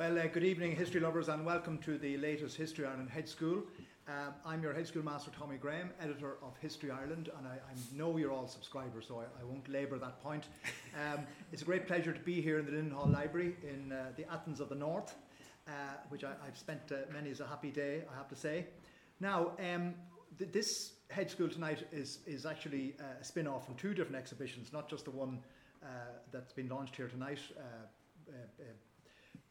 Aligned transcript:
Well, 0.00 0.18
uh, 0.18 0.28
good 0.28 0.44
evening, 0.44 0.74
history 0.74 1.02
lovers, 1.02 1.28
and 1.28 1.44
welcome 1.44 1.76
to 1.80 1.98
the 1.98 2.16
latest 2.16 2.56
History 2.56 2.86
Ireland 2.86 3.10
Hedge 3.10 3.28
School. 3.28 3.64
Um, 4.08 4.32
I'm 4.46 4.62
your 4.62 4.72
Hedge 4.72 4.86
School 4.86 5.04
Master, 5.04 5.30
Tommy 5.38 5.58
Graham, 5.58 5.90
editor 6.00 6.38
of 6.42 6.56
History 6.56 6.90
Ireland, 6.90 7.28
and 7.36 7.46
I, 7.46 7.56
I 7.56 7.74
know 7.94 8.16
you're 8.16 8.32
all 8.32 8.48
subscribers, 8.48 9.04
so 9.08 9.20
I, 9.20 9.24
I 9.24 9.44
won't 9.44 9.68
labour 9.68 9.98
that 9.98 10.22
point. 10.22 10.44
Um, 10.94 11.26
it's 11.52 11.60
a 11.60 11.66
great 11.66 11.86
pleasure 11.86 12.14
to 12.14 12.20
be 12.20 12.40
here 12.40 12.58
in 12.58 12.64
the 12.64 12.72
Linen 12.72 12.92
Hall 12.92 13.10
Library 13.12 13.56
in 13.62 13.92
uh, 13.92 14.12
the 14.16 14.24
Athens 14.32 14.58
of 14.60 14.70
the 14.70 14.74
North, 14.74 15.16
uh, 15.68 15.72
which 16.08 16.24
I, 16.24 16.30
have 16.46 16.56
spent 16.56 16.80
uh, 16.90 17.12
many 17.12 17.30
as 17.30 17.40
a 17.40 17.46
happy 17.46 17.70
day, 17.70 18.04
I 18.10 18.16
have 18.16 18.28
to 18.30 18.36
say. 18.36 18.68
Now, 19.20 19.52
um, 19.58 19.92
th- 20.38 20.50
this 20.50 20.94
Hedge 21.10 21.32
School 21.32 21.50
tonight 21.50 21.86
is, 21.92 22.20
is 22.26 22.46
actually 22.46 22.94
uh, 22.98 23.20
a 23.20 23.24
spin 23.24 23.46
off 23.46 23.66
from 23.66 23.74
two 23.74 23.92
different 23.92 24.16
exhibitions, 24.16 24.72
not 24.72 24.88
just 24.88 25.04
the 25.04 25.10
one 25.10 25.40
uh, 25.82 25.88
that's 26.32 26.54
been 26.54 26.70
launched 26.70 26.96
here 26.96 27.08
tonight 27.08 27.40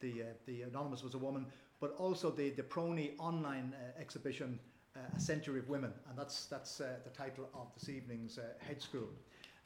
the, 0.00 0.22
uh, 0.22 0.24
the 0.46 0.62
Anonymous 0.62 1.02
was 1.02 1.14
a 1.14 1.18
woman, 1.18 1.46
but 1.80 1.94
also 1.98 2.30
the, 2.30 2.50
the 2.50 2.62
PRONI 2.62 3.12
online 3.18 3.74
uh, 3.74 4.00
exhibition, 4.00 4.58
uh, 4.96 5.00
A 5.16 5.20
Century 5.20 5.60
of 5.60 5.68
Women, 5.68 5.92
and 6.08 6.18
that's, 6.18 6.46
that's 6.46 6.80
uh, 6.80 6.96
the 7.04 7.10
title 7.10 7.48
of 7.54 7.68
this 7.78 7.88
evening's 7.88 8.38
uh, 8.38 8.42
hedge 8.58 8.82
school. 8.82 9.08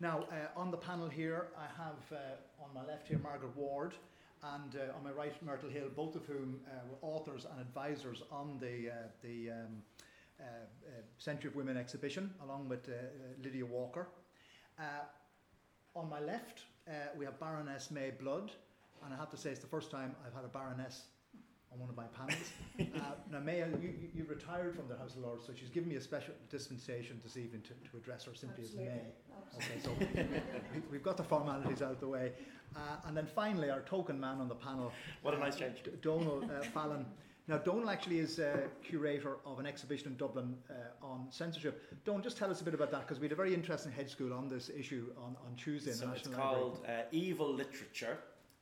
Now, 0.01 0.24
uh, 0.30 0.59
on 0.59 0.70
the 0.70 0.77
panel 0.77 1.09
here, 1.09 1.48
I 1.57 1.66
have 1.83 2.20
on 2.60 2.69
my 2.74 2.84
left 2.84 3.09
here 3.09 3.19
Margaret 3.23 3.57
Ward, 3.57 3.95
and 4.43 4.77
on 4.95 5.02
my 5.02 5.10
right 5.10 5.33
Myrtle 5.43 5.70
Hill, 5.70 5.88
both 5.97 6.16
of 6.16 6.27
whom 6.27 6.60
were 6.91 6.98
authors 7.01 7.46
and 7.51 7.59
advisors 7.60 8.23
on 8.30 8.59
the, 8.60 8.91
the 9.23 9.51
um, 9.51 9.82
Century 11.16 11.48
of 11.48 11.57
Women 11.57 11.79
exhibition, 11.79 12.30
along 12.43 12.69
with 12.69 12.91
Lydia 13.43 13.65
Walker. 13.65 14.09
on 15.95 16.10
my 16.10 16.21
left, 16.21 16.65
we 17.16 17.24
have 17.24 17.41
Baroness 17.41 17.91
May 17.91 18.10
Blood, 18.10 18.51
and 19.04 19.12
I 19.12 19.16
have 19.16 19.30
to 19.30 19.37
say 19.37 19.50
it's 19.50 19.60
the 19.60 19.66
first 19.66 19.90
time 19.90 20.14
I've 20.26 20.34
had 20.34 20.45
a 20.45 20.48
baroness 20.48 21.04
on 21.74 21.80
one 21.80 21.90
of 21.90 21.96
my 21.96 22.04
panels. 22.04 22.52
uh, 22.80 23.14
now, 23.30 23.40
May, 23.40 23.59
you, 23.59 23.95
you, 24.14 24.24
retired 24.28 24.74
from 24.76 24.88
the 24.88 24.96
House 24.96 25.16
of 25.16 25.23
Lords, 25.23 25.45
so 25.46 25.52
she's 25.54 25.68
given 25.68 25.88
me 25.88 25.96
a 25.96 26.01
special 26.01 26.34
dispensation 26.51 27.20
this 27.23 27.36
evening 27.36 27.62
to, 27.62 27.90
to 27.90 27.96
address 27.96 28.24
her 28.24 28.34
simply 28.34 28.64
Absolutely. 28.64 28.92
as 28.92 28.95
May. 28.95 29.82
Absolutely. 29.88 30.20
Okay, 30.20 30.30
so 30.30 30.80
we, 30.90 30.96
have 30.96 31.02
got 31.02 31.16
the 31.16 31.24
formalities 31.24 31.82
out 31.82 31.92
of 31.92 32.01
the 32.01 32.09
way. 32.09 32.32
Uh, 32.76 32.78
and 33.06 33.16
then 33.16 33.26
finally, 33.26 33.70
our 33.70 33.80
token 33.82 34.18
man 34.18 34.40
on 34.40 34.48
the 34.48 34.54
panel. 34.54 34.92
What 35.23 35.34
a 35.34 35.38
nice 35.38 35.56
change. 35.56 35.79
Uh, 35.86 35.90
Donal 36.02 36.45
uh, 36.45 36.62
Fallon. 36.62 37.04
Now, 37.46 37.58
Donal 37.58 37.90
actually 37.90 38.20
is 38.20 38.38
uh, 38.38 38.62
curator 38.82 39.36
of 39.45 39.58
an 39.58 39.66
exhibition 39.66 40.08
in 40.08 40.16
Dublin 40.16 40.56
uh, 40.70 41.06
on 41.06 41.26
censorship. 41.30 41.82
Don, 42.04 42.23
just 42.23 42.38
tell 42.38 42.51
us 42.51 42.62
a 42.62 42.64
bit 42.64 42.73
about 42.73 42.90
that 42.92 43.02
because 43.02 43.20
we 43.20 43.26
had 43.26 43.32
a 43.32 43.36
very 43.36 43.52
interesting 43.52 43.92
hedge 43.92 44.10
school 44.10 44.32
on 44.32 44.48
this 44.48 44.70
issue 44.70 45.12
on, 45.18 45.36
on 45.46 45.54
Tuesday. 45.56 45.92
So 45.92 46.10
it's 46.16 46.26
called 46.26 46.80
uh, 46.88 47.02
Evil 47.12 47.52
Literature 47.52 48.18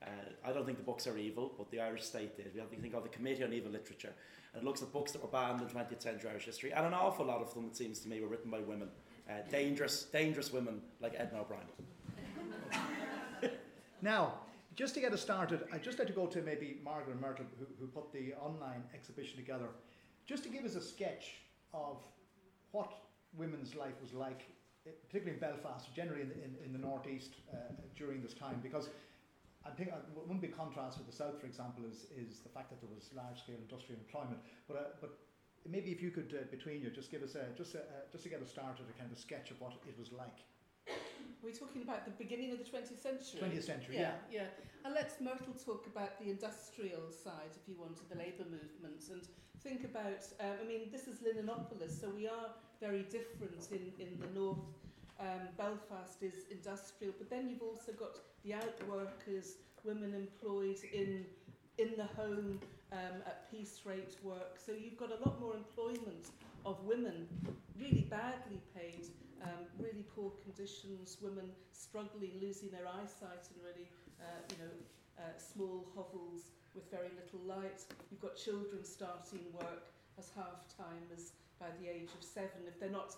uh, 0.07 0.49
I 0.49 0.53
don't 0.53 0.67
think 0.67 0.79
the 0.79 0.85
books 0.85 1.07
are 1.07 1.17
evil, 1.17 1.53
but 1.57 1.71
the 1.71 1.81
Irish 1.81 2.05
state 2.05 2.37
did. 2.37 2.53
We 2.55 2.61
have 2.61 2.71
something 2.71 2.91
called 2.91 3.05
the 3.05 3.09
Committee 3.09 3.45
on 3.45 3.53
Evil 3.53 3.71
Literature, 3.71 4.13
and 4.53 4.63
it 4.63 4.67
looks 4.67 4.83
at 4.83 4.93
books 4.93 5.13
that 5.13 5.23
were 5.23 5.29
banned 5.29 5.61
in 5.61 5.69
20th 5.69 6.03
century 6.03 6.31
Irish 6.31 6.45
history, 6.45 6.73
and 6.73 6.87
an 6.87 6.95
awful 6.95 7.27
lot 7.27 7.41
of 7.41 7.53
them, 7.55 7.67
it 7.67 7.77
seems 7.77 8.01
to 8.01 8.09
me, 8.09 8.21
were 8.21 8.29
written 8.29 8.51
by 8.51 8.61
women. 8.61 8.89
Uh, 9.31 9.35
dangerous, 9.51 10.05
dangerous 10.05 10.53
women 10.53 10.81
like 11.01 11.15
Edna 11.17 11.41
O'Brien. 11.41 11.63
now, 14.03 14.35
just 14.75 14.95
to 14.95 15.01
get 15.01 15.13
us 15.13 15.21
started, 15.21 15.63
I'd 15.73 15.83
just 15.83 15.99
like 15.99 16.09
to 16.09 16.15
go 16.15 16.27
to 16.27 16.43
maybe 16.43 16.79
Margaret 16.83 17.21
Myrtle, 17.21 17.47
who, 17.59 17.67
who 17.79 17.87
put 17.87 18.13
the 18.13 18.35
online 18.35 18.83
exhibition 18.95 19.37
together, 19.37 19.69
just 20.27 20.43
to 20.45 20.49
give 20.49 20.65
us 20.65 20.75
a 20.75 20.81
sketch 20.81 21.35
of 21.73 21.99
what 22.73 22.93
women's 23.37 23.75
life 23.75 23.95
was 24.03 24.13
like, 24.13 24.43
particularly 24.85 25.35
in 25.35 25.39
Belfast, 25.39 25.95
generally 25.95 26.23
in 26.23 26.29
the, 26.29 26.35
in, 26.35 26.55
in 26.67 26.73
the 26.73 26.79
northeast 26.79 27.35
uh, 27.53 27.57
during 27.97 28.23
this 28.23 28.35
time, 28.35 28.59
because 28.63 28.89
I 29.65 29.71
think 29.71 29.91
uh, 29.93 30.03
one 30.27 30.39
big 30.39 30.57
contrast 30.57 30.99
with 30.99 31.07
the 31.07 31.13
south, 31.13 31.41
for 31.41 31.47
example, 31.47 31.85
is 31.85 32.07
is 32.17 32.41
the 32.41 32.49
fact 32.49 32.71
that 32.71 32.81
there 32.81 32.91
was 32.95 33.11
large 33.15 33.39
scale 33.43 33.61
industrial 33.61 34.01
employment. 34.01 34.41
But 34.67 34.77
uh, 34.77 34.81
but 35.01 35.19
maybe 35.69 35.91
if 35.91 36.03
you 36.03 36.11
could 36.11 36.35
uh, 36.35 36.45
between 36.51 36.83
you 36.83 36.91
just 36.91 37.11
give 37.11 37.23
us 37.23 37.35
a 37.35 37.47
just 37.57 37.75
a, 37.75 37.81
uh, 37.81 38.11
just 38.11 38.25
to 38.25 38.31
get 38.31 38.43
us 38.43 38.51
started 38.51 38.87
a 38.89 38.99
kind 38.99 39.11
of 39.13 39.19
sketch 39.19 39.51
of 39.51 39.61
what 39.61 39.73
it 39.87 39.99
was 39.99 40.13
like. 40.13 40.45
We're 41.43 41.55
talking 41.55 41.83
about 41.83 42.05
the 42.05 42.13
beginning 42.13 42.53
of 42.53 42.59
the 42.59 42.65
20th 42.65 43.03
century. 43.03 43.43
20th 43.43 43.67
century, 43.67 43.97
yeah. 43.97 44.15
Yeah, 44.31 44.47
yeah. 44.47 44.85
And 44.85 44.95
let's 44.95 45.21
Myrtle 45.21 45.55
talk 45.59 45.87
about 45.87 46.19
the 46.21 46.31
industrial 46.31 47.11
side, 47.11 47.51
if 47.55 47.67
you 47.67 47.75
want, 47.75 47.99
of 47.99 48.09
the 48.09 48.15
labour 48.15 48.47
movement. 48.47 49.03
And 49.11 49.27
think 49.61 49.83
about, 49.85 50.23
um, 50.39 50.63
I 50.63 50.67
mean, 50.67 50.91
this 50.93 51.09
is 51.09 51.19
Linenopolis, 51.19 52.01
so 52.01 52.11
we 52.11 52.29
are 52.29 52.55
very 52.81 53.03
different 53.11 53.67
in, 53.73 53.91
in 53.99 54.19
the 54.21 54.31
north 54.39 54.59
um, 55.21 55.49
Belfast 55.57 56.23
is 56.23 56.47
industrial, 56.51 57.15
but 57.19 57.31
then 57.31 57.49
you've 57.49 57.63
also 57.63 57.93
got 57.93 58.19
the 58.45 58.53
outworkers, 58.53 59.53
women 59.85 60.15
employed 60.15 60.79
in 60.93 61.25
in 61.79 61.93
the 61.97 62.05
home 62.21 62.61
um, 62.93 63.17
at 63.27 63.51
piece 63.51 63.81
rate 63.85 64.17
work. 64.23 64.59
So 64.65 64.73
you've 64.73 64.99
got 64.99 65.11
a 65.11 65.19
lot 65.27 65.41
more 65.41 65.55
employment 65.57 66.29
of 66.67 66.85
women, 66.85 67.27
really 67.81 68.07
badly 68.11 68.61
paid, 68.77 69.07
um, 69.43 69.65
really 69.79 70.05
poor 70.15 70.33
conditions, 70.45 71.17
women 71.23 71.49
struggling, 71.73 72.31
losing 72.41 72.71
their 72.71 72.87
eyesight 72.87 73.49
in 73.51 73.65
really, 73.65 73.89
uh, 74.21 74.41
you 74.51 74.57
know, 74.63 74.73
uh, 75.19 75.39
small 75.39 75.87
hovels 75.97 76.53
with 76.75 76.91
very 76.91 77.11
little 77.17 77.41
light. 77.47 77.85
You've 78.11 78.21
got 78.21 78.37
children 78.37 78.85
starting 78.85 79.41
work 79.55 79.89
as 80.19 80.31
half 80.37 80.69
time 80.77 81.09
as 81.17 81.33
by 81.59 81.67
the 81.81 81.89
age 81.89 82.11
of 82.17 82.23
seven. 82.23 82.67
If 82.67 82.79
they're 82.79 82.91
not 82.91 83.17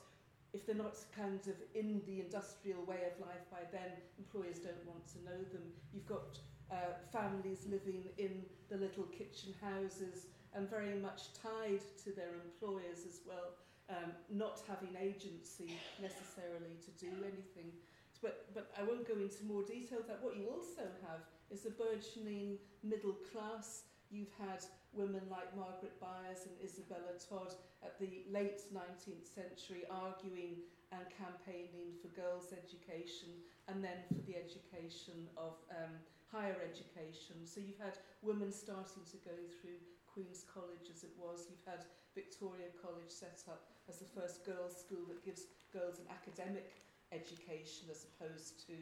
if 0.54 0.65
they're 0.65 0.76
not 0.76 0.97
kind 1.15 1.41
of 1.47 1.56
in 1.75 2.00
the 2.06 2.20
industrial 2.20 2.84
way 2.84 3.03
of 3.10 3.20
life 3.20 3.42
by 3.50 3.66
then, 3.72 3.91
employers 4.19 4.59
don't 4.60 4.87
want 4.87 5.06
to 5.09 5.19
know 5.25 5.42
them. 5.53 5.66
You've 5.92 6.06
got 6.06 6.38
uh, 6.70 6.94
families 7.12 7.66
living 7.69 8.04
in 8.16 8.47
the 8.70 8.76
little 8.76 9.04
kitchen 9.04 9.53
houses 9.60 10.26
and 10.54 10.70
very 10.70 10.94
much 10.94 11.34
tied 11.34 11.82
to 12.04 12.12
their 12.12 12.31
employers 12.47 13.03
as 13.06 13.20
well, 13.26 13.59
um, 13.91 14.12
not 14.31 14.62
having 14.69 14.94
agency 14.97 15.76
necessarily 16.00 16.78
to 16.86 16.91
do 17.04 17.10
anything. 17.26 17.75
But, 18.22 18.47
but 18.54 18.71
I 18.78 18.84
won't 18.84 19.06
go 19.06 19.15
into 19.15 19.44
more 19.44 19.62
detail. 19.62 19.98
That 20.06 20.22
what 20.22 20.36
you 20.36 20.47
also 20.48 20.86
have 21.03 21.21
is 21.50 21.66
a 21.66 21.71
burgeoning 21.71 22.59
middle 22.82 23.16
class. 23.32 23.82
You've 24.10 24.32
had 24.38 24.65
women 24.92 25.22
like 25.31 25.50
Margaret 25.56 25.98
Byers 26.00 26.47
and 26.47 26.54
Isabella 26.62 27.19
Tod 27.19 27.54
at 27.82 27.98
the 27.98 28.25
late 28.31 28.62
19th 28.70 29.26
century 29.26 29.84
arguing 29.91 30.62
and 30.92 31.03
campaigning 31.10 31.98
for 31.98 32.09
girls' 32.15 32.54
education 32.54 33.34
and 33.66 33.82
then 33.82 34.06
for 34.06 34.22
the 34.28 34.38
education 34.38 35.26
of 35.37 35.59
um, 35.75 35.98
higher 36.31 36.56
education. 36.62 37.42
So 37.42 37.59
you've 37.59 37.82
had 37.82 37.98
women 38.22 38.53
starting 38.53 39.03
to 39.10 39.19
go 39.26 39.34
through 39.59 39.82
Queen's 40.06 40.47
College 40.47 40.86
as 40.94 41.03
it 41.03 41.10
was. 41.19 41.50
You've 41.50 41.66
had 41.66 41.82
Victoria 42.15 42.71
College 42.78 43.10
set 43.10 43.42
up 43.50 43.66
as 43.88 43.98
the 43.98 44.10
first 44.15 44.47
girls' 44.47 44.78
school 44.78 45.03
that 45.10 45.26
gives 45.26 45.50
girls 45.75 45.98
an 45.98 46.06
academic 46.06 46.71
education 47.10 47.91
as 47.91 48.06
opposed 48.06 48.62
to 48.66 48.78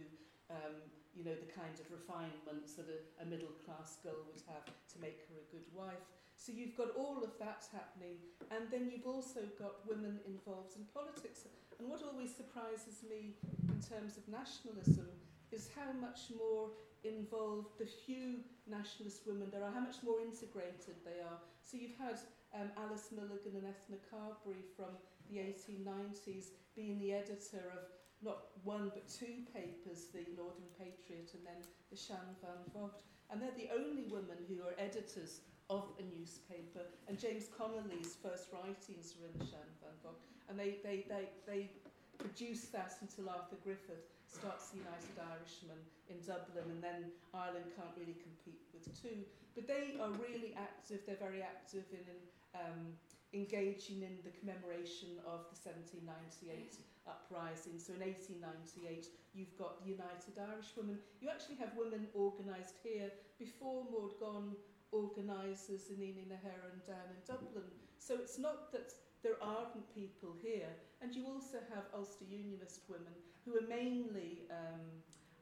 um, 0.52 0.76
you 1.16 1.24
know, 1.24 1.36
the 1.36 1.50
kind 1.52 1.72
of 1.80 1.88
refinements 1.88 2.76
that 2.76 2.88
a, 2.88 3.00
a 3.24 3.26
middle 3.26 3.52
class 3.64 4.00
girl 4.04 4.20
would 4.28 4.40
have 4.48 4.64
to 4.68 4.96
make 5.00 5.24
her 5.28 5.36
a 5.40 5.46
good 5.52 5.68
wife. 5.72 6.04
So 6.36 6.52
you've 6.52 6.76
got 6.76 6.96
all 6.96 7.22
of 7.22 7.36
that 7.38 7.64
happening, 7.72 8.18
and 8.50 8.66
then 8.72 8.90
you've 8.90 9.06
also 9.06 9.46
got 9.60 9.84
women 9.86 10.18
involved 10.26 10.74
in 10.76 10.84
politics. 10.90 11.44
And 11.78 11.88
what 11.88 12.02
always 12.02 12.34
surprises 12.34 13.04
me 13.06 13.36
in 13.68 13.78
terms 13.78 14.16
of 14.16 14.26
nationalism 14.26 15.06
is 15.52 15.68
how 15.76 15.92
much 15.92 16.32
more 16.34 16.70
involved 17.04 17.78
the 17.78 17.86
few 17.86 18.40
nationalist 18.66 19.22
women 19.26 19.48
there 19.50 19.62
are, 19.62 19.70
how 19.70 19.84
much 19.84 20.02
more 20.02 20.18
integrated 20.20 20.96
they 21.04 21.20
are. 21.20 21.38
So 21.62 21.76
you've 21.76 21.98
had 21.98 22.18
um, 22.54 22.70
Alice 22.78 23.10
Milligan 23.14 23.58
and 23.58 23.66
Ethna 23.66 23.98
Carbery 24.10 24.62
from 24.76 24.94
the 25.30 25.38
1890s 25.38 26.54
being 26.74 26.98
the 26.98 27.12
editor 27.12 27.62
of 27.72 27.86
not 28.24 28.54
one 28.62 28.90
but 28.94 29.08
two 29.10 29.42
papers, 29.50 30.10
the 30.14 30.22
Northern 30.38 30.70
Patriot 30.78 31.34
and 31.34 31.42
then 31.42 31.60
the 31.90 31.98
Shan 31.98 32.38
van 32.40 32.62
Vocht. 32.70 33.02
And 33.30 33.40
they're 33.40 33.58
the 33.58 33.70
only 33.74 34.06
women 34.06 34.38
who 34.46 34.62
are 34.62 34.76
editors 34.78 35.42
of 35.70 35.90
a 35.98 36.04
newspaper. 36.14 36.86
And 37.08 37.18
James 37.18 37.48
Connolly's 37.50 38.16
first 38.22 38.52
writings 38.52 39.14
are 39.18 39.26
in 39.26 39.34
the 39.38 39.46
Shan 39.46 39.66
van 39.82 39.96
Vocht. 40.04 40.22
And 40.48 40.54
they, 40.58 40.78
they, 40.84 41.04
they, 41.10 41.26
they 41.46 41.70
produced 42.18 42.70
that 42.72 42.94
until 43.00 43.28
Arthur 43.28 43.58
Griffith 43.64 44.06
starts 44.30 44.70
the 44.70 44.80
United 44.80 45.16
Irishmen 45.18 45.80
in 46.08 46.16
Dublin, 46.24 46.64
and 46.72 46.80
then 46.80 47.12
Ireland 47.36 47.68
can't 47.76 47.92
really 48.00 48.16
compete 48.16 48.64
with 48.72 48.88
two. 48.96 49.24
But 49.52 49.68
they 49.68 50.00
are 50.00 50.08
really 50.16 50.56
active, 50.56 51.04
they're 51.04 51.20
very 51.20 51.44
active 51.44 51.84
in, 51.92 52.04
in 52.08 52.20
um, 52.56 52.96
engaging 53.32 54.04
in 54.04 54.20
the 54.24 54.32
commemoration 54.40 55.20
of 55.24 55.48
the 55.52 55.56
1798 55.60 56.91
uprising. 57.06 57.78
So 57.78 57.94
in 57.94 58.00
1898, 58.00 59.06
you've 59.34 59.56
got 59.58 59.82
the 59.82 59.90
United 59.90 60.38
Irish 60.38 60.72
Women. 60.76 60.98
You 61.20 61.28
actually 61.30 61.56
have 61.56 61.76
women 61.76 62.06
organised 62.14 62.78
here 62.82 63.10
before 63.38 63.84
Maud 63.90 64.18
Gonne 64.20 64.56
organises 64.92 65.88
in 65.88 66.02
Inagh 66.02 66.62
and 66.70 66.82
down 66.86 67.08
in 67.10 67.20
Dublin. 67.26 67.70
So 67.98 68.14
it's 68.14 68.38
not 68.38 68.72
that 68.72 68.92
there 69.22 69.38
aren't 69.40 69.86
people 69.94 70.34
here. 70.42 70.70
And 71.00 71.14
you 71.14 71.26
also 71.26 71.58
have 71.74 71.86
Ulster 71.94 72.26
Unionist 72.28 72.82
women 72.88 73.14
who 73.44 73.56
are 73.58 73.66
mainly 73.66 74.46
um, 74.50 74.82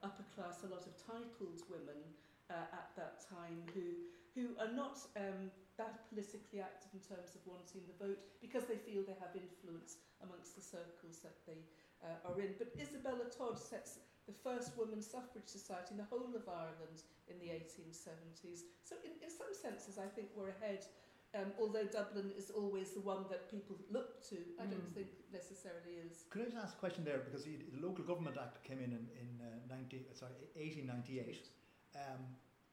upper 0.02 0.24
class, 0.34 0.64
a 0.64 0.68
lot 0.68 0.86
of 0.86 0.94
titled 0.96 1.60
women 1.68 2.00
uh, 2.48 2.68
at 2.72 2.88
that 2.96 3.20
time 3.28 3.62
who 3.74 4.08
who 4.34 4.54
are 4.60 4.72
not 4.72 4.98
um, 5.16 5.50
that 5.80 6.04
politically 6.12 6.60
active 6.60 6.92
in 6.92 7.00
terms 7.00 7.32
of 7.32 7.40
wanting 7.48 7.80
the 7.88 7.96
vote 7.96 8.20
because 8.44 8.68
they 8.68 8.76
feel 8.76 9.00
they 9.02 9.16
have 9.16 9.32
influence 9.32 9.96
amongst 10.20 10.52
the 10.52 10.60
circles 10.60 11.24
that 11.24 11.40
they 11.48 11.64
uh, 12.04 12.28
are 12.28 12.36
in. 12.36 12.52
But 12.60 12.76
Isabella 12.76 13.24
Tod 13.32 13.56
sets 13.56 13.96
the 14.28 14.36
first 14.44 14.76
women's 14.76 15.08
suffrage 15.08 15.48
society 15.48 15.96
in 15.96 16.00
the 16.04 16.08
whole 16.12 16.36
of 16.36 16.44
Ireland 16.44 17.00
in 17.32 17.40
the 17.40 17.48
1870s. 17.56 18.68
So 18.84 19.00
in, 19.08 19.16
in 19.24 19.30
some 19.32 19.50
senses, 19.56 19.96
I 19.96 20.06
think 20.12 20.28
we're 20.36 20.52
ahead. 20.60 20.84
Um, 21.32 21.54
although 21.62 21.86
Dublin 21.86 22.34
is 22.36 22.50
always 22.50 22.90
the 22.90 23.00
one 23.06 23.22
that 23.30 23.48
people 23.50 23.76
look 23.88 24.18
to, 24.30 24.36
I 24.58 24.66
don't 24.66 24.82
Mm. 24.90 24.94
think 24.98 25.10
necessarily 25.32 26.02
is. 26.04 26.26
Could 26.28 26.42
I 26.42 26.44
just 26.50 26.58
ask 26.58 26.74
a 26.74 26.80
question 26.82 27.04
there? 27.04 27.18
Because 27.22 27.44
the, 27.46 27.56
Local 27.80 28.02
Government 28.04 28.36
Act 28.36 28.64
came 28.66 28.80
in 28.82 28.90
in, 28.98 29.06
in 29.22 29.28
uh, 29.40 29.74
90, 29.74 30.10
uh, 30.10 30.14
sorry, 30.14 30.34
1898. 30.58 31.46
Um, 31.94 32.20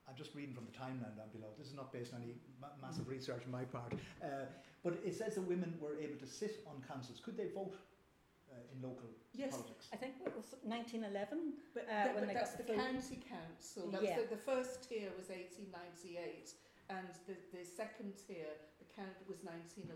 I'm 0.07 0.15
just 0.15 0.33
reading 0.35 0.55
from 0.55 0.65
the 0.65 0.71
timeline 0.71 1.15
down 1.19 1.29
below. 1.35 1.51
This 1.57 1.67
is 1.67 1.75
not 1.75 1.91
based 1.91 2.13
on 2.13 2.21
any 2.23 2.35
ma- 2.61 2.71
massive 2.81 3.07
research 3.09 3.41
on 3.45 3.51
my 3.51 3.65
part. 3.65 3.93
Uh, 4.23 4.47
but 4.83 4.93
it 5.05 5.13
says 5.15 5.35
that 5.35 5.41
women 5.41 5.73
were 5.81 5.97
able 5.99 6.15
to 6.19 6.25
sit 6.27 6.63
on 6.65 6.81
councils. 6.87 7.19
Could 7.19 7.35
they 7.35 7.49
vote 7.53 7.75
uh, 8.49 8.55
in 8.73 8.81
local 8.81 9.09
Yes, 9.35 9.51
politics? 9.51 9.87
I 9.91 9.97
think 9.97 10.15
it 10.25 10.31
was 10.35 10.55
1911. 10.63 11.59
But, 11.73 11.83
Uh, 11.83 11.87
that- 11.91 12.15
when 12.15 12.23
but 12.23 12.27
they 12.29 12.33
that's 12.39 12.55
got 12.55 12.67
the 12.67 12.73
the 12.73 12.79
county 12.79 13.19
council. 13.27 13.91
That's 13.91 14.03
Yeah. 14.03 14.21
the, 14.23 14.27
the 14.35 14.41
first 14.41 14.87
tier 14.87 15.11
was 15.19 15.27
1898, 15.27 16.55
and 16.89 17.07
the, 17.27 17.35
the 17.51 17.63
second 17.67 18.13
tier, 18.15 18.47
the 18.79 18.87
count 18.95 19.19
was 19.27 19.43
1911. 19.43 19.91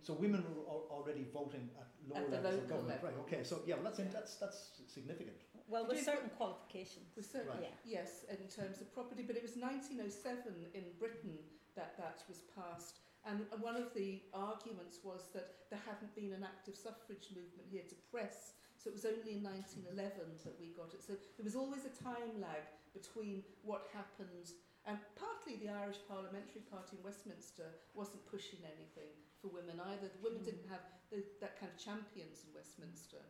So 0.00 0.14
women 0.16 0.40
were 0.48 0.64
al- 0.72 0.88
already 0.88 1.24
voting 1.28 1.68
at 1.76 1.86
lower 2.08 2.24
At 2.24 2.30
the 2.32 2.36
levels 2.40 2.54
of 2.54 2.62
local 2.64 2.68
government, 2.80 3.02
level. 3.04 3.20
right? 3.20 3.28
Okay, 3.28 3.44
so 3.44 3.60
yeah, 3.68 3.74
well, 3.76 3.84
that's 3.92 3.98
Yeah. 4.00 4.08
that's 4.08 4.36
that's 4.40 4.58
significant. 4.88 5.36
Well, 5.70 5.86
with 5.86 6.02
certain 6.02 6.30
qualifications. 6.30 7.14
Was 7.16 7.30
certainly, 7.30 7.62
Right. 7.62 7.78
yes, 7.84 8.24
in 8.24 8.48
terms 8.48 8.80
of 8.80 8.92
property, 8.92 9.22
but 9.22 9.36
it 9.36 9.42
was 9.42 9.56
1907 9.56 10.66
in 10.74 10.84
Britain 10.98 11.38
that 11.76 11.96
that 11.96 12.24
was 12.28 12.42
passed. 12.54 12.98
And 13.24 13.46
one 13.60 13.76
of 13.76 13.94
the 13.94 14.22
arguments 14.34 15.04
was 15.04 15.28
that 15.32 15.70
there 15.70 15.78
hadn't 15.86 16.14
been 16.14 16.32
an 16.32 16.42
active 16.42 16.76
suffrage 16.76 17.30
movement 17.30 17.68
here 17.70 17.84
to 17.88 17.94
press, 18.10 18.54
so 18.78 18.88
it 18.88 18.94
was 18.94 19.04
only 19.04 19.36
in 19.36 19.42
1911 19.44 20.40
that 20.42 20.58
we 20.58 20.72
got 20.72 20.94
it. 20.94 21.04
So 21.04 21.12
there 21.36 21.44
was 21.44 21.54
always 21.54 21.84
a 21.84 21.94
time 22.02 22.40
lag 22.40 22.64
between 22.92 23.44
what 23.62 23.86
happened, 23.92 24.50
and 24.86 24.98
partly 25.14 25.56
the 25.60 25.68
Irish 25.68 26.00
Parliamentary 26.08 26.62
Party 26.72 26.96
in 26.96 27.04
Westminster 27.04 27.68
wasn't 27.94 28.24
pushing 28.26 28.64
anything 28.64 29.12
for 29.38 29.48
women 29.48 29.78
either. 29.92 30.08
The 30.08 30.24
women 30.24 30.40
mm. 30.40 30.48
didn't 30.48 30.68
have 30.72 30.80
the, 31.12 31.22
that 31.40 31.60
kind 31.60 31.70
of 31.70 31.76
champions 31.76 32.42
in 32.48 32.56
Westminster. 32.56 33.20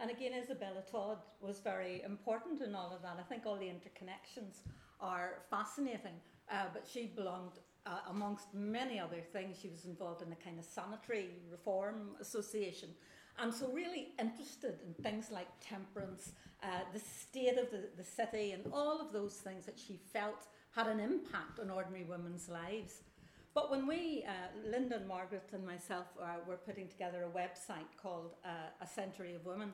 And 0.00 0.10
again, 0.10 0.32
Isabella 0.32 0.82
Tod 0.90 1.18
was 1.40 1.60
very 1.60 2.02
important 2.02 2.62
in 2.62 2.74
all 2.74 2.90
of 2.94 3.02
that. 3.02 3.18
I 3.18 3.22
think 3.22 3.44
all 3.44 3.56
the 3.56 3.66
interconnections 3.66 4.62
are 4.98 5.42
fascinating. 5.50 6.14
Uh, 6.50 6.64
but 6.72 6.88
she 6.90 7.12
belonged, 7.14 7.52
uh, 7.86 7.98
amongst 8.08 8.52
many 8.54 8.98
other 8.98 9.20
things, 9.32 9.58
she 9.60 9.68
was 9.68 9.84
involved 9.84 10.22
in 10.22 10.32
a 10.32 10.36
kind 10.36 10.58
of 10.58 10.64
sanitary 10.64 11.30
reform 11.50 12.16
association. 12.20 12.88
And 13.38 13.54
so, 13.54 13.70
really 13.72 14.08
interested 14.18 14.80
in 14.86 14.94
things 15.02 15.30
like 15.30 15.48
temperance, 15.60 16.32
uh, 16.62 16.66
the 16.92 16.98
state 16.98 17.56
of 17.58 17.70
the, 17.70 17.88
the 17.96 18.04
city, 18.04 18.52
and 18.52 18.64
all 18.72 19.00
of 19.00 19.12
those 19.12 19.34
things 19.34 19.64
that 19.66 19.78
she 19.78 19.98
felt 20.12 20.48
had 20.74 20.88
an 20.88 20.98
impact 20.98 21.60
on 21.60 21.70
ordinary 21.70 22.04
women's 22.04 22.48
lives. 22.48 23.02
But 23.54 23.70
when 23.70 23.86
we, 23.86 24.24
uh, 24.26 24.70
Linda 24.70 24.96
and 24.96 25.08
Margaret 25.08 25.48
and 25.52 25.66
myself, 25.66 26.06
uh, 26.20 26.36
were 26.46 26.56
putting 26.56 26.88
together 26.88 27.24
a 27.24 27.36
website 27.36 27.90
called 28.00 28.34
uh, 28.44 28.48
A 28.80 28.86
Century 28.86 29.34
of 29.34 29.44
Women, 29.44 29.72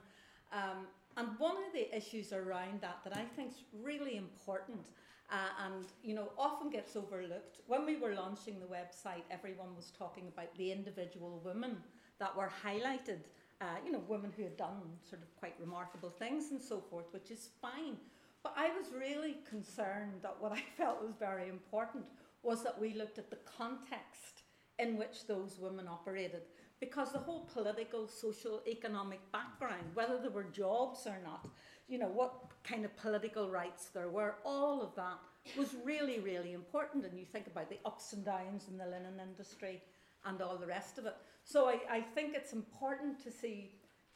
um, 0.52 0.87
and 1.16 1.28
one 1.38 1.56
of 1.56 1.72
the 1.72 1.94
issues 1.96 2.32
around 2.32 2.81
that 2.81 2.98
that 3.04 3.16
I 3.16 3.25
think 3.37 3.50
is 3.52 3.62
really 3.82 4.16
important 4.16 4.87
uh, 5.31 5.64
and 5.66 5.87
you 6.02 6.14
know 6.14 6.31
often 6.38 6.70
gets 6.70 6.96
overlooked. 6.96 7.60
When 7.66 7.84
we 7.84 7.96
were 7.96 8.14
launching 8.14 8.60
the 8.60 8.66
website, 8.66 9.25
everyone 9.31 9.75
was 9.75 9.93
talking 9.98 10.28
about 10.28 10.54
the 10.56 10.70
individual 10.72 11.40
women 11.44 11.78
that 12.19 12.37
were 12.37 12.50
highlighted. 12.64 13.20
Uh, 13.58 13.64
you 13.87 13.90
know, 13.90 14.02
women 14.06 14.31
who 14.37 14.43
had 14.43 14.56
done 14.58 14.82
sort 15.08 15.22
of 15.22 15.34
quite 15.37 15.54
remarkable 15.58 16.10
things 16.10 16.50
and 16.50 16.60
so 16.60 16.78
forth, 16.78 17.06
which 17.12 17.31
is 17.31 17.49
fine. 17.62 17.96
But 18.42 18.52
I 18.54 18.69
was 18.69 18.88
really 18.94 19.38
concerned 19.49 20.20
that 20.22 20.37
what 20.38 20.52
I 20.60 20.62
felt 20.76 21.02
was 21.02 21.14
very 21.19 21.49
important 21.49 22.04
was 22.42 22.62
that 22.62 22.78
we 22.78 22.92
looked 22.92 23.19
at 23.19 23.31
the 23.31 23.38
context 23.58 24.42
in 24.78 24.96
which 24.99 25.26
those 25.26 25.58
women 25.58 25.88
operated. 25.88 26.42
Because 26.81 27.12
the 27.12 27.19
whole 27.19 27.49
political, 27.52 28.06
social, 28.06 28.61
economic 28.67 29.20
background, 29.32 29.84
whether 29.94 30.19
there 30.19 30.31
were 30.31 30.44
jobs 30.44 31.06
or 31.06 31.19
not, 31.25 31.49
you 31.88 31.99
know, 31.99 32.08
what 32.08 32.34
kind 32.64 32.84
of 32.84 32.94
political 32.96 33.50
rights 33.50 33.87
there 33.87 34.11
were, 34.11 34.37
all 34.44 34.82
of 34.82 34.94
that 34.96 35.19
was 35.56 35.75
really, 35.84 36.19
really 36.19 36.52
important. 36.52 37.05
And 37.05 37.19
you 37.19 37.25
think 37.25 37.46
about 37.46 37.70
the 37.70 37.78
ups 37.87 38.12
and 38.12 38.25
downs 38.25 38.64
in 38.69 38.76
the 38.76 38.84
linen 38.84 39.20
industry 39.23 39.81
and 40.26 40.43
all 40.43 40.56
the 40.56 40.67
rest 40.67 40.99
of 40.99 41.06
it. 41.06 41.17
So 41.44 41.69
I, 41.69 41.78
I 41.90 42.00
think 42.00 42.34
it's 42.34 42.52
important 42.52 43.23
to 43.25 43.31
see, 43.31 43.70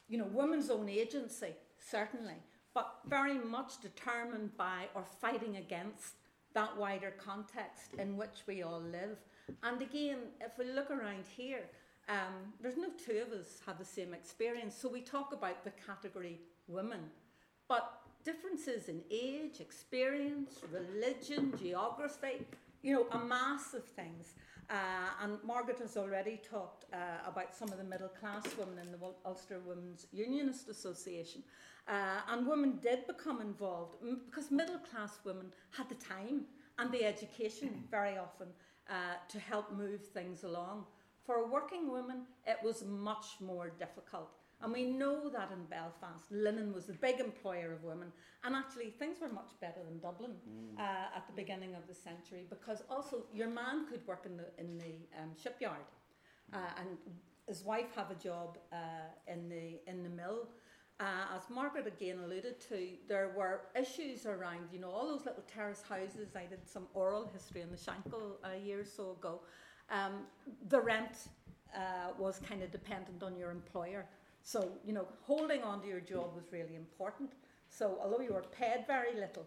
you 0.07 0.17
know, 0.17 0.27
women's 0.31 0.69
own 0.69 0.89
agency, 0.89 1.55
certainly, 1.79 2.35
but 2.73 2.99
very 3.07 3.39
much 3.39 3.81
determined 3.81 4.55
by 4.57 4.87
or 4.93 5.03
fighting 5.03 5.57
against 5.57 6.15
that 6.53 6.75
wider 6.77 7.13
context 7.17 7.93
in 7.97 8.17
which 8.17 8.43
we 8.45 8.61
all 8.61 8.81
live. 8.81 9.17
And 9.63 9.81
again, 9.81 10.17
if 10.41 10.57
we 10.57 10.65
look 10.65 10.91
around 10.91 11.25
here, 11.35 11.63
um, 12.11 12.33
there's 12.61 12.77
no 12.77 12.89
two 13.05 13.23
of 13.25 13.31
us 13.39 13.61
have 13.65 13.77
the 13.79 13.85
same 13.85 14.13
experience. 14.13 14.75
So 14.75 14.89
we 14.89 15.01
talk 15.01 15.31
about 15.31 15.63
the 15.63 15.71
category 15.87 16.39
women, 16.67 16.99
but 17.69 18.01
differences 18.25 18.89
in 18.89 19.01
age, 19.09 19.61
experience, 19.61 20.59
religion, 20.71 21.53
geography, 21.61 22.45
you 22.83 22.93
know, 22.93 23.05
a 23.11 23.19
mass 23.25 23.73
of 23.73 23.85
things. 23.85 24.35
Uh, 24.69 24.73
and 25.23 25.37
Margaret 25.43 25.79
has 25.79 25.95
already 25.97 26.39
talked 26.49 26.85
uh, 26.93 26.97
about 27.25 27.53
some 27.53 27.69
of 27.69 27.77
the 27.77 27.83
middle 27.83 28.09
class 28.09 28.43
women 28.57 28.77
in 28.79 28.91
the 28.91 28.97
Ul- 29.01 29.19
Ulster 29.25 29.59
Women's 29.65 30.07
Unionist 30.11 30.67
Association. 30.69 31.43
Uh, 31.87 32.21
and 32.29 32.45
women 32.45 32.79
did 32.81 33.07
become 33.07 33.41
involved 33.41 33.95
because 34.25 34.51
middle 34.51 34.79
class 34.79 35.19
women 35.23 35.47
had 35.71 35.89
the 35.89 35.95
time 35.95 36.41
and 36.77 36.91
the 36.91 37.03
education 37.03 37.83
very 37.89 38.17
often 38.17 38.47
uh, 38.89 38.93
to 39.29 39.39
help 39.39 39.71
move 39.73 40.01
things 40.13 40.43
along. 40.43 40.85
For 41.25 41.35
a 41.35 41.47
working 41.47 41.91
women, 41.91 42.23
it 42.47 42.57
was 42.63 42.83
much 42.83 43.25
more 43.39 43.71
difficult. 43.77 44.31
And 44.63 44.71
we 44.71 44.85
know 44.85 45.29
that 45.29 45.51
in 45.51 45.65
Belfast, 45.65 46.31
Linen 46.31 46.71
was 46.73 46.85
the 46.85 46.93
big 46.93 47.19
employer 47.19 47.73
of 47.73 47.83
women, 47.83 48.11
and 48.43 48.55
actually 48.55 48.91
things 48.91 49.17
were 49.19 49.29
much 49.29 49.51
better 49.59 49.81
than 49.83 49.99
Dublin 49.99 50.33
uh, 50.77 51.17
at 51.17 51.25
the 51.27 51.33
beginning 51.33 51.73
of 51.73 51.87
the 51.87 51.95
century 51.95 52.45
because 52.49 52.83
also 52.89 53.23
your 53.33 53.49
man 53.49 53.87
could 53.89 54.05
work 54.05 54.25
in 54.25 54.37
the 54.37 54.45
in 54.59 54.77
the 54.77 54.93
um, 55.19 55.31
shipyard, 55.41 55.87
uh, 56.53 56.57
and 56.79 56.89
his 57.47 57.63
wife 57.63 57.95
have 57.95 58.11
a 58.11 58.15
job 58.15 58.59
uh, 58.71 58.77
in 59.27 59.49
the 59.49 59.79
in 59.87 60.03
the 60.03 60.09
mill. 60.09 60.47
Uh, 60.99 61.35
as 61.35 61.49
Margaret 61.49 61.87
again 61.87 62.19
alluded 62.23 62.59
to, 62.69 62.89
there 63.07 63.33
were 63.35 63.61
issues 63.75 64.27
around, 64.27 64.69
you 64.71 64.79
know, 64.79 64.91
all 64.91 65.07
those 65.07 65.25
little 65.25 65.43
terrace 65.51 65.81
houses. 65.81 66.35
I 66.35 66.45
did 66.45 66.69
some 66.69 66.85
oral 66.93 67.27
history 67.33 67.61
in 67.61 67.71
the 67.71 67.77
Shankill 67.77 68.33
a 68.43 68.63
year 68.63 68.81
or 68.81 68.85
so 68.85 69.13
ago. 69.13 69.41
Um, 69.89 70.25
the 70.69 70.79
rent 70.79 71.29
uh, 71.75 72.11
was 72.17 72.39
kind 72.47 72.63
of 72.63 72.71
dependent 72.71 73.23
on 73.23 73.35
your 73.35 73.51
employer. 73.51 74.05
So, 74.43 74.71
you 74.85 74.93
know, 74.93 75.07
holding 75.21 75.63
on 75.63 75.81
to 75.81 75.87
your 75.87 75.99
job 75.99 76.35
was 76.35 76.45
really 76.51 76.75
important. 76.75 77.31
So, 77.69 77.97
although 78.01 78.21
you 78.21 78.33
were 78.33 78.43
paid 78.57 78.85
very 78.87 79.13
little, 79.15 79.45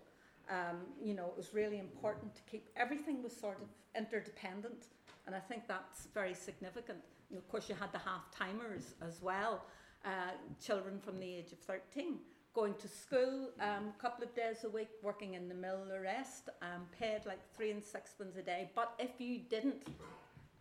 um, 0.49 0.79
you 1.03 1.15
know, 1.15 1.27
it 1.27 1.37
was 1.37 1.53
really 1.53 1.79
important 1.79 2.35
to 2.35 2.43
keep 2.43 2.69
everything 2.77 3.23
was 3.23 3.35
sort 3.35 3.59
of 3.61 3.69
interdependent. 3.97 4.87
And 5.27 5.35
I 5.35 5.41
think 5.41 5.67
that's 5.67 6.09
very 6.15 6.35
significant. 6.35 6.99
And 7.31 7.39
of 7.39 7.49
course, 7.49 7.69
you 7.69 7.75
had 7.75 7.93
the 7.93 7.99
half 7.99 8.31
timers 8.31 8.95
as 9.03 9.21
well, 9.23 9.65
uh, 10.05 10.33
children 10.65 11.01
from 11.01 11.19
the 11.19 11.27
age 11.27 11.53
of 11.53 11.59
13 11.61 12.19
going 12.55 12.75
to 12.75 12.87
school 12.87 13.51
um, 13.61 13.93
a 13.99 14.01
couple 14.01 14.25
of 14.25 14.33
days 14.35 14.63
a 14.65 14.69
week, 14.69 14.89
working 15.03 15.35
in 15.35 15.49
the 15.49 15.55
mill 15.55 15.79
the 15.89 15.99
rest, 15.99 16.49
um, 16.63 16.87
paid 16.97 17.21
like 17.27 17.41
three 17.57 17.73
and 17.73 17.83
sixpence 17.83 18.37
a 18.37 18.43
day. 18.43 18.71
But 18.77 18.95
if 18.99 19.11
you 19.19 19.41
didn't 19.51 19.83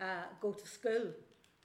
uh, 0.04 0.26
go 0.42 0.52
to 0.52 0.68
school, 0.68 1.08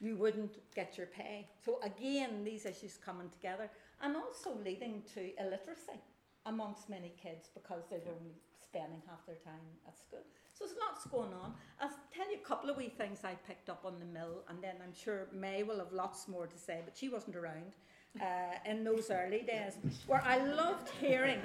you 0.00 0.16
wouldn't 0.16 0.54
get 0.74 0.96
your 0.96 1.08
pay. 1.08 1.48
So 1.64 1.80
again, 1.82 2.44
these 2.44 2.64
issues 2.66 2.96
coming 2.96 3.28
together 3.30 3.68
and 4.02 4.16
also 4.16 4.50
leading 4.64 5.02
to 5.14 5.20
illiteracy 5.42 6.00
amongst 6.46 6.88
many 6.88 7.12
kids 7.20 7.50
because 7.52 7.82
they 7.90 7.96
were 7.96 8.14
only 8.18 8.36
spending 8.62 9.02
half 9.08 9.26
their 9.26 9.36
time 9.44 9.66
at 9.86 9.98
school. 9.98 10.24
So 10.52 10.64
there's 10.64 10.78
lots 10.78 11.06
going 11.06 11.32
on. 11.32 11.54
I'll 11.80 11.90
tell 12.14 12.30
you 12.30 12.38
a 12.42 12.46
couple 12.46 12.70
of 12.70 12.76
wee 12.76 12.92
things 12.96 13.20
I 13.24 13.34
picked 13.46 13.68
up 13.68 13.82
on 13.84 13.98
the 13.98 14.04
mill, 14.04 14.44
and 14.48 14.62
then 14.62 14.76
I'm 14.82 14.94
sure 14.94 15.28
May 15.32 15.62
will 15.62 15.78
have 15.78 15.92
lots 15.92 16.28
more 16.28 16.46
to 16.46 16.58
say, 16.58 16.80
but 16.84 16.96
she 16.96 17.08
wasn't 17.08 17.36
around. 17.36 17.74
Uh, 18.20 18.24
in 18.64 18.82
those 18.82 19.10
early 19.10 19.42
days, 19.42 19.74
where 20.06 20.22
I 20.24 20.38
loved 20.38 20.88
hearing 20.98 21.40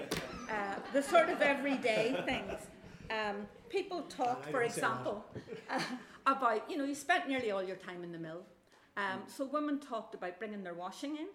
uh, 0.49 0.75
the 0.93 1.03
sort 1.03 1.29
of 1.29 1.41
everyday 1.41 2.15
things. 2.25 2.67
Um, 3.11 3.45
people 3.69 4.03
talk, 4.03 4.45
for 4.45 4.61
didn't 4.61 4.71
say 4.71 4.81
that. 4.81 4.87
example, 4.87 5.25
uh, 5.69 5.79
about 6.25 6.69
you 6.69 6.77
know 6.77 6.85
you 6.85 6.95
spent 6.95 7.27
nearly 7.27 7.51
all 7.51 7.63
your 7.63 7.75
time 7.75 8.03
in 8.03 8.11
the 8.11 8.17
mill. 8.17 8.41
Um, 8.95 9.21
so 9.27 9.45
women 9.45 9.79
talked 9.79 10.13
about 10.13 10.37
bringing 10.37 10.63
their 10.63 10.75
washing 10.75 11.17
in, 11.17 11.27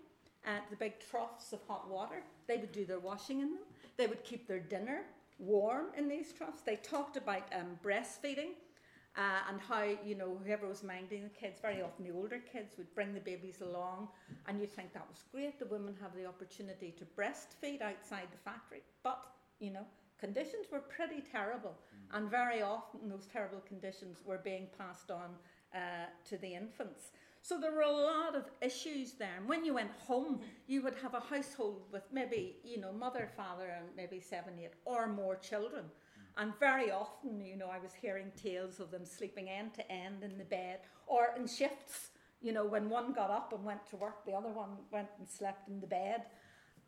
uh, 0.47 0.61
the 0.71 0.77
big 0.77 0.95
troughs 1.11 1.53
of 1.53 1.61
hot 1.67 1.91
water. 1.91 2.23
They 2.47 2.57
would 2.57 2.73
do 2.73 2.85
their 2.85 3.01
washing 3.01 3.41
in 3.41 3.51
them. 3.55 3.65
They 3.97 4.07
would 4.07 4.23
keep 4.23 4.47
their 4.47 4.61
dinner 4.61 5.03
warm 5.39 5.87
in 5.97 6.09
these 6.09 6.33
troughs. 6.33 6.63
They 6.65 6.77
talked 6.77 7.17
about 7.17 7.43
um, 7.53 7.79
breastfeeding 7.85 8.51
uh, 9.17 9.41
and 9.51 9.61
how, 9.61 9.83
you 10.05 10.15
know, 10.15 10.39
whoever 10.45 10.69
was 10.69 10.85
minding 10.85 11.25
the 11.25 11.29
kids, 11.31 11.61
very 11.61 11.83
often 11.83 12.05
the 12.05 12.13
older 12.13 12.41
kids 12.53 12.77
would 12.79 12.93
bring 12.95 13.13
the 13.13 13.21
babies 13.21 13.61
along, 13.61 14.09
and 14.47 14.61
you'd 14.61 14.73
think 14.73 14.93
that 14.93 15.07
was 15.11 15.25
great. 15.33 15.59
The 15.59 15.67
women 15.67 15.97
have 16.01 16.15
the 16.15 16.27
opportunity 16.27 16.95
to 16.99 17.05
breastfeed 17.21 17.83
outside 17.83 18.29
the 18.31 18.39
factory, 18.39 18.83
but, 19.03 19.27
you 19.59 19.73
know, 19.73 19.87
conditions 20.19 20.67
were 20.71 20.81
pretty 20.81 21.23
terrible, 21.33 21.75
mm. 21.75 22.17
and 22.17 22.31
very 22.31 22.63
often 22.63 23.09
those 23.09 23.27
terrible 23.33 23.63
conditions 23.67 24.19
were 24.25 24.39
being 24.39 24.67
passed 24.77 25.11
on 25.11 25.31
uh, 25.75 26.07
to 26.29 26.37
the 26.39 26.55
infants. 26.55 27.11
So 27.43 27.59
there 27.59 27.73
were 27.73 27.83
a 27.83 27.91
lot 27.91 28.35
of 28.35 28.51
issues 28.61 29.13
there. 29.13 29.37
And 29.39 29.49
when 29.49 29.65
you 29.65 29.75
went 29.75 29.93
home, 30.07 30.41
you 30.67 30.83
would 30.83 30.97
have 31.03 31.15
a 31.15 31.21
household 31.21 31.85
with 31.93 32.03
maybe, 32.13 32.57
you 32.65 32.79
know, 32.79 32.93
mother, 32.93 33.31
father, 33.37 33.69
and 33.77 33.87
maybe 33.97 34.21
seven, 34.21 34.55
eight 34.59 34.75
or 34.85 35.07
more 35.07 35.37
children. 35.37 35.85
And 36.37 36.53
very 36.61 36.91
often, 36.91 37.41
you 37.41 37.57
know, 37.57 37.69
I 37.69 37.79
was 37.79 37.93
hearing 37.93 38.31
tales 38.41 38.81
of 38.81 38.91
them 38.91 39.05
sleeping 39.05 39.49
end 39.49 39.75
to 39.75 39.91
end 39.91 40.23
in 40.23 40.39
the 40.39 40.45
bed 40.45 40.81
or 41.07 41.29
in 41.37 41.47
shifts. 41.47 42.11
You 42.41 42.53
know, 42.53 42.65
when 42.65 42.89
one 42.89 43.13
got 43.13 43.31
up 43.31 43.53
and 43.53 43.65
went 43.65 43.85
to 43.91 43.97
work, 43.97 44.25
the 44.25 44.33
other 44.33 44.51
one 44.51 44.71
went 44.93 45.09
and 45.19 45.29
slept 45.29 45.69
in 45.69 45.81
the 45.81 45.87
bed. 45.87 46.27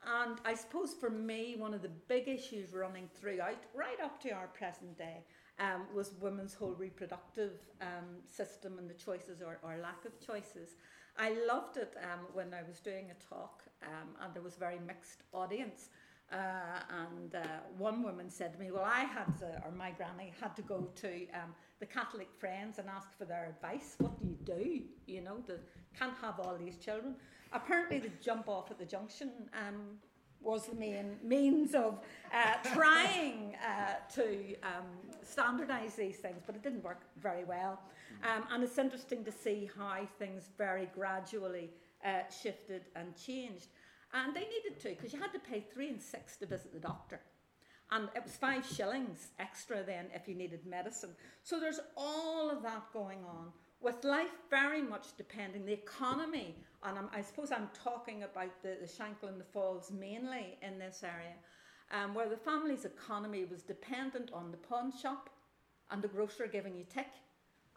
And 0.06 0.38
I 0.44 0.54
suppose 0.54 0.94
for 0.94 1.10
me, 1.10 1.56
one 1.58 1.74
of 1.74 1.82
the 1.82 1.90
big 2.08 2.26
issues 2.26 2.72
running 2.72 3.08
throughout, 3.14 3.64
right 3.74 4.00
up 4.02 4.20
to 4.22 4.30
our 4.30 4.46
present 4.48 4.96
day, 4.96 5.24
um, 5.58 5.82
was 5.94 6.14
women's 6.20 6.54
whole 6.54 6.72
reproductive 6.72 7.52
um, 7.82 8.22
system 8.26 8.78
and 8.78 8.88
the 8.88 8.94
choices 8.94 9.42
or, 9.42 9.58
or 9.62 9.76
lack 9.82 10.04
of 10.06 10.18
choices. 10.26 10.70
I 11.18 11.36
loved 11.46 11.76
it 11.76 11.94
um, 12.02 12.20
when 12.32 12.54
I 12.54 12.62
was 12.66 12.80
doing 12.80 13.10
a 13.10 13.34
talk 13.34 13.62
um, 13.82 14.08
and 14.22 14.32
there 14.32 14.42
was 14.42 14.56
a 14.56 14.58
very 14.58 14.78
mixed 14.86 15.22
audience. 15.32 15.90
Uh, 16.32 16.80
and 17.04 17.34
uh, 17.34 17.40
one 17.76 18.02
woman 18.02 18.30
said 18.30 18.52
to 18.52 18.58
me, 18.58 18.70
Well, 18.70 18.84
I 18.84 19.00
had 19.00 19.36
to, 19.40 19.62
or 19.64 19.72
my 19.72 19.90
granny 19.90 20.32
had 20.40 20.54
to 20.56 20.62
go 20.62 20.88
to 20.94 21.08
um, 21.34 21.52
the 21.80 21.86
Catholic 21.86 22.28
Friends 22.38 22.78
and 22.78 22.88
ask 22.88 23.08
for 23.18 23.24
their 23.24 23.46
advice. 23.46 23.96
What 23.98 24.18
do 24.20 24.28
you 24.28 24.36
do? 24.44 24.82
You 25.12 25.22
know, 25.22 25.42
can't 25.98 26.14
have 26.22 26.38
all 26.38 26.56
these 26.56 26.76
children. 26.76 27.16
Apparently, 27.52 27.98
the 27.98 28.10
jump 28.22 28.48
off 28.48 28.70
at 28.70 28.78
the 28.78 28.84
junction 28.84 29.30
um, 29.54 29.98
was 30.40 30.66
the 30.66 30.74
main 30.74 31.16
means 31.22 31.74
of 31.74 31.98
uh, 32.32 32.54
trying 32.72 33.56
uh, 33.56 33.94
to 34.14 34.54
um, 34.62 34.86
standardise 35.24 35.96
these 35.96 36.16
things, 36.16 36.42
but 36.46 36.54
it 36.54 36.62
didn't 36.62 36.82
work 36.82 37.02
very 37.20 37.44
well. 37.44 37.80
Um, 38.24 38.44
and 38.50 38.62
it's 38.62 38.78
interesting 38.78 39.24
to 39.24 39.32
see 39.32 39.70
how 39.76 40.06
things 40.18 40.48
very 40.56 40.88
gradually 40.94 41.70
uh, 42.04 42.20
shifted 42.42 42.82
and 42.96 43.16
changed. 43.16 43.68
And 44.12 44.34
they 44.34 44.40
needed 44.40 44.80
to, 44.80 44.88
because 44.90 45.12
you 45.12 45.20
had 45.20 45.32
to 45.32 45.38
pay 45.38 45.64
three 45.72 45.88
and 45.88 46.00
six 46.00 46.36
to 46.38 46.46
visit 46.46 46.72
the 46.72 46.80
doctor. 46.80 47.20
And 47.92 48.08
it 48.14 48.22
was 48.24 48.32
five 48.36 48.64
shillings 48.66 49.30
extra 49.38 49.82
then 49.82 50.06
if 50.14 50.28
you 50.28 50.34
needed 50.34 50.64
medicine. 50.64 51.10
So 51.42 51.58
there's 51.58 51.80
all 51.96 52.50
of 52.50 52.62
that 52.62 52.84
going 52.92 53.24
on, 53.24 53.52
with 53.80 54.04
life 54.04 54.28
very 54.48 54.82
much 54.82 55.16
depending, 55.16 55.64
the 55.64 55.72
economy, 55.72 56.56
and 56.84 56.98
I'm, 56.98 57.08
i 57.14 57.20
suppose 57.20 57.50
I'm 57.52 57.68
talking 57.74 58.22
about 58.22 58.62
the, 58.62 58.76
the 58.80 58.86
Shanklin 58.88 59.38
the 59.38 59.44
Falls 59.44 59.90
mainly 59.90 60.58
in 60.62 60.78
this 60.78 61.02
area, 61.02 61.34
um, 61.92 62.14
where 62.14 62.28
the 62.28 62.36
family's 62.36 62.84
economy 62.84 63.44
was 63.44 63.62
dependent 63.62 64.30
on 64.32 64.50
the 64.50 64.56
pawn 64.56 64.92
shop 64.92 65.30
and 65.90 66.02
the 66.02 66.08
grocer 66.08 66.46
giving 66.46 66.76
you 66.76 66.84
tick 66.92 67.08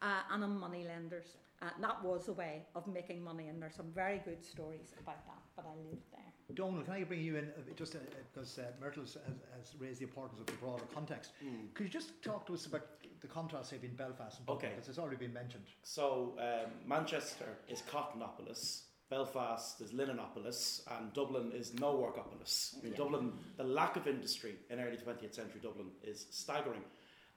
uh, 0.01 0.21
and 0.31 0.43
on 0.43 0.57
money 0.57 0.85
lenders. 0.85 1.37
Uh, 1.61 1.67
that 1.79 2.03
was 2.03 2.27
a 2.27 2.33
way 2.33 2.63
of 2.75 2.85
making 2.87 3.23
money, 3.23 3.47
and 3.47 3.61
there's 3.61 3.75
some 3.75 3.91
very 3.95 4.21
good 4.25 4.43
stories 4.43 4.91
about 5.01 5.25
that, 5.25 5.41
but 5.55 5.65
I'll 5.65 5.81
leave 5.81 5.93
it 5.93 6.11
there. 6.11 6.55
Donal, 6.55 6.83
can 6.83 6.93
I 6.93 7.03
bring 7.03 7.21
you 7.21 7.37
in 7.37 7.45
uh, 7.45 7.73
just 7.75 7.95
uh, 7.95 7.99
because 8.33 8.59
uh, 8.59 8.63
Myrtle 8.81 9.03
has, 9.03 9.17
has, 9.57 9.73
raised 9.79 10.01
the 10.01 10.03
importance 10.03 10.39
of 10.39 10.45
the 10.45 10.51
broader 10.53 10.83
context? 10.93 11.31
Mm. 11.43 11.73
Could 11.73 11.85
you 11.85 11.89
just 11.89 12.21
talk 12.21 12.45
to 12.47 12.53
us 12.53 12.65
about 12.65 12.85
the 13.21 13.27
contrast, 13.27 13.69
say, 13.69 13.77
between 13.77 13.95
Belfast 13.95 14.39
and 14.39 14.45
Dublin? 14.45 14.65
Okay. 14.65 14.75
Because 14.75 14.89
it's 14.89 14.99
already 14.99 15.15
been 15.15 15.33
mentioned. 15.33 15.63
So, 15.83 16.33
um, 16.37 16.71
Manchester 16.85 17.57
is 17.69 17.81
Cottonopolis, 17.89 18.81
Belfast 19.09 19.79
is 19.81 19.91
Linenopolis, 19.91 20.81
and 20.97 21.13
Dublin 21.13 21.51
is 21.53 21.73
no 21.75 21.93
workopolis. 21.93 22.75
Yeah. 22.83 22.95
Dublin, 22.95 23.33
the 23.57 23.63
lack 23.63 23.95
of 23.95 24.07
industry 24.07 24.55
in 24.69 24.79
early 24.79 24.97
20th 24.97 25.35
century 25.35 25.59
Dublin 25.61 25.87
is 26.03 26.25
staggering. 26.31 26.81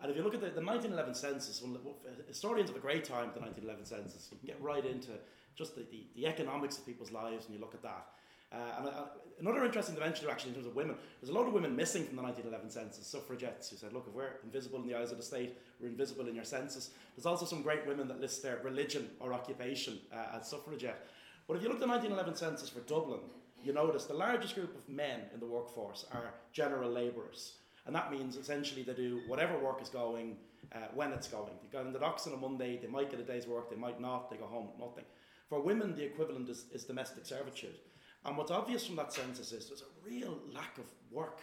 And 0.00 0.11
if 0.11 0.16
you 0.16 0.23
look 0.23 0.35
at 0.35 0.40
the, 0.40 0.49
the 0.49 0.64
1911 0.64 1.14
census, 1.14 1.62
well, 1.62 1.96
historians 2.28 2.70
have 2.70 2.76
a 2.76 2.80
great 2.80 3.04
time 3.04 3.30
the 3.35 3.40
1911 3.40 3.87
census. 3.87 4.28
You 4.30 4.38
can 4.38 4.46
get 4.46 4.61
right 4.61 4.85
into 4.85 5.12
just 5.54 5.75
the, 5.75 5.82
the, 5.90 6.06
the 6.14 6.26
economics 6.26 6.78
of 6.78 6.87
people's 6.87 7.12
lives 7.12 7.46
and 7.46 7.54
you 7.54 7.61
look 7.61 7.75
at 7.75 7.82
that. 7.82 8.06
Uh, 8.52 8.56
and 8.78 8.88
uh, 8.88 9.04
another 9.40 9.64
interesting 9.64 9.94
dimension, 9.94 10.28
actually, 10.30 10.50
in 10.50 10.54
terms 10.54 10.66
of 10.66 10.76
women, 10.76 10.94
there's 11.20 11.30
a 11.30 11.32
lot 11.32 11.49
of 11.49 11.52
women 11.52 11.75
missing 11.75 12.04
from 12.04 12.14
the 12.16 12.23
1911 12.23 12.70
census. 12.70 13.06
Suffragettes 13.06 13.70
who 13.70 13.76
said, 13.76 13.92
"Look, 13.92 14.06
if 14.06 14.14
we're 14.14 14.37
invisible 14.44 14.80
in 14.80 14.87
the 14.87 14.94
eyes 14.94 15.11
of 15.11 15.16
the 15.16 15.25
state, 15.25 15.58
we're 15.80 15.88
invisible 15.88 16.28
in 16.28 16.35
your 16.35 16.44
census." 16.44 16.90
There's 17.16 17.26
also 17.26 17.44
some 17.44 17.62
great 17.62 17.85
women 17.87 18.06
that 18.06 18.20
list 18.20 18.44
their 18.44 18.61
religion 18.62 19.11
or 19.18 19.32
occupation 19.32 19.99
uh, 20.12 20.38
as 20.38 20.49
suffragette. 20.49 21.08
But 21.46 21.56
if 21.56 21.62
you 21.62 21.68
look 21.68 21.76
at 21.76 21.80
the 21.80 21.86
1911 21.86 22.36
census 22.36 22.68
for 22.68 22.80
Dublin, 22.80 23.20
you 23.62 23.72
notice 23.72 24.04
the 24.04 24.14
largest 24.14 24.54
group 24.54 24.76
of 24.76 24.88
men 24.88 25.20
in 25.32 25.40
the 25.40 25.46
workforce 25.46 26.06
are 26.12 26.34
general 26.52 26.90
labourers, 26.90 27.54
and 27.86 27.94
that 27.94 28.10
means 28.10 28.36
essentially 28.36 28.82
they 28.82 28.94
do 28.94 29.20
whatever 29.26 29.58
work 29.58 29.80
is 29.80 29.88
going 29.88 30.36
uh, 30.74 30.78
when 30.94 31.12
it's 31.12 31.28
going. 31.28 31.52
They 31.62 31.68
go 31.68 31.84
in 31.84 31.92
the 31.92 31.98
docks 31.98 32.26
on 32.26 32.32
a 32.32 32.36
Monday, 32.36 32.78
they 32.80 32.88
might 32.88 33.10
get 33.10 33.20
a 33.20 33.24
day's 33.24 33.46
work, 33.46 33.70
they 33.70 33.76
might 33.76 34.00
not. 34.00 34.30
They 34.30 34.36
go 34.36 34.46
home, 34.46 34.68
nothing. 34.78 35.04
For 35.48 35.60
women, 35.60 35.94
the 35.94 36.04
equivalent 36.04 36.48
is, 36.48 36.66
is 36.72 36.84
domestic 36.84 37.24
servitude. 37.26 37.78
And 38.24 38.36
what's 38.36 38.50
obvious 38.50 38.84
from 38.84 38.96
that 38.96 39.12
census 39.12 39.52
is 39.52 39.68
there's 39.68 39.82
a 39.82 40.08
real 40.08 40.38
lack 40.52 40.78
of 40.78 40.86
work 41.12 41.40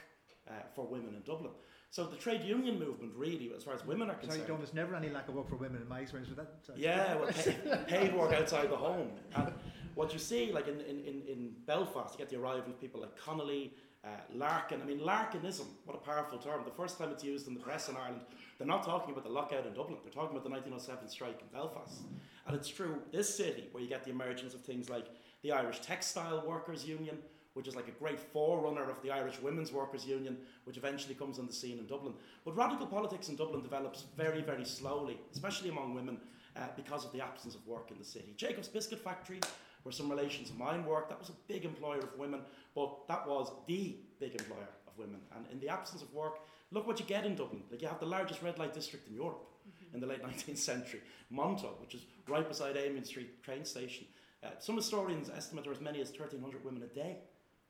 uh, 0.49 0.53
for 0.75 0.85
women 0.85 1.15
in 1.15 1.21
Dublin. 1.21 1.51
So 1.89 2.05
the 2.05 2.17
trade 2.17 2.41
union 2.41 2.79
movement, 2.79 3.13
really, 3.15 3.51
as 3.55 3.63
far 3.63 3.75
as 3.75 3.85
women 3.85 4.09
are 4.09 4.15
concerned. 4.15 4.41
Sorry, 4.41 4.47
John, 4.47 4.57
there's 4.57 4.73
never 4.73 4.95
any 4.95 5.09
lack 5.09 5.29
of 5.29 5.35
work 5.35 5.47
for 5.47 5.55
women 5.55 5.81
in 5.81 5.87
my 5.87 5.99
experience 5.99 6.27
with 6.27 6.39
that. 6.39 6.51
Sorry. 6.65 6.81
Yeah, 6.81 7.15
well, 7.15 7.27
paid, 7.31 7.87
paid 7.87 8.15
work 8.15 8.33
outside 8.33 8.69
the 8.69 8.75
home. 8.75 9.11
And 9.35 9.53
what 9.95 10.13
you 10.13 10.19
see, 10.19 10.51
like 10.51 10.67
in, 10.67 10.81
in, 10.81 11.21
in 11.27 11.51
Belfast, 11.65 12.13
you 12.13 12.17
get 12.17 12.29
the 12.29 12.37
arrival 12.39 12.71
of 12.71 12.81
people 12.81 13.01
like 13.01 13.17
Connolly, 13.17 13.73
uh, 14.03 14.09
Larkin. 14.33 14.81
I 14.81 14.85
mean, 14.85 14.99
Larkinism, 14.99 15.65
what 15.85 15.95
a 15.95 15.99
powerful 15.99 16.37
term. 16.37 16.61
The 16.65 16.71
first 16.71 16.97
time 16.97 17.11
it's 17.11 17.23
used 17.23 17.47
in 17.47 17.53
the 17.53 17.59
press 17.59 17.89
in 17.89 17.95
Ireland, 17.95 18.21
they're 18.57 18.67
not 18.67 18.83
talking 18.83 19.11
about 19.11 19.23
the 19.23 19.29
lockout 19.29 19.65
in 19.65 19.73
Dublin, 19.73 19.97
they're 20.03 20.11
talking 20.11 20.35
about 20.35 20.43
the 20.43 20.49
1907 20.49 21.07
strike 21.07 21.39
in 21.41 21.47
Belfast. 21.53 22.01
And 22.45 22.55
it's 22.55 22.67
true, 22.67 22.97
this 23.11 23.33
city, 23.35 23.69
where 23.71 23.81
you 23.81 23.89
get 23.89 24.03
the 24.03 24.11
emergence 24.11 24.53
of 24.53 24.61
things 24.61 24.89
like 24.89 25.07
the 25.41 25.51
Irish 25.51 25.79
Textile 25.79 26.43
Workers 26.45 26.85
Union, 26.85 27.17
which 27.53 27.67
is 27.67 27.75
like 27.75 27.87
a 27.87 27.91
great 27.91 28.19
forerunner 28.19 28.89
of 28.89 29.01
the 29.03 29.11
Irish 29.11 29.39
Women's 29.39 29.71
Workers 29.71 30.05
Union, 30.05 30.37
which 30.65 30.77
eventually 30.77 31.13
comes 31.13 31.37
on 31.39 31.45
the 31.45 31.53
scene 31.53 31.77
in 31.77 31.85
Dublin. 31.85 32.13
But 32.43 32.57
radical 32.57 32.87
politics 32.87 33.29
in 33.29 33.35
Dublin 33.35 33.61
develops 33.61 34.05
very, 34.17 34.41
very 34.41 34.65
slowly, 34.65 35.19
especially 35.31 35.69
among 35.69 35.93
women, 35.93 36.17
uh, 36.55 36.67
because 36.75 37.05
of 37.05 37.11
the 37.11 37.21
absence 37.21 37.55
of 37.55 37.65
work 37.67 37.91
in 37.91 37.97
the 37.97 38.05
city. 38.05 38.33
Jacob's 38.37 38.67
Biscuit 38.67 38.99
Factory, 38.99 39.39
where 39.83 39.91
some 39.91 40.09
relations 40.09 40.49
of 40.49 40.57
mine 40.57 40.85
worked, 40.85 41.09
that 41.09 41.19
was 41.19 41.29
a 41.29 41.33
big 41.47 41.65
employer 41.65 41.99
of 41.99 42.17
women, 42.17 42.41
but 42.73 43.07
that 43.07 43.27
was 43.27 43.51
the 43.67 43.95
big 44.19 44.31
employer 44.33 44.69
of 44.87 44.97
women. 44.97 45.19
And 45.35 45.45
in 45.51 45.59
the 45.59 45.69
absence 45.69 46.01
of 46.01 46.13
work, 46.13 46.39
look 46.71 46.87
what 46.87 46.99
you 46.99 47.05
get 47.05 47.25
in 47.25 47.35
Dublin. 47.35 47.63
Like 47.69 47.81
you 47.81 47.87
have 47.87 47.99
the 47.99 48.05
largest 48.05 48.41
red 48.41 48.57
light 48.57 48.73
district 48.73 49.07
in 49.07 49.15
Europe 49.15 49.45
mm-hmm. 49.67 49.95
in 49.95 50.01
the 50.01 50.07
late 50.07 50.23
19th 50.27 50.57
century, 50.57 51.01
Monto, 51.31 51.79
which 51.81 51.95
is 51.95 52.01
right 52.27 52.47
beside 52.47 52.77
Amiens 52.77 53.09
Street 53.09 53.43
train 53.43 53.65
station. 53.65 54.05
Uh, 54.43 54.49
some 54.59 54.75
historians 54.75 55.29
estimate 55.29 55.63
there 55.63 55.71
are 55.71 55.75
as 55.75 55.81
many 55.81 56.01
as 56.01 56.09
1,300 56.09 56.65
women 56.65 56.83
a 56.83 56.87
day 56.87 57.17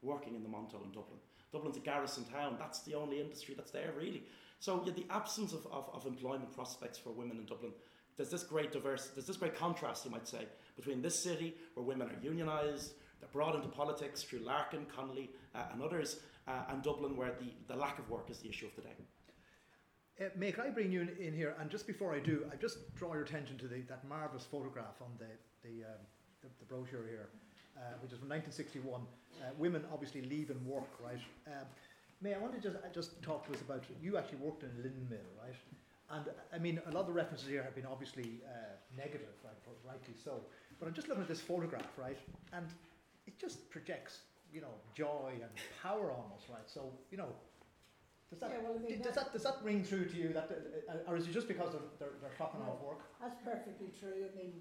working 0.01 0.36
in 0.36 0.43
the 0.43 0.50
Monto 0.50 0.84
in 0.84 0.89
Dublin. 0.89 1.20
Dublin's 1.51 1.77
a 1.77 1.82
garrison 1.82 2.25
town. 2.25 2.55
That's 2.60 2.82
the 2.82 2.96
only 2.96 3.22
industry 3.22 3.53
that's 3.55 3.72
there, 3.72 3.93
really. 3.96 4.24
So 4.60 4.82
yeah, 4.86 4.93
the 4.93 5.05
absence 5.10 5.53
of, 5.53 5.67
of, 5.72 5.89
of 5.93 6.05
employment 6.05 6.53
prospects 6.55 6.98
for 6.98 7.12
women 7.12 7.38
in 7.38 7.46
Dublin, 7.46 7.72
there's 8.17 8.29
this 8.29 8.43
great 8.43 8.72
diverse, 8.72 9.10
there's 9.13 9.27
this 9.27 9.38
great 9.38 9.55
contrast, 9.55 10.05
you 10.05 10.12
might 10.12 10.27
say, 10.27 10.48
between 10.75 11.01
this 11.01 11.17
city 11.17 11.55
where 11.73 11.85
women 11.85 12.07
are 12.07 12.27
unionised, 12.27 12.91
they're 13.19 13.29
brought 13.31 13.55
into 13.55 13.67
politics 13.67 14.23
through 14.23 14.39
Larkin, 14.39 14.85
Connolly, 14.93 15.29
uh, 15.55 15.63
and 15.71 15.81
others, 15.81 16.19
uh, 16.47 16.63
and 16.69 16.83
Dublin 16.83 17.15
where 17.15 17.31
the, 17.39 17.53
the 17.67 17.79
lack 17.79 17.99
of 17.99 18.09
work 18.09 18.29
is 18.29 18.39
the 18.39 18.49
issue 18.49 18.65
of 18.65 18.75
the 18.75 18.81
day. 18.81 18.95
Uh, 20.21 20.29
May, 20.37 20.51
can 20.51 20.65
I 20.65 20.69
bring 20.69 20.91
you 20.91 21.01
in, 21.01 21.09
in, 21.19 21.33
here? 21.33 21.55
And 21.59 21.69
just 21.69 21.87
before 21.87 22.13
I 22.13 22.19
do, 22.19 22.45
I 22.51 22.55
just 22.55 22.93
draw 22.95 23.13
your 23.13 23.23
attention 23.23 23.57
to 23.59 23.67
the, 23.67 23.81
that 23.89 24.07
marvellous 24.07 24.45
photograph 24.45 25.01
on 25.01 25.09
the, 25.17 25.25
the 25.67 25.85
um, 25.85 25.99
the, 26.43 26.49
the 26.59 26.65
brochure 26.65 27.07
here, 27.07 27.29
uh, 27.77 27.95
which 28.01 28.11
is 28.11 28.19
from 28.19 28.29
1961. 28.29 29.01
Uh, 29.01 29.49
women 29.57 29.83
obviously 29.91 30.21
leaving 30.21 30.63
work, 30.67 30.91
right? 31.03 31.21
Um, 31.47 31.65
May 32.21 32.33
I 32.33 32.37
want 32.37 32.53
to 32.53 32.61
just 32.61 32.77
uh, 32.77 32.87
just 32.93 33.21
talk 33.21 33.45
to 33.47 33.53
us 33.53 33.59
about 33.59 33.83
you 34.01 34.15
actually 34.15 34.37
worked 34.37 34.63
in 34.63 34.69
a 34.69 34.77
linen 34.77 35.07
mill, 35.09 35.27
right? 35.43 35.55
And 36.09 36.25
I 36.53 36.57
mean, 36.57 36.79
a 36.87 36.91
lot 36.91 37.01
of 37.01 37.07
the 37.07 37.13
references 37.13 37.49
here 37.49 37.63
have 37.63 37.75
been 37.75 37.85
obviously 37.85 38.39
uh, 38.47 38.79
negative, 38.95 39.35
right? 39.43 39.53
rightly 39.85 40.13
so. 40.23 40.39
But 40.79 40.87
I'm 40.87 40.93
just 40.93 41.07
looking 41.07 41.23
at 41.23 41.29
this 41.29 41.41
photograph, 41.41 41.97
right? 41.97 42.17
And 42.51 42.67
it 43.27 43.39
just 43.39 43.69
projects, 43.69 44.21
you 44.53 44.61
know, 44.61 44.73
joy 44.95 45.31
and 45.33 45.51
power 45.81 46.11
almost, 46.11 46.49
right? 46.49 46.67
So, 46.67 46.91
you 47.11 47.17
know, 47.17 47.29
does 48.33 48.41
that, 48.41 48.49
yeah, 48.49 48.65
well, 48.65 48.73
I 48.73 48.81
mean, 48.81 48.97
does 48.97 49.13
that 49.13 49.29
does 49.29 49.45
that 49.45 49.61
ring 49.61 49.85
true 49.85 50.09
to 50.09 50.17
you? 50.17 50.33
That, 50.33 50.49
uh, 50.89 51.05
or 51.05 51.21
is 51.21 51.29
it 51.29 51.37
just 51.37 51.45
because 51.45 51.69
they're, 51.69 51.85
they're, 52.01 52.17
they're 52.17 52.33
clocking 52.33 52.65
off 52.65 52.81
work? 52.81 53.05
That's 53.21 53.37
perfectly 53.45 53.93
true. 53.93 54.25
I 54.25 54.33
mean, 54.33 54.57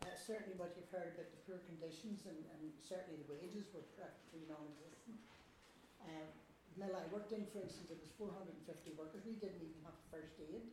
uh, 0.00 0.16
certainly 0.16 0.56
what 0.56 0.72
you've 0.72 0.88
heard 0.88 1.12
about 1.12 1.28
the 1.28 1.40
poor 1.44 1.60
conditions 1.68 2.24
and, 2.24 2.40
and 2.56 2.72
certainly 2.80 3.20
the 3.20 3.28
wages 3.28 3.68
were 3.72 3.84
practically 4.00 4.48
non-existent. 4.48 5.20
Um, 6.08 6.24
mill 6.80 6.96
I 6.96 7.04
worked 7.12 7.36
in, 7.36 7.44
for 7.52 7.60
instance, 7.60 7.92
it 7.92 8.00
was 8.00 8.12
four 8.16 8.32
hundred 8.32 8.56
and 8.56 8.64
fifty 8.64 8.96
workers, 8.96 9.28
we 9.28 9.36
didn't 9.36 9.60
even 9.60 9.80
have 9.84 9.96
first 10.08 10.40
aid. 10.40 10.72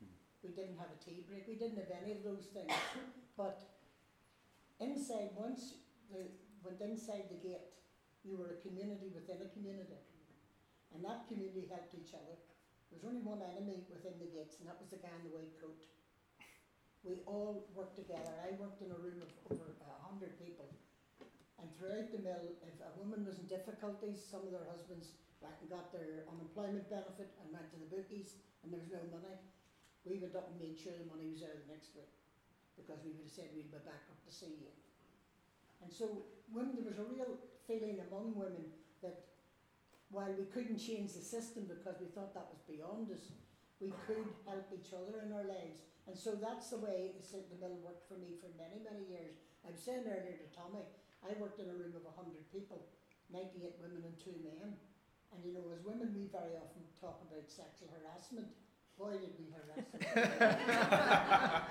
Hmm. 0.00 0.12
We 0.44 0.52
didn't 0.52 0.76
have 0.76 0.92
a 0.92 0.98
tea 1.00 1.24
break, 1.24 1.48
we 1.48 1.56
didn't 1.56 1.80
have 1.80 1.92
any 1.92 2.12
of 2.12 2.20
those 2.20 2.52
things, 2.52 2.72
but 3.40 3.64
inside, 4.82 5.30
once 5.38 5.78
the, 6.10 6.26
went 6.66 6.82
inside 6.82 7.30
the 7.30 7.38
gate, 7.38 7.70
you 8.26 8.34
were 8.34 8.58
a 8.58 8.62
community 8.66 9.10
within 9.14 9.38
a 9.42 9.50
community. 9.54 10.02
And 10.94 11.00
that 11.06 11.30
community 11.30 11.70
helped 11.70 11.94
each 11.94 12.12
other. 12.12 12.36
There 12.90 13.00
was 13.00 13.08
only 13.08 13.24
one 13.24 13.40
enemy 13.40 13.88
within 13.88 14.20
the 14.20 14.28
gates, 14.28 14.60
and 14.60 14.68
that 14.68 14.76
was 14.76 14.92
the 14.92 15.00
guy 15.00 15.14
in 15.16 15.24
the 15.24 15.32
white 15.32 15.56
coat. 15.56 15.80
We 17.02 17.24
all 17.26 17.66
worked 17.74 17.98
together. 17.98 18.30
I 18.44 18.54
worked 18.60 18.84
in 18.84 18.92
a 18.92 19.00
room 19.00 19.24
of 19.24 19.32
over 19.48 19.74
a 19.80 19.96
hundred 20.04 20.38
people. 20.38 20.70
And 21.58 21.66
throughout 21.74 22.12
the 22.12 22.22
mill, 22.22 22.58
if 22.62 22.76
a 22.78 22.92
woman 23.00 23.26
was 23.26 23.40
in 23.40 23.46
difficulties, 23.50 24.22
some 24.22 24.46
of 24.46 24.52
their 24.54 24.68
husbands 24.68 25.16
went 25.42 25.58
and 25.58 25.70
got 25.70 25.90
their 25.90 26.28
unemployment 26.30 26.86
benefit 26.86 27.34
and 27.42 27.50
went 27.50 27.66
to 27.74 27.78
the 27.80 27.90
bookies, 27.90 28.38
and 28.62 28.70
there 28.70 28.78
was 28.78 28.92
no 28.94 29.02
money. 29.10 29.34
We 30.06 30.22
went 30.22 30.38
up 30.38 30.50
and 30.50 30.58
made 30.58 30.78
sure 30.78 30.94
the 30.94 31.06
money 31.10 31.26
was 31.26 31.42
there 31.42 31.58
the 31.58 31.70
next 31.70 31.94
week, 31.98 32.10
because 32.76 33.00
we 33.04 33.12
would 33.12 33.28
have 33.28 33.34
said 33.34 33.52
we'd 33.52 33.70
be 33.70 33.80
back 33.84 34.08
up 34.08 34.20
to 34.24 34.32
see 34.32 34.58
you. 34.60 34.72
And 35.82 35.90
so, 35.90 36.26
women, 36.54 36.78
there 36.78 36.88
was 36.88 36.98
a 36.98 37.08
real 37.08 37.38
feeling 37.66 37.98
among 38.06 38.38
women 38.38 38.70
that 39.02 39.32
while 40.10 40.30
we 40.36 40.46
couldn't 40.52 40.78
change 40.78 41.12
the 41.16 41.24
system 41.24 41.66
because 41.66 41.98
we 41.98 42.06
thought 42.12 42.36
that 42.36 42.46
was 42.52 42.62
beyond 42.68 43.10
us, 43.10 43.32
we 43.82 43.90
could 44.06 44.30
help 44.46 44.70
each 44.70 44.94
other 44.94 45.26
in 45.26 45.34
our 45.34 45.42
lives. 45.42 45.82
And 46.06 46.14
so 46.14 46.38
that's 46.38 46.70
the 46.70 46.78
way 46.78 47.14
the, 47.14 47.22
the 47.22 47.58
mill 47.58 47.78
worked 47.82 48.06
for 48.06 48.18
me 48.18 48.38
for 48.38 48.50
many, 48.54 48.78
many 48.82 49.06
years. 49.10 49.38
I 49.66 49.74
was 49.74 49.82
saying 49.82 50.06
earlier 50.06 50.38
to 50.38 50.48
Tommy, 50.54 50.86
I 51.22 51.34
worked 51.38 51.58
in 51.58 51.70
a 51.70 51.74
room 51.74 51.94
of 51.94 52.06
100 52.06 52.34
people, 52.50 52.86
98 53.30 53.78
women 53.82 54.02
and 54.06 54.16
two 54.18 54.34
men. 54.42 54.74
And 55.34 55.40
you 55.42 55.54
know, 55.54 55.66
as 55.72 55.82
women, 55.82 56.12
we 56.12 56.28
very 56.28 56.58
often 56.58 56.84
talk 56.98 57.22
about 57.24 57.46
sexual 57.48 57.90
harassment. 57.94 58.50
Boy, 58.98 59.12
did 59.18 59.34
we 59.38 59.48
harass 59.50 59.88
them. 59.90 60.02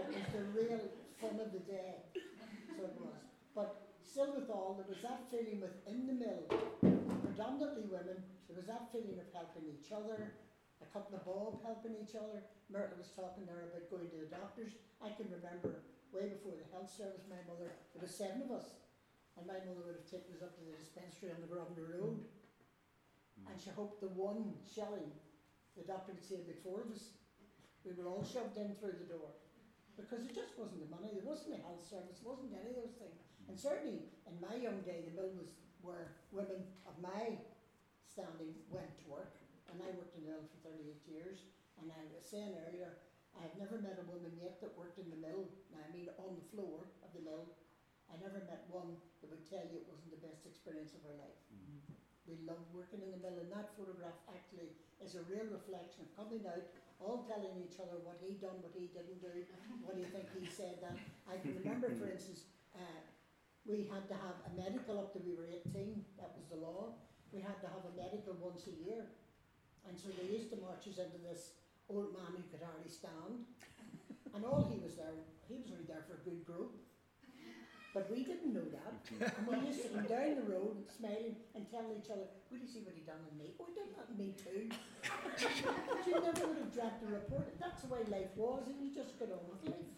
it 0.00 0.10
was 0.16 0.28
the 0.32 0.44
real 0.56 0.80
fun 1.20 1.40
of 1.40 1.52
the 1.52 1.60
day. 1.60 2.02
So 2.76 2.84
it 2.84 2.96
was. 2.98 3.20
But 3.54 3.94
still 4.02 4.34
with 4.34 4.50
all, 4.50 4.74
there 4.74 4.88
was 4.88 5.02
that 5.02 5.30
feeling 5.30 5.60
within 5.60 6.06
the 6.06 6.16
mill, 6.16 6.42
predominantly 7.22 7.86
women, 7.86 8.18
there 8.48 8.56
was 8.56 8.66
that 8.66 8.90
feeling 8.90 9.20
of 9.20 9.28
helping 9.30 9.66
each 9.70 9.92
other, 9.92 10.34
a 10.82 10.88
couple 10.90 11.14
of 11.14 11.22
bob 11.24 11.62
helping 11.62 11.94
each 12.00 12.16
other. 12.18 12.42
Myrtle 12.70 12.98
was 12.98 13.12
talking 13.14 13.46
there 13.46 13.70
about 13.70 13.86
going 13.90 14.10
to 14.10 14.18
the 14.24 14.30
doctors. 14.30 14.74
I 14.98 15.14
can 15.14 15.30
remember 15.30 15.84
way 16.14 16.30
before 16.30 16.54
the 16.54 16.66
health 16.70 16.90
service, 16.90 17.26
my 17.26 17.42
mother, 17.50 17.74
there 17.94 18.02
was 18.02 18.14
seven 18.14 18.46
of 18.46 18.54
us. 18.54 18.78
And 19.34 19.50
my 19.50 19.58
mother 19.66 19.82
would 19.82 19.98
have 19.98 20.06
taken 20.06 20.30
us 20.38 20.46
up 20.46 20.54
to 20.54 20.62
the 20.62 20.78
dispensary 20.78 21.34
on 21.34 21.42
the 21.42 21.50
Grosvenor 21.50 21.98
Road. 21.98 22.22
And 23.50 23.58
she 23.58 23.70
hoped 23.74 23.98
the 23.98 24.14
one 24.14 24.54
shilling 24.62 25.10
the 25.74 25.86
doctor 25.86 26.14
would 26.14 26.24
say 26.24 26.38
there'd 26.38 26.54
be 26.54 26.64
four 26.64 26.86
of 26.86 26.90
us. 26.94 27.14
We 27.82 27.92
were 27.92 28.08
all 28.08 28.24
shoved 28.24 28.56
in 28.56 28.74
through 28.80 28.96
the 28.96 29.10
door. 29.10 29.34
Because 29.94 30.26
it 30.26 30.34
just 30.34 30.58
wasn't 30.58 30.82
the 30.82 30.90
money, 30.90 31.14
there 31.14 31.22
wasn't 31.22 31.54
a 31.54 31.62
health 31.62 31.86
service, 31.86 32.18
it 32.18 32.26
wasn't 32.26 32.50
any 32.50 32.74
of 32.74 32.78
those 32.82 32.98
things. 32.98 33.14
And 33.46 33.54
certainly 33.54 34.10
in 34.26 34.34
my 34.42 34.58
young 34.58 34.82
day, 34.82 35.06
the 35.06 35.14
mill 35.14 35.30
was 35.38 35.54
where 35.86 36.18
women 36.34 36.66
of 36.88 36.98
my 36.98 37.38
standing 38.10 38.58
went 38.72 38.90
to 39.02 39.06
work. 39.06 39.38
And 39.70 39.78
I 39.78 39.90
worked 39.94 40.18
in 40.18 40.26
the 40.26 40.34
mill 40.34 40.42
for 40.50 40.58
38 40.66 40.98
years. 41.06 41.46
And 41.78 41.90
I 41.94 42.02
was 42.10 42.26
saying 42.26 42.58
earlier, 42.66 42.98
I've 43.38 43.54
never 43.58 43.82
met 43.82 43.98
a 43.98 44.06
woman 44.06 44.34
yet 44.38 44.62
that 44.62 44.74
worked 44.78 44.98
in 45.02 45.10
the 45.10 45.18
mill, 45.18 45.50
I 45.74 45.90
mean 45.90 46.06
on 46.22 46.38
the 46.38 46.46
floor 46.54 46.86
of 47.02 47.10
the 47.14 47.22
mill. 47.22 47.50
I 48.06 48.14
never 48.22 48.46
met 48.46 48.70
one 48.70 48.94
that 49.20 49.28
would 49.30 49.42
tell 49.42 49.66
you 49.66 49.82
it 49.82 49.90
wasn't 49.90 50.14
the 50.14 50.22
best 50.22 50.46
experience 50.46 50.94
of 50.94 51.02
her 51.02 51.16
life. 51.18 51.40
Mm-hmm. 51.50 51.98
We 52.24 52.40
loved 52.48 52.68
working 52.72 53.04
in 53.04 53.12
the 53.12 53.20
mill, 53.20 53.36
and 53.36 53.52
that 53.52 53.76
photograph 53.76 54.16
actually 54.32 54.72
is 55.04 55.14
a 55.20 55.22
real 55.28 55.44
reflection 55.52 56.08
of 56.08 56.10
coming 56.16 56.40
out, 56.48 56.64
all 56.96 57.28
telling 57.28 57.52
each 57.60 57.76
other 57.76 58.00
what 58.00 58.16
he 58.24 58.40
done, 58.40 58.64
what 58.64 58.72
he 58.72 58.88
didn't 58.88 59.20
do, 59.20 59.44
what 59.84 59.96
do 59.96 60.00
you 60.00 60.08
think 60.08 60.32
he 60.32 60.48
said 60.48 60.80
that. 60.80 60.96
I 61.28 61.36
can 61.36 61.52
remember, 61.60 61.92
for 61.92 62.08
instance, 62.08 62.48
uh, 62.72 63.04
we 63.68 63.88
had 63.92 64.08
to 64.08 64.16
have 64.16 64.40
a 64.48 64.50
medical 64.56 65.00
up 65.00 65.12
till 65.12 65.24
we 65.24 65.36
were 65.36 65.48
18, 65.48 66.00
that 66.16 66.32
was 66.32 66.48
the 66.48 66.60
law. 66.60 66.96
We 67.32 67.44
had 67.44 67.60
to 67.60 67.68
have 67.68 67.84
a 67.84 67.94
medical 67.96 68.36
once 68.40 68.64
a 68.68 68.74
year. 68.76 69.04
And 69.84 69.96
so 69.96 70.08
they 70.16 70.32
used 70.32 70.48
to 70.52 70.58
march 70.64 70.88
us 70.88 70.96
into 70.96 71.20
this 71.20 71.60
old 71.92 72.16
man 72.16 72.40
who 72.40 72.44
could 72.48 72.64
hardly 72.64 72.88
stand. 72.88 73.44
And 74.32 74.44
all 74.44 74.64
he 74.68 74.80
was 74.80 74.96
there, 74.96 75.12
he 75.48 75.60
was 75.60 75.68
only 75.72 75.84
there 75.84 76.04
for 76.08 76.16
a 76.20 76.24
good 76.24 76.44
group. 76.44 76.76
But 77.94 78.10
we 78.10 78.24
didn't 78.24 78.52
know 78.52 78.66
that. 78.74 78.92
And 79.38 79.46
we 79.46 79.68
used 79.70 79.82
to 79.86 79.88
come 79.94 80.06
down 80.10 80.34
the 80.34 80.48
road 80.50 80.82
smiling 80.90 81.36
and 81.54 81.62
telling 81.70 81.94
each 82.02 82.10
other, 82.10 82.26
Will 82.50 82.58
you 82.58 82.66
see 82.66 82.80
what 82.82 82.94
he 82.98 83.02
done 83.06 83.22
in 83.30 83.38
me? 83.38 83.54
Oh, 83.60 83.66
he 83.70 83.74
done 83.78 83.94
that 83.94 84.10
in 84.10 84.18
me 84.18 84.34
too. 84.34 84.66
but 85.30 86.02
you 86.06 86.14
never 86.18 86.46
would 86.50 86.58
have 86.58 86.74
dropped 86.74 87.02
a 87.06 87.06
report. 87.06 87.46
That's 87.60 87.82
the 87.82 87.88
way 87.94 88.00
life 88.10 88.34
was, 88.36 88.66
and 88.66 88.76
you 88.82 88.90
just 88.92 89.18
got 89.18 89.30
on 89.30 89.38
with 89.46 89.62
life. 89.70 89.90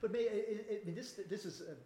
But 0.00 0.12
may, 0.12 0.24
I, 0.28 0.32
I, 0.32 0.80
I 0.80 0.84
mean, 0.86 0.94
this, 0.96 1.20
this 1.28 1.44
is 1.44 1.60
a, 1.60 1.76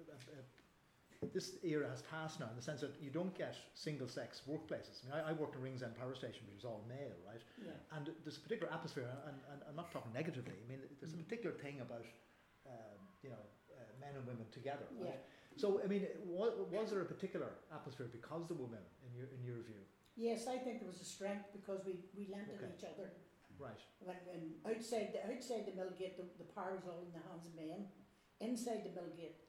a, 0.00 0.04
a, 0.36 1.28
this 1.32 1.56
era 1.64 1.88
has 1.88 2.02
passed 2.02 2.40
now 2.40 2.48
in 2.52 2.56
the 2.56 2.62
sense 2.62 2.80
that 2.82 2.92
you 3.00 3.08
don't 3.10 3.32
get 3.36 3.56
single-sex 3.74 4.42
workplaces. 4.48 5.00
I 5.00 5.02
mean, 5.08 5.14
I, 5.24 5.30
I 5.30 5.32
worked 5.32 5.56
in 5.56 5.62
Ringsend 5.62 5.96
Power 5.96 6.14
Station, 6.14 6.44
which 6.48 6.60
was 6.62 6.64
all 6.68 6.84
male, 6.88 7.16
right? 7.26 7.40
Yeah. 7.60 7.72
And 7.96 8.10
there's 8.24 8.36
a 8.36 8.40
particular 8.44 8.72
atmosphere, 8.72 9.08
and, 9.28 9.36
and 9.52 9.60
I'm 9.68 9.76
not 9.76 9.90
talking 9.92 10.12
negatively. 10.12 10.56
I 10.60 10.66
mean, 10.68 10.80
there's 11.00 11.12
a 11.12 11.16
Mm. 11.16 11.24
particular 11.24 11.56
thing 11.56 11.80
about, 11.80 12.04
um, 12.68 12.96
you 13.24 13.30
know, 13.30 13.44
men 14.06 14.14
and 14.14 14.24
women 14.26 14.46
together, 14.54 14.86
right? 15.02 15.18
Yeah. 15.18 15.58
So, 15.58 15.80
I 15.82 15.86
mean, 15.90 16.06
was, 16.22 16.52
was 16.70 16.90
there 16.94 17.02
a 17.02 17.08
particular 17.08 17.58
atmosphere 17.74 18.06
because 18.12 18.46
the 18.46 18.54
women, 18.54 18.82
in 19.02 19.10
your 19.18 19.26
in 19.34 19.40
your 19.42 19.58
view? 19.66 19.82
Yes, 20.14 20.46
I 20.46 20.56
think 20.62 20.78
there 20.80 20.88
was 20.88 21.00
a 21.02 21.08
strength 21.08 21.50
because 21.52 21.82
we, 21.84 21.98
we 22.16 22.28
lent 22.30 22.48
on 22.52 22.56
Okay. 22.62 22.72
each 22.76 22.84
other. 22.86 23.10
Right. 23.58 23.80
When, 24.04 24.16
when 24.28 24.42
outside 24.68 25.16
the 25.16 25.24
outside 25.26 25.64
the 25.64 25.72
mill 25.74 25.92
gate, 25.96 26.20
the, 26.20 26.28
the 26.38 26.48
power 26.52 26.76
was 26.76 26.84
all 26.86 27.00
in 27.02 27.10
the 27.12 27.24
hands 27.24 27.48
of 27.48 27.56
men. 27.56 27.88
Inside 28.40 28.84
the 28.84 28.92
mill 28.92 29.08
gate, 29.16 29.40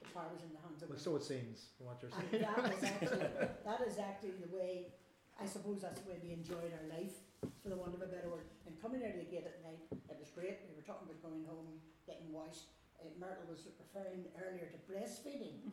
the 0.00 0.08
power 0.16 0.32
was 0.32 0.40
in 0.40 0.48
the 0.56 0.60
hands 0.64 0.80
of 0.80 0.88
Well, 0.88 0.96
women. 0.96 1.04
so 1.04 1.20
it 1.20 1.24
seems 1.28 1.76
from 1.76 1.92
what 1.92 2.00
you're 2.00 2.08
And 2.16 2.24
saying. 2.32 2.40
that 2.48 2.72
is 2.72 2.80
actually 2.96 3.28
that 3.68 3.80
is 3.84 3.96
actually 4.00 4.36
the 4.40 4.48
way 4.48 4.96
I 5.36 5.44
suppose 5.44 5.80
that's 5.84 6.00
the 6.00 6.08
way 6.08 6.20
we 6.24 6.32
enjoyed 6.36 6.72
our 6.72 6.88
life, 6.88 7.16
for 7.64 7.68
the 7.72 7.76
want 7.76 7.92
of 7.96 8.00
a 8.04 8.08
better 8.12 8.28
word. 8.32 8.48
And 8.68 8.76
coming 8.80 9.00
out 9.04 9.16
of 9.16 9.20
the 9.24 9.28
gate 9.28 9.44
at 9.48 9.60
night, 9.64 9.80
it 10.08 10.16
was 10.20 10.28
great. 10.36 10.60
We 10.68 10.76
were 10.76 10.84
talking 10.84 11.08
about 11.08 11.20
going 11.24 11.44
home, 11.48 11.80
getting 12.08 12.28
washed. 12.32 12.68
Uh, 13.00 13.08
Myrtle 13.18 13.48
was 13.48 13.64
referring 13.80 14.28
earlier 14.36 14.68
to 14.68 14.78
breastfeeding. 14.84 15.72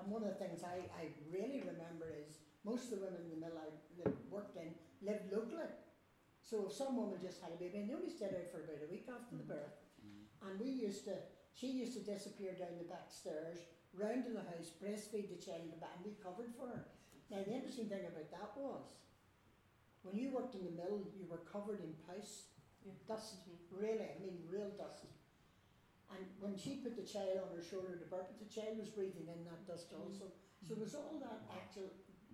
And 0.00 0.08
one 0.08 0.24
of 0.24 0.32
the 0.32 0.40
things 0.40 0.64
I, 0.64 0.88
I 0.96 1.12
really 1.28 1.60
remember 1.60 2.08
is 2.08 2.40
most 2.64 2.88
of 2.92 2.98
the 2.98 3.04
women 3.04 3.28
in 3.28 3.36
the 3.36 3.40
mill 3.44 3.56
I 3.60 3.68
worked 4.32 4.56
in 4.56 4.72
lived 5.04 5.28
locally. 5.28 5.68
So 6.40 6.66
if 6.66 6.72
some 6.72 6.96
woman 6.96 7.20
just 7.20 7.38
had 7.44 7.52
a 7.52 7.60
baby, 7.60 7.78
and 7.78 7.88
they 7.88 7.94
only 7.94 8.10
stayed 8.10 8.32
out 8.34 8.48
for 8.50 8.64
about 8.64 8.80
a 8.82 8.90
week 8.90 9.06
after 9.12 9.36
the 9.36 9.44
birth, 9.46 9.76
and 10.42 10.58
we 10.58 10.70
used 10.72 11.04
to, 11.06 11.14
she 11.52 11.70
used 11.70 11.92
to 11.94 12.02
disappear 12.02 12.56
down 12.56 12.74
the 12.80 12.88
back 12.88 13.12
stairs, 13.12 13.62
round 13.94 14.24
to 14.26 14.32
the 14.32 14.42
house, 14.42 14.72
breastfeed 14.80 15.28
the 15.30 15.38
child 15.38 15.68
in 15.68 15.70
the 15.70 15.78
back, 15.78 16.00
and 16.00 16.08
we 16.08 16.16
covered 16.18 16.50
for 16.56 16.66
her. 16.66 16.88
Now 17.30 17.44
the 17.44 17.52
interesting 17.54 17.86
thing 17.86 18.08
about 18.08 18.32
that 18.32 18.50
was, 18.56 18.96
when 20.02 20.16
you 20.16 20.32
worked 20.34 20.56
in 20.56 20.64
the 20.66 20.74
mill, 20.74 21.06
you 21.14 21.28
were 21.30 21.44
covered 21.46 21.78
in 21.84 21.94
pus, 22.08 22.48
Yeah. 22.82 22.96
dust, 23.06 23.46
really, 23.70 24.02
I 24.02 24.18
mean 24.18 24.42
real 24.50 24.70
dust. 24.74 25.06
And 26.12 26.22
when 26.40 26.54
she 26.56 26.84
put 26.84 26.94
the 26.96 27.06
child 27.08 27.40
on 27.48 27.56
her 27.56 27.64
shoulder 27.64 27.96
to 27.96 28.06
burp, 28.12 28.28
the 28.38 28.48
child 28.52 28.76
was 28.78 28.88
breathing 28.92 29.26
in 29.32 29.44
that 29.48 29.64
dust 29.66 29.92
also. 29.96 30.28
So 30.60 30.74
there 30.76 30.84
was 30.84 30.94
all 30.94 31.16
that 31.24 31.48
actual 31.50 31.88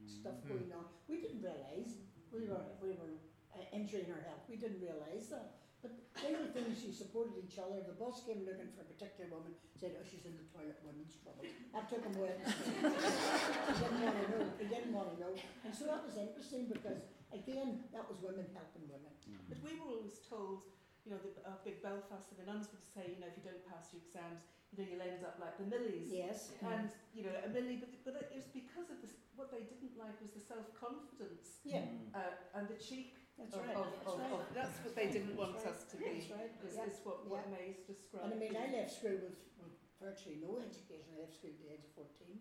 stuff 0.06 0.38
Mm. 0.44 0.48
going 0.48 0.70
on. 0.74 0.84
We 1.08 1.20
didn't 1.22 1.42
realise 1.42 2.02
we 2.34 2.44
were 2.50 2.64
we 2.82 2.90
were 2.98 3.14
uh, 3.54 3.64
injuring 3.72 4.10
our 4.12 4.20
health. 4.26 4.44
We 4.50 4.56
didn't 4.56 4.80
realise 4.82 5.28
that. 5.34 5.62
But 5.78 5.94
they 6.18 6.34
were 6.34 6.50
things 6.50 6.82
you 6.82 6.90
supported 6.90 7.38
each 7.38 7.54
other. 7.62 7.78
The 7.86 7.94
boss 7.94 8.26
came 8.26 8.42
looking 8.42 8.66
for 8.74 8.82
a 8.82 8.88
particular 8.90 9.30
woman, 9.30 9.54
said, 9.78 9.94
"Oh, 9.94 10.02
she's 10.02 10.26
in 10.26 10.34
the 10.34 10.42
toilet. 10.50 10.74
Women's 10.82 11.14
trouble." 11.22 11.46
That 11.72 11.86
took 11.86 12.02
him 12.02 12.18
away. 12.18 12.34
he 12.42 13.74
didn't 13.78 14.02
want 14.02 14.18
to 14.18 14.26
know. 14.34 14.44
He 14.58 14.66
didn't 14.66 14.92
want 14.92 15.08
to 15.14 15.16
know. 15.22 15.32
And 15.64 15.70
so 15.74 15.86
that 15.86 16.02
was 16.02 16.18
interesting 16.18 16.66
because 16.66 17.06
again, 17.32 17.84
that 17.94 18.04
was 18.10 18.18
women 18.20 18.46
helping 18.58 18.90
women. 18.90 19.14
But 19.48 19.58
we 19.62 19.78
were 19.78 19.86
always 20.02 20.18
told, 20.26 20.66
you 21.08 21.16
know, 21.16 21.24
the, 21.24 21.32
our 21.48 21.56
big 21.64 21.80
Belfast, 21.80 22.28
the 22.36 22.44
nuns 22.44 22.68
would 22.68 22.84
say, 22.84 23.16
you 23.16 23.16
know, 23.16 23.32
if 23.32 23.40
you 23.40 23.44
don't 23.48 23.64
pass 23.64 23.96
your 23.96 24.04
exams, 24.04 24.44
you 24.68 24.76
know, 24.76 24.84
you'll 24.84 25.00
end 25.00 25.24
up 25.24 25.40
like 25.40 25.56
the 25.56 25.64
Millies. 25.64 26.12
Yes. 26.12 26.52
And, 26.60 26.92
you 27.16 27.24
know, 27.24 27.32
a 27.32 27.48
Millie, 27.48 27.80
but, 27.80 27.88
but 28.04 28.28
it 28.28 28.36
was 28.36 28.44
because 28.52 28.92
of 28.92 29.00
this, 29.00 29.16
what 29.32 29.48
they 29.48 29.64
didn't 29.64 29.96
like 29.96 30.20
was 30.20 30.36
the 30.36 30.44
self-confidence 30.44 31.64
Yeah. 31.64 31.88
uh, 32.12 32.36
and 32.60 32.68
the 32.68 32.76
cheek. 32.76 33.16
That's 33.40 33.56
of, 33.56 33.64
right. 33.64 33.72
Of, 33.72 33.88
That's 33.88 34.12
of, 34.12 34.20
right. 34.20 34.36
of, 34.36 34.44
that's 34.52 34.76
what 34.84 34.92
they 34.98 35.08
didn't 35.08 35.32
want 35.38 35.56
That's 35.56 35.64
right. 35.64 35.80
us 35.80 35.88
to 35.88 35.96
be. 35.96 36.12
That's 36.12 36.28
right. 36.28 36.52
Is, 36.60 36.76
Yeah. 36.76 36.92
is 36.92 37.00
what, 37.08 37.24
what 37.24 37.48
Yeah. 37.48 37.56
May's 37.56 37.80
described. 37.88 38.28
And 38.28 38.36
I 38.36 38.36
mean, 38.36 38.52
I 38.52 38.68
left 38.68 38.92
school 38.92 39.16
with, 39.16 39.40
with 39.64 39.74
virtually 39.96 40.44
no 40.44 40.60
education. 40.60 41.08
I 41.16 41.24
left 41.24 41.40
school 41.40 41.56
at 41.56 41.62
the 41.64 41.72
age 41.72 41.88
of 41.88 42.04
14. 42.04 42.36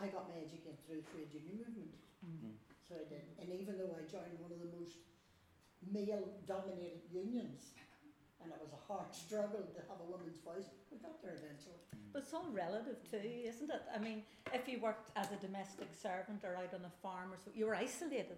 I 0.00 0.08
got 0.08 0.32
my 0.32 0.40
education 0.40 0.80
through 0.88 1.04
the 1.04 1.08
trade 1.12 1.28
union 1.36 1.68
movement. 1.76 2.00
Mm. 2.24 2.56
So 2.80 2.96
I 2.96 3.04
did. 3.12 3.28
And 3.36 3.52
even 3.52 3.76
though 3.76 3.92
I 3.92 4.08
joined 4.08 4.40
one 4.40 4.54
of 4.54 4.62
the 4.62 4.72
most 4.72 4.96
male 5.82 6.22
dominated 6.46 7.02
unions, 7.10 7.74
I 7.74 7.81
and 8.44 8.52
it 8.52 8.60
was 8.60 8.72
a 8.72 8.82
hard 8.92 9.14
struggle 9.24 9.60
to 9.74 9.80
have 9.88 9.98
a 10.00 10.10
woman's 10.10 10.38
voice. 10.44 10.68
We 10.90 10.98
got 10.98 11.22
there 11.22 11.32
eventually. 11.34 11.76
But 12.12 12.22
it's 12.22 12.34
all 12.34 12.46
relative 12.52 12.96
too, 13.10 13.20
isn't 13.46 13.70
it? 13.70 13.82
I 13.94 13.98
mean, 13.98 14.22
if 14.52 14.68
you 14.68 14.80
worked 14.80 15.10
as 15.16 15.32
a 15.32 15.36
domestic 15.36 15.88
servant 16.00 16.44
or 16.44 16.56
out 16.56 16.74
on 16.74 16.84
a 16.84 16.92
farm 17.02 17.32
or 17.32 17.38
so, 17.42 17.50
you 17.54 17.66
were 17.66 17.74
isolated. 17.74 18.36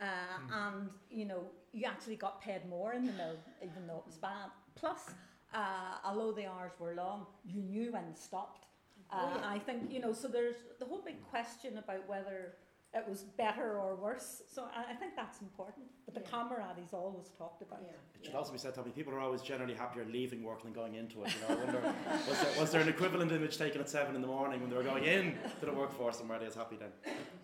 Uh, 0.00 0.04
Mm. 0.04 0.52
And 0.52 0.90
you 1.10 1.24
know, 1.24 1.42
you 1.72 1.84
actually 1.86 2.16
got 2.16 2.40
paid 2.40 2.68
more 2.68 2.92
in 2.92 3.04
the 3.06 3.12
mill, 3.12 3.36
even 3.62 3.86
though 3.86 3.96
it 3.98 4.06
was 4.06 4.16
bad. 4.16 4.50
Plus, 4.76 5.10
uh, 5.52 5.96
although 6.04 6.30
the 6.32 6.46
hours 6.46 6.72
were 6.78 6.94
long, 6.94 7.26
you 7.44 7.62
knew 7.62 7.90
when 7.92 8.04
it 8.04 8.18
stopped. 8.18 8.66
Uh, 9.10 9.16
Oh, 9.20 9.32
yeah. 9.40 9.48
I 9.54 9.58
think 9.58 9.90
you 9.90 10.00
know. 10.00 10.12
So 10.12 10.28
there's 10.28 10.56
the 10.78 10.84
whole 10.84 11.00
big 11.04 11.20
question 11.30 11.78
about 11.78 12.06
whether 12.08 12.54
it 12.94 13.04
was 13.06 13.22
better 13.36 13.78
or 13.78 13.94
worse. 13.96 14.42
So 14.48 14.64
I, 14.74 14.92
I 14.92 14.94
think 14.94 15.14
that's 15.14 15.40
important. 15.42 15.86
But 16.06 16.14
the 16.14 16.20
Yeah. 16.20 16.30
camaraderie 16.30 16.84
is 16.84 16.94
always 16.94 17.28
talked 17.36 17.60
about. 17.60 17.80
Yeah. 17.82 17.90
It 17.90 18.24
should 18.24 18.32
yeah. 18.32 18.38
also 18.38 18.52
be 18.52 18.58
said, 18.58 18.74
Tommy, 18.74 18.90
people 18.92 19.12
are 19.12 19.20
always 19.20 19.42
generally 19.42 19.74
happier 19.74 20.06
leaving 20.06 20.42
work 20.42 20.62
than 20.62 20.72
going 20.72 20.94
into 20.94 21.22
it. 21.22 21.34
You 21.34 21.40
know, 21.54 21.60
I 21.60 21.64
wonder, 21.64 21.94
was, 22.28 22.40
there, 22.40 22.60
was 22.60 22.70
there 22.72 22.80
an 22.80 22.88
equivalent 22.88 23.30
image 23.30 23.58
taken 23.58 23.80
at 23.82 23.90
seven 23.90 24.14
in 24.14 24.22
the 24.22 24.26
morning 24.26 24.60
when 24.62 24.70
they 24.70 24.76
were 24.76 24.82
going 24.82 25.04
in 25.04 25.36
to 25.60 25.66
the 25.66 25.72
workforce 25.72 26.20
and 26.20 26.28
were 26.30 26.38
they 26.38 26.46
as 26.46 26.54
happy 26.54 26.76
then? 26.76 26.88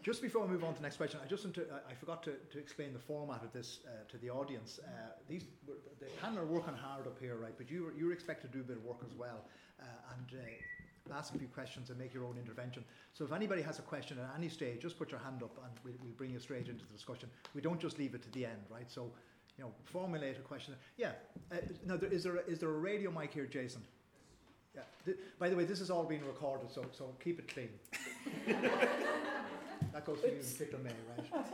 Just 0.03 0.23
before 0.23 0.43
we 0.47 0.49
move 0.49 0.65
on 0.65 0.73
to 0.73 0.79
the 0.79 0.83
next 0.83 0.97
question, 0.97 1.21
I 1.23 1.29
just 1.29 1.45
want 1.45 1.55
to, 1.57 1.67
I- 1.71 1.91
I 1.91 1.95
forgot 1.95 2.23
to, 2.25 2.33
to 2.53 2.59
explain 2.59 2.95
the 2.95 2.99
format 2.99 3.43
of 3.45 3.53
this 3.53 3.81
uh, 3.87 4.11
to 4.11 4.17
the 4.19 4.31
audience. 4.31 4.81
Uh, 4.83 4.89
these, 5.29 5.45
the 6.01 6.07
panel 6.23 6.39
are 6.39 6.47
working 6.47 6.75
hard 6.75 7.07
up 7.07 7.19
here, 7.21 7.37
right? 7.37 7.55
But 7.57 7.71
you, 7.71 7.85
were, 7.85 7.93
you're 7.93 8.13
expected 8.15 8.51
to 8.53 8.59
do 8.59 8.65
a 8.65 8.67
bit 8.67 8.77
of 8.79 8.85
work 8.85 9.03
as 9.05 9.15
well 9.15 9.45
uh, 9.81 9.85
and 10.17 10.41
uh, 10.41 10.45
ask 11.13 11.35
a 11.35 11.39
few 11.39 11.49
questions 11.49 11.91
and 11.91 11.99
make 11.99 12.15
your 12.15 12.25
own 12.25 12.37
intervention. 12.39 12.85
So 13.13 13.25
if 13.25 13.33
anybody 13.33 13.63
has 13.63 13.79
a 13.79 13.83
question 13.83 14.19
at 14.19 14.31
any 14.37 14.49
stage, 14.49 14.81
just 14.81 14.99
put 14.99 15.11
your 15.11 15.21
hand 15.21 15.43
up 15.43 15.57
and 15.63 15.73
we'll, 15.85 15.95
we'll 16.03 16.15
bring 16.15 16.31
you 16.31 16.39
straight 16.39 16.69
into 16.69 16.87
the 16.87 16.93
discussion. 16.93 17.29
We 17.55 17.61
don't 17.61 17.81
just 17.81 17.99
leave 17.99 18.15
it 18.15 18.23
to 18.23 18.31
the 18.31 18.47
end, 18.47 18.63
right? 18.71 18.91
So, 18.91 19.11
you 19.59 19.65
know, 19.65 19.73
formulate 19.85 20.39
a 20.39 20.41
question. 20.41 20.75
Yeah. 20.97 21.13
Uh, 21.53 21.57
now, 21.87 21.97
there, 21.97 22.11
is, 22.11 22.25
there 22.25 22.37
a, 22.37 22.41
is 22.47 22.59
there 22.59 22.71
a 22.71 22.79
radio 22.79 23.11
mic 23.11 23.35
here, 23.35 23.47
Jason? 23.47 23.83
Yeah. 24.75 24.83
Th- 25.05 25.19
by 25.39 25.49
the 25.49 25.57
way, 25.57 25.65
this 25.65 25.81
is 25.81 25.91
all 25.91 26.05
being 26.05 26.25
recorded, 26.27 26.71
so, 26.73 26.85
so 26.93 27.15
keep 27.23 27.39
it 27.39 27.49
clean. 27.49 27.69
that 29.93 30.05
goes 30.05 30.21
for 30.21 30.27
you 30.27 30.35
and 30.35 30.59
Pickle 30.59 30.81
May, 30.81 30.91
right? 30.91 31.31
When 31.31 31.45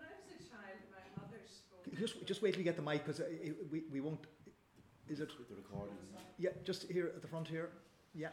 I 0.00 0.16
was 0.16 0.32
a 0.32 0.42
child, 0.48 0.80
my 0.90 1.22
mother 1.22 1.38
spoke. 1.46 1.96
Just, 1.98 2.26
just 2.26 2.42
wait 2.42 2.52
till 2.52 2.60
you 2.60 2.64
get 2.64 2.76
the 2.76 2.82
mic 2.82 3.04
because 3.04 3.20
we, 3.70 3.82
we 3.92 4.00
won't. 4.00 4.20
Is 5.10 5.18
it? 5.18 5.34
The 5.50 5.58
recording. 5.58 5.98
Yeah, 6.38 6.54
just 6.62 6.86
here 6.86 7.10
at 7.10 7.20
the 7.20 7.26
front 7.26 7.48
here. 7.48 7.74
Yeah. 8.14 8.30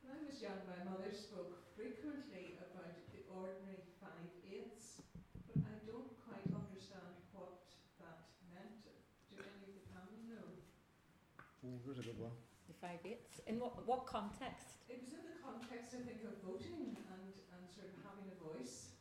When 0.00 0.16
I 0.16 0.24
was 0.24 0.40
young, 0.40 0.56
my 0.64 0.80
mother 0.88 1.12
spoke 1.12 1.60
frequently 1.76 2.56
about 2.56 2.88
the 3.12 3.20
ordinary 3.28 3.84
five 4.00 4.32
eighths, 4.48 5.04
but 5.44 5.60
I 5.60 5.76
don't 5.84 6.08
quite 6.24 6.48
understand 6.56 7.20
what 7.36 7.68
that 8.00 8.24
meant. 8.48 8.80
Do 9.28 9.36
any 9.36 9.68
of 9.68 9.76
the 9.76 9.84
panel 9.92 10.16
know? 10.24 10.48
Oh, 11.68 11.76
there's 11.84 12.00
a 12.00 12.08
good 12.08 12.16
one. 12.16 12.32
The 12.64 12.80
five 12.80 13.04
eighths. 13.04 13.44
In 13.44 13.60
what, 13.60 13.84
what 13.84 14.08
context? 14.08 14.80
It 14.88 15.04
was 15.04 15.12
in 15.12 15.20
the 15.28 15.36
context, 15.44 15.92
I 15.92 16.00
think, 16.00 16.24
of 16.24 16.40
voting 16.40 16.96
and, 16.96 17.28
and 17.52 17.60
sort 17.68 17.92
of 17.92 18.00
having 18.08 18.24
a 18.32 18.40
voice. 18.40 18.96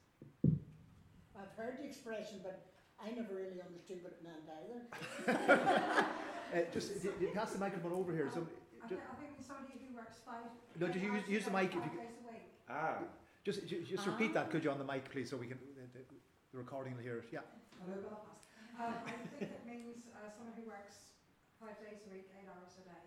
I've 1.32 1.56
heard 1.56 1.80
the 1.80 1.88
expression, 1.88 2.44
but 2.44 2.71
I 3.04 3.10
never 3.12 3.34
really 3.34 3.60
understood 3.62 4.00
what 4.04 4.14
it 4.14 4.22
meant 4.24 4.46
either. 4.48 6.06
Uh, 6.52 6.68
just 6.76 6.92
y- 7.00 7.08
y- 7.16 7.32
pass 7.32 7.56
the 7.56 7.64
microphone 7.64 7.96
over 7.96 8.12
here. 8.12 8.28
So, 8.28 8.44
I 8.44 8.84
ju- 8.92 9.00
think, 9.00 9.08
I 9.08 9.16
think 9.24 9.32
somebody 9.40 9.80
who 9.88 9.96
works 9.96 10.20
five. 10.28 10.52
No, 10.76 10.92
just 10.92 11.00
use- 11.00 11.24
use 11.32 11.46
the 11.48 11.56
mic 11.56 11.72
if 11.72 11.80
you 11.80 11.80
Five 11.80 11.92
could- 11.96 12.04
days 12.04 12.20
a 12.20 12.28
week. 12.28 12.44
Ah, 12.68 13.00
just 13.48 13.60
ju- 13.72 13.80
just 13.88 14.04
repeat 14.04 14.34
that, 14.36 14.52
could 14.52 14.60
you, 14.60 14.68
on 14.70 14.76
the 14.76 14.84
mic, 14.84 15.08
please, 15.08 15.32
so 15.32 15.40
we 15.40 15.48
can 15.48 15.56
the, 15.80 15.88
the, 15.96 16.04
the 16.52 16.58
recording 16.60 16.92
will 17.00 17.08
hear 17.08 17.24
it. 17.24 17.32
Yeah. 17.32 17.48
Hello, 17.80 18.04
Belfast. 18.04 18.44
Um, 18.76 19.00
I 19.00 19.16
think 19.40 19.48
it 19.48 19.64
means 19.64 20.12
uh, 20.12 20.28
someone 20.28 20.52
who 20.60 20.68
works 20.68 21.16
five 21.56 21.80
days 21.80 22.04
a 22.04 22.12
week, 22.12 22.28
eight 22.36 22.52
hours 22.52 22.76
a 22.76 22.84
day. 22.84 23.06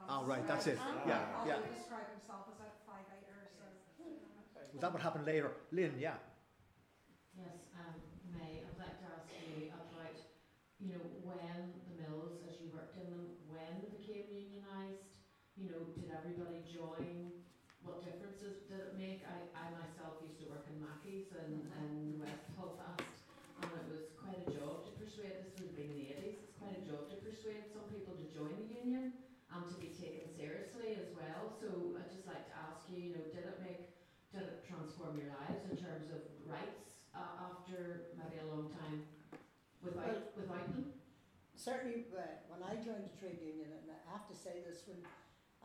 Um, 0.00 0.08
Ah, 0.08 0.20
right, 0.24 0.48
that's 0.48 0.64
it. 0.72 0.78
Ah. 0.80 0.96
Yeah, 1.04 1.20
yeah. 1.44 1.60
they 1.60 1.76
describe 1.76 2.08
himself 2.08 2.48
as 2.48 2.56
a 2.64 2.72
five 2.88 3.04
eighter, 3.12 3.36
so. 3.52 3.68
Was 4.72 4.80
that 4.80 4.92
would 4.96 5.02
happen 5.04 5.26
later? 5.28 5.52
Lynn, 5.76 5.92
yeah. 6.00 6.16
Yes, 7.36 7.68
um, 7.76 8.00
May, 8.32 8.64
I'd 8.64 8.80
like 8.80 8.96
to 8.96 9.06
ask 9.12 9.28
you 9.44 9.68
about, 9.68 10.16
you 10.78 10.94
know, 10.94 11.02
when 11.26 11.74
the 11.90 11.94
mills, 11.98 12.38
as 12.46 12.54
you 12.62 12.70
worked 12.70 12.94
in 12.94 13.10
them, 13.10 13.26
when 13.50 13.82
they 13.82 13.90
became 13.98 14.30
unionised, 14.30 15.10
you 15.58 15.74
know, 15.74 15.82
did 15.98 16.06
everybody 16.14 16.62
join? 16.70 17.34
What 17.82 18.06
differences 18.06 18.62
did 18.70 18.78
it 18.78 18.94
make? 18.94 19.26
I, 19.26 19.50
I 19.58 19.74
myself 19.74 20.22
used 20.22 20.38
to 20.42 20.46
work 20.54 20.66
in 20.70 20.78
Mackie's 20.78 21.34
and, 21.34 21.66
in 21.82 22.22
West 22.22 22.46
Belfast, 22.54 23.02
and 23.58 23.70
it 23.74 23.86
was 23.90 24.14
quite 24.14 24.38
a 24.38 24.50
job 24.54 24.86
to 24.86 24.90
persuade, 24.94 25.42
this 25.42 25.58
would 25.58 25.74
been 25.74 25.90
in 25.90 25.98
the 25.98 26.06
eighties, 26.14 26.46
it's 26.46 26.54
quite 26.54 26.78
a 26.78 26.84
job 26.86 27.10
to 27.10 27.18
persuade 27.26 27.66
some 27.74 27.90
people 27.90 28.14
to 28.14 28.26
join 28.30 28.54
the 28.54 28.70
union 28.70 29.18
and 29.50 29.62
to 29.66 29.74
be 29.82 29.90
taken 29.98 30.30
seriously 30.30 30.94
as 30.94 31.10
well. 31.18 31.50
So 31.58 31.98
I'd 31.98 32.10
just 32.12 32.28
like 32.30 32.46
to 32.54 32.54
ask 32.54 32.86
you, 32.86 32.98
you 33.02 33.12
know, 33.18 33.26
did 33.34 33.50
it 33.50 33.58
make, 33.58 33.98
did 34.30 34.46
it 34.46 34.62
transform 34.62 35.18
your 35.18 35.34
lives 35.42 35.66
in 35.66 35.74
terms 35.74 36.12
of 36.14 36.22
rights 36.46 37.02
uh, 37.18 37.50
after 37.50 38.14
maybe 38.14 38.38
a 38.44 38.48
long 38.52 38.70
time 38.70 39.02
without, 39.82 40.34
without 40.34 40.68
them? 40.74 40.92
Certainly, 41.58 42.06
uh, 42.14 42.22
when 42.46 42.62
I 42.62 42.78
joined 42.78 43.06
the 43.06 43.14
trade 43.18 43.42
union, 43.42 43.74
and 43.74 43.90
I 43.90 43.98
have 44.14 44.30
to 44.30 44.36
say 44.36 44.62
this, 44.62 44.86
when 44.86 45.02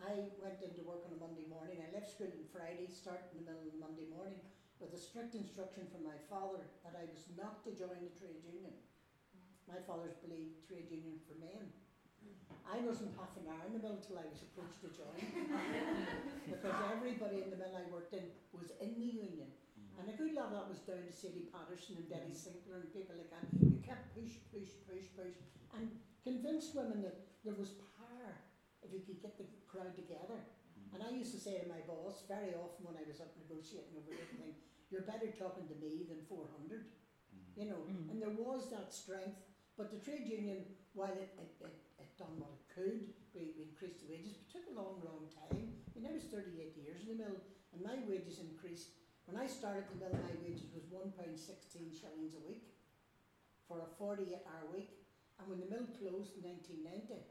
I 0.02 0.34
went 0.42 0.58
into 0.66 0.82
work 0.82 1.06
on 1.06 1.14
a 1.14 1.20
Monday 1.22 1.46
morning, 1.46 1.86
I 1.86 1.94
left 1.94 2.10
school 2.10 2.34
on 2.34 2.50
Friday, 2.50 2.90
start 2.90 3.30
in 3.30 3.46
the 3.46 3.46
middle 3.46 3.70
of 3.70 3.72
the 3.78 3.82
Monday 3.82 4.10
morning, 4.10 4.42
with 4.82 4.92
a 4.98 5.00
strict 5.00 5.38
instruction 5.38 5.86
from 5.94 6.02
my 6.02 6.18
father 6.28 6.66
that 6.82 6.98
I 6.98 7.06
was 7.06 7.30
not 7.38 7.62
to 7.64 7.72
join 7.78 8.02
the 8.02 8.14
trade 8.18 8.42
union. 8.42 8.74
My 9.70 9.80
father's 9.86 10.18
believed 10.20 10.66
trade 10.66 10.90
union 10.90 11.22
for 11.30 11.38
men. 11.38 11.72
I 12.66 12.82
wasn't 12.82 13.14
half 13.20 13.32
an 13.38 13.48
hour 13.52 13.64
in 13.68 13.78
the 13.78 13.84
mill 13.84 14.00
till 14.02 14.18
I 14.18 14.28
was 14.28 14.42
approached 14.44 14.82
to 14.82 14.90
join, 14.92 15.20
because 16.50 16.76
everybody 16.90 17.44
in 17.44 17.52
the 17.52 17.60
mill 17.60 17.76
I 17.76 17.86
worked 17.92 18.16
in 18.16 18.24
was 18.56 18.72
in 18.80 18.96
the 18.96 19.08
union. 19.08 19.52
And 20.00 20.10
a 20.10 20.16
good 20.18 20.34
lot 20.34 20.50
of 20.50 20.58
that 20.58 20.68
was 20.70 20.82
down 20.84 21.06
to 21.06 21.14
Sadie 21.14 21.50
Patterson 21.54 22.02
and 22.02 22.10
Betty 22.10 22.34
mm. 22.34 22.38
Sinclair 22.38 22.82
and 22.82 22.92
people 22.92 23.16
like 23.16 23.30
that. 23.30 23.46
You 23.62 23.78
kept 23.86 24.14
push, 24.18 24.42
push, 24.50 24.74
push, 24.90 25.06
push, 25.14 25.38
and 25.78 25.90
convinced 26.26 26.74
women 26.74 27.06
that 27.06 27.30
there 27.46 27.58
was 27.58 27.78
power 27.98 28.34
if 28.82 28.92
you 28.92 29.02
could 29.06 29.22
get 29.22 29.38
the 29.38 29.48
crowd 29.70 29.94
together. 29.94 30.42
Mm. 30.76 30.98
And 30.98 31.00
I 31.06 31.10
used 31.14 31.32
to 31.38 31.42
say 31.42 31.62
to 31.62 31.68
my 31.70 31.82
boss 31.86 32.26
very 32.26 32.58
often 32.58 32.90
when 32.90 32.98
I 32.98 33.06
was 33.06 33.22
up 33.22 33.32
negotiating 33.38 33.94
over 33.96 34.12
everything, 34.12 34.58
you're 34.90 35.06
better 35.06 35.30
talking 35.34 35.70
to 35.70 35.78
me 35.78 36.06
than 36.10 36.26
400. 36.26 36.50
Mm. 36.50 36.86
You 37.54 37.66
know, 37.70 37.82
Mm. 37.86 38.10
and 38.12 38.18
there 38.22 38.34
was 38.34 38.70
that 38.74 38.94
strength. 38.94 39.38
But 39.78 39.90
the 39.90 39.98
trade 39.98 40.30
union, 40.30 40.70
while 40.94 41.18
it, 41.18 41.34
it, 41.34 41.50
it, 41.66 41.78
it 41.98 42.10
done 42.18 42.38
what 42.38 42.54
it 42.54 42.62
could, 42.70 43.10
we, 43.34 43.58
we 43.58 43.74
increased 43.74 44.06
the 44.06 44.10
wages, 44.14 44.38
but 44.38 44.46
it 44.46 44.50
took 44.54 44.66
a 44.70 44.78
long, 44.78 45.02
long 45.02 45.26
time. 45.34 45.74
I 45.74 45.98
mean, 45.98 46.06
I 46.06 46.14
was 46.14 46.30
38 46.30 46.78
years 46.78 47.02
in 47.02 47.18
the 47.18 47.24
mill, 47.26 47.42
and 47.74 47.82
my 47.82 47.98
wages 48.06 48.38
increased. 48.38 48.94
When 49.26 49.40
I 49.40 49.48
started 49.48 49.88
the 49.88 50.04
mill, 50.04 50.16
my 50.20 50.36
wages 50.44 50.68
was 50.76 50.84
£1.16 50.92 51.40
shillings 51.96 52.36
a 52.36 52.44
week 52.44 52.76
for 53.68 53.80
a 53.80 53.90
48 53.96 54.28
hour 54.44 54.68
week. 54.76 54.92
And 55.40 55.48
when 55.48 55.64
the 55.64 55.72
mill 55.72 55.88
closed 55.96 56.36
in 56.36 56.44
1990, 56.44 57.24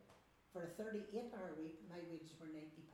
for 0.53 0.69
a 0.69 0.71
38 0.77 1.33
hour 1.37 1.53
week, 1.61 1.85
my 1.89 2.01
wages 2.09 2.33
were 2.41 2.49
£90. 2.49 2.85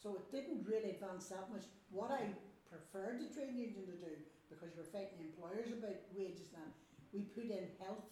So 0.00 0.18
it 0.18 0.26
didn't 0.32 0.66
really 0.66 0.96
advance 0.96 1.30
that 1.30 1.52
much. 1.52 1.68
What 1.92 2.10
I 2.10 2.32
preferred 2.66 3.20
the 3.22 3.30
trade 3.30 3.54
union 3.54 3.86
to 3.86 3.96
do, 4.00 4.14
because 4.48 4.74
you 4.74 4.82
were 4.82 4.90
fighting 4.90 5.20
employers 5.20 5.70
about 5.70 6.00
wages 6.16 6.50
now, 6.50 6.66
we 7.12 7.28
put 7.30 7.52
in 7.52 7.70
health. 7.78 8.08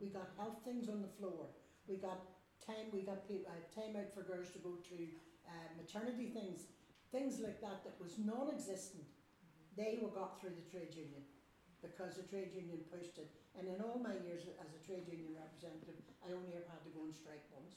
We 0.00 0.08
got 0.08 0.32
health 0.40 0.64
things 0.64 0.88
on 0.88 1.04
the 1.04 1.12
floor. 1.20 1.52
We 1.86 1.96
got 2.00 2.24
time. 2.64 2.90
We 2.90 3.04
got 3.04 3.28
people, 3.28 3.52
uh, 3.52 3.60
time 3.70 3.94
out 3.94 4.10
for 4.10 4.24
girls 4.24 4.50
to 4.56 4.58
go 4.58 4.80
to 4.80 4.98
uh, 5.46 5.68
maternity 5.78 6.32
things, 6.34 6.66
things 7.12 7.40
like 7.40 7.60
that 7.60 7.84
that 7.84 7.96
was 8.02 8.18
non-existent. 8.18 9.04
They 9.76 9.98
were 10.00 10.12
got 10.12 10.40
through 10.40 10.56
the 10.56 10.66
trade 10.72 10.94
union 10.96 11.22
because 11.84 12.16
the 12.16 12.24
trade 12.26 12.50
union 12.56 12.80
pushed 12.88 13.18
it. 13.20 13.28
And 13.58 13.68
in 13.68 13.78
all 13.84 14.00
my 14.00 14.16
years 14.24 14.48
as 14.58 14.70
a 14.72 14.80
trade 14.84 15.04
union 15.08 15.36
representative, 15.36 15.96
I 16.24 16.32
only 16.32 16.56
ever 16.56 16.68
had 16.68 16.82
to 16.88 16.92
go 16.96 17.04
on 17.04 17.12
strike 17.12 17.44
once. 17.52 17.76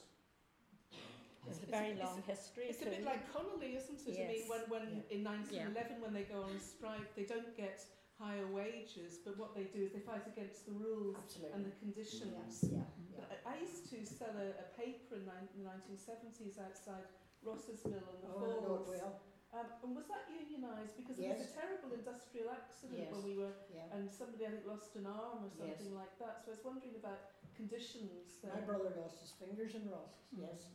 It's 1.48 1.62
a 1.64 1.70
very 1.72 1.96
it's- 1.96 2.04
long 2.04 2.20
history 2.26 2.68
It's 2.68 2.82
a 2.82 2.92
bit 2.92 3.04
like 3.04 3.24
Connolly, 3.32 3.76
isn't 3.76 4.00
it? 4.06 4.12
Yes. 4.16 4.28
I 4.28 4.32
mean, 4.32 4.44
when, 4.48 4.62
when 4.68 4.84
Yeah. 5.08 5.16
in 5.16 5.24
1911, 5.24 6.00
when 6.04 6.12
they 6.12 6.24
go 6.28 6.42
on 6.44 6.56
strike, 6.60 7.08
they 7.16 7.24
don't 7.24 7.56
get 7.56 7.80
higher 8.20 8.46
wages, 8.52 9.16
but 9.24 9.38
what 9.40 9.54
they 9.56 9.64
do 9.72 9.80
is 9.88 9.92
they 9.96 10.04
fight 10.04 10.26
against 10.28 10.66
the 10.68 10.72
rules 10.76 11.16
Absolutely. 11.16 11.52
and 11.56 11.60
the 11.64 11.74
conditions. 11.80 12.68
yeah, 12.68 12.84
But 13.16 13.24
yeah. 13.32 13.48
I, 13.48 13.56
I 13.56 13.60
used 13.64 13.88
to 13.88 14.04
sell 14.04 14.36
a, 14.36 14.48
a 14.60 14.66
paper 14.76 15.16
in 15.16 15.24
nine, 15.24 15.48
the 15.56 15.64
1970s 15.64 16.60
outside 16.60 17.08
Ross's 17.44 17.84
Mill 17.84 18.02
on 18.04 18.16
the 18.20 18.28
Oh, 18.28 18.44
I 18.44 18.48
know 18.60 18.74
it 18.76 18.84
Falls. 18.84 18.88
well. 18.88 19.20
Um, 19.52 19.66
and 19.82 19.96
was 19.96 20.06
that 20.06 20.30
unionised? 20.30 20.94
Because 20.96 21.16
there 21.16 21.34
was 21.34 21.42
a 21.42 21.50
terrible 21.50 21.90
industrial 21.96 22.50
accident 22.54 23.00
Yes. 23.02 23.12
when 23.12 23.24
we 23.24 23.34
were, 23.36 23.54
Yeah. 23.74 23.90
and 23.92 24.10
somebody 24.10 24.46
I 24.46 24.50
think 24.50 24.66
lost 24.66 24.94
an 24.94 25.06
arm 25.06 25.44
or 25.44 25.50
Yes. 25.58 25.78
something 25.78 25.94
like 25.94 26.14
that. 26.18 26.44
So 26.44 26.52
I 26.52 26.54
was 26.54 26.64
wondering 26.64 26.94
about 26.94 27.18
conditions. 27.56 28.38
My 28.44 28.50
there. 28.54 28.62
brother 28.62 28.92
lost 29.00 29.20
his 29.20 29.32
fingers 29.32 29.74
in 29.74 29.90
Ross's, 29.90 30.22
yes. 30.30 30.68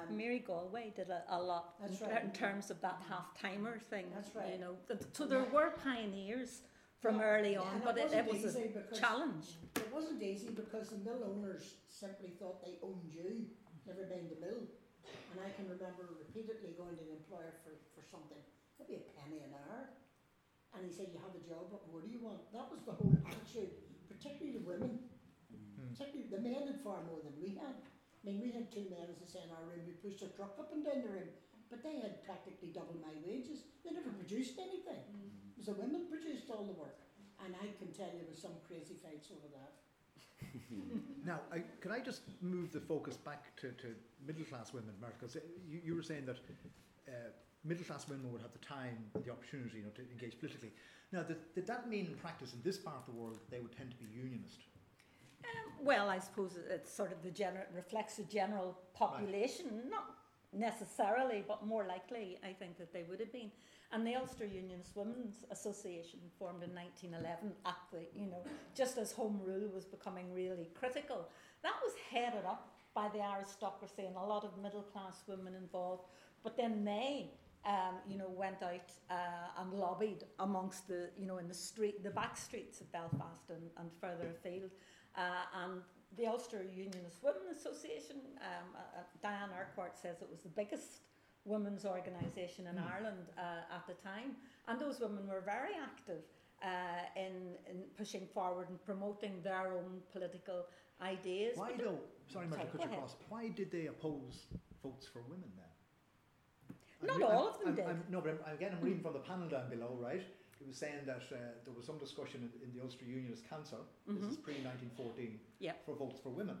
Um, 0.00 0.16
Mary 0.16 0.38
Galway 0.38 0.92
did 0.94 1.10
a, 1.10 1.24
a 1.28 1.40
lot 1.42 1.74
That's 1.80 2.00
in, 2.00 2.08
right. 2.08 2.24
in 2.24 2.32
terms 2.32 2.70
of 2.70 2.80
that 2.80 3.02
half 3.08 3.34
timer 3.38 3.78
thing. 3.78 4.10
That's 4.14 4.34
right. 4.34 4.52
You 4.54 4.58
know, 4.58 4.76
Th- 4.88 5.00
so 5.12 5.26
there 5.26 5.44
were 5.44 5.70
pioneers 5.82 6.62
from 7.00 7.16
Yeah, 7.18 7.24
early 7.24 7.56
on, 7.56 7.66
and 7.74 7.84
but 7.84 7.98
it, 7.98 8.12
it 8.12 8.24
wasn't 8.26 8.76
a 8.76 8.94
challenge. 8.96 9.58
It 9.76 9.92
wasn't 9.92 10.22
easy 10.22 10.48
because 10.50 10.88
the 10.90 10.98
mill 10.98 11.22
owners 11.24 11.74
simply 11.88 12.30
thought 12.30 12.64
they 12.64 12.78
owned 12.82 13.12
you, 13.12 13.46
never 13.86 14.06
mind 14.06 14.30
the 14.30 14.40
mill. 14.40 14.62
And 15.34 15.42
I 15.42 15.50
can 15.50 15.66
remember 15.66 16.14
repeatedly 16.14 16.78
going 16.78 16.94
to 16.94 17.02
an 17.10 17.18
employer 17.18 17.58
for, 17.66 17.74
for 17.90 18.06
something, 18.06 18.38
maybe 18.78 19.02
a 19.02 19.04
penny 19.18 19.42
an 19.42 19.50
hour. 19.50 19.90
And 20.78 20.86
he 20.86 20.94
said, 20.94 21.10
You 21.10 21.18
have 21.26 21.34
a 21.34 21.42
job, 21.42 21.74
what 21.74 21.82
more 21.90 21.98
do 21.98 22.06
you 22.06 22.22
want? 22.22 22.38
That 22.54 22.70
was 22.70 22.86
the 22.86 22.94
whole 22.94 23.18
attitude, 23.26 23.74
particularly 24.06 24.54
the 24.54 24.62
women. 24.62 25.10
Mm. 25.50 25.90
Particularly 25.90 26.30
the 26.30 26.38
men 26.38 26.70
had 26.70 26.78
far 26.86 27.02
more 27.10 27.18
than 27.18 27.34
we 27.42 27.58
had. 27.58 27.74
I 27.74 28.22
mean, 28.22 28.38
we 28.38 28.54
had 28.54 28.70
two 28.70 28.86
men, 28.94 29.10
as 29.10 29.18
I 29.18 29.26
say, 29.26 29.42
in 29.42 29.50
our 29.50 29.66
room, 29.66 29.82
we 29.90 29.98
pushed 29.98 30.22
a 30.22 30.30
truck 30.38 30.54
up 30.54 30.70
and 30.70 30.86
down 30.86 31.02
the 31.02 31.10
room. 31.10 31.34
But 31.66 31.82
they 31.82 31.98
had 31.98 32.22
practically 32.22 32.70
double 32.70 32.94
my 33.02 33.10
wages. 33.26 33.66
They 33.82 33.90
never 33.90 34.14
produced 34.14 34.54
anything. 34.62 35.02
It 35.02 35.58
was 35.58 35.66
the 35.66 35.74
women 35.74 36.06
produced 36.06 36.46
all 36.46 36.62
the 36.62 36.78
work. 36.78 37.02
And 37.42 37.58
I 37.58 37.74
can 37.74 37.90
tell 37.90 38.06
you 38.14 38.22
there 38.22 38.30
was 38.30 38.38
some 38.38 38.54
crazy 38.70 39.02
fights 39.02 39.34
over 39.34 39.50
that. 39.58 39.83
Now, 41.26 41.40
I, 41.50 41.62
can 41.80 41.90
I 41.90 42.00
just 42.00 42.20
move 42.42 42.70
the 42.72 42.80
focus 42.80 43.16
back 43.16 43.56
to, 43.56 43.70
to 43.72 43.94
middle 44.26 44.44
class 44.44 44.74
women, 44.74 44.92
Mark? 45.00 45.14
Because 45.18 45.36
you, 45.70 45.80
you 45.82 45.94
were 45.94 46.02
saying 46.02 46.26
that 46.26 46.36
uh, 47.08 47.12
middle 47.64 47.84
class 47.84 48.06
women 48.08 48.30
would 48.30 48.42
have 48.42 48.52
the 48.52 48.58
time 48.58 48.98
and 49.14 49.24
the 49.24 49.30
opportunity 49.30 49.78
you 49.78 49.84
know, 49.84 49.90
to 49.96 50.02
engage 50.12 50.38
politically. 50.38 50.70
Now, 51.12 51.22
did, 51.22 51.38
did 51.54 51.66
that 51.66 51.88
mean 51.88 52.06
in 52.06 52.14
practice 52.16 52.52
in 52.52 52.60
this 52.62 52.76
part 52.76 52.96
of 52.96 53.06
the 53.06 53.18
world 53.18 53.38
they 53.50 53.60
would 53.60 53.74
tend 53.74 53.90
to 53.92 53.96
be 53.96 54.04
unionist? 54.14 54.60
Um, 55.44 55.84
well, 55.84 56.10
I 56.10 56.18
suppose 56.18 56.56
it- 56.56 56.66
it's 56.70 56.92
sort 56.92 57.10
of 57.12 57.22
the 57.22 57.30
general 57.30 57.64
reflects 57.74 58.16
the 58.16 58.24
general 58.24 58.76
population, 58.92 59.82
not 59.88 60.16
necessarily, 60.52 61.42
but 61.46 61.66
more 61.66 61.86
likely, 61.86 62.38
I 62.44 62.52
think 62.52 62.76
that 62.78 62.92
they 62.92 63.04
would 63.08 63.20
have 63.20 63.32
been. 63.32 63.50
And 63.94 64.04
the 64.04 64.16
Ulster 64.16 64.44
Unionist 64.44 64.96
Women's 64.96 65.44
Association, 65.52 66.18
formed 66.36 66.64
in 66.64 66.74
1911, 66.74 67.52
at 67.64 67.76
the 67.92 68.00
you 68.18 68.26
know 68.26 68.42
just 68.74 68.98
as 68.98 69.12
Home 69.12 69.40
Rule 69.44 69.70
was 69.72 69.84
becoming 69.84 70.34
really 70.34 70.68
critical, 70.74 71.28
that 71.62 71.74
was 71.82 71.94
headed 72.10 72.44
up 72.44 72.74
by 72.92 73.08
the 73.08 73.20
aristocracy 73.20 74.02
and 74.02 74.16
a 74.16 74.22
lot 74.22 74.44
of 74.44 74.50
middle 74.60 74.82
class 74.82 75.22
women 75.28 75.54
involved. 75.54 76.06
But 76.42 76.56
then 76.56 76.84
they 76.84 77.30
um, 77.66 77.96
you 78.06 78.18
know, 78.18 78.28
went 78.28 78.62
out 78.62 78.92
uh, 79.10 79.60
and 79.60 79.72
lobbied 79.72 80.24
amongst 80.38 80.86
the, 80.86 81.10
you 81.18 81.26
know, 81.26 81.38
in 81.38 81.48
the 81.48 81.54
street, 81.54 82.02
the 82.02 82.10
back 82.10 82.36
streets 82.36 82.80
of 82.80 82.92
Belfast 82.92 83.48
and, 83.48 83.70
and 83.78 83.90
further 84.00 84.28
afield. 84.30 84.70
Uh, 85.16 85.62
and 85.64 85.80
the 86.18 86.26
Ulster 86.26 86.62
Unionist 86.62 87.22
Women 87.22 87.54
Association, 87.56 88.16
um, 88.40 88.74
uh, 88.74 89.00
uh, 89.00 89.02
Diane 89.22 89.48
Urquhart 89.58 89.96
says 89.96 90.16
it 90.20 90.28
was 90.30 90.40
the 90.40 90.50
biggest 90.50 91.00
women's 91.44 91.84
organisation 91.84 92.66
in 92.66 92.76
Mm. 92.76 92.92
Ireland 92.94 93.26
uh, 93.38 93.74
at 93.76 93.86
the 93.86 93.94
time. 93.94 94.36
And 94.68 94.80
those 94.80 94.98
women 95.00 95.26
were 95.28 95.42
very 95.42 95.74
active 95.90 96.22
uh, 96.62 96.66
in, 97.16 97.34
in 97.70 97.82
pushing 97.98 98.26
forward 98.32 98.68
and 98.70 98.82
promoting 98.84 99.42
their 99.42 99.72
own 99.72 100.00
political 100.12 100.64
ideas. 101.02 101.56
Why 101.56 101.72
But 101.76 101.84
though? 101.84 101.98
Sorry, 102.32 102.46
to 102.46 102.52
Sorry, 102.52 102.64
cut 102.64 102.72
go 102.72 102.78
you 102.78 102.84
ahead. 102.84 102.94
across. 102.98 103.16
Why 103.28 103.48
did 103.48 103.70
they 103.70 103.86
oppose 103.86 104.46
votes 104.82 105.06
for 105.06 105.20
women 105.28 105.50
then? 105.56 105.72
Not 107.02 107.14
I'm 107.16 107.18
re- 107.20 107.24
all 107.26 107.48
I'm- 107.48 107.48
of 107.48 107.58
them 107.58 107.66
I'm- 107.68 107.76
did. 107.76 107.86
I'm- 107.86 108.04
no, 108.08 108.20
but 108.22 108.40
again, 108.54 108.72
I'm 108.74 108.80
reading 108.82 109.02
from 109.06 109.12
the 109.12 109.18
panel 109.18 109.48
down 109.48 109.68
below, 109.68 109.98
right? 110.00 110.22
It 110.60 110.66
was 110.66 110.78
saying 110.78 111.04
that 111.04 111.20
uh, 111.30 111.36
there 111.66 111.74
was 111.76 111.84
some 111.84 111.98
discussion 111.98 112.48
in, 112.62 112.68
in 112.68 112.74
the 112.74 112.82
Ulster 112.82 113.04
Unionist 113.04 113.46
Council, 113.50 113.80
this 114.06 114.22
is 114.22 114.38
Mhm. 114.38 114.42
pre 114.42 114.54
1914, 114.64 115.38
Yep. 115.58 115.84
for 115.84 115.94
votes 115.94 116.18
for 116.22 116.30
women, 116.30 116.56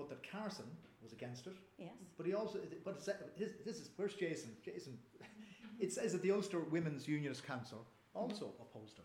but 0.00 0.08
that 0.08 0.30
Carson 0.30 0.64
was 1.02 1.12
against 1.12 1.46
it. 1.46 1.56
Yes. 1.78 1.90
But 2.16 2.26
he 2.26 2.34
also, 2.34 2.58
but 2.84 3.02
his, 3.36 3.52
this 3.64 3.76
is 3.76 3.90
where's 3.96 4.14
Jason? 4.14 4.50
Jason, 4.64 4.98
it 5.78 5.92
says 5.92 6.12
that 6.12 6.22
the 6.22 6.30
Ulster 6.32 6.60
Women's 6.60 7.06
Unionist 7.06 7.46
Council 7.46 7.84
also 8.14 8.46
mm-hmm. 8.46 8.62
opposed 8.62 8.98
it. 8.98 9.04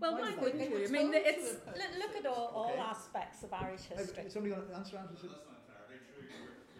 Well, 0.00 0.14
Why 0.14 0.20
why 0.20 0.36
wouldn't 0.36 0.58
They 0.58 0.68
were 0.68 0.78
you? 0.78 0.86
I 0.86 0.90
mean, 0.90 1.12
told 1.12 1.24
it's 1.26 1.52
look, 1.66 1.92
look 1.98 2.16
at 2.16 2.26
all, 2.26 2.52
all 2.54 2.70
Okay. 2.70 2.80
aspects 2.80 3.42
of 3.42 3.52
Irish 3.52 3.82
history. 3.82 4.24
Is 4.24 4.32
somebody 4.32 4.54
going 4.54 4.68
to 4.68 4.74
answer 4.76 4.96
that? 4.96 5.10
Is 5.12 5.24
it- 5.24 5.30
That's 5.30 5.44
not 5.46 5.58
entirely 5.66 5.98
true. 6.14 6.24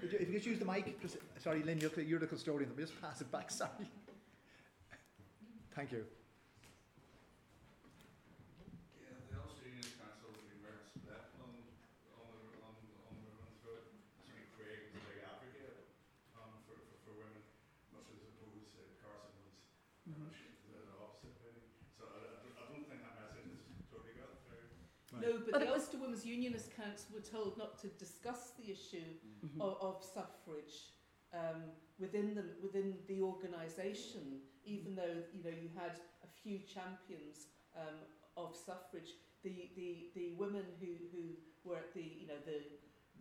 If 0.02 0.12
you- 0.12 0.18
if 0.20 0.28
you 0.28 0.34
just 0.34 0.46
use 0.46 0.58
the 0.58 0.64
mic, 0.64 0.96
sorry, 1.42 1.62
Lynn, 1.62 1.78
you're, 1.78 1.90
the- 1.90 2.04
you're 2.04 2.20
the 2.20 2.26
custodian. 2.26 2.70
Let 2.70 2.78
me 2.78 2.84
just 2.84 3.00
pass 3.00 3.20
it 3.20 3.30
back. 3.32 3.50
Sorry. 3.60 3.70
Thank 5.74 5.92
you. 5.92 6.04
Yeah, 8.96 9.12
the 9.28 9.36
Ulster 9.44 9.68
Unionist 9.68 10.00
Council 10.00 10.32
has 10.32 10.40
been 10.48 10.60
very 10.64 10.80
split 10.88 11.20
on, 11.36 11.52
on 11.52 12.32
the, 12.32 12.48
on, 12.64 12.72
on 12.72 13.12
the 13.20 13.28
women's 13.28 13.60
vote. 13.60 13.84
So 14.24 14.32
we 14.32 14.40
Craig 14.56 14.88
was 14.88 14.96
a 14.96 15.04
big 15.04 15.20
advocate, 15.20 15.84
um, 16.40 16.56
for, 16.64 16.80
for, 16.80 16.96
for 17.04 17.12
women, 17.20 17.44
much 17.92 18.08
as 18.08 18.24
opposed 18.24 18.72
to 18.72 18.80
Carson 19.04 19.36
was 19.36 19.52
very 20.08 20.16
much 20.24 20.40
the, 20.64 20.80
the 20.80 20.96
opposite 20.96 21.36
opinion. 21.36 21.68
So 22.00 22.08
I, 22.08 22.16
I 22.24 22.40
don't- 22.40 22.56
I 22.56 22.64
don't 22.72 22.84
think 22.88 23.00
that 23.04 23.14
message 23.20 23.52
is 23.52 23.84
totally 23.92 24.16
got 24.16 24.32
through. 24.48 24.64
No, 25.20 25.28
but, 25.44 25.52
But 25.52 25.60
the 25.60 25.68
it 25.68 25.76
was- 25.76 25.84
Ulster 25.92 26.00
Women's 26.00 26.15
Unionist 26.26 26.76
Council 26.76 27.08
were 27.14 27.20
told 27.36 27.56
not 27.56 27.78
to 27.82 27.88
discuss 28.04 28.52
the 28.58 28.70
issue 28.72 29.10
Mhm. 29.44 29.60
of, 29.60 29.72
of 29.80 30.04
suffrage 30.04 30.76
um, 31.32 31.62
within 31.98 32.34
the 32.34 32.44
within 32.62 32.88
the 33.06 33.20
organisation, 33.22 34.40
even 34.64 34.94
though 34.94 35.16
you 35.34 35.42
know 35.44 35.50
you 35.64 35.70
had 35.82 35.94
a 36.24 36.28
few 36.42 36.58
champions 36.74 37.36
um, 37.76 37.98
of 38.36 38.56
suffrage. 38.56 39.10
The, 39.42 39.70
the, 39.76 39.90
the 40.16 40.26
women 40.42 40.64
who, 40.80 40.92
who 41.12 41.24
were 41.64 41.76
at 41.76 41.94
the 41.94 42.02
you 42.02 42.26
know 42.26 42.40
the 42.44 42.60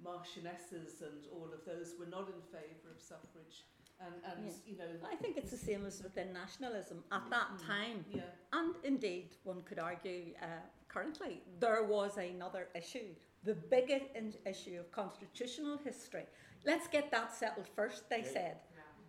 marchionesses 0.03 1.01
and 1.01 1.25
all 1.31 1.49
of 1.53 1.63
those 1.65 1.95
were 1.99 2.05
not 2.17 2.27
in 2.27 2.41
favour 2.51 2.89
of 2.95 2.99
suffrage, 2.99 3.63
and 3.99 4.15
and 4.29 4.45
Yeah. 4.45 4.53
you 4.65 4.77
know 4.77 4.91
I 5.11 5.15
think 5.15 5.37
it's 5.37 5.51
the 5.51 5.57
same 5.69 5.85
as 5.85 6.01
within 6.01 6.33
nationalism 6.33 7.03
at 7.11 7.29
that 7.29 7.49
Mm. 7.53 7.67
time, 7.67 8.05
yeah 8.13 8.31
and 8.53 8.75
indeed 8.83 9.29
one 9.43 9.61
could 9.63 9.79
argue 9.79 10.33
uh, 10.41 10.61
currently 10.87 11.41
there 11.59 11.83
was 11.83 12.17
another 12.17 12.67
issue, 12.75 13.09
the 13.43 13.53
bigger 13.55 13.99
in- 14.15 14.33
issue 14.45 14.79
of 14.79 14.91
constitutional 14.91 15.77
history. 15.77 16.25
Let's 16.65 16.87
get 16.87 17.11
that 17.11 17.33
settled 17.33 17.67
first, 17.75 18.09
they 18.09 18.19
Yeah. 18.19 18.33
said, 18.37 18.57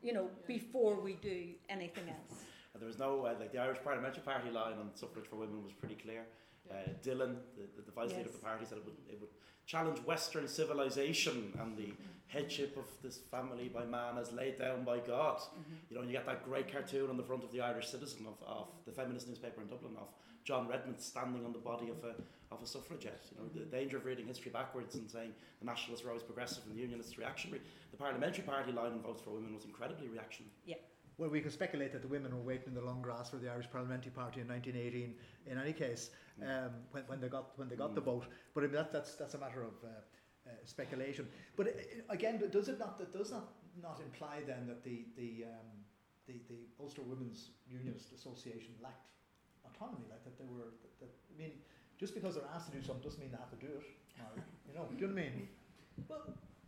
you 0.02 0.12
know, 0.12 0.30
before 0.46 1.00
we 1.00 1.14
do 1.14 1.54
anything 1.68 2.08
else. 2.10 2.44
There 2.74 2.86
was 2.86 2.98
no, 2.98 3.24
uh, 3.24 3.34
like 3.40 3.52
the 3.52 3.58
Irish 3.58 3.82
Parliamentary 3.82 4.22
Party 4.22 4.50
line 4.50 4.78
on 4.78 4.94
suffrage 4.94 5.26
for 5.26 5.36
women 5.36 5.64
was 5.64 5.72
pretty 5.72 5.94
clear. 5.94 6.26
Uh, 6.70 6.74
Dillon, 7.02 7.40
the, 7.56 7.62
the, 7.76 7.82
the 7.86 7.92
vice 7.92 8.10
leader 8.10 8.28
of 8.28 8.32
the 8.32 8.38
party, 8.38 8.66
said 8.66 8.78
it 8.78 8.84
would, 8.84 8.96
it 9.08 9.18
would 9.20 9.30
challenge 9.66 9.98
Western 10.04 10.46
civilization 10.46 11.52
and 11.60 11.76
the 11.76 11.92
headship 12.28 12.76
of 12.76 12.84
this 13.02 13.18
family 13.30 13.68
by 13.68 13.84
man 13.84 14.18
as 14.18 14.32
laid 14.32 14.58
down 14.58 14.84
by 14.84 14.98
God. 14.98 15.38
Mm-hmm. 15.38 15.74
You 15.90 15.96
know, 15.96 16.02
you 16.02 16.12
get 16.12 16.26
that 16.26 16.44
great 16.44 16.70
cartoon 16.70 17.10
on 17.10 17.16
the 17.16 17.22
front 17.22 17.44
of 17.44 17.52
the 17.52 17.60
Irish 17.60 17.88
Citizen 17.88 18.26
of, 18.26 18.34
of 18.46 18.68
the 18.84 18.92
feminist 18.92 19.28
newspaper 19.28 19.60
in 19.62 19.68
Dublin 19.68 19.94
of 19.98 20.08
John 20.44 20.68
Redmond 20.68 21.00
standing 21.00 21.44
on 21.44 21.52
the 21.52 21.58
body 21.58 21.88
of 21.88 21.98
a, 22.04 22.14
of 22.54 22.62
a 22.62 22.66
suffragette. 22.66 23.26
You 23.32 23.38
know, 23.38 23.48
the 23.52 23.66
danger 23.66 23.96
of 23.96 24.04
reading 24.04 24.26
history 24.26 24.52
backwards 24.52 24.94
and 24.94 25.10
saying 25.10 25.32
the 25.60 25.66
nationalists 25.66 26.04
were 26.04 26.10
always 26.10 26.22
progressive 26.22 26.62
and 26.66 26.76
the 26.76 26.80
unionists 26.80 27.18
reactionary. 27.18 27.60
The 27.90 27.96
parliamentary 27.96 28.44
party 28.44 28.72
line 28.72 28.92
on 28.92 29.00
votes 29.00 29.20
for 29.22 29.30
women 29.30 29.54
was 29.54 29.64
incredibly 29.64 30.08
reactionary. 30.08 30.52
Well, 31.18 31.30
we 31.30 31.40
can 31.40 31.50
speculate 31.50 31.92
that 31.92 32.02
the 32.02 32.08
women 32.08 32.34
were 32.36 32.42
waiting 32.42 32.68
in 32.68 32.74
the 32.74 32.82
long 32.82 33.00
grass 33.00 33.30
for 33.30 33.36
the 33.38 33.48
Irish 33.50 33.70
Parliamentary 33.72 34.10
Party 34.12 34.40
in 34.42 34.48
1918. 34.48 35.14
In 35.50 35.58
any 35.58 35.72
case, 35.72 36.10
um, 36.42 36.70
when, 36.90 37.04
when 37.06 37.20
they 37.20 37.28
got 37.28 37.56
when 37.56 37.68
they 37.68 37.76
got 37.76 37.94
the 37.94 38.02
Mm. 38.02 38.04
vote, 38.12 38.26
but 38.54 38.64
I 38.64 38.66
mean, 38.66 38.76
that, 38.76 38.92
that's 38.92 39.14
that's 39.14 39.34
a 39.34 39.38
matter 39.38 39.62
of 39.62 39.72
uh, 39.82 39.88
uh, 39.88 40.50
speculation. 40.64 41.26
But 41.56 41.68
uh, 41.68 41.70
again, 42.10 42.42
does 42.50 42.68
it 42.68 42.78
not 42.78 42.98
that 42.98 43.12
does 43.12 43.30
not 43.30 43.48
not 43.82 44.00
imply 44.04 44.42
then 44.46 44.66
that 44.66 44.84
the 44.84 45.06
the 45.16 45.44
um, 45.44 45.68
the, 46.26 46.34
the 46.48 46.60
Ulster 46.80 47.02
Women's 47.02 47.50
Unionist 47.70 48.12
Association 48.12 48.74
lacked 48.82 49.08
autonomy, 49.64 50.04
like 50.10 50.22
that 50.24 50.36
they 50.38 50.44
were 50.44 50.68
that, 50.82 51.00
that 51.00 51.10
I 51.34 51.38
mean, 51.38 51.52
just 51.98 52.12
because 52.14 52.34
they're 52.34 52.50
asked 52.54 52.70
to 52.70 52.76
do 52.76 52.82
something 52.84 53.02
doesn't 53.02 53.20
mean 53.20 53.30
they 53.30 53.38
have 53.38 53.50
to 53.58 53.66
do 53.66 53.72
it. 53.72 53.86
Or, 54.20 54.36
you 54.68 54.74
know, 54.74 54.84
do 54.90 55.00
you 55.00 55.06
know 55.08 55.14
what 55.14 55.22
I 55.22 55.30
mean? 55.30 55.48
Well, 56.08 56.22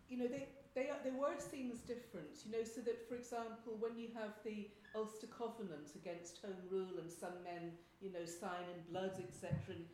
you 0.08 0.16
know, 0.16 0.26
they, 0.28 0.48
they, 0.74 0.90
they 1.04 1.10
were 1.10 1.36
seen 1.38 1.70
as 1.72 1.80
different, 1.80 2.44
you 2.44 2.52
know, 2.52 2.64
so 2.64 2.80
that, 2.82 3.08
for 3.08 3.14
example, 3.14 3.76
when 3.78 3.98
you 3.98 4.08
have 4.14 4.36
the 4.44 4.68
Ulster 4.94 5.26
Covenant 5.26 5.94
against 5.96 6.40
Home 6.42 6.62
Rule 6.70 6.98
and 7.00 7.10
some 7.10 7.42
men, 7.44 7.72
you 8.00 8.12
know, 8.12 8.24
sign 8.24 8.64
in 8.72 8.80
blood, 8.92 9.16
etc., 9.18 9.74
in, 9.74 9.84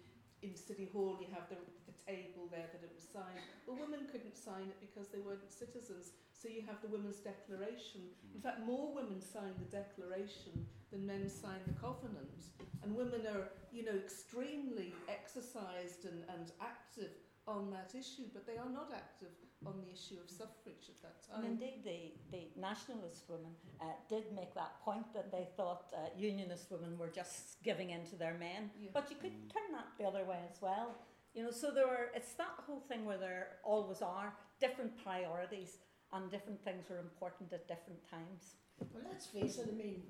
in 0.45 0.55
City 0.55 0.89
Hall 0.93 1.17
you 1.21 1.27
have 1.33 1.49
the, 1.49 1.57
the 1.89 1.97
table 2.05 2.49
there 2.53 2.69
that 2.69 2.85
it 2.85 2.93
was 2.93 3.07
signed. 3.09 3.41
Well, 3.67 3.81
women 3.81 4.05
couldn't 4.13 4.37
sign 4.37 4.69
it 4.69 4.79
because 4.81 5.09
they 5.09 5.25
weren't 5.25 5.49
citizens, 5.49 6.13
so 6.33 6.49
you 6.53 6.63
have 6.69 6.83
the 6.83 6.93
Women's 6.93 7.25
Declaration. 7.25 8.13
In 8.35 8.41
fact, 8.41 8.61
more 8.67 8.93
women 8.93 9.23
signed 9.25 9.57
the 9.57 9.73
Declaration 9.73 10.69
than 10.93 11.07
men 11.07 11.31
signed 11.31 11.65
the 11.67 11.79
Covenant. 11.81 12.53
And 12.83 12.95
women 12.95 13.25
are, 13.27 13.49
you 13.73 13.85
know, 13.85 13.97
extremely 13.97 14.93
exercised 15.09 16.05
and, 16.05 16.21
and 16.29 16.53
active 16.61 17.17
on 17.47 17.71
that 17.71 17.93
issue, 17.99 18.25
but 18.33 18.47
they 18.47 18.57
are 18.57 18.69
not 18.71 18.91
active 18.95 19.33
on 19.67 19.75
the 19.81 19.93
issue 19.93 20.17
of 20.23 20.31
suffrage 20.31 20.89
at 20.89 21.01
that 21.03 21.17
And 21.35 21.43
time. 21.43 21.53
indeed, 21.53 21.81
the, 21.85 22.13
the 22.37 22.49
nationalist 22.61 23.25
women 23.29 23.53
uh, 23.81 23.85
did 24.09 24.33
make 24.35 24.55
that 24.55 24.81
point 24.85 25.13
that 25.15 25.31
they 25.31 25.47
thought 25.57 25.93
uh, 25.95 26.09
unionist 26.17 26.71
women 26.71 26.99
were 26.99 27.09
just 27.09 27.63
giving 27.63 27.91
in 27.91 28.05
to 28.07 28.17
their 28.17 28.35
men. 28.35 28.71
Yeah. 28.81 28.91
But 28.93 29.11
you 29.11 29.17
could 29.17 29.33
Mm. 29.33 29.53
turn 29.53 29.73
that 29.73 29.89
the 29.99 30.05
other 30.05 30.25
way 30.25 30.39
as 30.51 30.61
well. 30.63 30.95
You 31.35 31.45
know, 31.45 31.51
so 31.51 31.71
there 31.71 31.87
were, 31.87 32.11
it's 32.15 32.33
that 32.35 32.57
whole 32.67 32.81
thing 32.81 33.05
where 33.05 33.19
there 33.19 33.57
always 33.65 34.01
are 34.03 34.33
different 34.61 34.93
priorities 35.03 35.79
and 36.13 36.31
different 36.31 36.63
things 36.63 36.91
are 36.91 36.99
important 36.99 37.53
at 37.53 37.67
different 37.67 38.01
times. 38.09 38.55
Well, 38.93 39.03
let's 39.11 39.27
face 39.27 39.59
it, 39.59 39.69
I 39.73 39.75
mean, 39.77 40.03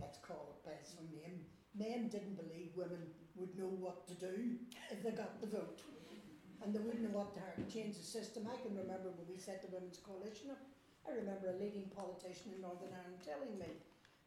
let's 0.00 0.18
call 0.18 0.56
it 0.56 0.66
by 0.66 0.72
its 0.80 0.94
own 0.98 1.08
name. 1.22 1.40
men 1.76 2.08
didn't 2.08 2.36
believe 2.36 2.70
women 2.76 3.02
would 3.36 3.56
know 3.58 3.66
what 3.68 4.06
to 4.08 4.14
do 4.14 4.56
if 4.90 5.02
they 5.02 5.10
got 5.10 5.40
the 5.40 5.46
vote. 5.46 5.80
And 6.62 6.74
they 6.74 6.80
wouldn't 6.80 7.10
what 7.10 7.34
to 7.34 7.40
to 7.40 7.64
change 7.70 7.96
the 7.96 8.06
system. 8.06 8.46
I 8.46 8.56
can 8.62 8.76
remember 8.76 9.10
when 9.12 9.28
we 9.28 9.38
set 9.38 9.60
the 9.62 9.70
Women's 9.74 9.98
Coalition 9.98 10.50
up, 10.50 10.62
I 11.04 11.12
remember 11.12 11.52
a 11.52 11.56
leading 11.60 11.92
politician 11.92 12.56
in 12.56 12.64
Northern 12.64 12.94
Ireland 12.94 13.20
telling 13.20 13.54
me 13.60 13.68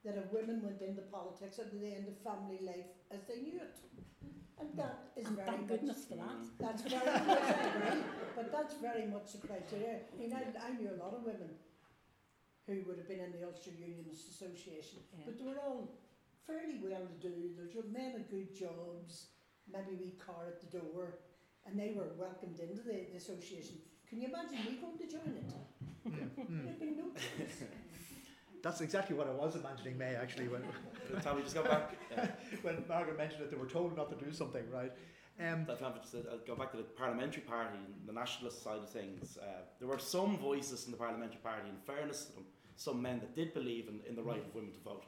that 0.05 0.15
if 0.15 0.29
women 0.31 0.61
went 0.61 0.81
into 0.81 1.01
politics, 1.09 1.57
it 1.57 1.73
would 1.73 1.81
end 1.81 2.07
of 2.07 2.15
family 2.21 2.61
life 2.61 2.91
as 3.09 3.25
they 3.25 3.41
knew 3.41 3.57
it. 3.57 3.75
And 4.61 4.69
that 4.77 5.13
hmm. 5.13 5.21
is 5.21 5.27
And 5.27 5.35
very 5.37 5.49
thank 5.49 5.61
much 5.61 5.69
goodness 5.69 6.05
for 6.05 6.17
that. 6.17 6.37
that's 6.57 6.83
very 6.85 7.05
much, 7.25 7.97
but 8.35 8.47
that's 8.51 8.75
very 8.77 9.05
much 9.05 9.33
the 9.33 9.41
criteria. 9.41 10.05
I 10.05 10.15
mean, 10.17 10.33
I, 10.33 10.45
I 10.61 10.69
knew 10.77 10.89
a 10.93 10.99
lot 11.01 11.13
of 11.13 11.25
women 11.25 11.49
who 12.65 12.83
would 12.85 12.97
have 12.97 13.07
been 13.07 13.21
in 13.21 13.31
the 13.31 13.47
Ulster 13.47 13.71
Unionist 13.71 14.27
Association, 14.29 14.99
Yeah. 15.15 15.25
but 15.25 15.37
they 15.39 15.45
were 15.45 15.61
all 15.61 15.87
fairly 16.45 16.79
well 16.83 17.07
to 17.07 17.17
do. 17.19 17.55
There's 17.55 17.75
men 17.91 18.13
with 18.13 18.29
good 18.29 18.53
jobs, 18.53 19.27
maybe 19.71 19.95
we 19.95 20.11
car 20.19 20.47
at 20.47 20.59
the 20.59 20.79
door, 20.79 21.19
and 21.67 21.79
they 21.79 21.91
were 21.95 22.07
welcomed 22.17 22.59
into 22.59 22.81
the, 22.81 23.05
the 23.11 23.17
association. 23.17 23.75
Can 24.09 24.21
you 24.21 24.27
imagine 24.29 24.65
me 24.65 24.79
going 24.81 24.97
to 24.97 25.07
join 25.07 25.35
it? 25.35 25.53
Mm. 26.07 26.63
There'd 26.63 26.79
be 26.79 26.91
no 26.91 27.09
chance. 27.11 27.63
That's 28.63 28.81
exactly 28.81 29.15
what 29.15 29.27
I 29.27 29.31
was 29.31 29.55
imagining, 29.55 29.97
May, 29.97 30.15
actually, 30.15 30.47
when, 30.47 30.63
Tommy 31.21 31.43
just 31.43 31.55
got 31.55 31.65
back. 31.69 31.95
Yeah. 32.11 32.27
when 32.63 32.83
Margaret 32.87 33.17
mentioned 33.17 33.41
that 33.43 33.51
they 33.51 33.57
were 33.57 33.67
told 33.67 33.95
not 33.95 34.09
to 34.17 34.25
do 34.25 34.33
something, 34.33 34.63
right? 34.71 34.91
Um, 35.39 35.65
That 35.67 35.83
I've 35.83 35.95
just 35.99 36.11
said, 36.11 36.25
I'll 36.31 36.39
go 36.39 36.55
back 36.55 36.71
to 36.71 36.77
the 36.77 36.83
parliamentary 36.83 37.43
party 37.43 37.77
and 37.77 38.07
the 38.07 38.13
nationalist 38.13 38.63
side 38.63 38.79
of 38.79 38.89
things. 38.89 39.37
Uh, 39.37 39.61
there 39.79 39.87
were 39.87 39.99
some 39.99 40.37
voices 40.37 40.85
in 40.85 40.91
the 40.91 40.97
parliamentary 40.97 41.39
party, 41.43 41.69
in 41.69 41.75
fairness 41.85 42.25
to 42.25 42.33
them, 42.33 42.45
some 42.75 43.01
men 43.01 43.19
that 43.19 43.35
did 43.35 43.53
believe 43.53 43.87
in, 43.87 43.99
in 44.07 44.15
the 44.15 44.23
right 44.23 44.43
of 44.43 44.55
women 44.55 44.71
to 44.71 44.79
vote. 44.79 45.05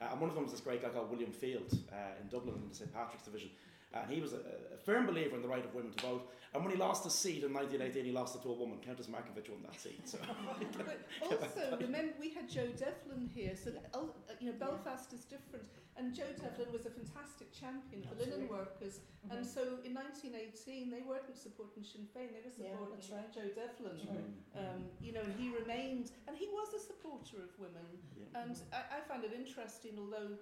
Uh, 0.00 0.08
and 0.12 0.20
one 0.20 0.28
of 0.28 0.34
them 0.34 0.44
was 0.44 0.52
this 0.52 0.60
great 0.60 0.82
guy 0.82 0.88
called 0.88 1.10
William 1.10 1.32
Field 1.32 1.72
uh, 1.92 2.20
in 2.20 2.28
Dublin 2.28 2.56
in 2.62 2.68
the 2.68 2.74
St 2.74 2.92
Patrick's 2.92 3.24
Division. 3.24 3.50
And 3.92 4.10
he 4.10 4.20
was 4.20 4.32
a, 4.32 4.36
a 4.36 4.78
firm 4.84 5.06
believer 5.06 5.34
in 5.34 5.42
the 5.42 5.48
right 5.48 5.64
of 5.64 5.74
women 5.74 5.92
to 5.92 6.06
vote. 6.06 6.30
And 6.54 6.64
when 6.64 6.72
he 6.72 6.78
lost 6.78 7.04
his 7.04 7.14
seat 7.14 7.42
in 7.42 7.52
1918, 7.54 8.04
he 8.04 8.12
lost 8.12 8.34
it 8.34 8.42
to 8.42 8.50
a 8.50 8.54
woman. 8.54 8.78
Countess 8.78 9.06
Markievicz 9.06 9.50
won 9.50 9.62
that 9.62 9.78
seat. 9.78 10.02
So. 10.08 10.18
But 10.78 11.00
also, 11.22 11.78
remember, 11.80 12.14
we 12.18 12.30
had 12.30 12.48
Joe 12.48 12.66
Devlin 12.76 13.30
here, 13.34 13.54
so 13.54 13.70
uh, 13.94 14.06
you 14.40 14.50
know, 14.50 14.58
Belfast 14.58 15.12
is 15.12 15.24
different. 15.24 15.66
And 15.96 16.14
Joe 16.14 16.32
Devlin 16.40 16.72
was 16.72 16.86
a 16.86 16.90
fantastic 16.90 17.52
champion 17.52 18.02
for 18.02 18.14
linen 18.14 18.48
Absolutely. 18.48 18.56
workers. 18.56 19.00
And 19.30 19.44
so 19.44 19.78
in 19.84 19.92
1918, 19.92 20.90
they 20.90 21.02
weren't 21.06 21.28
supporting 21.36 21.84
Sinn 21.84 22.08
Féin, 22.10 22.32
they 22.32 22.40
were 22.40 22.50
supporting 22.50 22.98
that's 22.98 23.10
right. 23.12 23.30
Joe 23.30 23.50
Devlin. 23.52 24.00
That's 24.00 24.08
right. 24.08 24.74
Um, 24.74 24.88
you 24.98 25.12
know, 25.12 25.20
and 25.20 25.34
he 25.36 25.52
remained, 25.52 26.10
and 26.26 26.34
he 26.34 26.48
was 26.48 26.72
a 26.74 26.80
supporter 26.80 27.44
of 27.44 27.52
women. 27.60 27.84
Yeah. 28.16 28.42
And 28.42 28.56
I, 28.72 28.98
I 28.98 29.00
find 29.06 29.22
it 29.22 29.36
interesting, 29.36 30.00
although, 30.00 30.34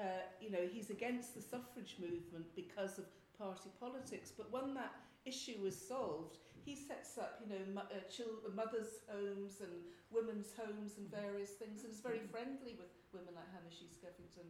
uh, 0.00 0.24
you 0.40 0.50
know, 0.50 0.64
he's 0.72 0.90
against 0.90 1.34
the 1.34 1.42
suffrage 1.42 1.96
movement 2.00 2.46
because 2.56 2.98
of 2.98 3.04
party 3.38 3.70
politics, 3.78 4.32
but 4.36 4.50
when 4.50 4.74
that 4.74 4.94
issue 5.26 5.58
was 5.62 5.76
solved, 5.76 6.38
he 6.64 6.74
sets 6.74 7.18
up, 7.18 7.40
you 7.42 7.48
know, 7.52 7.60
mo- 7.74 7.88
uh, 7.92 8.00
chil- 8.08 8.40
mothers' 8.54 9.04
homes 9.08 9.60
and 9.60 9.72
women's 10.10 10.52
homes 10.56 10.96
and 10.98 11.10
various 11.10 11.50
things, 11.50 11.84
and 11.84 11.92
is 11.92 12.00
very 12.00 12.20
friendly 12.32 12.76
with 12.80 12.88
women 13.12 13.34
like 13.34 13.48
Hannah 13.52 13.70
Sheehy 13.70 13.92
Skeffington. 13.92 14.48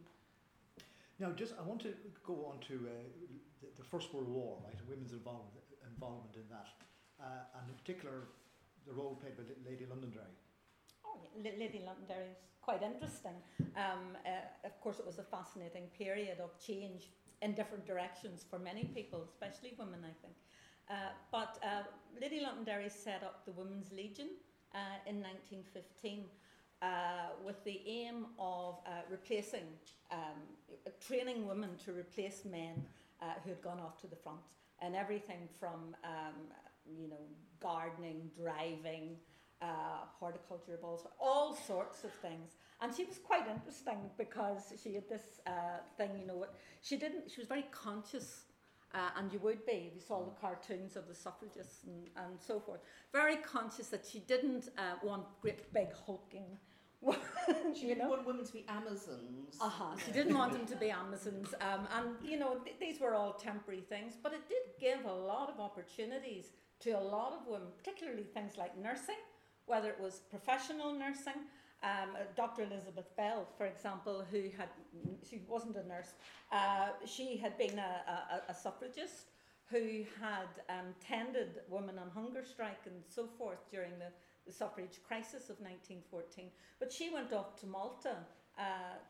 Now, 1.19 1.31
just 1.31 1.53
I 1.59 1.63
want 1.63 1.81
to 1.81 1.93
go 2.25 2.47
on 2.51 2.59
to 2.67 2.75
uh, 2.87 2.91
the, 3.61 3.67
the 3.77 3.83
First 3.83 4.13
World 4.13 4.27
War, 4.29 4.57
right, 4.65 4.79
women's 4.89 5.11
involvement, 5.11 5.53
involvement 5.85 6.35
in 6.35 6.47
that, 6.49 6.67
uh, 7.21 7.59
and 7.59 7.69
in 7.69 7.75
particular 7.75 8.27
the 8.87 8.93
role 8.93 9.15
played 9.21 9.37
by 9.37 9.43
Lady 9.69 9.85
Londonderry. 9.85 10.33
Oh, 11.05 11.17
yeah. 11.43 11.51
Lady 11.57 11.81
Londonderry 11.85 12.31
is 12.31 12.37
quite 12.61 12.83
interesting. 12.83 13.35
Um, 13.75 14.17
uh, 14.25 14.67
of 14.67 14.79
course, 14.81 14.99
it 14.99 15.05
was 15.05 15.19
a 15.19 15.23
fascinating 15.23 15.87
period 15.97 16.39
of 16.39 16.49
change 16.59 17.09
in 17.41 17.53
different 17.53 17.85
directions 17.85 18.45
for 18.49 18.59
many 18.59 18.83
people, 18.83 19.23
especially 19.23 19.73
women, 19.77 19.99
I 20.03 20.13
think. 20.21 20.35
Uh, 20.89 20.93
but 21.31 21.57
uh, 21.63 21.83
Lady 22.21 22.41
Londonderry 22.41 22.89
set 22.89 23.23
up 23.23 23.45
the 23.45 23.51
Women's 23.51 23.91
Legion 23.91 24.29
uh, 24.75 24.99
in 25.07 25.21
1915 25.21 26.25
uh, 26.81 26.87
with 27.45 27.63
the 27.63 27.81
aim 27.87 28.27
of 28.39 28.79
uh, 28.85 29.01
replacing, 29.09 29.67
um, 30.11 30.41
training 31.05 31.47
women 31.47 31.69
to 31.85 31.91
replace 31.91 32.43
men 32.45 32.83
who 33.43 33.49
had 33.51 33.61
gone 33.61 33.79
off 33.79 34.01
to 34.01 34.07
the 34.07 34.15
front 34.15 34.41
and 34.81 34.95
everything 34.95 35.47
from, 35.59 35.95
um, 36.03 36.33
you 36.99 37.07
know, 37.07 37.21
gardening, 37.59 38.31
driving, 38.35 39.15
uh, 39.61 39.65
horticulture 40.19 40.77
balls, 40.81 41.05
all 41.19 41.55
sorts 41.55 42.03
of 42.03 42.11
things. 42.13 42.55
And 42.81 42.93
she 42.95 43.03
was 43.05 43.17
quite 43.19 43.47
interesting 43.47 43.99
because 44.17 44.73
she 44.83 44.93
had 44.95 45.07
this 45.07 45.39
uh, 45.45 45.51
thing, 45.97 46.11
you 46.19 46.25
know, 46.25 46.35
what 46.35 46.55
she 46.81 46.97
didn't. 46.97 47.29
She 47.29 47.39
was 47.39 47.47
very 47.47 47.65
conscious, 47.71 48.45
uh, 48.95 49.09
and 49.17 49.31
you 49.31 49.39
would 49.39 49.65
be. 49.65 49.89
if 49.89 49.95
You 49.95 50.01
saw 50.01 50.23
the 50.25 50.31
cartoons 50.39 50.95
of 50.95 51.07
the 51.07 51.13
suffragists 51.15 51.83
and, 51.85 52.07
and 52.17 52.39
so 52.39 52.59
forth. 52.59 52.81
Very 53.13 53.37
conscious 53.37 53.87
that 53.89 54.05
she 54.05 54.19
didn't 54.19 54.69
uh, 54.77 54.81
want 55.03 55.23
great 55.41 55.71
big 55.73 55.89
hulking. 56.05 56.57
She 57.73 57.87
didn't 57.87 57.99
know, 58.03 58.09
want 58.09 58.27
women 58.27 58.45
to 58.45 58.53
be 58.53 58.63
Amazons. 58.67 59.57
uh-huh. 59.59 59.95
She 60.05 60.11
didn't 60.11 60.37
want 60.37 60.53
them 60.53 60.65
to 60.67 60.75
be 60.75 60.91
Amazons. 60.91 61.53
Um, 61.59 61.87
and, 61.97 62.07
you 62.23 62.37
know, 62.37 62.57
th- 62.63 62.75
these 62.79 62.99
were 62.99 63.15
all 63.15 63.33
temporary 63.33 63.81
things, 63.81 64.13
but 64.21 64.33
it 64.33 64.47
did 64.47 64.63
give 64.79 65.05
a 65.05 65.13
lot 65.13 65.49
of 65.49 65.59
opportunities 65.59 66.51
to 66.81 66.91
a 66.91 66.99
lot 66.99 67.33
of 67.33 67.47
women, 67.47 67.69
particularly 67.77 68.23
things 68.23 68.53
like 68.57 68.77
nursing, 68.77 69.15
whether 69.71 69.87
it 69.87 69.99
was 70.01 70.19
professional 70.29 70.91
nursing. 70.91 71.47
Um, 71.81 72.09
Dr. 72.35 72.63
Elizabeth 72.63 73.15
Bell, 73.15 73.47
for 73.57 73.65
example, 73.65 74.23
who 74.29 74.43
had, 74.57 74.67
she 75.27 75.39
wasn't 75.47 75.77
a 75.77 75.87
nurse, 75.87 76.11
uh, 76.51 76.89
she 77.05 77.37
had 77.37 77.57
been 77.57 77.79
a, 77.79 77.93
a, 78.49 78.51
a 78.51 78.53
suffragist 78.53 79.31
who 79.71 80.03
had 80.19 80.51
um, 80.67 80.87
tended 80.99 81.61
women 81.69 81.97
on 81.97 82.09
hunger 82.09 82.43
strike 82.43 82.81
and 82.85 82.95
so 83.07 83.25
forth 83.37 83.59
during 83.71 83.91
the, 83.97 84.11
the 84.45 84.51
suffrage 84.51 84.99
crisis 85.07 85.49
of 85.49 85.55
1914. 85.61 86.47
But 86.77 86.91
she 86.91 87.09
went 87.09 87.31
off 87.31 87.57
to 87.61 87.65
Malta 87.65 88.17
uh, 88.59 88.63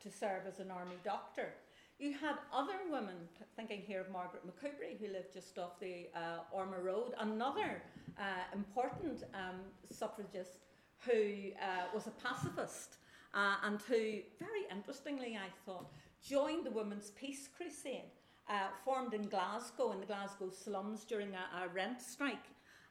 to 0.04 0.12
serve 0.12 0.43
as 0.47 0.60
an 0.60 0.69
army 0.69 1.00
doctor. 1.04 1.56
You 2.01 2.13
had 2.13 2.37
other 2.51 2.79
women, 2.91 3.13
thinking 3.55 3.79
here 3.79 4.01
of 4.01 4.09
Margaret 4.09 4.41
McCoubrey, 4.47 4.99
who 4.99 5.13
lived 5.13 5.31
just 5.35 5.59
off 5.59 5.79
the 5.79 6.07
uh, 6.15 6.39
Ormeau 6.51 6.83
Road, 6.83 7.13
another 7.19 7.83
uh, 8.17 8.23
important 8.55 9.23
um, 9.35 9.59
suffragist 9.91 10.53
who 11.01 11.51
uh, 11.61 11.93
was 11.93 12.07
a 12.07 12.11
pacifist 12.11 12.95
uh, 13.35 13.57
and 13.65 13.79
who, 13.83 14.21
very 14.39 14.65
interestingly, 14.71 15.37
I 15.37 15.49
thought, 15.63 15.91
joined 16.27 16.65
the 16.65 16.71
Women's 16.71 17.11
Peace 17.11 17.47
Crusade, 17.55 18.09
uh, 18.49 18.69
formed 18.83 19.13
in 19.13 19.21
Glasgow, 19.29 19.91
in 19.91 19.99
the 19.99 20.07
Glasgow 20.07 20.49
slums 20.49 21.03
during 21.03 21.35
a, 21.35 21.65
a 21.65 21.67
rent 21.67 22.01
strike. 22.01 22.47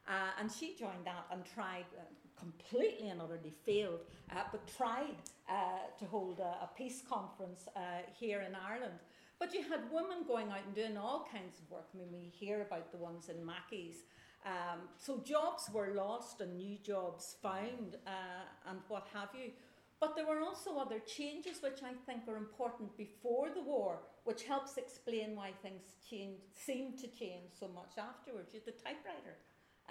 Uh, 0.07 0.39
and 0.39 0.49
she 0.49 0.73
joined 0.73 1.03
that 1.03 1.25
and 1.33 1.43
tried, 1.43 1.85
uh, 1.99 2.03
completely 2.41 3.09
and 3.09 3.21
utterly 3.21 3.53
failed, 3.65 4.01
uh, 4.31 4.43
but 4.51 4.61
tried 4.77 5.21
uh, 5.49 5.85
to 5.99 6.05
hold 6.05 6.39
a, 6.39 6.65
a 6.65 6.69
peace 6.75 7.01
conference 7.07 7.67
uh, 7.75 7.79
here 8.19 8.41
in 8.41 8.55
Ireland. 8.55 8.99
But 9.39 9.53
you 9.53 9.63
had 9.63 9.81
women 9.91 10.19
going 10.27 10.49
out 10.49 10.65
and 10.65 10.75
doing 10.75 10.97
all 10.97 11.27
kinds 11.31 11.57
of 11.59 11.71
work. 11.71 11.87
I 11.93 11.97
mean, 11.97 12.11
we 12.11 12.31
hear 12.31 12.61
about 12.61 12.91
the 12.91 12.97
ones 12.97 13.29
in 13.29 13.43
Mackie's. 13.45 14.03
Um, 14.45 14.81
so 14.97 15.19
jobs 15.19 15.69
were 15.73 15.93
lost 15.95 16.41
and 16.41 16.57
new 16.57 16.77
jobs 16.83 17.35
found 17.41 17.97
uh, 18.07 18.69
and 18.69 18.79
what 18.87 19.07
have 19.13 19.29
you. 19.33 19.51
But 19.99 20.15
there 20.15 20.25
were 20.25 20.41
also 20.41 20.77
other 20.77 20.99
changes 20.99 21.61
which 21.61 21.83
I 21.83 21.93
think 22.07 22.27
are 22.27 22.37
important 22.37 22.97
before 22.97 23.49
the 23.53 23.61
war, 23.61 23.99
which 24.23 24.43
helps 24.43 24.77
explain 24.77 25.35
why 25.35 25.51
things 25.61 25.83
change, 26.09 26.39
seemed 26.53 26.97
to 26.99 27.07
change 27.07 27.49
so 27.59 27.67
much 27.67 27.93
afterwards. 27.99 28.51
You 28.53 28.61
had 28.65 28.73
the 28.73 28.83
typewriter 28.83 29.37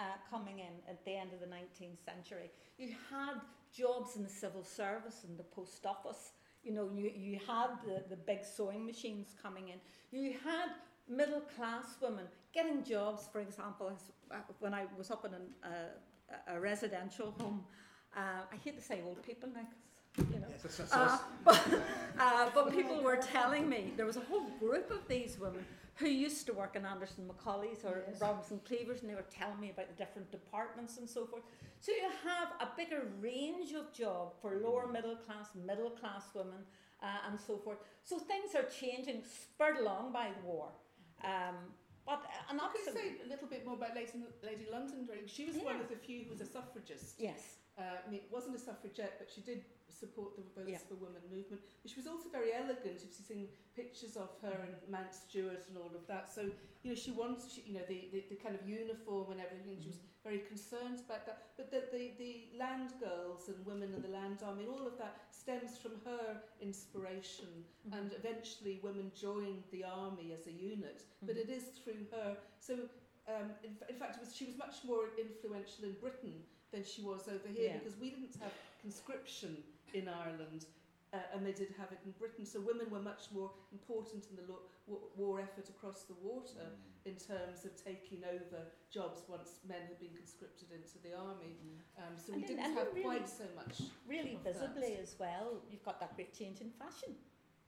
uh, 0.00 0.16
coming 0.30 0.58
in 0.60 0.72
at 0.88 1.04
the 1.04 1.14
end 1.14 1.30
of 1.32 1.40
the 1.40 1.46
19th 1.46 1.98
century. 2.04 2.50
You 2.78 2.94
had 3.10 3.34
jobs 3.76 4.16
in 4.16 4.22
the 4.22 4.28
civil 4.28 4.64
service 4.64 5.18
and 5.28 5.38
the 5.38 5.42
post 5.44 5.84
office. 5.86 6.32
You 6.64 6.72
know, 6.72 6.90
you, 6.94 7.10
you 7.14 7.38
had 7.46 7.68
the, 7.86 8.02
the 8.08 8.16
big 8.16 8.40
sewing 8.44 8.84
machines 8.86 9.28
coming 9.42 9.68
in. 9.68 9.78
You 10.18 10.34
had 10.44 10.70
middle 11.08 11.42
class 11.56 11.84
women 12.00 12.24
getting 12.52 12.82
jobs, 12.82 13.28
for 13.32 13.40
example, 13.40 13.92
uh, 14.30 14.36
when 14.58 14.72
I 14.74 14.84
was 14.96 15.10
up 15.10 15.24
in 15.26 15.34
an, 15.34 15.42
uh, 15.64 16.54
a 16.56 16.60
residential 16.60 17.34
home. 17.38 17.64
Uh, 18.16 18.20
I 18.52 18.56
hate 18.64 18.76
to 18.76 18.82
say 18.82 19.00
old 19.06 19.22
people 19.22 19.48
now, 19.54 19.66
'cause, 20.16 20.26
you 20.32 20.40
know. 20.40 20.46
Yes, 20.50 20.62
that's, 20.62 20.76
that's, 20.78 20.92
Uh, 20.92 21.18
but, 21.44 21.60
uh, 22.18 22.50
but 22.54 22.72
people 22.72 23.02
were 23.02 23.16
telling 23.16 23.68
me 23.68 23.92
there 23.96 24.06
was 24.06 24.16
a 24.16 24.20
whole 24.30 24.48
group 24.58 24.90
of 24.90 25.06
these 25.08 25.38
women 25.38 25.64
who 26.00 26.08
used 26.08 26.46
to 26.46 26.52
work 26.52 26.74
in 26.76 26.84
Anderson 26.86 27.28
McAuley's 27.30 27.84
or 27.84 28.04
Yes. 28.08 28.20
Robinson 28.20 28.60
Cleavers, 28.66 29.00
and 29.02 29.10
they 29.10 29.14
were 29.14 29.30
telling 29.30 29.60
me 29.60 29.70
about 29.70 29.88
the 29.88 29.94
different 30.02 30.30
departments 30.32 30.96
and 30.98 31.08
so 31.08 31.26
forth. 31.26 31.42
So 31.80 31.92
you 31.92 32.08
have 32.24 32.48
a 32.60 32.68
bigger 32.76 33.02
range 33.20 33.72
of 33.72 33.92
job 33.92 34.32
for 34.40 34.56
lower 34.56 34.86
middle 34.86 35.16
class, 35.16 35.48
middle 35.54 35.90
class 35.90 36.24
women, 36.34 36.62
uh, 37.02 37.06
and 37.28 37.38
so 37.38 37.56
forth. 37.58 37.78
So 38.04 38.18
things 38.18 38.54
are 38.54 38.64
changing, 38.64 39.22
spurred 39.24 39.78
along 39.78 40.12
by 40.12 40.28
the 40.36 40.46
war. 40.46 40.68
Um, 41.22 41.56
but 42.06 42.22
uh, 42.24 42.50
and 42.50 42.60
I 42.60 42.68
could 42.72 42.80
absolutely, 42.88 43.18
say 43.18 43.26
a 43.26 43.28
little 43.28 43.46
bit 43.48 43.64
more 43.66 43.74
about 43.74 43.94
Lady, 43.94 44.12
Lady 44.42 44.66
Londonderry. 44.72 45.22
She 45.26 45.44
was 45.44 45.56
one 45.56 45.80
of 45.80 45.88
the 45.88 45.96
few 45.96 46.24
who 46.24 46.30
was 46.30 46.40
a 46.40 46.46
suffragist. 46.46 47.16
yes, 47.18 47.56
Uh, 47.80 47.96
I 48.06 48.10
mean, 48.10 48.20
it 48.20 48.28
wasn't 48.30 48.56
a 48.56 48.58
suffragette, 48.60 49.16
but 49.18 49.28
she 49.34 49.40
did 49.40 49.64
support 49.88 50.36
the 50.36 50.42
Votes 50.54 50.68
Yeah. 50.70 50.78
for 50.88 50.96
Women 50.96 51.22
movement. 51.32 51.62
But 51.82 51.90
she 51.90 51.96
was 51.96 52.06
also 52.06 52.28
very 52.28 52.52
elegant. 52.52 53.00
If 53.02 53.16
you've 53.16 53.26
seen 53.26 53.48
pictures 53.74 54.16
of 54.16 54.28
her 54.42 54.52
and 54.66 54.76
Mount 54.90 55.14
Stewart 55.14 55.64
and 55.68 55.78
all 55.78 55.92
of 55.96 56.06
that, 56.06 56.28
so 56.28 56.42
you 56.82 56.90
know 56.90 56.94
she 56.94 57.10
wants, 57.12 57.52
she, 57.54 57.62
you 57.62 57.74
know, 57.74 57.86
the, 57.88 58.08
the, 58.12 58.24
the 58.28 58.36
kind 58.36 58.54
of 58.54 58.68
uniform 58.68 59.32
and 59.32 59.40
everything. 59.40 59.78
She 59.80 59.88
was 59.88 60.00
very 60.22 60.40
concerned 60.40 61.00
about 61.06 61.24
that. 61.24 61.38
But 61.56 61.70
the, 61.70 61.84
the, 61.96 62.12
the 62.18 62.32
land 62.58 62.92
girls 63.00 63.48
and 63.48 63.64
women 63.64 63.94
in 63.94 64.02
the 64.02 64.08
land 64.08 64.38
army, 64.44 64.66
all 64.68 64.86
of 64.86 64.98
that 64.98 65.16
stems 65.30 65.78
from 65.78 65.92
her 66.04 66.42
inspiration. 66.60 67.64
Mhm. 67.88 67.98
And 67.98 68.12
eventually, 68.12 68.80
women 68.82 69.10
joined 69.14 69.64
the 69.70 69.84
army 69.84 70.32
as 70.38 70.46
a 70.46 70.52
unit. 70.52 71.02
But 71.22 71.36
Mhm. 71.36 71.44
it 71.44 71.50
is 71.50 71.64
through 71.80 72.04
her. 72.12 72.36
So, 72.58 72.74
um, 73.26 73.54
in, 73.64 73.76
in 73.88 73.96
fact, 73.96 74.16
it 74.16 74.20
was, 74.20 74.36
she 74.36 74.44
was 74.44 74.56
much 74.58 74.84
more 74.84 75.04
influential 75.18 75.84
in 75.84 75.94
Britain 75.94 76.44
than 76.72 76.84
she 76.84 77.02
was 77.02 77.28
over 77.28 77.48
here 77.48 77.70
Yeah. 77.70 77.78
because 77.78 77.96
we 77.98 78.10
didn't 78.10 78.36
have 78.40 78.52
conscription 78.80 79.62
in 79.94 80.08
Ireland. 80.08 80.66
Uh, 81.12 81.16
and 81.34 81.44
they 81.44 81.50
did 81.52 81.74
have 81.76 81.90
it 81.90 81.98
in 82.04 82.12
Britain, 82.12 82.46
so 82.46 82.60
women 82.60 82.88
were 82.88 83.00
much 83.02 83.32
more 83.32 83.50
important 83.72 84.26
in 84.30 84.36
the 84.36 84.42
lo- 84.52 84.62
wa- 84.86 84.98
war 85.16 85.40
effort 85.40 85.68
across 85.68 86.04
the 86.04 86.14
water 86.22 86.62
Mm. 86.70 87.06
in 87.10 87.16
terms 87.16 87.64
of 87.64 87.74
taking 87.74 88.22
over 88.22 88.64
jobs 88.90 89.24
once 89.28 89.58
men 89.66 89.82
had 89.88 89.98
been 89.98 90.14
conscripted 90.14 90.70
into 90.70 90.98
the 91.02 91.12
army. 91.12 91.56
Um, 91.98 92.16
so 92.16 92.32
And 92.32 92.42
we 92.42 92.46
then- 92.46 92.58
didn't 92.58 92.74
have 92.74 92.86
really- 92.88 93.02
quite 93.02 93.28
so 93.28 93.48
much. 93.56 93.80
really 94.06 94.36
of 94.36 94.44
that. 94.44 94.52
visibly 94.54 94.96
as 94.98 95.18
well. 95.18 95.60
You've 95.68 95.82
got 95.84 95.98
that 95.98 96.14
great 96.14 96.32
change 96.32 96.60
in 96.60 96.70
fashion, 96.70 97.16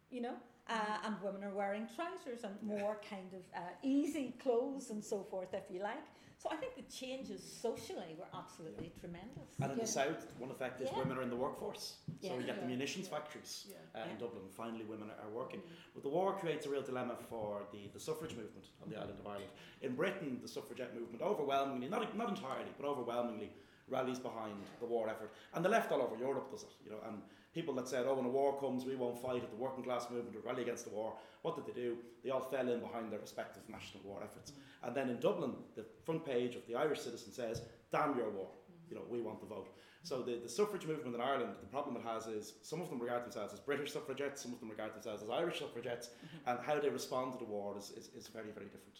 you 0.09 0.21
know, 0.21 0.39
uh, 0.69 0.79
Mm-hmm. 0.79 1.07
and 1.07 1.23
women 1.23 1.43
are 1.43 1.53
wearing 1.55 1.89
trousers 1.97 2.45
and 2.45 2.63
more 2.63 3.01
kind 3.11 3.35
of 3.35 3.43
uh, 3.55 3.71
easy 3.83 4.31
clothes 4.39 4.91
and 4.91 5.05
so 5.05 5.25
forth, 5.25 5.53
if 5.53 5.69
you 5.69 5.81
like. 5.81 6.07
So 6.43 6.51
I 6.51 6.57
think 6.57 6.75
the 6.75 6.83
changes 6.93 7.41
socially 7.41 8.17
were 8.19 8.27
absolutely 8.37 8.91
tremendous. 8.99 9.51
And 9.61 9.71
in 9.71 9.79
Yeah. 9.79 9.85
the 9.85 9.87
south, 9.87 10.27
one 10.41 10.51
effect 10.51 10.81
is 10.81 10.91
Yeah. 10.91 10.99
women 10.99 11.17
are 11.19 11.23
in 11.23 11.31
the 11.31 11.37
workforce. 11.37 11.99
So 12.21 12.37
we 12.37 12.43
get 12.43 12.59
the 12.59 12.67
munitions 12.67 13.07
Yeah. 13.07 13.15
factories 13.17 13.67
Yeah. 13.71 13.77
uh, 13.95 14.05
in 14.07 14.11
Yeah. 14.11 14.17
Dublin. 14.17 14.49
Finally, 14.49 14.85
women 14.85 15.09
are, 15.09 15.19
are 15.25 15.31
working. 15.31 15.61
Mm. 15.61 15.71
But 15.95 16.03
the 16.03 16.09
war 16.09 16.37
creates 16.37 16.67
a 16.67 16.71
real 16.71 16.83
dilemma 16.83 17.17
for 17.31 17.69
the, 17.71 17.87
the 17.93 18.01
suffrage 18.01 18.35
movement 18.35 18.67
on 18.83 18.89
the 18.91 18.97
island 18.97 19.21
of 19.21 19.27
Ireland. 19.29 19.53
In 19.83 19.95
Britain, 19.95 20.41
the 20.43 20.49
suffragette 20.49 20.93
movement 20.97 21.23
overwhelmingly, 21.23 21.89
not, 21.89 22.17
not 22.17 22.29
entirely, 22.31 22.73
but 22.77 22.87
overwhelmingly 22.87 23.53
rallies 23.87 24.19
behind 24.19 24.65
the 24.81 24.87
war 24.87 25.09
effort. 25.09 25.33
And 25.55 25.65
the 25.65 25.69
left 25.69 25.93
all 25.93 26.03
over 26.03 26.17
Europe 26.17 26.51
does 26.51 26.65
it. 26.65 26.75
You 26.85 26.91
know, 26.91 27.01
and 27.07 27.23
people 27.55 27.75
that 27.75 27.89
said, 27.89 28.07
oh, 28.07 28.15
when 28.15 28.25
a 28.25 28.29
war 28.29 28.59
comes, 28.59 28.85
we 28.85 28.97
won't 28.97 29.21
fight 29.21 29.43
it, 29.43 29.51
the 29.51 29.57
working 29.57 29.85
class 29.85 30.09
movement 30.11 30.35
will 30.35 30.43
rally 30.43 30.63
against 30.63 30.85
the 30.85 30.91
war. 30.91 31.15
What 31.43 31.57
did 31.57 31.67
they 31.67 31.81
do? 31.81 31.99
They 32.25 32.31
all 32.31 32.41
fell 32.41 32.69
in 32.69 32.81
behind 32.81 33.13
their 33.13 33.21
respective 33.21 33.63
national 33.69 34.03
war 34.05 34.21
efforts. 34.23 34.53
And 34.83 34.95
then 34.95 35.09
in 35.11 35.21
Dublin, 35.21 35.55
the 35.77 35.85
front 36.05 36.25
page 36.25 36.55
of 36.55 36.67
the 36.67 36.75
Irish 36.75 37.01
Citizen 37.01 37.33
says, 37.33 37.63
damn 37.91 38.17
your 38.17 38.31
war. 38.31 38.49
You 38.89 38.97
know, 38.97 39.03
we 39.09 39.21
want 39.21 39.41
the 39.41 39.47
vote. 39.47 39.69
So 40.03 40.21
the, 40.23 40.37
the 40.43 40.49
suffrage 40.49 40.87
movement 40.87 41.15
in 41.15 41.21
Ireland, 41.21 41.55
the 41.61 41.69
problem 41.69 41.97
it 41.97 42.03
has 42.03 42.27
is 42.27 42.55
some 42.63 42.81
of 42.83 42.91
them 42.91 43.01
regard 43.01 43.25
themselves 43.25 43.55
as 43.55 43.61
British 43.61 43.93
suffragettes, 43.93 44.43
some 44.43 44.53
of 44.53 44.61
them 44.61 44.69
regard 44.69 44.95
themselves 44.95 45.23
as 45.23 45.31
Irish 45.31 45.61
suffragettes, 45.61 46.11
and 46.47 46.59
how 46.61 46.79
they 46.81 46.89
respond 46.89 47.33
to 47.33 47.39
the 47.39 47.45
war 47.45 47.77
is, 47.79 47.91
is, 47.91 48.11
is 48.17 48.27
very, 48.29 48.51
very 48.51 48.67
different. 48.67 48.99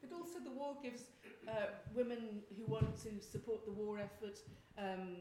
But 0.00 0.12
also 0.12 0.40
the 0.40 0.50
war 0.50 0.76
gives 0.82 1.04
uh, 1.48 1.66
women 1.94 2.42
who 2.56 2.70
want 2.70 2.96
to 3.04 3.24
support 3.24 3.64
the 3.64 3.72
war 3.72 3.98
effort 3.98 4.38
um, 4.78 5.18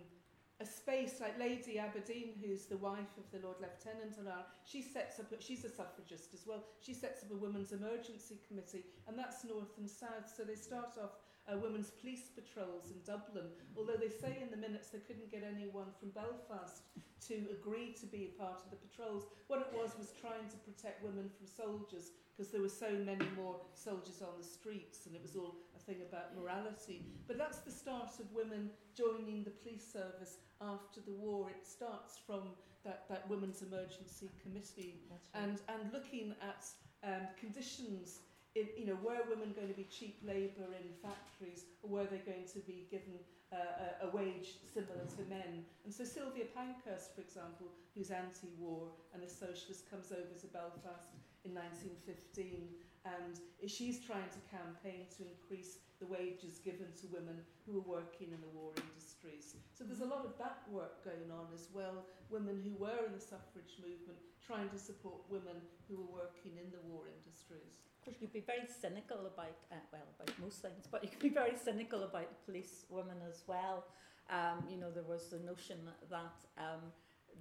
a 0.61 0.65
space 0.65 1.19
like 1.19 1.39
Lady 1.39 1.79
Aberdeen, 1.79 2.33
who's 2.39 2.65
the 2.65 2.77
wife 2.77 3.17
of 3.17 3.25
the 3.31 3.45
Lord 3.45 3.57
Lieutenant 3.59 4.17
and 4.19 4.27
our, 4.27 4.45
she 4.63 4.81
sets 4.83 5.19
up, 5.19 5.25
she's 5.39 5.65
a 5.65 5.69
suffragist 5.69 6.33
as 6.35 6.45
well, 6.45 6.63
she 6.79 6.93
sets 6.93 7.23
up 7.23 7.31
a 7.31 7.35
women's 7.35 7.71
emergency 7.71 8.37
committee 8.47 8.85
and 9.07 9.17
that's 9.17 9.43
north 9.43 9.75
and 9.79 9.89
south. 9.89 10.29
So 10.35 10.43
they 10.43 10.55
start 10.55 10.93
off 11.01 11.17
uh, 11.51 11.57
women's 11.57 11.91
police 11.91 12.31
patrols 12.33 12.91
in 12.91 12.97
Dublin, 13.05 13.51
although 13.75 13.99
they 13.99 14.09
say 14.09 14.39
in 14.41 14.49
the 14.49 14.57
minutes 14.57 14.89
they 14.89 14.99
couldn't 14.99 15.31
get 15.31 15.43
anyone 15.43 15.91
from 15.99 16.09
Belfast 16.09 16.83
to 17.27 17.35
agree 17.51 17.93
to 17.99 18.05
be 18.05 18.31
a 18.31 18.39
part 18.39 18.63
of 18.63 18.71
the 18.71 18.77
patrols. 18.77 19.23
What 19.47 19.61
it 19.61 19.71
was 19.75 19.91
was 19.97 20.13
trying 20.19 20.47
to 20.49 20.57
protect 20.63 21.03
women 21.03 21.29
from 21.29 21.45
soldiers 21.45 22.11
because 22.31 22.51
there 22.51 22.61
were 22.61 22.69
so 22.69 22.89
many 23.05 23.25
more 23.35 23.57
soldiers 23.75 24.21
on 24.21 24.33
the 24.39 24.47
streets 24.47 25.05
and 25.05 25.15
it 25.15 25.21
was 25.21 25.35
all 25.35 25.55
a 25.75 25.79
thing 25.79 26.01
about 26.07 26.35
morality. 26.35 27.05
But 27.27 27.37
that's 27.37 27.59
the 27.59 27.71
start 27.71 28.17
of 28.19 28.31
women 28.33 28.71
joining 28.95 29.43
the 29.43 29.51
police 29.51 29.85
service 29.85 30.37
after 30.61 31.01
the 31.01 31.13
war. 31.13 31.49
It 31.49 31.67
starts 31.67 32.17
from 32.25 32.55
that, 32.83 33.05
that 33.09 33.29
Women's 33.29 33.61
Emergency 33.61 34.29
Committee 34.41 35.01
right. 35.09 35.43
and, 35.43 35.59
and 35.69 35.93
looking 35.93 36.33
at 36.41 36.65
um, 37.03 37.27
conditions 37.39 38.21
in, 38.55 38.67
you 38.75 38.85
know, 38.85 38.97
were 38.99 39.23
women 39.29 39.55
going 39.55 39.69
to 39.69 39.77
be 39.77 39.87
cheap 39.87 40.19
labour 40.23 40.67
in 40.75 40.91
factories 41.01 41.65
or 41.83 41.89
were 41.89 42.07
they 42.07 42.19
going 42.19 42.45
to 42.51 42.59
be 42.67 42.87
given 42.91 43.15
uh, 43.51 44.03
a, 44.03 44.07
a 44.07 44.09
wage 44.11 44.59
similar 44.73 45.07
to 45.15 45.21
men? 45.29 45.63
And 45.85 45.93
so 45.93 46.03
Sylvia 46.03 46.45
Pankhurst, 46.51 47.15
for 47.15 47.21
example, 47.21 47.67
who's 47.95 48.11
anti-war 48.11 48.91
and 49.13 49.23
a 49.23 49.29
socialist, 49.29 49.89
comes 49.89 50.11
over 50.11 50.35
to 50.35 50.47
Belfast 50.51 51.15
in 51.45 51.55
1915 51.55 52.67
and 53.07 53.39
she's 53.65 53.97
trying 54.03 54.29
to 54.29 54.41
campaign 54.45 55.09
to 55.17 55.25
increase 55.25 55.81
the 55.97 56.05
wages 56.05 56.61
given 56.61 56.89
to 56.97 57.05
women 57.09 57.37
who 57.65 57.77
were 57.77 58.01
working 58.01 58.29
in 58.33 58.41
the 58.41 58.53
war 58.53 58.73
industries. 58.77 59.57
So 59.73 59.85
there's 59.85 60.01
a 60.01 60.09
lot 60.09 60.25
of 60.25 60.37
that 60.37 60.65
work 60.69 61.01
going 61.05 61.29
on 61.33 61.49
as 61.53 61.69
well. 61.73 62.05
Women 62.29 62.61
who 62.61 62.73
were 62.77 63.05
in 63.05 63.13
the 63.13 63.21
suffrage 63.21 63.77
movement 63.81 64.17
trying 64.41 64.69
to 64.69 64.77
support 64.77 65.21
women 65.29 65.61
who 65.89 65.97
were 65.97 66.25
working 66.25 66.57
in 66.57 66.69
the 66.73 66.81
war 66.89 67.05
industries. 67.09 67.90
Of 68.01 68.05
course, 68.05 68.17
you 68.19 68.27
could 68.27 68.33
be 68.33 68.39
very 68.39 68.65
cynical 68.65 69.27
about, 69.27 69.57
uh, 69.71 69.75
well, 69.93 70.01
about 70.19 70.39
most 70.39 70.63
things, 70.63 70.87
but 70.89 71.03
you 71.03 71.09
could 71.11 71.19
be 71.19 71.29
very 71.29 71.53
cynical 71.55 72.01
about 72.01 72.29
the 72.29 72.51
police 72.51 72.85
women 72.89 73.17
as 73.29 73.43
well. 73.45 73.85
Um, 74.27 74.63
you 74.67 74.77
know, 74.77 74.89
there 74.89 75.03
was 75.03 75.27
the 75.27 75.37
notion 75.37 75.77
that 76.09 76.37
um, 76.57 76.81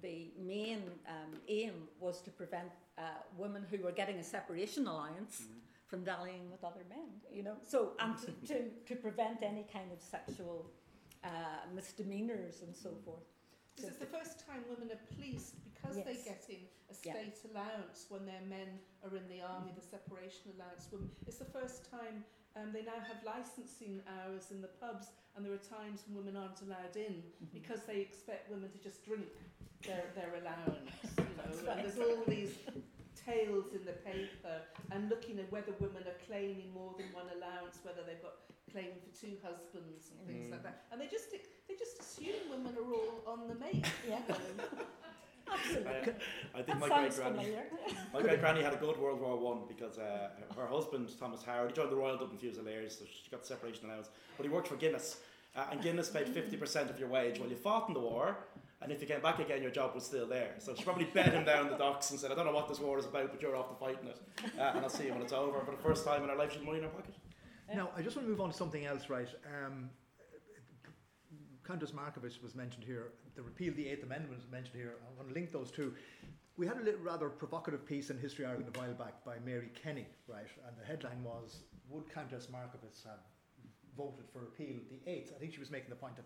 the 0.03 0.29
main 0.39 0.83
um, 1.07 1.39
aim 1.47 1.73
was 1.99 2.21
to 2.21 2.29
prevent 2.29 2.69
uh, 2.99 3.01
women 3.39 3.65
who 3.71 3.79
were 3.79 3.91
getting 3.91 4.17
a 4.17 4.23
separation 4.23 4.85
allowance 4.85 5.45
from 5.87 6.03
dallying 6.03 6.51
with 6.51 6.63
other 6.63 6.85
men, 6.89 7.09
you 7.33 7.41
know. 7.41 7.55
So, 7.65 7.93
and 7.99 8.15
to, 8.19 8.53
to, 8.53 8.69
to 8.85 8.95
prevent 8.95 9.41
any 9.41 9.65
kind 9.73 9.91
of 9.91 9.99
sexual 9.99 10.69
uh, 11.23 11.27
misdemeanours 11.73 12.61
and 12.61 12.75
so 12.75 12.91
forth. 13.03 13.25
This 13.77 13.89
is 13.89 13.97
the 13.97 14.05
first 14.05 14.45
time 14.45 14.61
women 14.69 14.95
are 14.95 15.15
policed 15.15 15.55
because 15.81 15.97
Yes. 15.97 16.05
they're 16.05 16.33
getting 16.35 16.67
a 16.89 16.93
Yeah. 16.93 17.13
state 17.13 17.51
allowance 17.51 18.05
when 18.09 18.25
their 18.25 18.41
men 18.41 18.79
are 19.03 19.15
in 19.15 19.27
the 19.27 19.41
army, 19.41 19.71
the 19.75 19.81
separation 19.81 20.51
allowance. 20.55 20.91
Women. 20.91 21.09
It's 21.27 21.37
the 21.37 21.45
first 21.45 21.89
time 21.89 22.23
um, 22.55 22.71
they 22.73 22.81
now 22.83 22.99
have 22.99 23.23
licensing 23.23 24.03
hours 24.07 24.51
in 24.51 24.61
the 24.61 24.67
pubs, 24.67 25.07
and 25.35 25.45
there 25.45 25.53
are 25.53 25.57
times 25.79 26.03
when 26.05 26.17
women 26.17 26.35
aren't 26.35 26.61
allowed 26.61 26.95
in 26.97 27.23
because 27.53 27.83
they 27.85 28.01
expect 28.01 28.49
women 28.51 28.69
to 28.71 28.77
just 28.77 29.05
drink 29.05 29.27
their, 29.83 30.11
their 30.15 30.35
allowance. 30.35 30.91
You 31.17 31.23
know, 31.37 31.71
and 31.71 31.79
there's 31.79 31.97
all 31.97 32.23
these 32.27 32.57
tales 33.15 33.71
in 33.73 33.85
the 33.85 33.93
paper, 33.93 34.61
and 34.91 35.09
looking 35.09 35.39
at 35.39 35.49
whether 35.51 35.71
women 35.79 36.03
are 36.07 36.19
claiming 36.27 36.73
more 36.73 36.93
than 36.97 37.07
one 37.13 37.27
allowance, 37.37 37.79
whether 37.83 38.03
they've 38.03 38.21
got 38.21 38.33
claiming 38.69 38.99
for 38.99 39.15
two 39.17 39.37
husbands 39.43 40.11
and 40.11 40.27
things 40.27 40.51
like 40.51 40.59
Mm. 40.59 40.63
that. 40.63 40.85
And 40.91 40.99
they 41.01 41.07
just 41.07 41.31
they 41.31 41.75
just 41.75 41.99
assume 42.01 42.49
women 42.49 42.75
are 42.77 42.93
all 42.93 43.23
on 43.27 43.47
the 43.47 43.55
make. 43.55 43.85
Yeah. 44.07 44.21
You 45.47 45.83
know. 45.83 45.89
Absolutely. 45.91 46.13
I, 46.55 46.59
I 46.59 46.61
think 46.63 46.67
That 46.67 46.79
my 46.79 46.87
great 46.89 47.13
sounds 47.13 47.17
granny, 47.19 47.37
familiar. 47.37 47.63
my 48.13 48.21
great 48.21 48.39
granny 48.39 48.61
had 48.63 48.73
a 48.73 48.77
good 48.77 48.97
World 48.97 49.19
War 49.21 49.37
One 49.37 49.59
because 49.67 49.97
uh, 49.97 50.29
her 50.55 50.67
husband 50.67 51.09
Thomas 51.19 51.43
Howard 51.43 51.69
he 51.71 51.75
joined 51.75 51.91
the 51.91 51.95
Royal 51.95 52.17
Dublin 52.17 52.37
Fusiliers, 52.37 52.97
so 52.99 53.05
she 53.05 53.29
got 53.29 53.45
separation 53.45 53.85
allowance. 53.85 54.09
But 54.37 54.45
he 54.45 54.49
worked 54.51 54.67
for 54.67 54.75
Guinness, 54.75 55.17
uh, 55.55 55.65
and 55.71 55.81
Guinness 55.81 56.09
paid 56.09 56.27
fifty 56.29 56.57
percent 56.57 56.89
of 56.89 56.99
your 56.99 57.09
wage 57.09 57.39
while 57.39 57.49
you 57.49 57.55
fought 57.55 57.87
in 57.87 57.93
the 57.93 57.99
war. 57.99 58.37
And 58.83 58.91
if 58.91 58.99
you 58.99 59.05
came 59.07 59.21
back 59.21 59.37
again, 59.37 59.61
your 59.61 59.69
job 59.69 59.93
was 59.93 60.03
still 60.05 60.25
there. 60.25 60.55
So 60.57 60.73
she 60.73 60.83
probably 60.83 61.05
bed 61.05 61.33
him 61.33 61.45
down 61.45 61.69
the 61.69 61.77
docks 61.77 62.09
and 62.09 62.19
said, 62.19 62.31
"I 62.31 62.35
don't 62.35 62.45
know 62.47 62.51
what 62.51 62.67
this 62.67 62.79
war 62.79 62.97
is 62.97 63.05
about, 63.05 63.31
but 63.31 63.39
you're 63.41 63.55
off 63.55 63.69
to 63.69 63.75
fighting 63.75 64.07
it, 64.07 64.19
uh, 64.57 64.71
and 64.75 64.79
I'll 64.79 64.89
see 64.89 65.05
you 65.05 65.13
when 65.13 65.21
it's 65.21 65.33
over." 65.33 65.59
For 65.63 65.71
the 65.71 65.81
first 65.83 66.03
time 66.05 66.23
in 66.23 66.29
her 66.29 66.35
life, 66.35 66.51
she 66.51 66.57
had 66.57 66.65
money 66.65 66.79
in 66.79 66.85
her 66.85 66.89
pocket. 66.89 67.13
Now, 67.73 67.89
I 67.95 68.01
just 68.01 68.15
want 68.15 68.25
to 68.27 68.31
move 68.31 68.41
on 68.41 68.49
to 68.51 68.57
something 68.57 68.85
else, 68.85 69.09
right? 69.09 69.29
Um, 69.45 69.89
Countess 71.71 71.93
Markievicz 71.93 72.43
was 72.43 72.53
mentioned 72.53 72.83
here. 72.83 73.13
The 73.33 73.41
repeal 73.41 73.69
of 73.69 73.77
the 73.77 73.87
Eighth 73.87 74.03
Amendment 74.03 74.35
was 74.35 74.51
mentioned 74.51 74.75
here. 74.75 74.95
I'm 75.07 75.15
going 75.15 75.29
to 75.29 75.33
link 75.33 75.53
those 75.53 75.71
two. 75.71 75.93
We 76.57 76.67
had 76.67 76.75
a 76.75 76.83
little 76.83 76.99
rather 76.99 77.29
provocative 77.29 77.85
piece 77.85 78.09
in 78.09 78.17
History 78.19 78.45
Ireland 78.45 78.67
a 78.75 78.77
while 78.77 78.91
back 78.93 79.23
by 79.23 79.35
Mary 79.45 79.71
Kenny, 79.81 80.05
right? 80.27 80.51
And 80.67 80.75
the 80.77 80.85
headline 80.85 81.23
was, 81.23 81.63
Would 81.87 82.13
Countess 82.13 82.47
Markievicz 82.51 83.07
have 83.07 83.23
voted 83.95 84.25
for 84.33 84.39
repeal 84.39 84.75
of 84.75 84.89
the 84.89 84.99
Eighth? 85.09 85.31
I 85.33 85.39
think 85.39 85.53
she 85.53 85.61
was 85.61 85.71
making 85.71 85.89
the 85.89 85.95
point 85.95 86.17
that 86.17 86.25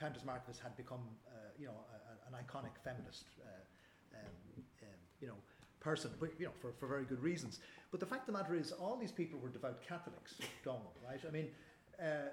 Countess 0.00 0.22
Markievicz 0.22 0.58
had 0.58 0.74
become, 0.74 1.04
uh, 1.28 1.52
you 1.58 1.66
know, 1.66 1.76
a, 1.92 2.34
an 2.34 2.42
iconic 2.42 2.80
feminist, 2.82 3.26
uh, 3.44 4.16
um, 4.16 4.32
um, 4.56 4.88
you 5.20 5.28
know, 5.28 5.36
person, 5.80 6.10
but, 6.18 6.30
you 6.38 6.46
know, 6.46 6.52
for, 6.62 6.72
for 6.80 6.86
very 6.88 7.04
good 7.04 7.22
reasons. 7.22 7.60
But 7.90 8.00
the 8.00 8.06
fact 8.06 8.26
of 8.26 8.32
the 8.32 8.40
matter 8.40 8.54
is, 8.54 8.72
all 8.72 8.96
these 8.96 9.12
people 9.12 9.38
were 9.38 9.50
devout 9.50 9.86
Catholics, 9.86 10.32
Donal, 10.64 10.94
right? 11.06 11.20
I 11.28 11.30
mean, 11.30 11.48
uh, 12.00 12.30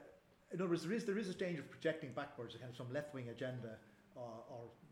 in 0.54 0.62
other 0.62 0.70
words, 0.70 0.84
there 0.84 0.94
is, 0.94 1.04
there 1.04 1.18
is 1.18 1.30
a 1.30 1.34
danger 1.34 1.62
of 1.62 1.70
projecting 1.72 2.12
backwards 2.12 2.56
kind 2.56 2.70
of 2.70 2.78
some 2.78 2.92
left 2.94 3.14
wing 3.14 3.30
agenda 3.30 3.78
or, 4.16 4.32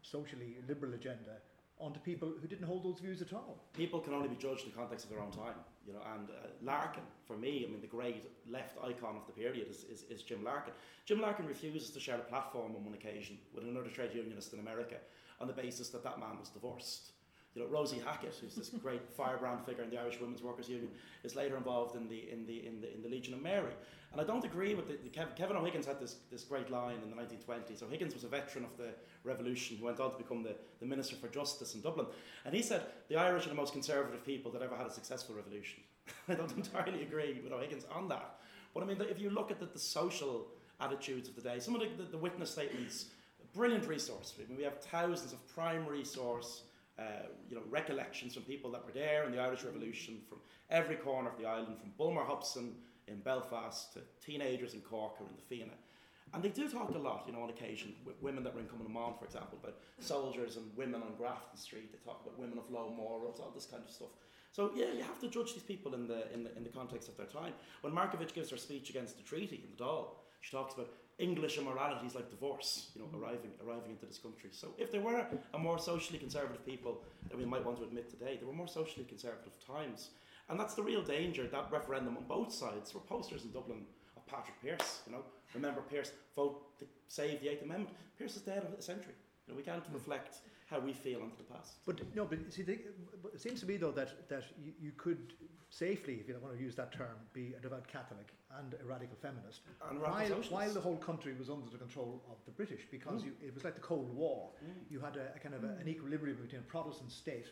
socially 0.04 0.58
liberal 0.68 0.96
agenda 0.96 1.38
onto 1.80 2.00
people 2.00 2.34
who 2.42 2.48
didn't 2.48 2.66
hold 2.66 2.84
those 2.84 3.00
views 3.00 3.22
at 3.22 3.34
all. 3.34 3.64
People 3.74 4.00
can 4.00 4.14
only 4.16 4.28
be 4.28 4.36
judged 4.36 4.64
in 4.66 4.72
the 4.72 4.76
context 4.76 5.06
of 5.06 5.12
their 5.12 5.20
own 5.20 5.30
time, 5.30 5.54
you 5.86 5.94
know. 5.94 6.00
And 6.16 6.28
uh, 6.30 6.48
Larkin, 6.64 7.04
for 7.28 7.38
me, 7.38 7.64
I 7.68 7.72
mean, 7.72 7.82
the 7.82 7.88
great 7.88 8.26
left 8.50 8.78
icon 8.84 9.16
of 9.16 9.28
the 9.28 9.34
period 9.34 9.68
is, 9.70 9.84
is, 9.84 10.06
is 10.10 10.24
Jim 10.24 10.44
Larkin. 10.44 10.74
Jim 11.06 11.22
Larkin 11.22 11.46
refuses 11.46 11.92
to 11.92 12.00
share 12.00 12.16
a 12.16 12.24
platform 12.24 12.76
on 12.76 12.84
one 12.84 12.96
occasion 12.96 13.38
with 13.54 13.64
another 13.64 13.90
trade 13.90 14.10
unionist 14.16 14.54
in 14.54 14.60
America 14.60 14.96
on 15.40 15.46
the 15.46 15.54
basis 15.54 15.90
that 15.90 16.04
that 16.04 16.20
man 16.20 16.40
was 16.40 16.50
divorced. 16.50 17.12
You 17.56 17.64
know, 17.64 17.68
Rosie 17.68 18.00
Hackett, 18.00 18.34
who's 18.40 18.56
this 18.56 18.70
great 18.70 19.02
firebrand 19.18 19.66
figure 19.66 19.84
in 19.84 19.90
the 19.90 20.00
Irish 20.00 20.20
Women's 20.22 20.42
Workers 20.42 20.70
Union, 20.70 20.90
is 21.24 21.36
later 21.36 21.58
involved 21.58 21.96
in 21.96 22.08
the 22.08 22.32
in 22.32 22.46
the 22.46 22.66
in 22.66 22.82
the, 22.82 22.94
in 22.94 23.02
the 23.02 23.10
Legion 23.10 23.34
of 23.34 23.42
Mary. 23.42 23.74
And 24.12 24.20
I 24.20 24.26
don't 24.26 24.44
agree 24.44 24.76
with 24.76 24.88
the, 24.88 24.98
the 25.04 25.10
Kevin, 25.10 25.34
Kevin 25.38 25.56
O'Higgins 25.56 25.86
had 25.86 25.98
this, 25.98 26.18
this 26.30 26.44
great 26.44 26.70
line 26.70 26.98
in 27.02 27.10
the 27.10 27.16
1920s. 27.16 27.82
O'Higgins 27.82 28.14
was 28.14 28.26
a 28.26 28.28
veteran 28.28 28.66
of 28.66 28.76
the 28.78 28.90
revolution 29.24 29.78
who 29.78 29.86
went 29.86 30.02
on 30.02 30.12
to 30.12 30.18
become 30.18 30.44
the, 30.44 30.54
the 30.82 30.86
Minister 30.86 31.16
for 31.16 31.30
Justice 31.30 31.76
in 31.76 31.82
Dublin. 31.82 32.08
And 32.44 32.54
he 32.54 32.62
said 32.62 32.82
the 33.08 33.16
Irish 33.16 33.46
are 33.46 33.50
the 33.50 33.56
most 33.56 33.72
conservative 33.72 34.26
people 34.26 34.52
that 34.52 34.62
ever 34.62 34.76
had 34.76 34.86
a 34.86 34.92
successful 34.92 35.36
revolution. 35.36 35.80
I 36.28 36.34
don't 36.34 36.52
entirely 36.58 37.04
agree 37.04 37.40
with 37.42 37.54
O'Higgins 37.54 37.86
on 37.94 38.10
that. 38.10 38.36
But 38.74 38.84
I 38.84 38.86
mean, 38.86 38.98
if 39.00 39.20
you 39.20 39.30
look 39.30 39.50
at 39.50 39.60
the, 39.60 39.66
the 39.66 39.80
social 39.80 40.48
attitudes 40.82 41.30
of 41.30 41.36
the 41.36 41.42
day, 41.42 41.60
some 41.60 41.76
of 41.76 41.82
the, 41.82 41.88
the, 42.04 42.12
the 42.12 42.18
witness 42.18 42.52
statements, 42.52 43.06
brilliant 43.54 43.88
resource. 43.88 44.34
I 44.38 44.48
mean, 44.48 44.58
we 44.58 44.64
have 44.64 44.80
thousands 44.80 45.34
of 45.34 45.48
prime 45.54 45.86
resource 45.86 46.64
uh, 47.02 47.28
you 47.50 47.56
know, 47.56 47.64
recollections 47.70 48.34
from 48.34 48.44
people 48.44 48.72
that 48.72 48.86
were 48.86 48.92
there 48.92 49.24
in 49.26 49.32
the 49.32 49.40
Irish 49.40 49.64
Revolution 49.64 50.20
from 50.30 50.40
every 50.70 50.96
corner 50.96 51.30
of 51.30 51.38
the 51.38 51.46
island, 51.46 51.80
from 51.80 51.92
Bulmer 51.98 52.24
Hobson 52.24 52.76
in 53.08 53.20
Belfast 53.20 53.94
to 53.94 54.02
teenagers 54.26 54.74
in 54.74 54.82
Cork 54.82 55.14
or 55.20 55.28
in 55.28 55.36
the 55.36 55.42
Fianna. 55.42 55.78
And 56.34 56.42
they 56.42 56.50
do 56.50 56.70
talk 56.70 56.90
a 56.96 56.98
lot, 56.98 57.24
you 57.28 57.34
know, 57.34 57.42
on 57.42 57.50
occasion, 57.50 57.94
with 58.06 58.22
women 58.22 58.44
that 58.44 58.54
were 58.54 58.62
in 58.62 58.68
Cumann 58.68 59.18
for 59.20 59.26
example, 59.26 59.58
about 59.62 59.76
soldiers 60.00 60.56
and 60.56 60.66
women 60.78 61.02
on 61.02 61.16
Grafton 61.18 61.58
Street. 61.58 61.92
They 61.92 61.98
talk 61.98 62.22
about 62.24 62.40
women 62.40 62.58
of 62.58 62.72
low 62.72 62.94
morals, 62.96 63.40
all 63.40 63.52
this 63.54 63.66
kind 63.66 63.84
of 63.86 63.92
stuff. 63.92 64.10
So 64.54 64.72
yeah, 64.76 64.94
you 64.94 65.04
have 65.04 65.20
to 65.22 65.30
judge 65.30 65.54
these 65.54 65.64
people 65.64 65.94
in 65.94 66.08
the, 66.08 66.32
in 66.34 66.44
the, 66.44 66.56
in 66.56 66.64
the 66.64 66.70
context 66.70 67.10
of 67.10 67.18
their 67.18 67.26
time. 67.26 67.54
When 67.82 67.94
Markievicz 67.94 68.34
gives 68.34 68.50
her 68.50 68.58
speech 68.58 68.90
against 68.90 69.18
the 69.18 69.24
treaty 69.24 69.62
in 69.64 69.76
the 69.76 69.84
Dáil, 69.84 70.08
she 70.42 70.52
talks 70.52 70.74
about 70.74 70.90
English 71.22 71.58
immoralities 71.58 72.16
like 72.16 72.30
divorce, 72.30 72.90
you 72.96 73.02
know, 73.02 73.08
mm. 73.08 73.22
arriving 73.22 73.52
arriving 73.66 73.92
into 73.92 74.06
this 74.06 74.18
country. 74.18 74.50
So 74.52 74.70
if 74.78 74.92
there 74.92 75.02
were 75.02 75.26
a 75.54 75.58
more 75.58 75.80
socially 75.80 76.18
conservative 76.18 76.66
people 76.66 77.04
that 77.30 77.38
we 77.38 77.46
might 77.46 77.64
want 77.64 77.78
to 77.78 77.84
admit 77.84 78.10
today, 78.10 78.38
there 78.38 78.48
were 78.48 78.60
more 78.64 78.68
socially 78.68 79.06
conservative 79.06 79.54
times. 79.66 80.10
And 80.50 80.60
that's 80.60 80.74
the 80.74 80.84
real 80.84 81.04
danger, 81.04 81.48
that 81.48 81.72
referendum 81.72 82.18
on 82.18 82.26
both 82.28 82.52
sides. 82.52 82.92
There 82.92 83.00
were 83.00 83.08
posters 83.08 83.44
in 83.46 83.52
Dublin 83.52 83.86
of 84.18 84.26
Patrick 84.26 84.60
Pearse, 84.62 85.02
you 85.06 85.14
know. 85.14 85.24
Remember 85.54 85.82
Pearse, 85.82 86.12
vote 86.36 86.78
to 86.80 86.86
save 87.08 87.40
the 87.42 87.50
Eighth 87.50 87.64
Amendment. 87.64 87.96
Pearse 88.18 88.36
is 88.36 88.42
dead 88.42 88.64
of 88.64 88.78
a 88.78 88.82
century. 88.82 89.14
You 89.46 89.54
know, 89.54 89.58
we 89.58 89.64
can't 89.64 89.88
mm. 89.90 89.94
reflect 89.94 90.38
how 90.72 90.80
we 90.80 90.94
feel 90.94 91.20
into 91.20 91.38
the 91.38 91.44
past. 91.44 91.74
But 91.86 92.00
no, 92.16 92.26
but 92.26 92.40
see, 92.52 92.64
the, 92.64 92.80
but 93.22 93.34
it 93.36 93.42
seems 93.42 93.60
to 93.60 93.66
me 93.68 93.78
though 93.78 93.92
that, 93.92 94.28
that 94.30 94.44
you, 94.64 94.72
you 94.82 94.92
could 94.98 95.34
safely, 95.70 96.16
if 96.16 96.28
you 96.28 96.34
don't 96.34 96.44
want 96.44 96.58
to 96.58 96.64
use 96.64 96.76
that 96.76 96.92
term, 96.92 97.16
be 97.34 97.54
a 97.58 97.62
devout 97.62 97.88
Catholic 97.88 98.28
and 98.60 98.74
a 98.82 98.86
radical 98.86 99.16
feminist, 99.22 99.62
And 99.90 100.02
while, 100.02 100.28
while 100.50 100.74
the 100.74 100.82
whole 100.82 100.98
country 100.98 101.34
was 101.38 101.50
under 101.50 101.70
the 101.70 101.78
control 101.78 102.22
of 102.30 102.38
the 102.46 102.52
British, 102.52 102.82
because 102.92 103.22
Mm. 103.22 103.26
you, 103.28 103.32
it 103.48 103.54
was 103.54 103.64
like 103.64 103.76
the 103.76 103.82
Cold 103.82 104.14
War. 104.14 104.50
Mm. 104.64 104.92
You 104.92 105.00
had 105.00 105.16
a, 105.16 105.28
a 105.36 105.40
kind 105.40 105.56
of 105.56 105.64
a, 105.64 105.78
an 105.80 105.88
equilibrium 105.88 106.38
between 106.42 106.60
a 106.62 106.64
Protestant 106.66 107.12
state 107.12 107.48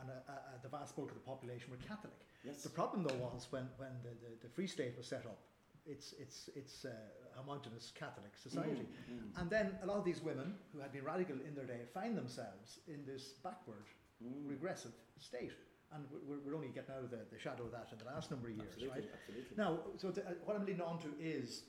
and 0.00 0.08
a, 0.10 0.18
a, 0.30 0.34
a, 0.34 0.62
the 0.62 0.68
vast 0.68 0.94
bulk 0.96 1.10
of 1.10 1.14
the 1.16 1.26
population 1.32 1.70
were 1.70 1.82
Catholic. 1.88 2.14
Yes. 2.44 2.62
The 2.62 2.68
problem 2.70 3.02
though 3.02 3.16
was 3.16 3.46
when, 3.50 3.68
when 3.78 3.90
the, 4.02 4.10
the, 4.10 4.30
the 4.46 4.48
Free 4.48 4.66
State 4.68 4.94
was 4.96 5.06
set 5.06 5.24
up, 5.26 5.38
it's, 5.86 6.14
it's, 6.18 6.48
it's 6.54 6.84
uh, 6.84 6.90
a 7.34 7.38
homogenous 7.38 7.92
Catholic 7.94 8.32
society. 8.36 8.86
Mm, 9.10 9.16
mm, 9.16 9.40
And 9.40 9.50
then 9.50 9.78
a 9.82 9.86
lot 9.86 9.98
of 9.98 10.04
these 10.04 10.22
women 10.22 10.54
who 10.72 10.80
had 10.80 10.92
been 10.92 11.04
radical 11.04 11.36
in 11.46 11.54
their 11.54 11.66
day 11.66 11.80
find 11.92 12.16
themselves 12.16 12.80
in 12.88 13.04
this 13.06 13.34
backward, 13.42 13.84
mm. 14.22 14.48
regressive 14.48 14.92
state. 15.18 15.52
And 15.94 16.04
we're, 16.26 16.38
we're 16.44 16.56
only 16.56 16.68
getting 16.68 16.94
out 16.94 17.04
of 17.04 17.10
the, 17.10 17.20
the 17.30 17.38
shadow 17.38 17.64
of 17.64 17.72
that 17.72 17.88
in 17.92 17.98
the 17.98 18.06
last 18.06 18.30
number 18.30 18.48
of 18.48 18.54
years, 18.56 18.72
Absolutely, 18.72 19.00
right? 19.00 19.10
absolutely. 19.14 19.56
Now, 19.56 19.78
so 19.96 20.10
the, 20.10 20.22
uh, 20.22 20.32
what 20.44 20.56
I'm 20.56 20.66
leading 20.66 20.82
on 20.82 20.98
to 21.00 21.08
is, 21.20 21.64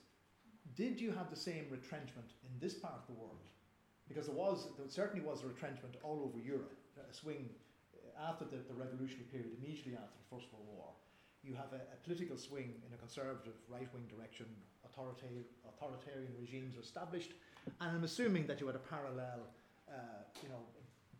did 0.76 1.00
you 1.00 1.12
have 1.12 1.30
the 1.30 1.36
same 1.36 1.68
retrenchment 1.70 2.34
in 2.44 2.52
this 2.60 2.74
part 2.74 2.96
of 2.96 3.06
the 3.08 3.14
world? 3.14 3.44
Because 4.08 4.28
there 4.28 4.36
was, 4.36 4.68
there 4.78 4.88
certainly 4.90 5.26
was 5.26 5.44
a 5.44 5.48
retrenchment 5.48 5.96
all 6.04 6.24
over 6.24 6.40
Europe, 6.40 6.74
a 6.98 7.14
swing 7.14 7.50
uh, 7.94 8.30
after 8.30 8.46
the, 8.46 8.58
the 8.68 8.74
revolutionary 8.74 9.26
period, 9.30 9.52
immediately 9.62 9.94
after 9.94 10.16
the 10.18 10.36
First 10.36 10.48
World 10.54 10.66
War. 10.70 10.90
You 11.46 11.54
have 11.54 11.72
a, 11.74 11.82
a 11.94 11.98
political 12.04 12.38
swing 12.38 12.74
in 12.86 12.92
a 12.94 12.98
conservative 12.98 13.54
right-wing 13.70 14.10
direction, 14.10 14.48
authoritarian, 14.84 15.46
authoritarian 15.70 16.34
regimes 16.42 16.76
are 16.76 16.82
established, 16.82 17.34
and 17.82 17.92
I'm 17.96 18.04
assuming 18.04 18.48
that 18.48 18.60
you 18.60 18.66
had 18.66 18.76
a 18.76 18.82
parallel, 18.90 19.46
uh, 19.88 19.94
you 20.42 20.50
know, 20.50 20.66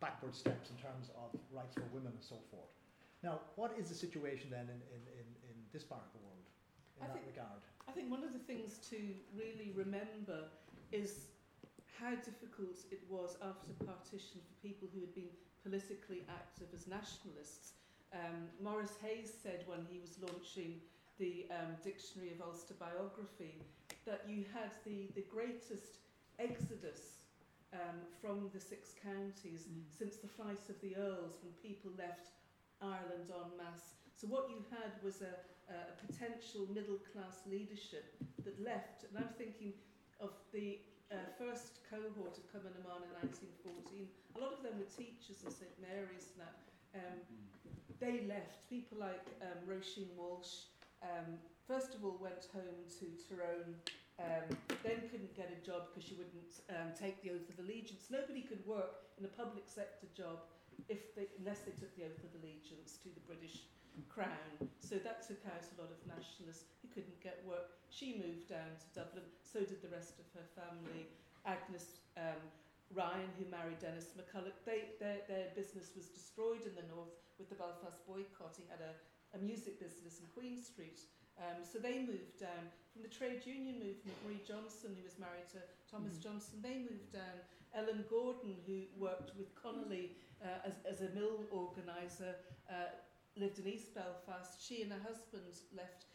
backward 0.00 0.34
steps 0.34 0.70
in 0.70 0.76
terms 0.82 1.10
of 1.14 1.30
rights 1.54 1.74
for 1.74 1.86
women 1.94 2.10
and 2.12 2.24
so 2.24 2.36
forth. 2.50 2.74
Now, 3.22 3.40
what 3.54 3.72
is 3.78 3.88
the 3.88 3.94
situation 3.94 4.50
then 4.50 4.66
in, 4.66 4.80
in, 4.90 5.02
in, 5.14 5.26
in 5.46 5.56
this 5.72 5.84
part 5.84 6.02
of 6.02 6.12
the 6.12 6.22
world 6.26 6.42
in 6.98 7.04
I 7.04 7.06
that 7.06 7.14
think- 7.22 7.30
regard? 7.30 7.62
I 7.88 7.92
think 7.92 8.10
one 8.10 8.24
of 8.26 8.32
the 8.34 8.42
things 8.50 8.78
to 8.90 8.98
really 9.38 9.70
remember 9.78 10.50
is 10.90 11.30
how 12.02 12.10
difficult 12.18 12.76
it 12.90 13.00
was 13.08 13.38
after 13.40 13.72
partition 13.86 14.42
for 14.42 14.54
people 14.60 14.88
who 14.92 15.00
had 15.00 15.14
been 15.14 15.30
politically 15.62 16.26
active 16.28 16.66
as 16.74 16.86
nationalists. 16.90 17.72
Um, 18.16 18.48
Maurice 18.62 18.96
Hayes 19.02 19.32
said 19.42 19.64
when 19.66 19.84
he 19.92 19.98
was 20.00 20.16
launching 20.24 20.80
the 21.18 21.46
um, 21.52 21.76
Dictionary 21.84 22.32
of 22.32 22.40
Ulster 22.40 22.74
Biography 22.80 23.60
that 24.08 24.24
you 24.28 24.44
had 24.56 24.72
the, 24.84 25.08
the 25.14 25.24
greatest 25.28 26.00
exodus 26.38 27.26
um, 27.72 27.98
from 28.20 28.48
the 28.54 28.60
six 28.60 28.94
counties 29.02 29.66
Mm. 29.68 29.82
since 29.90 30.16
the 30.16 30.28
flight 30.28 30.64
of 30.68 30.80
the 30.80 30.96
Earls 30.96 31.36
when 31.42 31.52
people 31.60 31.90
left 31.98 32.32
Ireland 32.80 33.28
en 33.28 33.50
masse. 33.56 33.96
So 34.14 34.26
what 34.28 34.48
you 34.48 34.64
had 34.70 34.92
was 35.02 35.20
a, 35.20 35.34
a 35.72 35.92
potential 36.06 36.68
middle 36.72 37.00
class 37.12 37.42
leadership 37.50 38.16
that 38.44 38.56
left, 38.62 39.04
and 39.04 39.18
I'm 39.18 39.32
thinking 39.36 39.72
of 40.20 40.32
the 40.52 40.78
uh, 41.12 41.16
first 41.38 41.80
cohort 41.90 42.38
of 42.38 42.44
Cumann 42.48 42.72
in 42.72 43.12
1914. 43.20 44.08
A 44.36 44.38
lot 44.40 44.52
of 44.56 44.62
them 44.62 44.78
were 44.78 44.88
teachers 44.88 45.42
in 45.44 45.50
St 45.50 45.76
Mary's 45.82 46.32
now. 46.38 46.54
Um, 46.96 47.20
they 48.00 48.24
left. 48.28 48.68
People 48.68 48.98
like 48.98 49.24
um, 49.40 49.58
Roisin 49.68 50.08
Walsh, 50.16 50.72
um, 51.02 51.36
first 51.68 51.94
of 51.94 52.04
all, 52.04 52.16
went 52.20 52.48
home 52.52 52.80
to 53.00 53.06
Tyrone, 53.24 53.76
um, 54.20 54.48
then 54.82 55.08
couldn't 55.12 55.36
get 55.36 55.52
a 55.52 55.60
job 55.64 55.92
because 55.92 56.08
she 56.08 56.16
wouldn't 56.16 56.64
um, 56.72 56.96
take 56.96 57.20
the 57.22 57.30
oath 57.36 57.48
of 57.52 57.60
allegiance. 57.60 58.08
Nobody 58.08 58.40
could 58.40 58.64
work 58.66 59.04
in 59.20 59.24
a 59.24 59.32
public 59.32 59.64
sector 59.68 60.08
job 60.16 60.44
if 60.88 61.14
they, 61.16 61.28
unless 61.40 61.64
they 61.64 61.72
took 61.72 61.92
the 61.96 62.04
oath 62.04 62.20
of 62.24 62.32
allegiance 62.40 63.00
to 63.04 63.08
the 63.12 63.24
British 63.28 63.64
crown. 64.08 64.52
So 64.80 65.00
that 65.00 65.24
took 65.24 65.40
out 65.48 65.64
a 65.64 65.74
lot 65.80 65.88
of 65.88 66.00
nationalists 66.04 66.68
who 66.80 66.88
couldn't 66.92 67.16
get 67.24 67.40
work. 67.48 67.76
She 67.88 68.20
moved 68.20 68.48
down 68.48 68.76
to 68.76 68.86
Dublin, 68.92 69.24
so 69.40 69.60
did 69.64 69.80
the 69.80 69.92
rest 69.92 70.20
of 70.20 70.26
her 70.36 70.46
family. 70.52 71.08
Agnes 71.48 72.04
um, 72.16 72.40
Ryan, 72.94 73.28
who 73.38 73.44
married 73.50 73.78
Denis 73.80 74.14
McCullough, 74.16 74.54
they, 74.64 74.94
their, 75.00 75.20
their 75.28 75.48
business 75.54 75.92
was 75.96 76.06
destroyed 76.08 76.62
in 76.64 76.74
the 76.74 76.86
north 76.94 77.12
with 77.38 77.48
the 77.50 77.58
Belfast 77.58 78.00
boycott. 78.06 78.54
He 78.56 78.64
had 78.70 78.80
a, 78.80 78.92
a 79.36 79.40
music 79.42 79.80
business 79.80 80.20
in 80.22 80.26
Queen 80.32 80.56
Street. 80.62 81.00
Um, 81.36 81.60
so 81.66 81.78
they 81.78 81.98
moved 82.00 82.40
down. 82.40 82.72
From 82.92 83.02
the 83.02 83.12
trade 83.12 83.44
union 83.44 83.76
movement, 83.76 84.16
Marie 84.24 84.40
Johnson, 84.46 84.96
who 84.96 85.04
was 85.04 85.18
married 85.20 85.48
to 85.52 85.60
Thomas 85.90 86.16
Mhm. 86.16 86.22
Johnson, 86.22 86.62
they 86.62 86.78
moved 86.80 87.12
down. 87.12 87.36
Ellen 87.74 88.06
Gordon, 88.08 88.56
who 88.66 88.88
worked 88.96 89.36
with 89.36 89.52
Connolly 89.54 90.16
uh, 90.40 90.64
as, 90.64 90.80
as 90.88 91.02
a 91.04 91.12
mill 91.12 91.44
organiser, 91.50 92.32
uh, 92.70 92.88
lived 93.36 93.58
in 93.58 93.66
East 93.68 93.92
Belfast. 93.92 94.56
She 94.64 94.80
and 94.80 94.92
her 94.92 95.02
husband 95.04 95.60
left. 95.76 96.06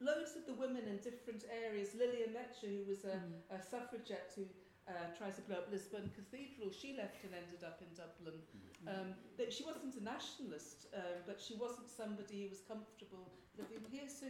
Loads 0.00 0.36
of 0.36 0.44
the 0.44 0.52
women 0.52 0.84
in 0.86 0.98
different 0.98 1.44
areas. 1.48 1.94
Lillian 1.96 2.34
Metge, 2.34 2.60
who 2.60 2.84
was 2.86 3.04
a, 3.04 3.16
Mm. 3.16 3.40
a 3.56 3.62
suffragette 3.62 4.32
who 4.36 4.44
uh, 4.88 5.12
tried 5.16 5.36
to 5.36 5.42
blow 5.44 5.60
up 5.60 5.68
Lisburn 5.70 6.10
Cathedral, 6.16 6.72
she 6.72 6.96
left 6.96 7.22
and 7.24 7.36
ended 7.36 7.62
up 7.62 7.78
in 7.84 7.90
Dublin. 7.92 8.40
Um, 8.88 9.12
that 9.36 9.52
she 9.52 9.64
wasn't 9.64 9.94
a 10.00 10.02
nationalist, 10.04 10.86
um, 10.96 11.20
but 11.26 11.36
she 11.40 11.54
wasn't 11.54 11.90
somebody 11.90 12.44
who 12.44 12.48
was 12.48 12.62
comfortable 12.64 13.28
living 13.58 13.84
here. 13.90 14.08
So 14.08 14.26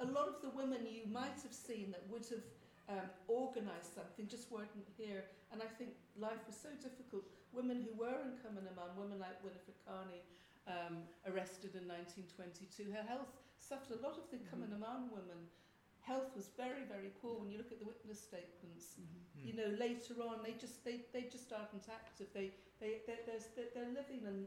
a 0.00 0.08
lot 0.10 0.26
of 0.26 0.42
the 0.42 0.50
women 0.50 0.82
you 0.88 1.06
might 1.06 1.38
have 1.46 1.54
seen 1.54 1.92
that 1.94 2.02
would 2.10 2.26
have 2.32 2.42
um, 2.90 3.06
organised 3.28 3.94
something 3.94 4.26
just 4.26 4.50
weren't 4.50 4.72
here. 4.98 5.22
And 5.52 5.62
I 5.62 5.70
think 5.78 5.94
life 6.18 6.42
was 6.46 6.58
so 6.58 6.70
difficult. 6.82 7.22
Women 7.52 7.86
who 7.86 7.94
were 7.94 8.18
in 8.26 8.34
Cumann 8.42 8.66
women 8.98 9.18
like 9.20 9.38
Winifred 9.46 9.78
Carney, 9.86 10.26
um, 10.66 11.06
arrested 11.26 11.74
in 11.78 11.86
1922, 11.86 12.90
her 12.94 13.06
health 13.06 13.30
suffered. 13.58 13.98
A 13.98 14.02
lot 14.02 14.18
of 14.18 14.26
the 14.30 14.38
Mhm. 14.38 14.48
Cumann 14.48 15.10
women, 15.10 15.50
health 16.10 16.34
was 16.34 16.50
very, 16.58 16.82
very 16.90 17.14
poor. 17.22 17.38
When 17.38 17.48
you 17.54 17.58
look 17.62 17.70
at 17.70 17.78
the 17.78 17.86
witness 17.86 18.18
statements, 18.18 18.98
Hmm. 18.98 19.46
you 19.46 19.54
know, 19.54 19.70
later 19.78 20.18
on 20.26 20.42
they 20.42 20.54
just 20.58 20.82
they, 20.84 21.06
they 21.14 21.24
just 21.30 21.48
aren't 21.54 21.86
active. 21.86 22.26
They 22.34 22.50
they 22.82 22.92
they're, 23.06 23.22
they're, 23.26 23.70
they're- 23.74 23.94
living 24.00 24.22
in, 24.26 24.38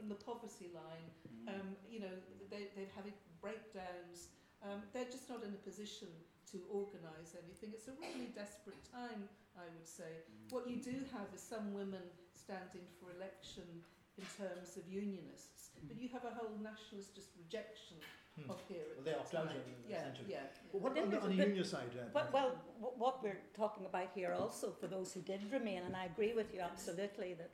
in 0.00 0.06
the 0.08 0.18
poverty 0.28 0.68
line. 0.80 1.08
Mm. 1.28 1.46
Um, 1.52 1.68
you 1.92 2.00
know, 2.04 2.14
they 2.50 2.62
they're 2.74 2.94
having 2.96 3.12
breakdowns. 3.44 4.32
Um, 4.64 4.80
they're 4.92 5.12
just 5.16 5.28
not 5.28 5.44
in 5.44 5.52
a 5.52 5.62
position 5.70 6.08
to 6.52 6.56
organise 6.72 7.36
anything. 7.36 7.70
It's 7.76 7.88
a 7.88 7.96
really 8.00 8.32
desperate 8.32 8.80
time, 8.88 9.28
I 9.56 9.66
would 9.74 9.88
say. 9.98 10.24
Mm. 10.24 10.52
What 10.54 10.64
you 10.70 10.78
do 10.80 10.96
have 11.12 11.28
is 11.36 11.42
some 11.44 11.74
women 11.80 12.04
standing 12.32 12.86
for 12.96 13.12
election 13.12 13.68
in 14.16 14.24
terms 14.40 14.76
of 14.78 14.82
unionists. 14.88 15.70
But 15.88 16.00
you 16.00 16.08
have 16.16 16.24
a 16.24 16.32
whole 16.38 16.56
nationalist 16.62 17.12
just 17.14 17.30
rejection 17.36 17.98
Hmm. 18.40 18.50
of 18.50 18.60
here. 18.68 18.82
Well, 18.96 19.04
they 19.04 19.12
out 19.38 19.46
it, 19.46 19.66
yeah, 19.88 19.98
essentially. 19.98 20.26
yeah, 20.28 20.38
what 20.72 20.94
Then 20.94 21.04
on 21.04 21.10
the, 21.10 21.20
on 21.20 21.36
the 21.36 21.44
union 21.46 21.64
side? 21.64 21.90
Uh, 21.96 22.06
But, 22.12 22.32
well, 22.32 22.56
what 22.80 23.22
we're 23.22 23.40
talking 23.56 23.86
about 23.86 24.08
here 24.12 24.32
also, 24.32 24.72
for 24.72 24.88
those 24.88 25.12
who 25.12 25.20
did 25.20 25.40
remain, 25.52 25.82
and 25.86 25.94
I 25.94 26.06
agree 26.06 26.32
with 26.32 26.52
you 26.52 26.60
absolutely 26.60 27.34
that 27.34 27.50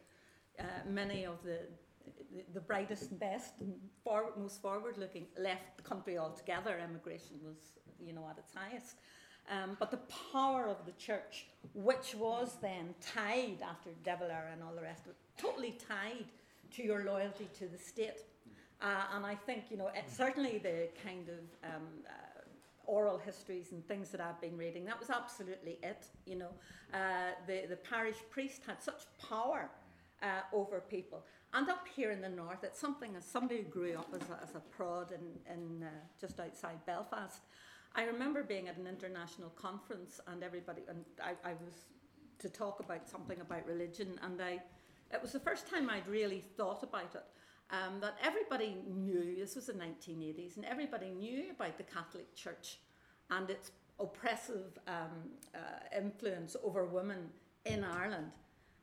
uh, 0.58 0.64
many 0.88 1.26
of 1.26 1.42
the, 1.42 1.58
the 2.32 2.44
the 2.54 2.60
brightest 2.60 3.10
and 3.10 3.20
best 3.20 3.52
and 3.60 3.74
forward, 4.02 4.32
most 4.38 4.62
forward-looking 4.62 5.26
left 5.38 5.76
the 5.76 5.82
country 5.82 6.16
altogether. 6.16 6.78
Emigration 6.78 7.36
was, 7.44 7.58
you 8.02 8.12
know, 8.14 8.26
at 8.30 8.38
its 8.38 8.54
highest. 8.54 8.96
Um, 9.50 9.76
but 9.78 9.90
the 9.90 10.00
power 10.32 10.66
of 10.66 10.86
the 10.86 10.92
church, 10.92 11.46
which 11.74 12.14
was 12.14 12.56
then 12.62 12.94
tied 13.00 13.58
after 13.68 13.90
De 14.04 14.16
Valera 14.16 14.50
and 14.52 14.62
all 14.62 14.74
the 14.74 14.82
rest 14.82 15.04
of 15.06 15.10
it, 15.10 15.16
totally 15.36 15.72
tied 15.88 16.26
to 16.72 16.82
your 16.82 17.04
loyalty 17.04 17.48
to 17.58 17.66
the 17.66 17.78
state. 17.78 18.22
Uh, 18.82 19.16
and 19.16 19.26
I 19.26 19.34
think, 19.34 19.64
you 19.70 19.76
know, 19.76 19.88
it, 19.88 20.04
certainly 20.10 20.58
the 20.58 20.88
kind 21.04 21.28
of 21.28 21.70
um, 21.70 21.82
uh, 22.06 22.40
oral 22.86 23.18
histories 23.18 23.72
and 23.72 23.86
things 23.86 24.10
that 24.10 24.20
I've 24.20 24.40
been 24.40 24.56
reading, 24.56 24.84
that 24.86 24.98
was 24.98 25.10
absolutely 25.10 25.78
it, 25.82 26.06
you 26.26 26.36
know. 26.36 26.50
Uh, 26.92 27.32
the, 27.46 27.66
the 27.68 27.76
parish 27.76 28.16
priest 28.30 28.62
had 28.66 28.82
such 28.82 29.02
power 29.28 29.70
uh, 30.22 30.26
over 30.52 30.80
people. 30.80 31.24
And 31.52 31.68
up 31.68 31.86
here 31.94 32.10
in 32.10 32.20
the 32.20 32.28
north, 32.28 32.62
it's 32.62 32.78
something 32.78 33.16
as 33.16 33.24
somebody 33.24 33.62
who 33.62 33.68
grew 33.68 33.94
up 33.94 34.08
as 34.14 34.28
a, 34.30 34.42
as 34.42 34.54
a 34.54 34.60
prod 34.60 35.12
in, 35.12 35.52
in 35.52 35.82
uh, 35.82 35.90
just 36.20 36.40
outside 36.40 36.84
Belfast. 36.86 37.42
I 37.94 38.04
remember 38.04 38.42
being 38.42 38.68
at 38.68 38.76
an 38.76 38.86
international 38.86 39.50
conference 39.50 40.20
and 40.28 40.42
everybody, 40.42 40.82
and 40.88 41.04
I, 41.22 41.32
I 41.48 41.52
was 41.52 41.86
to 42.38 42.48
talk 42.48 42.80
about 42.80 43.08
something 43.08 43.40
about 43.40 43.66
religion, 43.66 44.18
and 44.22 44.40
I, 44.40 44.60
it 45.12 45.20
was 45.20 45.32
the 45.32 45.40
first 45.40 45.68
time 45.68 45.90
I'd 45.90 46.06
really 46.06 46.42
thought 46.56 46.82
about 46.82 47.14
it. 47.14 47.24
Um, 47.72 48.00
that 48.00 48.16
everybody 48.22 48.78
knew, 48.92 49.36
this 49.36 49.54
was 49.54 49.66
the 49.66 49.74
1980s, 49.74 50.56
and 50.56 50.64
everybody 50.64 51.10
knew 51.10 51.52
about 51.52 51.76
the 51.76 51.84
Catholic 51.84 52.34
Church 52.34 52.78
and 53.30 53.48
its 53.48 53.70
oppressive 54.00 54.78
um, 54.88 55.30
uh, 55.54 55.58
influence 55.96 56.56
over 56.64 56.84
women 56.84 57.28
in 57.64 57.84
Ireland. 57.84 58.32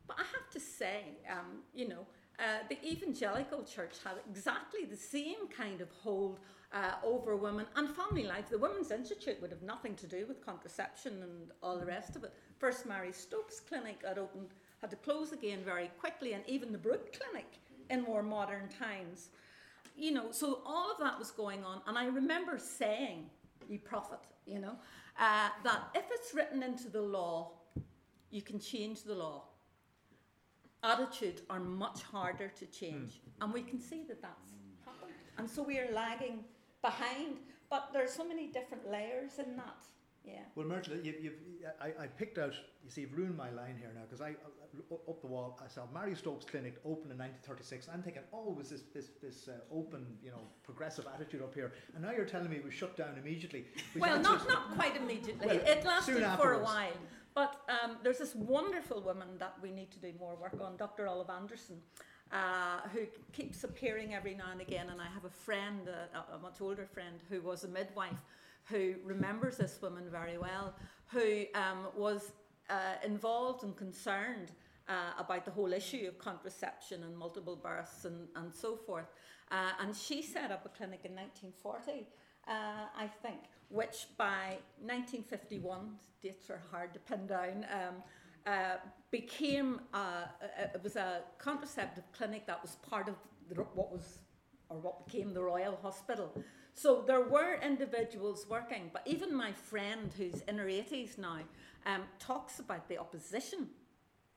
But 0.06 0.16
I 0.18 0.22
have 0.22 0.48
to 0.52 0.60
say, 0.60 1.18
um, 1.30 1.62
you 1.74 1.88
know, 1.88 2.06
uh, 2.38 2.62
the 2.68 2.78
evangelical 2.86 3.64
church 3.64 3.96
had 4.04 4.14
exactly 4.30 4.84
the 4.84 4.96
same 4.96 5.48
kind 5.54 5.80
of 5.80 5.90
hold 5.90 6.38
uh, 6.72 6.92
over 7.04 7.36
women 7.36 7.66
and 7.76 7.88
family 7.90 8.24
life. 8.24 8.48
The 8.48 8.58
Women's 8.58 8.90
Institute 8.90 9.40
would 9.40 9.50
have 9.50 9.62
nothing 9.62 9.96
to 9.96 10.06
do 10.06 10.24
with 10.26 10.44
contraception 10.44 11.22
and 11.22 11.50
all 11.62 11.78
the 11.78 11.86
rest 11.86 12.14
of 12.14 12.24
it. 12.24 12.32
First 12.58 12.86
Mary 12.86 13.12
Stopes 13.12 13.60
Clinic 13.60 14.02
had 14.06 14.18
opened, 14.18 14.50
had 14.80 14.90
to 14.90 14.96
close 14.96 15.32
again 15.32 15.60
very 15.64 15.90
quickly, 15.98 16.34
and 16.34 16.44
even 16.46 16.70
the 16.72 16.78
Brook 16.78 17.12
Clinic 17.18 17.58
in 17.90 18.02
more 18.02 18.22
modern 18.22 18.68
times. 18.68 19.28
You 19.96 20.12
know, 20.12 20.30
so 20.30 20.62
all 20.64 20.92
of 20.92 20.98
that 20.98 21.18
was 21.18 21.30
going 21.30 21.64
on, 21.64 21.82
and 21.86 21.98
I 21.98 22.06
remember 22.06 22.58
saying, 22.58 23.30
"You 23.68 23.78
prophet," 23.80 24.20
you 24.46 24.60
know, 24.60 24.76
uh, 25.18 25.50
that 25.64 25.90
if 25.94 26.04
it's 26.10 26.32
written 26.34 26.62
into 26.62 26.88
the 26.88 27.02
law, 27.02 27.52
you 28.30 28.42
can 28.42 28.60
change 28.60 29.02
the 29.02 29.14
law. 29.14 29.44
Attitudes 30.84 31.42
are 31.50 31.58
much 31.58 32.02
harder 32.02 32.48
to 32.48 32.66
change, 32.66 33.20
and 33.40 33.52
we 33.52 33.62
can 33.62 33.80
see 33.80 34.04
that 34.04 34.22
that's 34.22 34.52
happened. 34.84 35.12
And 35.36 35.50
so 35.50 35.62
we 35.62 35.78
are 35.80 35.90
lagging 35.92 36.44
behind, 36.82 37.38
but 37.68 37.92
there 37.92 38.04
are 38.04 38.08
so 38.08 38.24
many 38.24 38.46
different 38.46 38.88
layers 38.88 39.38
in 39.40 39.56
that. 39.56 39.82
Yeah. 40.24 40.40
Well, 40.54 40.66
Myrtle, 40.66 40.96
you, 40.96 41.14
you've, 41.20 41.34
I, 41.80 42.04
I 42.04 42.06
picked 42.06 42.38
out, 42.38 42.52
you 42.84 42.90
see, 42.90 43.02
you've 43.02 43.16
ruined 43.16 43.36
my 43.36 43.50
line 43.50 43.76
here 43.78 43.90
now, 43.94 44.02
because 44.02 44.20
I, 44.20 44.30
uh, 44.30 44.94
up 45.10 45.20
the 45.20 45.26
wall, 45.26 45.58
I 45.64 45.68
saw 45.68 45.82
Mary 45.92 46.14
Stopes 46.14 46.44
Clinic 46.44 46.76
open 46.84 47.10
in 47.10 47.18
1936. 47.18 47.88
I'm 47.92 48.02
thinking, 48.02 48.22
oh, 48.32 48.52
was 48.52 48.70
this, 48.70 48.82
this, 48.94 49.10
this 49.22 49.48
uh, 49.48 49.74
open, 49.74 50.06
you 50.22 50.30
know, 50.30 50.40
progressive 50.62 51.06
attitude 51.14 51.42
up 51.42 51.54
here. 51.54 51.72
And 51.94 52.04
now 52.04 52.12
you're 52.12 52.26
telling 52.26 52.50
me 52.50 52.56
it 52.56 52.64
was 52.64 52.74
shut 52.74 52.96
down 52.96 53.16
immediately. 53.20 53.64
Well, 53.96 54.20
not, 54.20 54.46
not 54.48 54.74
quite 54.74 54.96
immediately. 54.96 55.46
Well, 55.46 55.56
it 55.56 55.84
lasted 55.84 56.24
for 56.36 56.52
a 56.54 56.62
while. 56.62 56.92
But 57.34 57.60
um, 57.68 57.98
there's 58.02 58.18
this 58.18 58.34
wonderful 58.34 59.00
woman 59.00 59.28
that 59.38 59.54
we 59.62 59.70
need 59.70 59.90
to 59.92 59.98
do 60.00 60.12
more 60.18 60.34
work 60.34 60.58
on, 60.60 60.76
Dr. 60.76 61.06
Olive 61.06 61.30
Anderson, 61.30 61.76
uh, 62.32 62.80
who 62.92 63.00
keeps 63.32 63.62
appearing 63.64 64.14
every 64.14 64.34
now 64.34 64.50
and 64.50 64.60
again. 64.60 64.88
And 64.90 65.00
I 65.00 65.06
have 65.06 65.24
a 65.24 65.30
friend, 65.30 65.88
a, 65.88 66.34
a 66.34 66.38
much 66.38 66.60
older 66.60 66.84
friend, 66.84 67.20
who 67.30 67.40
was 67.40 67.64
a 67.64 67.68
midwife, 67.68 68.20
who 68.70 68.94
remembers 69.04 69.56
this 69.56 69.78
woman 69.80 70.04
very 70.10 70.38
well, 70.38 70.74
who 71.06 71.44
um, 71.54 71.86
was 71.96 72.32
uh, 72.70 72.74
involved 73.04 73.64
and 73.64 73.76
concerned 73.76 74.52
uh, 74.88 75.12
about 75.18 75.44
the 75.44 75.50
whole 75.50 75.72
issue 75.72 76.06
of 76.08 76.18
contraception 76.18 77.02
and 77.04 77.16
multiple 77.16 77.56
births 77.56 78.04
and, 78.04 78.28
and 78.36 78.54
so 78.54 78.76
forth. 78.76 79.06
Uh, 79.50 79.70
and 79.80 79.94
she 79.96 80.22
set 80.22 80.50
up 80.50 80.64
a 80.66 80.68
clinic 80.68 81.00
in 81.04 81.14
1940, 81.14 82.06
uh, 82.46 82.52
I 82.96 83.06
think, 83.22 83.38
which 83.70 84.06
by 84.16 84.58
1951, 84.80 85.96
dates 86.22 86.50
are 86.50 86.60
hard 86.70 86.92
to 86.94 87.00
pin 87.00 87.26
down, 87.26 87.66
um, 87.72 87.94
uh, 88.46 88.76
became, 89.10 89.80
a- 89.94 90.28
it 90.74 90.80
was 90.82 90.96
a 90.96 91.20
contraceptive 91.38 92.04
clinic 92.12 92.46
that 92.46 92.60
was 92.62 92.76
part 92.76 93.08
of 93.08 93.14
the, 93.48 93.62
what 93.74 93.90
was, 93.90 94.18
or 94.68 94.78
what 94.78 95.06
became 95.06 95.32
the 95.32 95.42
Royal 95.42 95.78
Hospital. 95.82 96.30
So 96.78 97.02
there 97.04 97.22
were 97.22 97.58
individuals 97.60 98.46
working, 98.48 98.90
but 98.92 99.02
even 99.04 99.34
my 99.34 99.50
friend 99.50 100.12
who's 100.16 100.42
in 100.42 100.58
her 100.58 100.66
80s 100.66 101.18
now 101.18 101.40
um, 101.86 102.02
talks 102.20 102.60
about 102.60 102.88
the 102.88 102.98
opposition 102.98 103.66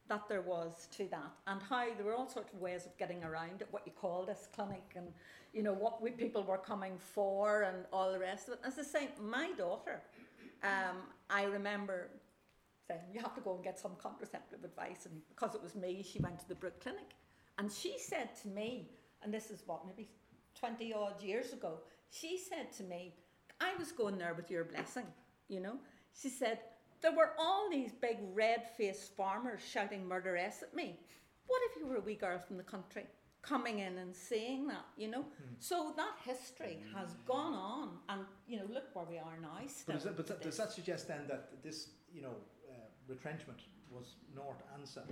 that 0.07 0.27
there 0.27 0.41
was 0.41 0.87
to 0.97 1.07
that 1.11 1.31
and 1.45 1.61
how 1.61 1.85
there 1.93 2.03
were 2.03 2.15
all 2.15 2.27
sorts 2.27 2.51
of 2.51 2.59
ways 2.59 2.87
of 2.87 2.97
getting 2.97 3.23
around 3.23 3.61
it, 3.61 3.67
what 3.69 3.83
you 3.85 3.91
call 3.91 4.25
this 4.25 4.47
clinic 4.55 4.81
and, 4.95 5.09
you 5.53 5.61
know, 5.61 5.73
what 5.73 6.01
we, 6.01 6.09
people 6.09 6.41
were 6.41 6.57
coming 6.57 6.93
for 6.97 7.61
and 7.61 7.85
all 7.93 8.11
the 8.11 8.17
rest 8.17 8.47
of 8.47 8.55
it. 8.55 8.61
As 8.65 8.79
I 8.79 8.81
say, 8.81 9.09
my 9.21 9.51
daughter, 9.51 10.01
um, 10.63 10.97
I 11.29 11.43
remember 11.43 12.09
saying, 12.87 13.01
you 13.13 13.21
have 13.21 13.35
to 13.35 13.41
go 13.41 13.53
and 13.53 13.63
get 13.63 13.79
some 13.79 13.91
contraceptive 14.01 14.63
advice. 14.63 15.05
And 15.05 15.21
because 15.29 15.53
it 15.53 15.61
was 15.61 15.75
me, 15.75 16.03
she 16.03 16.17
went 16.17 16.39
to 16.39 16.47
the 16.47 16.55
Brook 16.55 16.81
Clinic. 16.81 17.11
And 17.59 17.71
she 17.71 17.99
said 17.99 18.29
to 18.41 18.47
me, 18.47 18.89
and 19.21 19.31
this 19.31 19.51
is 19.51 19.61
what, 19.67 19.85
maybe 19.85 20.09
20 20.59 20.91
odd 20.91 21.21
years 21.21 21.53
ago, 21.53 21.77
she 22.11 22.37
said 22.37 22.71
to 22.73 22.83
me, 22.83 23.13
I 23.59 23.73
was 23.79 23.91
going 23.91 24.17
there 24.17 24.33
with 24.33 24.51
your 24.51 24.65
blessing, 24.65 25.05
you 25.47 25.59
know. 25.59 25.75
She 26.19 26.29
said, 26.29 26.59
there 27.01 27.15
were 27.15 27.31
all 27.39 27.69
these 27.69 27.91
big 27.91 28.17
red 28.33 28.63
faced 28.77 29.15
farmers 29.15 29.61
shouting 29.67 30.07
murderess 30.07 30.61
at 30.61 30.75
me. 30.75 30.99
What 31.47 31.61
if 31.69 31.77
you 31.77 31.87
were 31.87 31.95
a 31.95 32.01
wee 32.01 32.15
girl 32.15 32.39
from 32.39 32.57
the 32.57 32.63
country 32.63 33.05
coming 33.41 33.79
in 33.79 33.97
and 33.97 34.15
saying 34.15 34.67
that, 34.67 34.85
you 34.97 35.09
know? 35.09 35.21
Hmm. 35.21 35.53
So 35.59 35.93
that 35.95 36.15
history 36.23 36.79
has 36.95 37.09
hmm. 37.09 37.27
gone 37.27 37.53
on, 37.53 37.89
and, 38.09 38.21
you 38.47 38.57
know, 38.57 38.65
look 38.71 38.93
where 38.93 39.05
we 39.05 39.17
are 39.17 39.37
now. 39.41 39.57
Still 39.67 39.85
But, 39.87 39.93
does 39.93 40.03
that, 40.03 40.17
but 40.17 40.27
that, 40.27 40.41
does 40.41 40.57
that 40.57 40.71
suggest 40.71 41.07
then 41.07 41.21
that 41.27 41.63
this, 41.63 41.89
you 42.13 42.21
know, 42.21 42.35
uh, 42.69 42.73
retrenchment 43.07 43.59
was 43.89 44.15
north 44.35 44.61
and 44.75 44.87
south? 44.87 45.05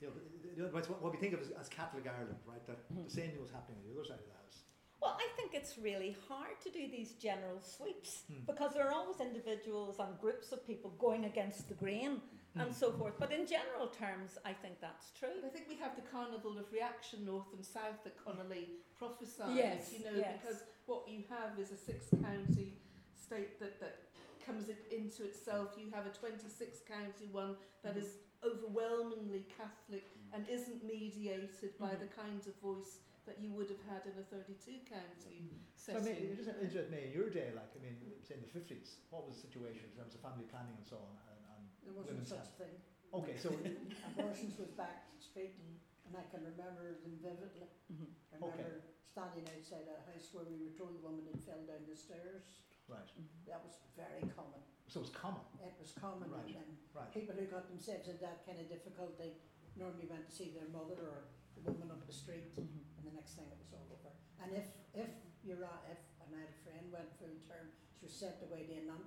You 0.00 0.08
know, 0.56 0.66
what 0.68 1.12
we 1.12 1.18
think 1.18 1.34
of 1.34 1.40
as, 1.40 1.50
as 1.60 1.68
Catholic 1.68 2.06
Ireland, 2.06 2.38
right? 2.46 2.64
That 2.66 2.78
hmm. 2.92 3.04
the 3.04 3.10
same 3.10 3.30
thing 3.30 3.40
was 3.40 3.50
happening 3.50 3.78
on 3.82 3.92
the 3.92 3.98
other 3.98 4.06
side 4.06 4.20
of 4.20 4.26
the 4.26 4.36
house. 4.38 4.65
Well, 5.00 5.16
I 5.20 5.28
think 5.36 5.52
it's 5.54 5.76
really 5.78 6.16
hard 6.28 6.58
to 6.64 6.70
do 6.70 6.88
these 6.90 7.12
general 7.12 7.60
sweeps 7.60 8.22
Hmm. 8.28 8.44
because 8.46 8.72
there 8.72 8.86
are 8.88 8.92
always 8.92 9.20
individuals 9.20 9.98
and 9.98 10.18
groups 10.18 10.52
of 10.52 10.66
people 10.66 10.90
going 10.98 11.24
against 11.26 11.68
the 11.68 11.74
grain 11.74 12.22
Hmm. 12.54 12.60
and 12.60 12.74
so 12.74 12.90
forth. 12.92 13.14
But 13.18 13.30
in 13.32 13.46
general 13.46 13.88
terms, 13.88 14.38
I 14.44 14.52
think 14.54 14.80
that's 14.80 15.10
true. 15.12 15.36
But 15.42 15.48
I 15.48 15.50
think 15.50 15.68
we 15.68 15.76
have 15.76 15.94
the 15.96 16.02
carnival 16.10 16.58
of 16.58 16.72
reaction 16.72 17.24
north 17.26 17.52
and 17.52 17.64
south 17.64 18.02
that 18.04 18.16
Connolly 18.24 18.68
prophesied. 18.98 19.54
Yes, 19.56 19.92
you 19.92 20.04
know, 20.04 20.16
yes. 20.16 20.40
because 20.40 20.62
what 20.86 21.06
you 21.08 21.24
have 21.28 21.58
is 21.58 21.70
a 21.72 21.76
six 21.76 22.08
county 22.22 22.78
state 23.14 23.58
that, 23.60 23.78
that 23.80 23.96
comes 24.44 24.68
into 24.90 25.24
itself. 25.24 25.76
You 25.76 25.90
have 25.90 26.06
a 26.06 26.10
26 26.10 26.80
county 26.88 27.26
one 27.32 27.56
that 27.82 27.96
is 27.96 28.16
overwhelmingly 28.44 29.44
Catholic 29.56 30.04
and 30.32 30.48
isn't 30.48 30.84
mediated 30.84 31.76
by 31.78 31.90
Mhm. 31.94 32.00
the 32.00 32.06
kinds 32.06 32.46
of 32.46 32.54
voice 32.56 33.00
that 33.26 33.42
you 33.42 33.50
would 33.52 33.66
have 33.68 33.82
had 33.90 34.06
in 34.06 34.14
a 34.18 34.24
32 34.30 34.86
county 34.86 35.50
So 35.74 35.92
I 35.92 36.00
setting. 36.00 36.30
mean, 36.30 36.32
it 36.32 36.38
just 36.38 36.50
interested 36.54 36.88
me 36.94 37.10
in 37.10 37.12
your 37.12 37.28
day, 37.28 37.50
like, 37.52 37.74
I 37.74 37.80
mean, 37.82 37.98
say 38.22 38.38
in 38.38 38.42
the 38.46 38.52
50s, 38.54 39.02
what 39.10 39.26
was 39.26 39.36
the 39.38 39.42
situation 39.50 39.90
in 39.90 39.92
terms 39.98 40.14
of 40.14 40.22
family 40.22 40.46
planning 40.46 40.78
and 40.78 40.86
so 40.86 41.02
on? 41.02 41.14
And, 41.30 41.38
and 41.58 41.62
There 41.82 41.94
wasn't 41.94 42.22
such 42.26 42.46
health? 42.46 42.54
a 42.54 42.62
thing. 42.70 42.76
Okay, 43.14 43.36
so, 43.38 43.50
Abortions 44.14 44.54
was 44.58 44.70
back 44.78 45.10
straight, 45.18 45.58
and 46.06 46.14
I 46.14 46.22
can 46.30 46.42
remember 46.46 47.02
them 47.02 47.18
vividly. 47.22 47.66
Mhm. 47.90 48.10
I 48.30 48.34
remember 48.38 48.86
standing 49.10 49.46
outside 49.50 49.86
a 49.90 49.98
house 50.06 50.30
where 50.34 50.46
we 50.46 50.58
were 50.62 50.74
told 50.74 50.94
the 50.94 51.02
woman 51.02 51.26
had 51.26 51.42
fell 51.42 51.62
down 51.66 51.82
the 51.90 51.96
stairs. 51.98 52.62
right, 52.86 53.10
That 53.50 53.62
was 53.66 53.82
very 53.98 54.22
common. 54.34 54.62
so 54.86 55.02
it 55.02 55.10
was 55.10 55.14
common, 55.14 55.42
It 55.62 55.74
was 55.82 55.90
common, 55.98 56.30
Right. 56.30 56.46
and, 56.54 56.62
and 56.62 56.70
right. 56.94 57.10
people 57.10 57.34
who 57.34 57.46
got 57.50 57.66
themselves 57.66 58.06
in 58.06 58.18
that 58.22 58.46
kind 58.46 58.58
of 58.62 58.68
difficulty 58.70 59.34
normally 59.74 60.06
went 60.06 60.26
to 60.30 60.34
see 60.34 60.50
their 60.54 60.68
mother 60.70 60.94
or 60.98 61.26
the 61.56 61.64
woman 61.72 61.90
up 61.90 62.04
the 62.06 62.12
street, 62.12 62.52
Mhm. 62.56 62.84
and 62.98 63.02
the 63.06 63.12
next 63.16 63.34
thing 63.34 63.46
it 63.48 63.58
was 63.58 63.72
all 63.72 63.88
over. 63.92 64.12
And 64.42 64.52
if 64.52 64.68
if 64.94 65.10
you're 65.42 65.62
a, 65.62 65.74
if 65.90 66.00
and 66.24 66.34
I 66.34 66.40
had 66.40 66.50
a 66.50 66.58
friend 66.64 66.92
went 66.92 67.10
full 67.18 67.36
term, 67.48 67.70
she 67.98 68.06
was 68.06 68.14
sent 68.14 68.42
away 68.42 68.66
to 68.66 68.72
a 68.76 68.82
nunt, 68.84 69.06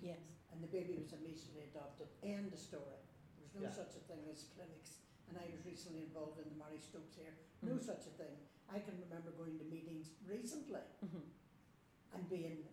Yes. 0.00 0.20
and 0.52 0.62
the 0.62 0.68
baby 0.68 0.96
was 0.98 1.12
immediately 1.12 1.62
adopted. 1.70 2.08
End 2.22 2.52
of 2.52 2.58
story. 2.58 3.00
There's 3.38 3.54
no 3.54 3.62
Yeah. 3.62 3.70
such 3.72 3.96
a 3.96 4.00
thing 4.08 4.26
as 4.30 4.44
clinics 4.54 4.98
and 5.28 5.38
I 5.38 5.46
was 5.50 5.64
recently 5.64 6.02
involved 6.04 6.38
in 6.38 6.48
the 6.50 6.54
Mary 6.56 6.78
Stopes 6.78 7.16
here. 7.16 7.34
No 7.62 7.74
Mhm. 7.76 7.82
such 7.82 8.06
a 8.06 8.10
thing. 8.10 8.36
I 8.68 8.78
can 8.78 9.00
remember 9.00 9.30
going 9.32 9.58
to 9.58 9.64
meetings 9.64 10.10
recently 10.26 10.82
Mhm. 11.02 11.22
and 12.12 12.28
being 12.28 12.68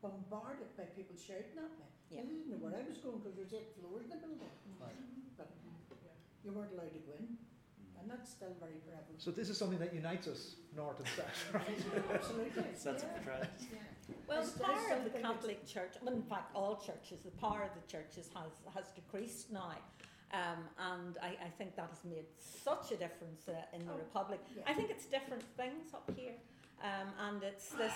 bombarded 0.00 0.76
by 0.76 0.84
people 0.96 1.16
shouting 1.16 1.58
at 1.58 1.78
me. 1.78 1.86
Yeah. 2.10 2.20
I 2.20 2.24
didn't 2.24 2.48
know 2.48 2.56
where 2.58 2.74
I 2.74 2.82
was 2.82 2.98
going 2.98 3.18
because 3.20 3.34
there 3.36 3.44
was 3.44 3.54
eight 3.54 3.74
floors 3.76 4.04
in 4.04 4.10
the 4.10 4.16
building, 4.16 4.50
Right. 4.78 4.96
but 5.36 5.48
you 6.42 6.52
weren't 6.52 6.72
allowed 6.72 6.92
to 6.92 6.98
go 7.00 7.12
in, 7.12 7.38
and 8.00 8.10
that's 8.10 8.30
still 8.30 8.54
very 8.58 8.78
prevalent. 8.86 9.18
So 9.18 9.30
this 9.30 9.48
is 9.48 9.58
something 9.58 9.78
that 9.78 9.94
unites 9.94 10.26
us, 10.28 10.56
north 10.76 10.98
and 10.98 11.08
south. 11.08 11.44
right? 11.54 12.14
Absolutely. 12.14 12.64
Sense 12.76 13.02
of 13.02 13.08
yeah. 13.26 13.78
Well, 14.26 14.40
I 14.40 14.44
the 14.44 14.60
power 14.64 14.96
of 14.96 15.04
the 15.04 15.18
Catholic 15.18 15.66
Church, 15.66 15.94
well, 16.02 16.14
in 16.14 16.22
fact, 16.22 16.54
all 16.54 16.76
churches, 16.76 17.22
the 17.24 17.30
power 17.32 17.62
of 17.62 17.70
the 17.80 17.86
churches 17.90 18.28
has, 18.34 18.52
has 18.74 18.90
decreased 18.92 19.52
now. 19.52 19.74
Um, 20.32 20.62
and 20.78 21.18
I, 21.22 21.36
I 21.44 21.48
think 21.58 21.74
that 21.76 21.88
has 21.90 22.04
made 22.04 22.26
such 22.38 22.92
a 22.92 22.96
difference 22.96 23.48
uh, 23.48 23.76
in 23.76 23.84
the 23.84 23.92
Oh, 23.92 23.96
Republic. 23.98 24.40
yeah. 24.56 24.62
I 24.66 24.74
think 24.74 24.90
it's 24.90 25.06
different 25.06 25.42
things 25.56 25.92
up 25.92 26.08
here. 26.16 26.34
Um, 26.82 27.08
and 27.28 27.42
it's 27.42 27.70
this, 27.70 27.92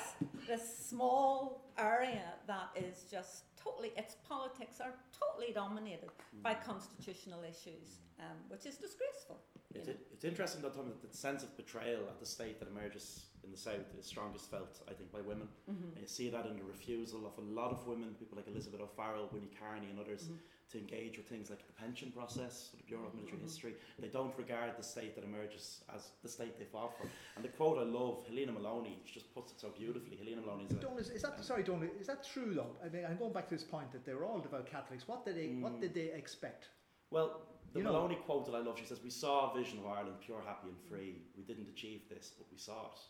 this 0.47 0.79
small 0.91 1.63
area 1.79 2.35
that 2.47 2.69
is 2.77 3.05
just 3.11 3.45
totally, 3.57 3.93
its 3.97 4.17
politics 4.29 4.81
are 4.81 4.93
totally 5.19 5.53
dominated 5.55 6.11
by 6.43 6.55
constitutional 6.55 7.43
issues, 7.45 8.01
um, 8.21 8.37
which 8.49 8.67
is 8.67 8.77
disgraceful. 8.77 9.41
You 9.75 9.81
It's, 9.81 9.89
know. 9.89 9.95
it's 10.12 10.25
interesting 10.25 10.62
that 10.62 10.75
Tom, 10.75 10.87
that 10.89 11.11
the 11.11 11.16
sense 11.16 11.43
of 11.43 11.57
betrayal 11.57 12.03
at 12.09 12.20
the 12.20 12.27
state 12.27 12.59
that 12.61 12.68
emerges 12.68 13.27
in 13.43 13.51
the 13.51 13.57
south 13.59 13.93
is 13.99 14.07
strongest 14.07 14.51
felt, 14.51 14.81
I 14.89 14.93
think, 14.95 15.12
by 15.12 15.20
women. 15.20 15.49
Mhm. 15.68 15.93
And 15.93 16.01
you 16.01 16.07
see 16.07 16.31
that 16.31 16.47
in 16.47 16.57
the 16.57 16.64
refusal 16.64 17.27
of 17.27 17.37
a 17.39 17.41
lot 17.43 17.70
of 17.72 17.87
women, 17.87 18.14
people 18.14 18.37
like 18.37 18.47
Elizabeth 18.49 18.81
O'Farrell, 18.81 19.29
Winnie 19.33 19.51
Carney, 19.59 19.91
and 19.91 19.99
others, 20.01 20.29
Mhm. 20.29 20.39
to 20.70 20.79
engage 20.79 21.18
with 21.18 21.29
things 21.29 21.51
like 21.51 21.64
the 21.66 21.72
pension 21.75 22.11
process, 22.11 22.72
or 22.72 22.79
the 22.79 22.85
Bureau 22.85 23.07
of 23.07 23.14
Military 23.14 23.39
Mhm. 23.39 23.43
History. 23.43 23.77
They 23.99 24.09
don't 24.09 24.35
regard 24.39 24.77
the 24.79 24.83
state 24.83 25.14
that 25.14 25.25
emerges 25.25 25.85
as 25.91 26.11
the 26.22 26.29
state 26.29 26.57
they 26.59 26.64
fought 26.64 26.97
for. 26.97 27.09
And 27.37 27.45
the 27.45 27.51
quote 27.51 27.79
I 27.79 27.83
love, 27.83 28.25
Helena 28.27 28.53
Molony 28.53 29.05
she 29.05 29.14
just 29.14 29.33
puts 29.35 29.53
it 29.53 29.61
so 29.61 29.70
beautifully. 29.70 30.16
Helena 30.16 30.41
Molony 30.43 30.64
is 30.66 30.72
a 30.72 30.81
Donal, 30.81 30.99
is, 30.99 31.11
is 31.11 31.22
that 31.22 31.45
sorry, 31.45 31.64
Donal, 31.64 31.91
is 32.01 32.07
that 32.07 32.25
true 32.25 32.55
though? 32.55 32.77
I 32.83 32.89
mean, 32.89 33.05
I'm 33.05 33.18
going 33.18 33.33
back 33.33 33.49
to 33.49 33.55
this 33.55 33.64
point 33.64 33.93
that 33.93 34.05
they're 34.07 34.25
all 34.25 34.41
devout 34.41 34.66
Catholics. 34.66 35.07
What 35.07 35.25
did 35.27 35.37
they 35.37 35.49
What 35.57 35.75
Mm. 35.75 35.81
did 35.83 35.95
they 35.95 36.12
expect? 36.12 36.70
Well, 37.11 37.43
the 37.75 37.81
You 37.81 37.85
know- 37.85 37.93
Molony 38.09 38.22
quote 38.25 38.47
that 38.47 38.55
I 38.55 38.61
love, 38.61 38.79
she 38.79 38.87
says, 38.87 39.03
We 39.03 39.11
saw 39.11 39.51
a 39.51 39.59
vision 39.59 39.79
of 39.81 39.87
Ireland 39.87 40.16
pure, 40.20 40.41
happy, 40.47 40.68
and 40.68 40.79
free. 40.89 41.22
We 41.37 41.43
didn't 41.43 41.68
achieve 41.68 42.09
this, 42.09 42.33
but 42.39 42.47
we 42.51 42.57
saw 42.57 42.87
it. 42.87 43.01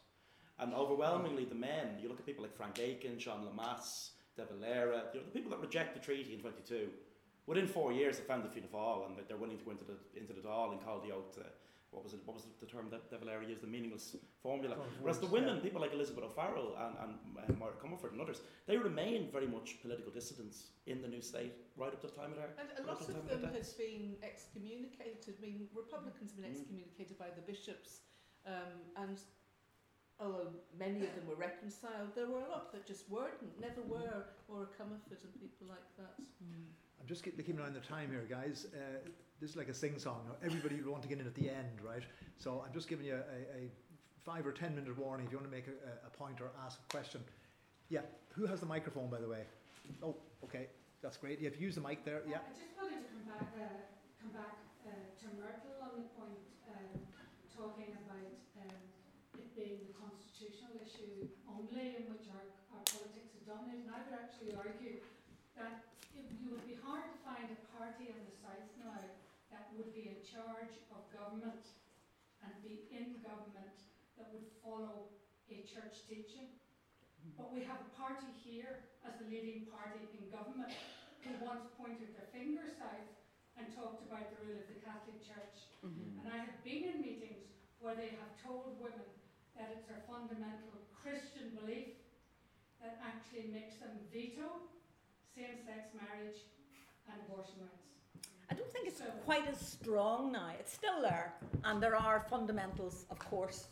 And 0.59 0.73
overwhelmingly, 0.73 1.45
the 1.45 1.55
men, 1.55 1.99
you 2.01 2.09
look 2.09 2.19
at 2.19 2.27
people 2.27 2.43
like 2.43 2.57
Frank 2.57 2.79
Aiken, 2.79 3.19
Sean 3.19 3.45
Lemass, 3.47 4.11
De 4.37 4.45
Valera, 4.45 5.05
you 5.13 5.21
know, 5.21 5.27
the 5.27 5.33
people 5.33 5.51
that 5.51 5.61
reject 5.61 5.95
the 5.95 6.01
treaty 6.01 6.33
in 6.35 6.41
22, 6.41 6.89
within 7.47 7.67
four 7.67 7.93
years, 7.93 8.19
they 8.19 8.25
found 8.25 8.45
the 8.45 8.49
Fianna 8.49 8.69
Fáil 8.73 9.07
and 9.07 9.17
they're 9.29 9.37
willing 9.37 9.59
to 9.59 9.65
go 9.65 9.73
into 9.73 9.85
the, 9.85 9.97
into 10.19 10.33
the 10.33 10.41
Dáil 10.41 10.73
and 10.73 10.83
call 10.85 11.01
the 11.01 11.13
oath. 11.13 11.39
Uh, 11.39 11.45
what 11.95 12.03
was 12.05 12.13
it? 12.13 12.21
What 12.27 12.35
was 12.35 12.45
the 12.61 12.67
term 12.67 12.87
that 12.91 13.09
De 13.11 13.17
Valera 13.19 13.45
used? 13.47 13.63
The 13.63 13.67
meaningless 13.77 14.17
formula. 14.43 14.75
Those 14.77 14.87
Whereas 15.01 15.19
the 15.21 15.27
women, 15.39 15.57
yeah. 15.57 15.63
people 15.67 15.81
like 15.81 15.93
Elizabeth 15.95 16.25
O'Farrell 16.25 16.75
and, 16.85 16.95
and, 17.03 17.13
and 17.49 17.59
Máire 17.61 17.77
Comerford 17.83 18.13
and 18.13 18.21
others, 18.21 18.41
they 18.67 18.77
remain 18.77 19.29
very 19.33 19.47
much 19.47 19.81
political 19.81 20.11
dissidents 20.13 20.59
in 20.87 21.01
the 21.01 21.09
new 21.09 21.23
state 21.23 21.53
right 21.77 21.93
up 21.95 22.01
to 22.01 22.09
the 22.09 22.17
time 22.21 22.31
of 22.33 22.37
their 22.39 22.51
And 22.59 22.69
a 22.79 22.83
lot 22.83 23.01
up 23.01 23.07
to 23.07 23.13
of 23.13 23.15
them 23.15 23.27
their 23.29 23.39
have 23.47 23.55
deaths. 23.55 23.73
been 23.75 24.17
excommunicated. 24.23 25.35
I 25.39 25.41
mean, 25.41 25.69
Republicans 25.75 26.33
have 26.33 26.43
been 26.43 26.51
Mm. 26.51 26.57
excommunicated 26.59 27.17
by 27.25 27.31
the 27.39 27.43
bishops, 27.53 27.91
um, 28.47 28.75
and 28.97 29.19
although 30.21 30.51
many 30.79 31.01
of 31.07 31.13
them 31.17 31.27
were 31.31 31.37
reconciled, 31.51 32.11
there 32.15 32.27
were 32.29 32.43
a 32.43 32.51
lot 32.51 32.73
that 32.73 32.87
just 32.87 33.09
weren't, 33.11 33.41
never 33.61 33.83
were, 33.83 34.27
or 34.49 34.69
Comerford 34.79 35.21
and 35.27 35.33
people 35.41 35.67
like 35.69 35.89
that. 35.99 36.15
I'm 37.01 37.07
just 37.07 37.23
keep, 37.23 37.37
keeping 37.37 37.57
an 37.57 37.63
eye 37.63 37.69
on 37.69 37.75
the 37.75 37.81
time 37.81 38.11
here, 38.11 38.25
guys. 38.29 38.67
Uh, 38.73 39.09
this 39.41 39.51
is 39.51 39.57
like 39.57 39.69
a 39.69 39.75
sing 39.75 39.99
song. 39.99 40.25
Everybody 40.43 40.81
will 40.81 40.93
want 40.93 41.03
to 41.03 41.09
get 41.09 41.21
in 41.21 41.27
at 41.27 41.35
the 41.35 41.51
end, 41.51 41.85
right? 41.85 42.03
So 42.39 42.65
I'm 42.65 42.73
just 42.73 42.89
giving 42.89 43.07
you 43.07 43.15
a, 43.15 43.61
a 43.61 43.69
five 44.25 44.47
or 44.47 44.53
ten 44.53 44.75
minute 44.75 44.97
warning 44.97 45.27
if 45.27 45.33
you 45.33 45.39
want 45.39 45.51
to 45.51 45.55
make 45.55 45.69
a, 45.69 46.07
a, 46.07 46.11
point 46.11 46.41
or 46.41 46.49
ask 46.65 46.81
a 46.81 46.89
question. 46.89 47.21
Yeah, 47.93 48.09
who 48.33 48.47
has 48.47 48.61
the 48.61 48.67
microphone, 48.67 49.13
by 49.13 49.21
the 49.21 49.29
way? 49.29 49.45
Oh, 50.03 50.17
okay, 50.43 50.73
that's 51.03 51.21
great. 51.21 51.39
You 51.41 51.45
have 51.45 51.57
to 51.57 51.61
use 51.61 51.77
the 51.77 51.85
mic 51.85 52.05
there. 52.09 52.25
Yeah. 52.25 52.41
I 52.41 52.57
just 52.57 52.73
wanted 52.81 53.05
to 53.05 53.09
come 53.13 53.29
back, 53.29 53.53
uh, 53.53 53.85
come 54.17 54.33
back 54.33 54.57
uh, 54.89 54.97
to 54.97 55.27
Myrtle 55.37 55.77
on 55.85 55.93
the 56.01 56.09
point, 56.17 56.41
um, 56.73 57.05
talking 57.53 57.93
about 58.01 58.33
um, 58.65 58.81
it 59.37 59.53
being 59.53 59.85
the 59.85 59.93
constitutional 59.93 60.81
issue 60.81 61.29
only 61.45 62.01
in 62.01 62.09
which 62.09 62.33
our, 62.33 62.49
our 62.73 62.83
politics 62.89 63.37
is 63.37 63.45
dominated. 63.45 63.85
And 63.85 63.93
I 63.93 64.01
would 64.09 64.17
actually 64.17 64.57
argue 64.57 65.05
that 65.61 65.85
it, 66.17 66.27
you 66.41 66.51
would 66.55 66.67
be 66.67 66.79
hard 66.81 67.05
to 67.11 67.19
find 67.27 67.47
a 67.51 67.61
party 67.75 68.11
in 68.11 68.19
the 68.25 68.35
South 68.43 68.67
now 68.81 68.99
that 69.51 69.71
would 69.77 69.95
be 69.95 70.11
in 70.15 70.19
charge 70.23 70.75
of 70.95 71.01
government 71.11 71.63
and 72.43 72.53
be 72.63 72.87
in 72.91 73.19
government 73.23 73.77
that 74.19 74.31
would 74.31 74.47
follow 74.63 75.11
a 75.51 75.63
church 75.67 76.07
teaching. 76.09 76.55
But 77.39 77.51
we 77.53 77.65
have 77.65 77.81
a 77.81 77.91
party 77.97 78.29
here 78.45 78.85
as 79.03 79.17
the 79.19 79.27
leading 79.33 79.67
party 79.73 80.05
in 80.13 80.29
government 80.29 80.73
who 81.25 81.33
once 81.41 81.65
pointed 81.81 82.13
their 82.13 82.29
finger 82.31 82.69
south 82.77 83.09
and 83.57 83.71
talked 83.73 84.05
about 84.05 84.29
the 84.35 84.39
rule 84.45 84.61
of 84.61 84.69
the 84.69 84.79
Catholic 84.85 85.19
Church. 85.25 85.57
Mhm. 85.81 86.21
And 86.21 86.27
I 86.29 86.39
have 86.45 86.63
been 86.63 86.85
in 86.85 87.01
meetings 87.01 87.49
where 87.81 87.95
they 87.95 88.11
have 88.21 88.33
told 88.43 88.79
women 88.81 89.09
that 89.57 89.71
it's 89.73 89.87
their 89.89 90.03
fundamental 90.07 90.75
Christian 90.93 91.57
belief 91.57 91.97
that 92.83 92.99
actually 93.01 93.49
makes 93.49 93.79
them 93.79 93.97
veto 94.13 94.69
same-sex 95.37 95.89
marriage 95.95 96.39
and 97.11 97.17
abortion 97.29 97.55
rights. 97.61 98.29
I 98.51 98.55
don't 98.55 98.71
think 98.73 98.89
it's 98.89 98.99
So- 98.99 99.11
quite 99.25 99.47
as 99.49 99.59
strong 99.59 100.33
now. 100.33 100.51
It's 100.61 100.73
still 100.73 101.01
there, 101.03 101.35
and 101.65 101.83
there 101.83 101.97
are 101.97 102.21
fundamentals, 102.21 103.07
of 103.11 103.19
course, 103.19 103.67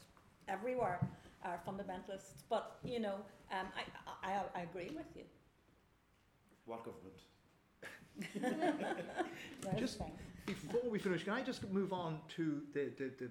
everywhere 0.48 0.98
are 1.44 1.60
fundamentalists. 1.66 2.32
But 2.48 2.78
you 2.84 3.00
know, 3.00 3.16
um, 3.50 3.66
I, 3.76 3.82
I 4.32 4.42
I 4.54 4.60
agree 4.62 4.90
with 4.96 5.06
you. 5.16 5.24
What 6.66 6.84
government? 6.84 7.20
Just- 9.78 10.00
Before 10.46 10.90
we 10.90 10.98
finish, 10.98 11.22
can 11.24 11.32
I 11.34 11.42
just 11.42 11.62
move 11.70 11.92
on 11.92 12.18
to 12.36 12.62
the, 12.74 12.90
the, 12.98 13.04
the, 13.18 13.30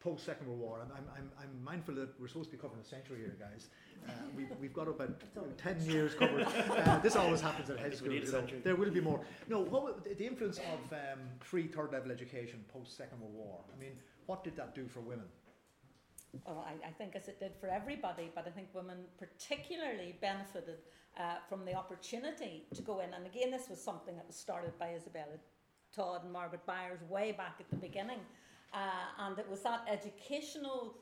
post 0.00 0.24
Second 0.24 0.46
World 0.46 0.60
War? 0.60 0.80
I'm, 0.82 0.92
I'm, 0.92 1.04
I'm, 1.16 1.30
I'm 1.40 1.64
mindful 1.64 1.94
that 1.96 2.08
we're 2.20 2.28
supposed 2.28 2.50
to 2.50 2.56
be 2.56 2.60
covering 2.60 2.80
a 2.80 2.84
century 2.84 3.18
here, 3.18 3.36
guys. 3.38 3.68
Uh, 4.08 4.12
we've, 4.36 4.48
we've 4.60 4.72
got 4.72 4.88
about 4.88 5.20
10 5.58 5.80
years 5.82 6.14
covered. 6.14 6.46
Uh, 6.46 6.98
this 7.00 7.16
always 7.16 7.40
happens 7.40 7.68
at 7.70 7.78
I 7.78 7.82
hedge 7.82 7.90
think 7.92 8.02
school. 8.02 8.12
you 8.12 8.20
know. 8.20 8.30
century. 8.30 8.60
There 8.62 8.76
will 8.76 8.90
be 8.90 9.00
more. 9.00 9.20
No, 9.48 9.60
what, 9.60 10.04
the, 10.04 10.14
the 10.14 10.26
influence 10.26 10.58
of 10.58 10.92
um, 10.92 11.20
free 11.40 11.66
third 11.66 11.92
level 11.92 12.10
education 12.12 12.64
post 12.72 12.96
Second 12.96 13.20
World 13.20 13.34
War. 13.34 13.60
I 13.76 13.80
mean, 13.80 13.92
what 14.26 14.44
did 14.44 14.56
that 14.56 14.74
do 14.74 14.86
for 14.88 15.00
women? 15.00 15.26
Well, 16.46 16.64
I, 16.66 16.88
I 16.88 16.90
think 16.92 17.16
as 17.16 17.28
it 17.28 17.40
did 17.40 17.52
for 17.58 17.68
everybody, 17.68 18.30
but 18.34 18.46
I 18.46 18.50
think 18.50 18.68
women 18.74 18.98
particularly 19.18 20.16
benefited 20.20 20.78
uh, 21.18 21.36
from 21.48 21.64
the 21.64 21.74
opportunity 21.74 22.64
to 22.74 22.82
go 22.82 23.00
in. 23.00 23.12
And 23.14 23.26
again, 23.26 23.50
this 23.50 23.68
was 23.68 23.82
something 23.82 24.14
that 24.16 24.26
was 24.26 24.36
started 24.36 24.78
by 24.78 24.90
Isabella 24.94 25.38
Tod 25.94 26.24
and 26.24 26.32
Margaret 26.32 26.64
Byers 26.66 27.00
way 27.08 27.32
back 27.32 27.56
at 27.60 27.68
the 27.70 27.76
beginning. 27.76 28.18
Uh, 28.72 29.26
and 29.26 29.38
it 29.38 29.48
was 29.48 29.62
that 29.62 29.82
educational 29.90 30.94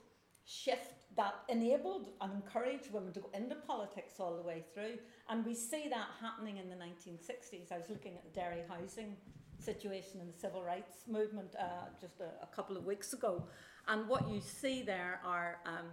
shift 0.44 0.94
that 1.16 1.34
enabled 1.48 2.08
and 2.20 2.32
encouraged 2.32 2.92
women 2.92 3.12
to 3.12 3.20
go 3.20 3.30
into 3.34 3.54
politics 3.54 4.14
all 4.20 4.36
the 4.36 4.42
way 4.42 4.64
through. 4.74 4.98
And 5.28 5.44
we 5.44 5.54
see 5.54 5.88
that 5.88 6.08
happening 6.20 6.58
in 6.58 6.68
the 6.68 6.76
1960s. 6.76 7.72
I 7.72 7.78
was 7.78 7.88
looking 7.88 8.14
at 8.14 8.24
the 8.24 8.30
Derry 8.30 8.62
housing 8.68 9.16
situation 9.58 10.20
in 10.20 10.26
the 10.26 10.38
civil 10.38 10.62
rights 10.62 11.04
movement 11.08 11.54
uh, 11.58 11.88
just 12.00 12.20
a, 12.20 12.44
a 12.44 12.46
couple 12.54 12.76
of 12.76 12.84
weeks 12.84 13.12
ago. 13.12 13.42
And 13.88 14.06
what 14.08 14.28
you 14.28 14.40
see 14.40 14.82
there 14.82 15.20
are, 15.24 15.58
um, 15.64 15.86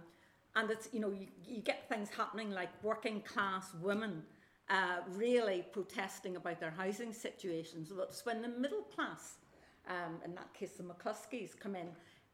and 0.56 0.70
it's, 0.70 0.88
you 0.92 1.00
know, 1.00 1.10
you, 1.10 1.28
you 1.44 1.62
get 1.62 1.88
things 1.88 2.10
happening 2.10 2.50
like 2.50 2.70
working 2.82 3.22
class 3.22 3.70
women 3.80 4.22
uh, 4.68 4.98
really 5.08 5.64
protesting 5.72 6.36
about 6.36 6.60
their 6.60 6.70
housing 6.70 7.12
situations. 7.12 7.92
It's 8.08 8.24
when 8.24 8.42
the 8.42 8.48
middle 8.48 8.82
class, 8.82 9.34
um, 9.88 10.16
in 10.24 10.34
that 10.34 10.52
case 10.54 10.72
the 10.72 10.82
McCluskeys, 10.82 11.58
come 11.58 11.76
in, 11.76 11.88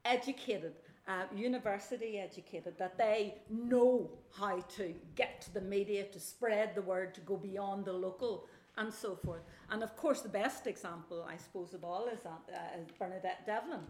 educated, 0.05 0.73
uh, 1.09 1.25
university 1.35 2.19
educated, 2.19 2.79
that 2.79 2.97
they 2.97 3.35
know 3.51 4.11
how 4.39 4.61
to 4.77 4.95
get 5.15 5.41
to 5.43 5.55
the 5.55 5.61
media, 5.61 6.05
to 6.05 6.21
spread 6.21 6.75
the 6.75 6.83
word, 6.83 7.15
to 7.15 7.21
go 7.23 7.37
beyond 7.37 7.85
the 7.85 7.93
local, 7.93 8.47
and 8.77 8.93
so 8.93 9.15
forth. 9.17 9.43
And 9.71 9.83
of 9.83 9.97
course, 9.97 10.21
the 10.23 10.29
best 10.29 10.67
example, 10.67 11.27
I 11.29 11.37
suppose, 11.37 11.75
of 11.75 11.85
all 11.85 12.07
is, 12.07 12.21
that, 12.21 12.41
uh, 12.55 12.81
is 12.81 12.89
Bernadette 12.99 13.45
Devlin, 13.47 13.81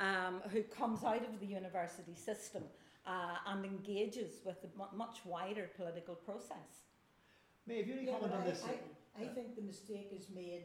um, 0.00 0.40
who 0.50 0.62
comes 0.62 1.04
out 1.04 1.22
of 1.22 1.38
the 1.38 1.46
university 1.46 2.14
system 2.14 2.64
uh, 3.06 3.36
and 3.46 3.64
engages 3.64 4.40
with 4.44 4.56
a 4.64 4.96
much 4.96 5.18
wider 5.24 5.68
political 5.76 6.14
process. 6.14 6.82
May, 7.66 7.78
have 7.78 7.86
you 7.86 7.94
any 7.94 8.06
Yeah, 8.06 8.12
comment 8.14 8.32
on 8.34 8.42
I- 8.42 8.44
this? 8.46 8.64
I, 8.64 9.22
I 9.22 9.26
think 9.26 9.54
the 9.56 9.62
mistake 9.62 10.10
is 10.18 10.28
made, 10.34 10.64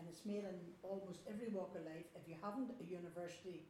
and 0.00 0.08
it's 0.08 0.24
made 0.24 0.48
in 0.48 0.56
almost 0.82 1.20
every 1.28 1.52
walk 1.52 1.76
of 1.76 1.84
life. 1.84 2.08
If 2.16 2.24
you 2.24 2.34
haven't 2.40 2.72
a 2.80 2.84
university 2.88 3.68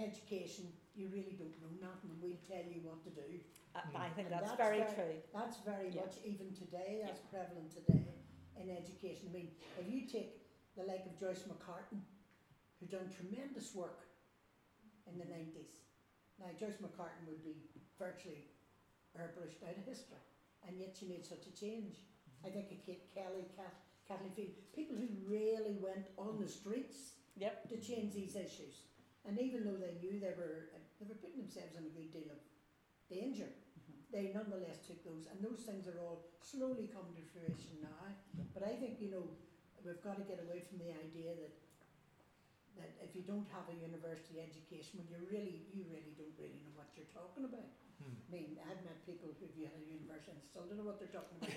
education, 0.00 0.72
you 0.96 1.08
really 1.12 1.36
don't 1.36 1.52
know 1.60 1.68
nothing, 1.84 2.16
and 2.16 2.20
we'll 2.24 2.40
tell 2.48 2.64
you 2.64 2.80
what 2.80 3.04
to 3.04 3.10
do. 3.12 3.28
Uh, 3.76 3.80
Mm. 3.92 4.00
I 4.00 4.08
think 4.16 4.28
that's, 4.32 4.48
that's 4.48 4.56
very 4.56 4.80
very- 4.80 4.94
true. 4.96 5.22
That's 5.36 5.58
very 5.60 5.88
Yeah. 5.92 6.00
much 6.08 6.16
even 6.24 6.54
today. 6.56 7.02
That's 7.04 7.20
prevalent 7.28 7.70
today 7.72 8.04
in 8.56 8.70
education. 8.70 9.28
I 9.28 9.32
mean, 9.32 9.54
if 9.78 9.86
you 9.88 10.06
take 10.08 10.40
the 10.76 10.84
like 10.84 11.04
of 11.04 11.16
Joyce 11.20 11.44
McCartan, 11.44 12.00
who 12.80 12.86
done 12.86 13.08
tremendous 13.10 13.74
work 13.74 14.08
in 15.06 15.18
the 15.18 15.24
90s. 15.24 15.80
Now, 16.38 16.52
Joyce 16.52 16.76
McCartan 16.76 17.26
would 17.26 17.42
be 17.44 17.68
virtually 17.98 18.48
airbrushed 19.16 19.62
out 19.62 19.76
of 19.76 19.84
history, 19.84 20.18
and 20.66 20.78
yet 20.78 20.94
she 20.96 21.06
made 21.06 21.24
such 21.24 21.46
a 21.46 21.52
change. 21.52 22.00
I 22.44 22.50
think 22.50 22.70
of 22.70 22.84
Kate 22.84 23.08
Kelly, 23.14 23.48
Cat, 23.56 23.74
Kathleen 24.06 24.32
Field, 24.32 24.54
people 24.74 24.96
who 24.96 25.08
really 25.26 25.76
went 25.82 26.06
on 26.16 26.38
the 26.38 26.48
streets 26.48 27.16
Yep. 27.36 27.68
to 27.68 27.76
change 27.76 28.16
these 28.16 28.32
issues. 28.32 28.88
And 29.28 29.36
even 29.36 29.68
though 29.68 29.76
they 29.76 30.00
knew 30.00 30.16
they 30.16 30.32
were, 30.32 30.72
uh, 30.72 30.80
they 30.96 31.04
were 31.04 31.20
putting 31.20 31.44
themselves 31.44 31.76
in 31.76 31.84
a 31.84 31.92
good 31.92 32.08
deal 32.08 32.32
of 32.32 32.40
danger, 33.12 33.44
mm-hmm. 33.44 34.00
they 34.08 34.32
nonetheless 34.32 34.80
took 34.88 35.04
those, 35.04 35.28
and 35.28 35.36
those 35.44 35.68
things 35.68 35.84
are 35.84 36.00
all 36.00 36.32
slowly 36.40 36.88
come 36.88 37.12
to 37.12 37.22
fruition 37.28 37.84
now. 37.84 38.08
But 38.56 38.64
I 38.64 38.72
think, 38.80 39.04
you 39.04 39.12
know, 39.12 39.28
we've 39.84 40.00
got 40.00 40.16
to 40.16 40.24
get 40.24 40.40
away 40.48 40.64
from 40.64 40.80
the 40.80 40.96
idea 40.96 41.36
that 41.36 41.52
that 42.76 42.92
if 43.00 43.16
you 43.16 43.24
don't 43.24 43.48
have 43.56 43.64
a 43.72 43.76
university 43.80 44.36
education, 44.36 45.00
when 45.00 45.08
you 45.08 45.16
really, 45.32 45.64
you 45.72 45.88
really 45.88 46.12
don't 46.12 46.36
really 46.36 46.60
know 46.60 46.76
what 46.76 46.92
you're 46.92 47.08
talking 47.08 47.48
about. 47.48 47.72
Hmm. 48.02 48.16
I 48.16 48.28
mean, 48.32 48.58
I've 48.62 48.82
met 48.84 48.98
people 49.06 49.32
who've 49.38 49.56
had 49.62 49.72
a 49.76 49.84
university 49.88 50.32
and 50.36 50.42
still 50.44 50.64
don't 50.68 50.78
know 50.78 50.88
what 50.88 50.98
they're 51.00 51.14
talking 51.14 51.38
about. 51.40 51.56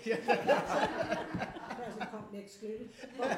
Present 1.75 2.11
company 2.11 2.39
excluded. 2.39 2.89
But 3.17 3.31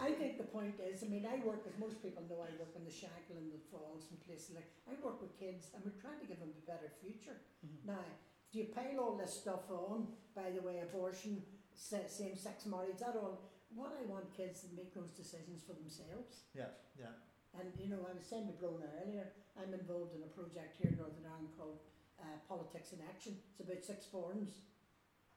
I 0.00 0.10
think 0.16 0.38
the 0.38 0.48
point 0.48 0.80
is, 0.80 1.04
I 1.04 1.08
mean, 1.12 1.26
I 1.28 1.40
work, 1.44 1.66
as 1.68 1.76
most 1.76 2.02
people 2.02 2.24
know, 2.28 2.40
I 2.40 2.52
work 2.56 2.72
in 2.74 2.84
the 2.84 2.94
Shankill 2.94 3.38
and 3.38 3.52
the 3.52 3.60
Falls 3.70 4.08
and 4.10 4.16
places 4.24 4.56
like, 4.56 4.68
I 4.88 4.96
work 5.04 5.20
with 5.20 5.36
kids 5.38 5.70
and 5.74 5.84
we're 5.84 6.00
trying 6.00 6.20
to 6.20 6.26
give 6.26 6.40
them 6.40 6.52
a 6.52 6.64
better 6.64 6.90
future. 7.02 7.36
Now, 7.84 8.04
do 8.52 8.58
you 8.58 8.68
pile 8.72 9.00
all 9.00 9.14
this 9.16 9.32
stuff 9.32 9.70
on, 9.70 10.08
by 10.36 10.50
the 10.50 10.60
way, 10.60 10.80
abortion, 10.80 11.42
same-sex 11.74 12.66
marriage, 12.66 13.00
that 13.00 13.16
all, 13.16 13.52
what 13.74 13.96
I 13.96 14.04
want 14.10 14.28
kids 14.36 14.60
to 14.62 14.68
make 14.76 14.94
those 14.94 15.10
decisions 15.10 15.62
for 15.64 15.72
themselves. 15.72 16.44
Yeah, 16.54 16.76
yeah. 16.98 17.16
And 17.58 17.68
you 17.76 17.88
know, 17.92 18.00
I 18.08 18.16
was 18.16 18.24
saying 18.24 18.48
to 18.48 18.56
Brona 18.56 18.88
earlier, 19.04 19.28
I'm 19.60 19.72
involved 19.76 20.16
in 20.16 20.24
a 20.24 20.32
project 20.32 20.80
here 20.80 20.88
in 20.88 20.96
Northern 20.96 21.28
Ireland 21.28 21.52
called 21.56 21.84
uh, 22.16 22.40
Politics 22.48 22.96
in 22.96 23.00
Action. 23.04 23.36
It's 23.52 23.60
about 23.60 23.84
six 23.84 24.08
forums 24.08 24.64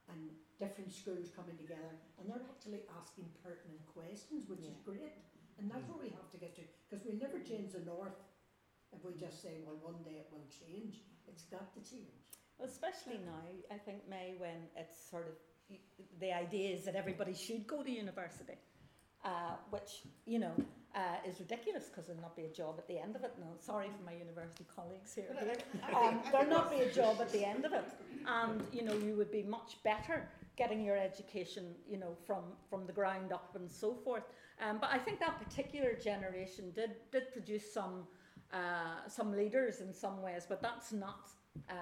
and 0.08 0.32
different 0.60 0.94
schools 0.94 1.34
coming 1.36 1.58
together, 1.58 1.98
and 2.20 2.30
they're 2.30 2.46
actually 2.48 2.86
asking 2.96 3.26
pertinent 3.44 3.82
questions, 3.92 4.48
which 4.48 4.64
is 4.64 4.78
great. 4.86 5.18
And 5.58 5.72
that's 5.72 5.88
what 5.88 6.00
we 6.00 6.10
have 6.14 6.30
to 6.32 6.38
get 6.38 6.56
to, 6.56 6.64
because 6.88 7.04
we'll 7.04 7.20
never 7.20 7.40
change 7.40 7.74
the 7.74 7.84
north 7.84 8.16
if 8.94 9.04
we 9.04 9.12
just 9.20 9.42
say, 9.42 9.60
well, 9.66 9.76
one 9.82 10.00
day 10.04 10.24
it 10.24 10.30
will 10.32 10.48
change. 10.48 11.02
It's 11.28 11.44
got 11.44 11.74
to 11.74 11.82
change. 11.82 12.16
Well, 12.58 12.70
especially 12.70 13.20
now, 13.26 13.44
I 13.72 13.78
think, 13.78 14.08
May, 14.08 14.36
when 14.38 14.72
it's 14.78 15.10
sort 15.10 15.28
of 15.28 15.78
the 16.20 16.32
idea 16.32 16.76
is 16.76 16.86
that 16.86 16.96
everybody 16.96 17.34
should 17.34 17.68
go 17.68 17.84
to 17.84 17.92
university, 17.92 18.56
uh, 19.24 19.56
which, 19.72 20.04
you 20.26 20.40
know, 20.40 20.54
uh, 20.96 21.28
is 21.28 21.40
ridiculous 21.40 21.86
because 21.86 22.06
there'll 22.08 22.22
not 22.22 22.36
be 22.36 22.44
a 22.44 22.50
job 22.50 22.76
at 22.78 22.88
the 22.88 22.98
end 22.98 23.16
of 23.16 23.24
it. 23.24 23.34
No, 23.40 23.48
sorry 23.60 23.88
for 23.98 24.04
my 24.06 24.18
university 24.18 24.66
colleagues 24.74 25.14
here. 25.14 25.36
here. 25.40 25.56
Um, 25.94 26.22
there'll 26.32 26.50
not 26.50 26.72
be 26.72 26.78
a 26.78 26.92
job 26.92 27.18
at 27.20 27.32
the 27.32 27.46
end 27.46 27.66
of 27.66 27.74
it. 27.74 27.84
And, 28.28 28.64
you 28.74 28.82
know, 28.82 28.96
you 28.96 29.16
would 29.18 29.32
be 29.32 29.44
much 29.44 29.78
better 29.84 30.28
getting 30.56 30.84
your 30.84 30.98
education, 30.98 31.76
you 31.88 31.98
know, 31.98 32.16
from, 32.26 32.44
from 32.72 32.88
the 32.88 32.92
ground 32.92 33.32
up 33.32 33.56
and 33.56 33.70
so 33.70 33.94
forth. 33.94 34.24
Um, 34.60 34.80
but 34.82 34.90
I 34.92 34.98
think 34.98 35.20
that 35.20 35.38
particular 35.38 35.94
generation 35.94 36.72
did, 36.74 36.92
did 37.12 37.32
produce 37.34 37.72
some, 37.72 38.08
uh, 38.52 39.08
some 39.08 39.32
leaders 39.32 39.82
in 39.82 39.94
some 39.94 40.24
ways, 40.24 40.48
but 40.50 40.60
that's 40.60 40.92
not 40.92 41.30
uh, 41.70 41.74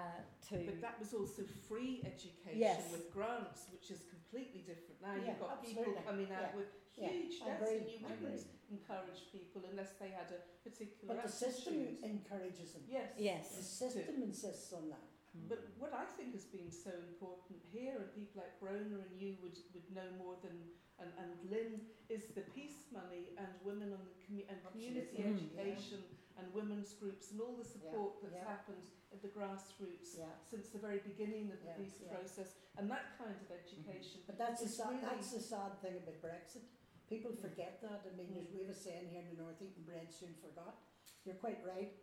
to... 0.49 0.65
But 0.65 0.81
that 0.81 0.99
was 0.99 1.13
also 1.13 1.43
free 1.69 2.01
education 2.05 2.59
Yes. 2.59 2.91
with 2.91 3.13
grants, 3.13 3.67
which 3.71 3.89
is 3.89 3.99
completely 3.99 4.22
different. 4.41 5.01
Now 5.01 5.13
Yeah, 5.15 5.31
you've 5.31 5.39
got 5.39 5.51
absolutely. 5.61 5.93
people 5.93 6.01
coming 6.01 6.31
out 6.31 6.41
Yeah. 6.41 6.55
with 6.57 6.69
huge 6.95 7.41
I 7.41 7.45
debts, 7.45 7.71
and 7.71 7.89
you 7.89 7.99
wouldn't 8.01 8.47
encourage 8.71 9.21
people 9.31 9.61
unless 9.69 9.93
they 9.99 10.09
had 10.09 10.31
a 10.31 10.41
particular 10.67 11.15
But 11.15 11.23
the 11.23 11.29
system 11.31 11.97
encourages 12.03 12.73
them. 12.73 12.83
Yes. 12.87 13.13
Yes. 13.17 13.55
The 13.55 13.63
system 13.63 14.23
insists 14.23 14.73
on 14.73 14.89
that. 14.89 15.05
Mm. 15.33 15.49
But 15.49 15.65
what 15.81 15.93
I 15.93 16.05
think 16.13 16.37
has 16.37 16.45
been 16.45 16.69
so 16.69 16.93
important 17.09 17.57
here, 17.73 17.97
and 17.97 18.07
people 18.13 18.45
like 18.45 18.53
Brona 18.61 19.01
and 19.01 19.13
you 19.17 19.35
would, 19.41 19.57
would 19.73 19.87
know 19.89 20.05
more 20.21 20.37
than, 20.45 20.53
and, 21.01 21.09
and 21.17 21.33
Lynn, 21.49 21.81
is 22.09 22.29
the 22.37 22.45
peace 22.53 22.85
money 22.93 23.33
and 23.41 23.49
women 23.65 23.93
on 23.93 24.01
the 24.05 24.15
commu- 24.21 24.45
and 24.45 24.61
community. 24.69 25.25
Mm. 25.25 25.33
education 25.33 26.05
and 26.37 26.49
women's 26.53 26.93
groups 26.97 27.29
and 27.29 27.37
all 27.41 27.53
the 27.53 27.65
support 27.65 28.17
that's 28.21 28.33
yeah. 28.33 28.49
happened 28.49 28.85
at 29.13 29.21
the 29.21 29.29
grassroots 29.29 30.17
Yeah. 30.17 30.33
since 30.41 30.69
the 30.73 30.81
very 30.81 30.97
beginning 31.05 31.53
of 31.53 31.61
the 31.61 31.69
Yeah, 31.69 31.77
peace 31.77 32.01
yeah. 32.01 32.09
process 32.09 32.57
and 32.77 32.89
that 32.89 33.13
kind 33.21 33.37
of 33.37 33.45
mm-hmm. 33.45 33.61
education. 33.61 34.25
But 34.25 34.41
that's 34.41 34.61
the 34.65 34.69
sad, 34.69 34.97
really- 34.97 35.05
that's 35.05 35.29
the 35.29 35.41
sad 35.41 35.77
thing 35.81 36.01
about 36.01 36.17
Brexit. 36.25 36.65
People 37.09 37.37
mm. 37.37 37.41
forget 37.41 37.81
that. 37.85 38.01
I 38.09 38.11
mean, 38.17 38.33
there's 38.33 38.49
mm. 38.49 38.57
we 38.57 38.65
have 38.65 38.73
a 38.73 38.77
saying 38.77 39.13
here 39.13 39.21
in 39.21 39.29
the 39.29 39.43
north, 39.43 39.61
eating 39.61 39.85
bread 39.85 40.09
soon 40.09 40.33
forgot. 40.41 40.81
You're 41.25 41.37
quite 41.37 41.61
right. 41.61 41.93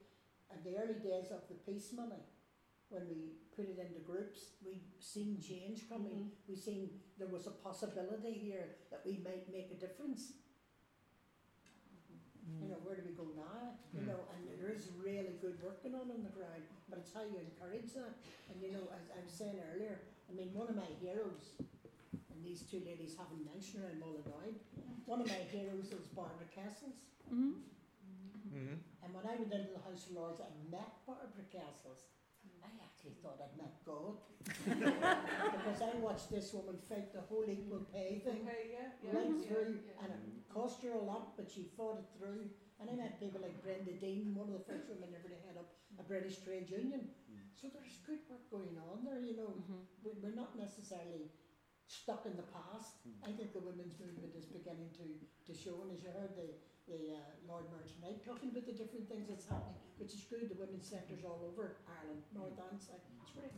In 0.54 0.62
the 0.62 0.78
early 0.78 0.98
days 0.98 1.30
of 1.30 1.42
the 1.50 1.58
peace 1.66 1.92
money, 1.92 2.22
when 2.90 3.08
we 3.08 3.38
put 3.54 3.66
it 3.66 3.78
into 3.78 4.00
groups, 4.00 4.50
we 4.64 4.82
seen 4.98 5.40
change 5.40 5.88
coming. 5.88 6.30
Mhm. 6.30 6.48
We 6.48 6.56
seen 6.56 7.00
there 7.18 7.28
was 7.28 7.46
a 7.46 7.50
possibility 7.62 8.32
here 8.34 8.76
that 8.90 9.04
we 9.06 9.18
might 9.18 9.48
make 9.50 9.70
a 9.70 9.74
difference. 9.74 10.32
You 12.60 12.68
know, 12.68 12.80
where 12.84 12.96
do 12.96 13.02
we 13.06 13.14
go 13.14 13.24
now? 13.36 13.78
You 13.94 14.00
Mm. 14.02 14.06
know, 14.08 14.20
and 14.34 14.48
there 14.60 14.70
is 14.70 14.90
really 14.92 15.38
good 15.40 15.62
work 15.62 15.82
going 15.82 15.94
on 15.94 16.10
on 16.10 16.22
the 16.22 16.30
ground, 16.30 16.62
but 16.88 16.98
it's 16.98 17.12
how 17.12 17.22
you 17.22 17.38
encourage 17.38 17.92
that. 17.94 18.14
And 18.50 18.60
you 18.60 18.72
know, 18.72 18.88
as 18.90 19.10
I 19.16 19.20
was 19.24 19.32
saying 19.32 19.58
earlier, 19.72 20.00
I 20.28 20.32
mean, 20.32 20.52
one 20.52 20.68
of 20.68 20.76
my 20.76 20.90
heroes, 21.00 21.54
and 22.30 22.44
these 22.44 22.62
two 22.70 22.80
ladies 22.80 23.16
haven't 23.16 23.44
mentioned 23.44 23.82
her 23.84 23.90
in 23.90 23.98
Mullindown, 24.00 24.58
one 25.06 25.20
of 25.20 25.28
my 25.28 25.42
heroes 25.54 25.92
is 25.92 26.06
Barbara 26.08 26.46
Castles. 26.48 26.96
hmm 27.28 27.52
Mm-hmm. 28.50 28.74
And 29.02 29.14
when 29.14 29.24
I 29.26 29.36
went 29.36 29.52
into 29.52 29.72
the 29.72 29.78
House 29.78 30.06
of 30.10 30.12
Lords, 30.16 30.40
I 30.40 30.50
met 30.70 31.06
Barbara 31.06 31.44
Castles. 31.52 32.02
I 33.00 33.08
actually 33.08 33.16
thought 33.24 33.40
I'd 33.40 33.56
met 33.56 33.80
God. 33.88 34.20
because 34.68 35.80
I 35.80 35.96
watched 36.04 36.28
this 36.28 36.52
woman 36.52 36.76
fight 36.76 37.12
the 37.16 37.24
whole 37.24 37.48
equal 37.48 37.80
mm. 37.80 37.92
pay 37.92 38.20
thing 38.20 38.44
Okay, 38.44 38.76
yeah, 38.76 38.92
yeah, 39.00 39.16
right 39.16 39.32
yeah, 39.40 39.48
through, 39.48 39.80
yeah. 39.80 40.04
and 40.04 40.12
it 40.12 40.20
cost 40.52 40.84
her 40.84 40.92
a 40.92 41.00
lot, 41.00 41.32
but 41.36 41.48
she 41.48 41.72
fought 41.76 41.96
it 41.96 42.08
through. 42.20 42.44
And 42.76 42.92
I 42.92 42.94
met 42.96 43.16
people 43.20 43.40
like 43.40 43.56
Brenda 43.64 43.96
Dean, 43.96 44.36
one 44.36 44.52
of 44.52 44.56
the 44.56 44.64
first 44.68 44.88
women 44.92 45.16
ever 45.16 45.32
to 45.32 45.40
head 45.48 45.56
up 45.56 45.72
a 45.96 46.04
British 46.04 46.44
trade 46.44 46.68
union. 46.68 47.08
Mm. 47.32 47.40
So 47.56 47.72
there's 47.72 48.04
good 48.04 48.20
work 48.28 48.44
going 48.52 48.76
on 48.76 49.04
there, 49.04 49.20
you 49.20 49.36
know. 49.36 49.48
hmm 49.48 49.80
We- 50.04 50.20
We're 50.20 50.36
not 50.36 50.56
necessarily 50.60 51.32
stuck 51.88 52.28
in 52.28 52.36
the 52.36 52.48
past. 52.52 53.00
Mm. 53.08 53.16
I 53.28 53.32
think 53.32 53.56
the 53.56 53.64
women's 53.64 53.96
movement 53.96 54.36
is 54.36 54.44
beginning 54.44 54.92
to, 55.00 55.08
to 55.48 55.52
show, 55.56 55.80
and 55.88 55.92
as 55.96 56.04
you 56.04 56.12
heard 56.12 56.36
the, 56.36 56.52
the 56.90 57.14
uh, 57.14 57.46
Lord 57.46 57.70
Mayor 57.70 57.86
tonight 57.86 58.18
talking 58.26 58.50
about 58.50 58.66
the 58.66 58.74
different 58.74 59.06
things 59.06 59.30
that's 59.30 59.46
happening, 59.46 59.78
which 60.02 60.10
is 60.10 60.26
good. 60.26 60.50
The 60.50 60.58
women's 60.58 60.90
centres 60.90 61.22
all 61.22 61.38
over 61.46 61.78
Ireland, 61.86 62.26
north 62.34 62.58
mm. 62.58 62.66
and 62.66 62.82
south. 62.82 63.06
It's 63.22 63.30
great. 63.30 63.54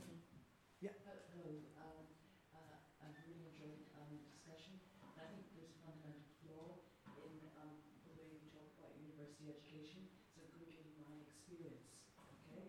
Hello, 1.32 1.48
um, 1.80 2.04
uh, 2.52 2.76
I've 3.00 3.16
really 3.24 3.48
enjoyed 3.48 3.80
um, 3.96 4.12
the 4.12 4.20
discussion. 4.28 4.76
And 5.00 5.16
I 5.16 5.26
think 5.32 5.48
there's 5.56 5.72
a 5.72 5.78
fundamental 5.80 6.28
flaw 6.44 6.76
in 7.24 7.34
um, 7.56 7.72
the 8.04 8.12
way 8.20 8.28
we 8.36 8.44
talk 8.52 8.68
about 8.76 8.92
university 9.00 9.48
education. 9.48 10.04
So 10.36 10.44
quickly, 10.52 10.92
my 11.00 11.16
experience, 11.24 11.88
okay? 12.20 12.68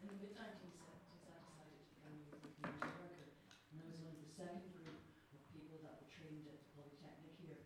In 0.00 0.06
the 0.06 0.16
mid-1970s, 0.22 1.26
I 1.26 1.36
decided 1.42 1.76
to 1.82 1.86
become 1.98 2.14
a 2.30 2.48
community 2.56 2.94
worker. 2.94 3.28
And 3.74 3.82
I 3.82 3.90
was 3.90 3.98
one 4.06 4.14
of 4.14 4.22
the 4.22 4.30
second 4.30 4.70
group 4.70 5.02
of 5.34 5.40
people 5.50 5.82
that 5.82 5.98
were 5.98 6.08
trained 6.08 6.46
at 6.46 6.62
the 6.62 6.68
Polytechnic 6.78 7.34
here. 7.42 7.60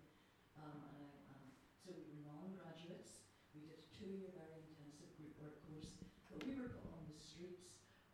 Um, 0.56 0.82
and 0.88 1.04
I, 1.04 1.36
um, 1.36 1.44
so 1.78 1.92
we 1.92 2.02
were 2.10 2.24
non-graduates. 2.24 3.28
We 3.52 3.68
did 3.68 3.76
a 3.76 3.86
two-year 3.92 4.32
very 4.34 4.64
intensive 4.66 5.12
group 5.20 5.36
work 5.38 5.60
course. 5.68 5.94
But 6.32 6.42
we 6.48 6.56
were 6.56 6.72
put 6.74 6.90
on 6.90 7.06
the 7.06 7.18
streets 7.20 7.70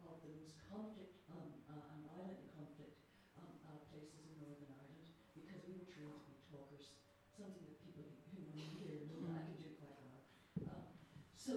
of 0.07 0.23
the 0.23 0.31
most 0.39 0.55
conflict 0.71 1.19
um, 1.35 1.51
uh, 1.67 1.93
and 1.93 1.99
violent 2.07 2.39
conflict 2.55 2.95
um, 3.43 3.51
uh, 3.67 3.79
places 3.91 4.23
in 4.23 4.39
Northern 4.39 4.71
Ireland 4.71 5.11
because 5.35 5.61
we 5.67 5.75
were 5.75 5.89
trained 5.91 6.15
to 6.15 6.27
be 6.31 6.39
talkers, 6.47 6.95
something 7.35 7.67
that 7.67 7.79
people 7.83 8.07
who 8.07 8.39
know 8.39 8.55
me 8.55 8.65
here 8.79 9.03
know 9.11 9.19
that 9.27 9.35
I 9.35 9.43
can 9.51 9.59
do 9.59 9.71
quite 9.83 9.99
well. 10.07 10.23
Um, 10.71 10.87
so 11.35 11.53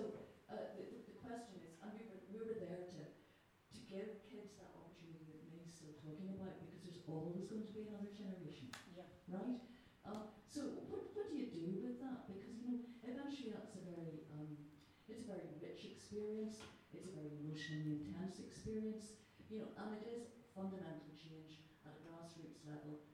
uh, 0.50 0.74
the, 0.76 0.82
the 0.90 1.00
the 1.14 1.16
question 1.22 1.62
is, 1.62 1.78
and 1.86 1.94
we 1.94 2.02
were, 2.10 2.22
we 2.34 2.38
were 2.42 2.58
there 2.58 2.90
to, 2.90 3.02
to 3.06 3.80
give 3.86 4.26
kids 4.26 4.58
that 4.58 4.74
opportunity 4.74 5.30
that 5.30 5.46
May's 5.54 5.70
still 5.70 5.94
talking 6.02 6.34
about 6.34 6.58
because 6.66 6.82
there's 6.82 7.02
always 7.06 7.46
going 7.46 7.66
to 7.70 7.74
be 7.74 7.86
another 7.86 8.12
generation 8.12 8.74
Yeah. 8.98 9.06
right? 9.30 9.62
Uh, 10.02 10.26
so 10.50 10.74
what, 10.90 11.14
what 11.14 11.30
do 11.30 11.38
you 11.38 11.54
do 11.54 11.86
with 11.86 12.02
that? 12.02 12.26
Because 12.26 12.58
you 12.58 12.66
know, 12.66 12.78
eventually 13.06 13.54
that's 13.54 13.78
a 13.78 13.84
very 13.86 14.26
um, 14.34 14.58
it's 15.06 15.22
a 15.22 15.30
very 15.30 15.54
rich 15.62 15.86
experience. 16.10 16.58
It's 16.90 17.06
a 17.06 17.14
very 17.14 17.38
emotionally 17.38 18.02
intense 18.02 18.42
experience. 18.42 19.14
You 19.46 19.62
know, 19.62 19.70
and 19.78 19.94
it 20.02 20.10
is 20.10 20.26
fundamental 20.58 21.14
change 21.14 21.62
at 21.86 21.94
a 21.94 22.02
grassroots 22.02 22.66
level, 22.66 23.06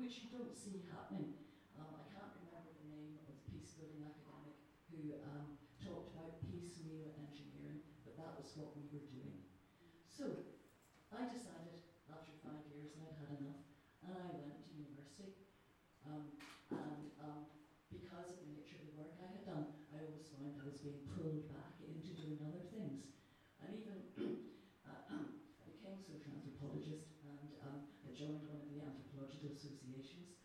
which 0.00 0.24
you 0.24 0.32
don't 0.32 0.56
see 0.56 0.80
happening. 0.88 1.36
Um, 1.76 1.92
I 1.92 2.08
can't 2.08 2.32
remember 2.40 2.72
the 2.72 2.88
name 2.88 3.20
of 3.20 3.28
the 3.28 3.36
peace 3.52 3.76
building 3.76 4.00
academic 4.00 4.56
who 4.88 5.20
um, 5.28 5.60
talked 5.76 6.16
about 6.16 6.40
piecemeal 6.48 7.12
engineering, 7.20 7.84
but 8.08 8.16
that 8.16 8.32
was 8.40 8.48
what 8.56 8.72
we 8.72 8.88
were 8.96 9.04
doing. 9.12 9.44
So 10.08 10.48
I 11.12 11.28
decided 11.28 11.84
after 12.08 12.32
five 12.40 12.64
years 12.72 12.96
and 12.96 13.12
I'd 13.12 13.28
had 13.28 13.32
enough, 13.44 13.60
and 14.08 14.16
I 14.16 14.28
went 14.40 14.56
to 14.64 14.72
university. 14.72 15.36
Um, 16.08 16.32
and 16.72 17.12
um, 17.20 17.44
because 17.92 18.28
because 18.28 18.34
of 18.34 18.44
the 18.44 18.60
nature 18.60 18.76
of 18.82 18.92
the 18.92 18.96
work 19.00 19.14
I 19.24 19.30
had 19.32 19.44
done, 19.48 19.66
I 19.88 20.04
always 20.04 20.28
found 20.28 20.60
I 20.60 20.68
was 20.68 20.84
being 20.84 21.00
pulled 21.16 21.48
back 21.48 21.80
into 21.80 22.12
doing 22.12 22.36
other 22.44 22.68
things. 22.68 23.16
And 23.64 23.72
even 23.72 23.96
uh, 24.84 25.08
I 25.08 25.64
became 25.64 25.96
a 25.96 26.04
social 26.04 26.36
anthropologist 26.36 27.16
and 27.24 27.48
um, 27.64 27.88
I 28.04 28.12
joined 28.12 28.44
one 28.44 28.60
of 28.60 28.68
the 28.68 28.84
anthropological 28.84 29.48
associations. 29.48 30.36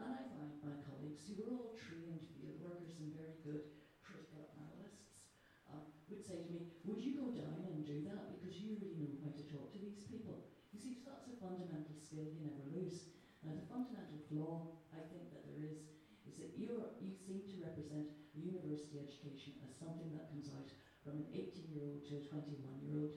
And 0.00 0.08
I 0.16 0.24
found 0.32 0.64
my 0.64 0.76
colleagues, 0.88 1.28
who 1.28 1.36
were 1.44 1.52
all 1.52 1.76
trained 1.76 2.24
field 2.40 2.56
workers 2.64 2.96
and 3.04 3.12
very 3.12 3.36
good 3.44 3.68
critical 4.00 4.48
analysts, 4.56 5.28
um, 5.68 5.84
would 6.08 6.24
say 6.24 6.40
to 6.40 6.48
me, 6.48 6.72
Would 6.88 7.04
you 7.04 7.20
go 7.20 7.36
down 7.36 7.68
and 7.68 7.84
do 7.84 8.00
that 8.08 8.32
because 8.32 8.55
you 8.66 8.82
really 8.82 8.98
know 9.06 9.22
how 9.22 9.30
to 9.30 9.44
talk 9.46 9.70
to 9.70 9.78
these 9.78 10.02
people? 10.10 10.50
You 10.74 10.78
see, 10.82 11.06
that's 11.06 11.30
a 11.30 11.38
fundamental 11.38 11.94
skill 11.94 12.26
you 12.26 12.42
never 12.42 12.66
lose. 12.74 13.14
Now, 13.46 13.54
the 13.54 13.66
fundamental 13.70 14.18
flaw 14.26 14.82
I 14.90 15.06
think 15.06 15.30
that 15.30 15.46
there 15.46 15.62
is 15.62 15.86
is 16.26 16.42
that 16.42 16.58
you 16.58 16.74
you 16.98 17.14
seem 17.14 17.46
to 17.46 17.62
represent 17.62 18.10
university 18.34 18.98
education 18.98 19.62
as 19.62 19.70
something 19.78 20.10
that 20.10 20.26
comes 20.34 20.50
out 20.50 20.66
from 21.06 21.22
an 21.22 21.30
18 21.30 21.70
year 21.70 21.86
old 21.86 22.02
to 22.10 22.18
a 22.18 22.22
21 22.26 22.82
year 22.82 22.98
old. 22.98 23.14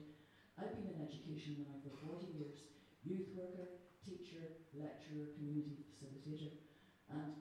I've 0.54 0.70
been 0.78 0.86
in 0.86 1.02
education 1.02 1.66
now 1.66 1.82
for 1.82 1.90
40 2.06 2.30
years, 2.38 2.70
youth 3.02 3.34
worker, 3.34 3.82
teacher, 3.98 4.62
lecturer, 4.76 5.34
community 5.34 5.82
facilitator, 5.82 6.54
and 7.10 7.34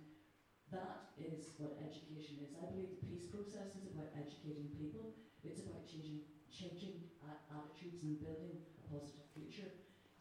that 0.74 1.14
is 1.18 1.54
what 1.58 1.78
education 1.82 2.42
is. 2.42 2.58
I 2.58 2.70
believe 2.70 2.98
the 2.98 3.06
peace 3.06 3.30
process 3.30 3.78
is 3.78 3.94
about 3.94 4.14
educating 4.18 4.74
people. 4.74 5.18
It's 5.44 5.62
about 5.62 5.86
changing, 5.90 6.26
changing 6.50 7.10
attitudes 7.50 8.04
and 8.06 8.20
building 8.22 8.62
a 8.78 8.82
positive 8.90 9.26
future. 9.34 9.70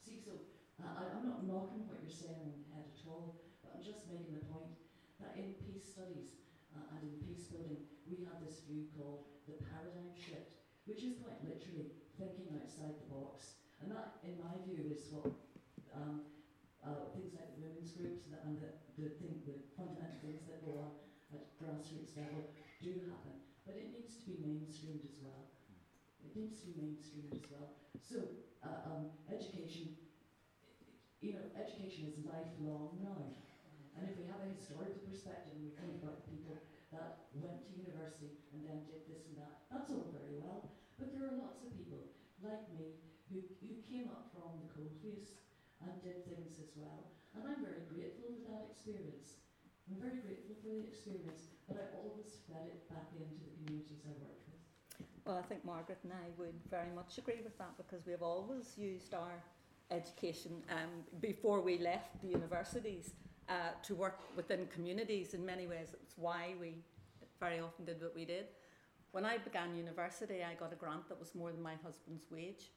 See, 0.01 0.21
so 0.21 0.41
I, 0.81 1.13
I'm 1.13 1.25
not 1.27 1.45
knocking 1.45 1.85
what 1.89 2.01
you're 2.01 2.13
saying 2.13 2.69
at 2.73 2.95
all, 3.05 3.41
but 3.61 3.77
I'm 3.77 3.85
just 3.85 4.09
making 4.09 4.37
the 4.37 4.45
point 4.49 4.73
that 5.21 5.37
in 5.37 5.59
peace 5.61 5.93
studies 5.93 6.39
uh, 6.73 6.97
and 6.97 7.03
in 7.05 7.15
peace 7.27 7.51
building, 7.53 7.85
we 8.09 8.25
have 8.25 8.41
this 8.41 8.65
view 8.65 8.89
called 8.97 9.29
the 9.45 9.61
paradigm 9.69 10.17
shift, 10.17 10.65
which 10.89 11.05
is 11.05 11.21
quite 11.21 11.41
literally 11.45 11.93
thinking 12.17 12.49
outside 12.57 12.97
the 12.97 13.09
box. 13.13 13.61
And 13.85 13.93
that, 13.93 14.19
in 14.25 14.41
my 14.41 14.57
view, 14.65 14.89
is 14.91 15.13
what 15.13 15.31
um, 15.95 16.27
uh, 16.83 17.13
things 17.15 17.37
like 17.37 17.53
the 17.55 17.69
women's 17.69 17.93
groups 17.95 18.27
and 18.27 18.33
the, 18.35 18.41
and 18.43 18.55
the, 18.59 18.71
the, 18.97 19.09
thing, 19.21 19.45
the 19.45 19.61
fundamental 19.77 20.19
things 20.25 20.49
that 20.49 20.65
go 20.65 20.89
on 20.89 20.91
at 21.37 21.45
grassroots 21.61 22.17
level 22.17 22.49
do 22.81 23.05
happen. 23.07 23.45
But 23.69 23.77
it 23.77 23.93
needs 23.93 24.17
to 24.25 24.33
be 24.33 24.41
mainstreamed 24.41 25.05
as 25.05 25.21
well. 25.21 25.28
It 26.29 26.37
needs 26.37 26.61
to 26.61 26.69
be 26.69 26.77
mainstreamed 26.77 27.33
as 27.33 27.49
well. 27.49 27.73
So, 28.05 28.21
uh, 28.61 28.85
um, 28.85 29.17
education, 29.33 29.97
you 31.25 31.41
know, 31.41 31.45
education 31.57 32.13
is 32.13 32.21
lifelong 32.29 33.01
now. 33.01 33.33
And 33.97 34.05
if 34.05 34.21
we 34.21 34.29
have 34.29 34.45
a 34.45 34.53
historical 34.53 35.01
perspective 35.09 35.57
and 35.57 35.65
we 35.65 35.73
think 35.73 36.05
about 36.05 36.21
the 36.21 36.29
people 36.29 36.61
that 36.93 37.33
went 37.33 37.65
to 37.65 37.73
university 37.81 38.45
and 38.53 38.61
then 38.61 38.85
did 38.85 39.09
this 39.09 39.25
and 39.33 39.41
that. 39.41 39.65
That's 39.73 39.89
all 39.89 40.13
very 40.13 40.37
well. 40.37 40.69
But 41.01 41.17
there 41.17 41.33
are 41.33 41.37
lots 41.41 41.65
of 41.65 41.73
people 41.73 42.13
like 42.45 42.69
me 42.77 43.01
who, 43.33 43.41
who 43.65 43.81
came 43.89 44.13
up 44.13 44.29
from 44.29 44.61
the 44.61 44.69
coalface 44.69 45.33
and 45.81 45.97
did 46.05 46.29
things 46.29 46.61
as 46.61 46.77
well. 46.77 47.09
And 47.33 47.49
I'm 47.49 47.65
very 47.65 47.89
grateful 47.89 48.37
for 48.37 48.53
that 48.53 48.69
experience. 48.69 49.41
I'm 49.89 49.97
very 49.97 50.21
grateful 50.21 50.61
for 50.61 50.77
the 50.77 50.85
experience, 50.85 51.57
but 51.65 51.81
I 51.81 51.87
always 52.05 52.45
fed 52.45 52.69
it 52.69 52.85
back 52.93 53.17
into 53.17 53.41
the 53.41 53.53
communities 53.57 54.05
I 54.05 54.13
with. 54.21 54.38
Well, 55.29 55.37
I 55.37 55.43
think 55.43 55.63
Margaret 55.63 55.99
and 56.05 56.13
I 56.15 56.31
would 56.39 56.55
very 56.71 56.89
much 56.97 57.19
agree 57.19 57.43
with 57.45 57.59
that 57.59 57.77
because 57.77 58.07
we 58.07 58.13
have 58.13 58.23
always 58.23 58.73
used 58.79 59.13
our 59.13 59.45
education 59.91 60.53
um, 60.71 60.89
before 61.21 61.61
we 61.61 61.77
left 61.77 62.19
the 62.23 62.29
universities 62.29 63.13
uh, 63.51 63.73
to 63.83 63.95
work 63.95 64.21
within 64.37 64.67
communities 64.75 65.35
in 65.35 65.45
many 65.45 65.67
ways. 65.67 65.89
It's 66.03 66.15
why 66.17 66.55
we 66.59 66.77
very 67.41 67.61
often 67.61 67.85
did 67.85 68.01
what 68.01 68.15
we 68.15 68.25
did. 68.25 68.47
When 69.13 69.27
I 69.27 69.37
began 69.37 69.77
university, 69.77 70.43
I 70.43 70.55
got 70.55 70.73
a 70.73 70.77
grant 70.77 71.11
that 71.11 71.21
was 71.21 71.35
more 71.35 71.53
than 71.53 71.61
my 71.61 71.75
husband's 71.85 72.25
wage. 72.31 72.71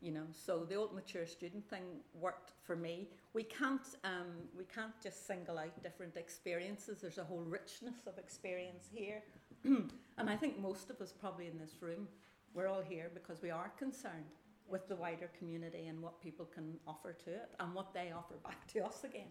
You 0.00 0.10
know, 0.10 0.26
so 0.32 0.64
the 0.68 0.74
old 0.74 0.96
mature 0.96 1.26
student 1.26 1.70
thing 1.70 1.84
worked 2.12 2.54
for 2.64 2.74
me. 2.74 3.08
We 3.34 3.44
can't, 3.44 3.86
um, 4.02 4.34
we 4.58 4.64
can't 4.64 5.00
just 5.00 5.28
single 5.28 5.58
out 5.58 5.80
different 5.84 6.16
experiences. 6.16 7.02
There's 7.02 7.18
a 7.18 7.24
whole 7.24 7.44
richness 7.46 8.08
of 8.08 8.18
experience 8.18 8.88
here, 8.92 9.22
and 10.18 10.30
I 10.30 10.36
think 10.36 10.58
most 10.60 10.90
of 10.90 11.00
us 11.00 11.12
probably 11.12 11.46
in 11.46 11.58
this 11.58 11.76
room, 11.80 12.08
we're 12.54 12.68
all 12.68 12.82
here 12.82 13.10
because 13.12 13.42
we 13.42 13.50
are 13.50 13.70
concerned 13.78 14.32
with 14.68 14.88
the 14.88 14.96
wider 14.96 15.30
community 15.38 15.86
and 15.86 16.02
what 16.02 16.20
people 16.20 16.46
can 16.46 16.78
offer 16.86 17.12
to 17.12 17.30
it 17.30 17.50
and 17.60 17.74
what 17.74 17.94
they 17.94 18.10
offer 18.10 18.34
back 18.42 18.66
to 18.72 18.84
us 18.84 19.04
again. 19.04 19.30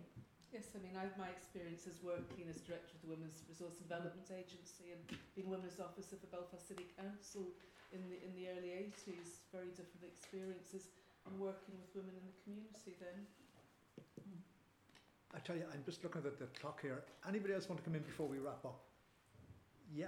Yes, 0.54 0.72
I 0.72 0.80
mean, 0.80 0.96
I've 0.96 1.12
my 1.20 1.28
experience 1.28 1.84
as 1.84 2.00
working 2.00 2.48
as 2.48 2.64
director 2.64 2.96
of 2.96 3.02
the 3.04 3.12
Women's 3.12 3.44
Resource 3.50 3.76
Development 3.76 4.24
Agency 4.32 4.96
and 4.96 5.04
being 5.36 5.52
Women's 5.52 5.84
Officer 5.84 6.16
for 6.16 6.32
Belfast 6.32 6.64
City 6.64 6.88
Council 6.96 7.52
in 7.92 8.00
the 8.08 8.16
in 8.24 8.32
the 8.40 8.48
early 8.56 8.72
80s. 8.72 9.44
Very 9.52 9.76
different 9.76 10.08
experiences 10.08 10.88
and 11.28 11.36
working 11.36 11.76
with 11.76 11.92
women 11.92 12.16
in 12.16 12.24
the 12.24 12.38
community 12.46 12.96
then. 13.04 13.28
I 15.36 15.40
tell 15.44 15.58
you, 15.58 15.68
I'm 15.74 15.84
just 15.84 16.04
looking 16.04 16.24
at 16.24 16.40
the, 16.40 16.46
the 16.46 16.52
clock 16.56 16.80
here. 16.80 17.04
Anybody 17.28 17.54
else 17.54 17.68
want 17.68 17.84
to 17.84 17.84
come 17.84 17.96
in 17.96 18.08
before 18.08 18.28
we 18.28 18.40
wrap 18.40 18.64
up? 18.64 18.80
Yeah. 19.92 20.08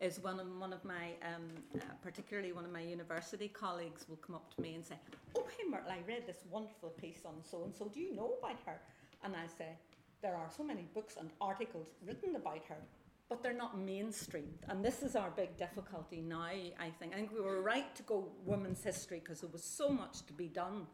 is 0.00 0.20
when 0.20 0.36
one 0.60 0.72
of 0.72 0.84
my, 0.84 1.14
um, 1.22 1.44
uh, 1.74 1.80
particularly 2.02 2.52
one 2.52 2.64
of 2.64 2.72
my 2.72 2.82
university 2.82 3.48
colleagues 3.48 4.04
will 4.08 4.16
come 4.16 4.34
up 4.34 4.54
to 4.54 4.60
me 4.60 4.74
and 4.74 4.84
say, 4.84 4.96
Oh, 5.36 5.46
hey, 5.56 5.64
Myrtle, 5.68 5.90
I 5.90 6.00
read 6.06 6.26
this 6.26 6.44
wonderful 6.50 6.90
piece 6.90 7.20
on 7.24 7.34
so 7.42 7.64
and 7.64 7.74
so. 7.74 7.90
Do 7.92 8.00
you 8.00 8.14
know 8.14 8.34
about 8.38 8.58
her? 8.66 8.78
And 9.24 9.34
I 9.34 9.46
say, 9.46 9.70
There 10.22 10.34
are 10.34 10.48
so 10.54 10.62
many 10.62 10.82
books 10.94 11.16
and 11.18 11.30
articles 11.40 11.88
written 12.06 12.36
about 12.36 12.64
her 12.68 12.76
but 13.28 13.42
they're 13.42 13.52
not 13.52 13.76
mainstreamed. 13.76 14.62
And 14.68 14.84
this 14.84 15.02
is 15.02 15.16
our 15.16 15.30
big 15.30 15.56
difficulty 15.56 16.20
now, 16.20 16.44
I 16.44 16.92
think. 16.98 17.12
I 17.12 17.16
think 17.16 17.32
we 17.32 17.40
were 17.40 17.60
right 17.60 17.94
to 17.96 18.02
go 18.04 18.28
women's 18.44 18.82
history 18.84 19.20
because 19.20 19.40
there 19.40 19.50
was 19.50 19.64
so 19.64 19.88
much 19.88 20.24
to 20.26 20.32
be 20.32 20.46
done. 20.46 20.86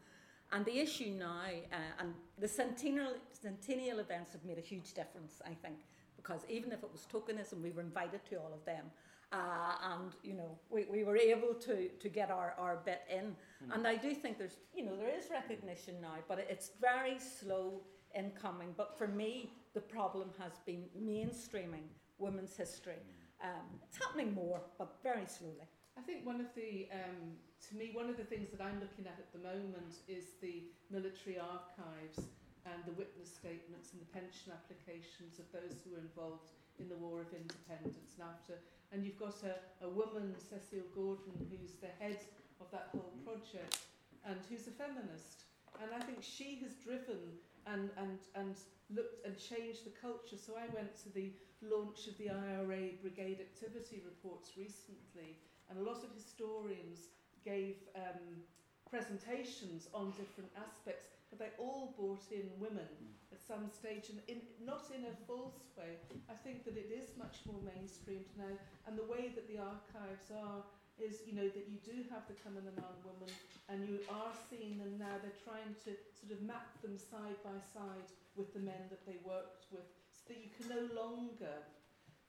And 0.51 0.65
the 0.65 0.79
issue 0.79 1.11
now, 1.17 1.43
uh, 1.71 1.75
and 1.99 2.13
the 2.39 2.47
centennial, 2.47 3.13
centennial 3.31 3.99
events 3.99 4.33
have 4.33 4.43
made 4.45 4.57
a 4.57 4.61
huge 4.61 4.93
difference, 4.93 5.41
I 5.45 5.53
think, 5.53 5.77
because 6.23 6.41
even 6.49 6.71
if 6.71 6.83
it 6.83 6.89
was 6.91 7.05
tokenism, 7.11 7.61
we 7.61 7.71
were 7.71 7.81
invited 7.81 8.25
to 8.29 8.37
all 8.37 8.51
of 8.53 8.63
them. 8.65 8.85
Uh, 9.31 9.75
and, 9.93 10.11
you 10.23 10.33
know, 10.33 10.57
we, 10.69 10.85
we 10.85 11.03
were 11.03 11.17
able 11.17 11.55
to, 11.55 11.89
to 11.89 12.07
get 12.07 12.29
our, 12.29 12.53
our 12.57 12.81
bit 12.85 13.01
in. 13.11 13.35
Mm. 13.65 13.75
And 13.75 13.87
I 13.87 13.95
do 13.95 14.13
think 14.13 14.37
there's, 14.37 14.57
you 14.75 14.85
know, 14.85 14.95
there 14.95 15.09
is 15.09 15.25
recognition 15.31 15.95
now, 16.01 16.15
but 16.27 16.37
it's 16.49 16.71
very 16.79 17.17
slow 17.19 17.81
in 18.13 18.31
coming. 18.39 18.73
But 18.77 18.95
for 18.97 19.07
me, 19.07 19.51
the 19.73 19.81
problem 19.81 20.29
has 20.39 20.53
been 20.65 20.83
mainstreaming 20.95 21.87
women's 22.19 22.55
history. 22.55 23.01
Um, 23.43 23.65
it's 23.87 23.97
happening 23.97 24.33
more, 24.33 24.61
but 24.77 24.97
very 25.01 25.25
slowly. 25.25 25.67
I 25.97 26.01
think 26.01 26.25
one 26.25 26.39
of 26.39 26.47
the, 26.55 26.87
um, 26.93 27.33
to 27.69 27.75
me, 27.75 27.89
one 27.93 28.09
of 28.09 28.17
the 28.17 28.23
things 28.23 28.49
that 28.51 28.61
I'm 28.63 28.79
looking 28.79 29.05
at 29.05 29.17
at 29.17 29.33
the 29.33 29.39
moment 29.39 29.95
is 30.07 30.25
the 30.41 30.63
military 30.91 31.39
archives 31.39 32.29
and 32.69 32.79
the 32.87 32.95
witness 32.95 33.31
statements 33.31 33.91
and 33.91 33.99
the 33.99 34.11
pension 34.15 34.55
applications 34.55 35.39
of 35.39 35.47
those 35.51 35.83
who 35.83 35.95
were 35.95 36.03
involved 36.03 36.51
in 36.79 36.87
the 36.87 36.97
War 36.97 37.21
of 37.21 37.31
Independence 37.35 38.15
and 38.17 38.23
after. 38.23 38.55
And 38.91 39.03
you've 39.03 39.19
got 39.19 39.35
a, 39.43 39.59
a 39.85 39.89
woman, 39.89 40.35
Cecile 40.37 40.87
Gordon, 40.95 41.33
who's 41.49 41.75
the 41.81 41.91
head 41.99 42.19
of 42.61 42.71
that 42.71 42.89
whole 42.91 43.13
project 43.25 43.83
and 44.25 44.39
who's 44.49 44.67
a 44.67 44.75
feminist. 44.75 45.49
And 45.81 45.89
I 45.91 45.99
think 46.05 46.21
she 46.21 46.61
has 46.61 46.77
driven 46.79 47.19
and, 47.65 47.89
and, 47.97 48.19
and 48.35 48.55
looked 48.93 49.25
and 49.25 49.35
changed 49.37 49.85
the 49.85 49.95
culture. 49.99 50.37
So 50.37 50.53
I 50.55 50.69
went 50.73 50.95
to 51.03 51.09
the 51.13 51.33
launch 51.61 52.07
of 52.07 52.17
the 52.17 52.29
IRA 52.29 52.99
Brigade 53.01 53.39
Activity 53.39 54.03
Reports 54.05 54.51
recently, 54.57 55.39
and 55.69 55.79
a 55.79 55.83
lot 55.83 56.03
of 56.03 56.13
historians 56.13 57.09
gave 57.43 57.75
um, 57.95 58.43
presentations 58.89 59.87
on 59.93 60.11
different 60.11 60.51
aspects. 60.53 61.09
But 61.33 61.41
they 61.41 61.53
all 61.57 61.97
brought 61.97 62.29
in 62.29 62.45
women 62.61 62.85
at 63.33 63.41
some 63.41 63.65
stage, 63.73 64.13
and 64.13 64.21
in, 64.29 64.45
not 64.61 64.85
in 64.93 65.09
a 65.09 65.15
false 65.25 65.65
way. 65.73 65.97
I 66.29 66.37
think 66.45 66.61
that 66.69 66.77
it 66.77 66.93
is 66.93 67.17
much 67.17 67.41
more 67.49 67.57
mainstreamed 67.65 68.29
now, 68.37 68.53
and 68.85 68.93
the 68.93 69.09
way 69.09 69.33
that 69.33 69.49
the 69.49 69.57
archives 69.57 70.29
are 70.29 70.61
is, 71.01 71.25
you 71.25 71.33
know, 71.33 71.49
that 71.49 71.65
you 71.65 71.81
do 71.81 72.05
have 72.13 72.21
the 72.29 72.37
Cumann 72.37 72.69
na 72.69 72.77
mBan 72.77 73.01
women, 73.01 73.33
and 73.65 73.81
you 73.89 73.97
are 74.13 74.29
seeing 74.45 74.77
them 74.77 74.93
now. 75.01 75.17
They're 75.25 75.41
trying 75.41 75.73
to 75.89 75.97
sort 76.13 76.37
of 76.37 76.45
map 76.45 76.69
them 76.85 77.01
side 77.01 77.41
by 77.41 77.57
side 77.65 78.13
with 78.37 78.53
the 78.53 78.61
men 78.61 78.93
that 78.93 79.01
they 79.09 79.17
worked 79.25 79.73
with, 79.73 79.89
so 80.13 80.29
that 80.29 80.37
you 80.37 80.53
can 80.53 80.69
no 80.69 80.85
longer 80.93 81.57